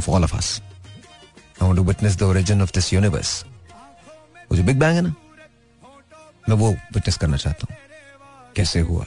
of 0.01 0.11
all 0.11 0.25
of 0.25 0.37
us 0.37 0.61
I 0.61 1.67
want 1.67 1.77
to 1.77 1.85
witness 1.85 2.17
the 2.17 2.23
origin 2.23 2.63
of 2.63 2.73
this 2.75 2.93
universe 2.93 3.45
वो 4.51 4.57
जो 4.57 4.63
बिग 4.63 4.79
बैंग 4.79 4.95
है 4.95 5.03
ना, 5.03 5.15
मैं 6.49 6.57
वो 6.57 6.71
विटनेस 6.71 7.17
करना 7.17 7.37
चाहता 7.37 7.67
हूँ। 7.71 7.77
कैसे 8.57 8.81
हुआ? 8.81 9.05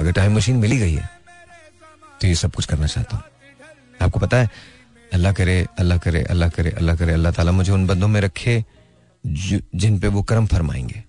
अगर 0.00 0.12
टाइम 0.12 0.36
मशीन 0.36 0.56
मिली 0.56 0.78
गई 0.78 0.94
है 0.94 1.08
तो 2.20 2.26
ये 2.26 2.34
सब 2.34 2.54
कुछ 2.54 2.66
करना 2.66 2.86
चाहता 2.86 3.16
हूँ। 3.16 3.24
आपको 4.00 4.20
पता 4.20 4.36
है, 4.36 4.48
अल्लाह 5.12 5.32
करे 5.32 5.66
अल्लाह 5.78 5.98
करे 5.98 6.22
अल्लाह 6.24 6.48
करे 6.50 6.70
अल्लाह 6.72 6.96
करे, 6.96 7.12
अल्लाह 7.12 7.32
ताला 7.32 7.52
मुझे 7.52 7.72
उन 7.72 7.86
बंदों 7.86 8.08
में 8.08 8.20
रखे 8.20 8.64
जिन 9.24 9.98
पे 10.00 10.08
वो 10.08 10.22
कर्म 10.22 10.46
फरमाएँगे। 10.46 11.02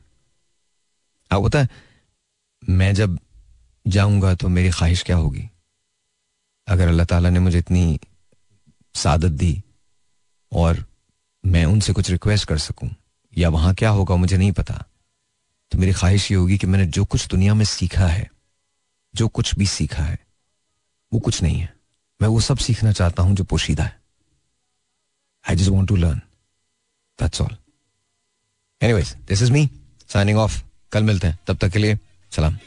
आप 1.31 1.43
पता 1.43 1.59
है, 1.59 1.69
मैं 2.63 2.93
जब 2.93 3.17
जाऊँगा 3.85 4.33
तो 4.35 4.47
मेरी 4.49 4.69
ख्वाहिश 4.71 5.03
क्या 5.03 5.15
होगी? 5.15 5.47
अगर 6.67 6.87
अल्लाह 6.87 7.05
ताला 7.05 7.29
ने 7.29 7.39
मुझे 7.39 7.57
इतनी 7.59 7.99
सादत 8.95 9.31
दी 9.33 9.61
और 10.51 10.83
मैं 11.43 11.65
उनसे 11.65 11.93
कुछ 11.93 12.09
रिक्वेस्ट 12.11 12.47
कर 12.47 12.57
सकूँ, 12.59 12.89
या 13.33 13.49
वहाँ 13.49 13.73
क्या 13.73 13.89
होगा 13.89 14.15
मुझे 14.15 14.37
नहीं 14.37 14.51
पता 14.51 14.83
तो 15.71 15.77
मेरी 15.77 15.93
ख्वाहिश 15.93 16.31
ये 16.31 16.37
होगी 16.37 16.57
कि 16.57 16.67
मैंने 16.67 16.85
जो 16.87 17.05
कुछ 17.05 17.27
दुनिया 17.27 17.53
में 17.53 17.65
सीखा 17.65 18.07
है, 18.07 18.29
जो 19.13 19.27
कुछ 19.29 19.55
भी 19.55 19.65
सीखा 19.67 20.03
है 20.03 20.17
वो 21.13 21.19
कुछ 21.19 21.41
नहीं 21.43 21.59
है। 21.59 21.73
मैं 22.21 22.29
वो 22.29 22.39
सब 22.39 22.57
सीखना 22.57 22.91
चाहता 22.91 23.23
हूँ 23.23 23.35
जो 23.35 23.43
पोशीदा 23.43 23.83
है। 23.83 23.99
I 25.45 25.55
just 25.55 25.69
want 25.69 25.89
to 25.89 25.95
learn 25.95 26.19
that's 27.19 27.41
all 27.41 27.55
anyways 28.81 29.15
this 29.27 29.41
is 29.41 29.51
me 29.51 29.69
signing 30.09 30.37
off 30.37 30.61
कल 30.91 31.03
मिलते 31.03 31.27
हैं। 31.27 31.39
तब 31.47 31.57
तक 31.57 31.69
के 31.69 31.79
लिए 31.79 31.97
सलाम। 32.31 32.57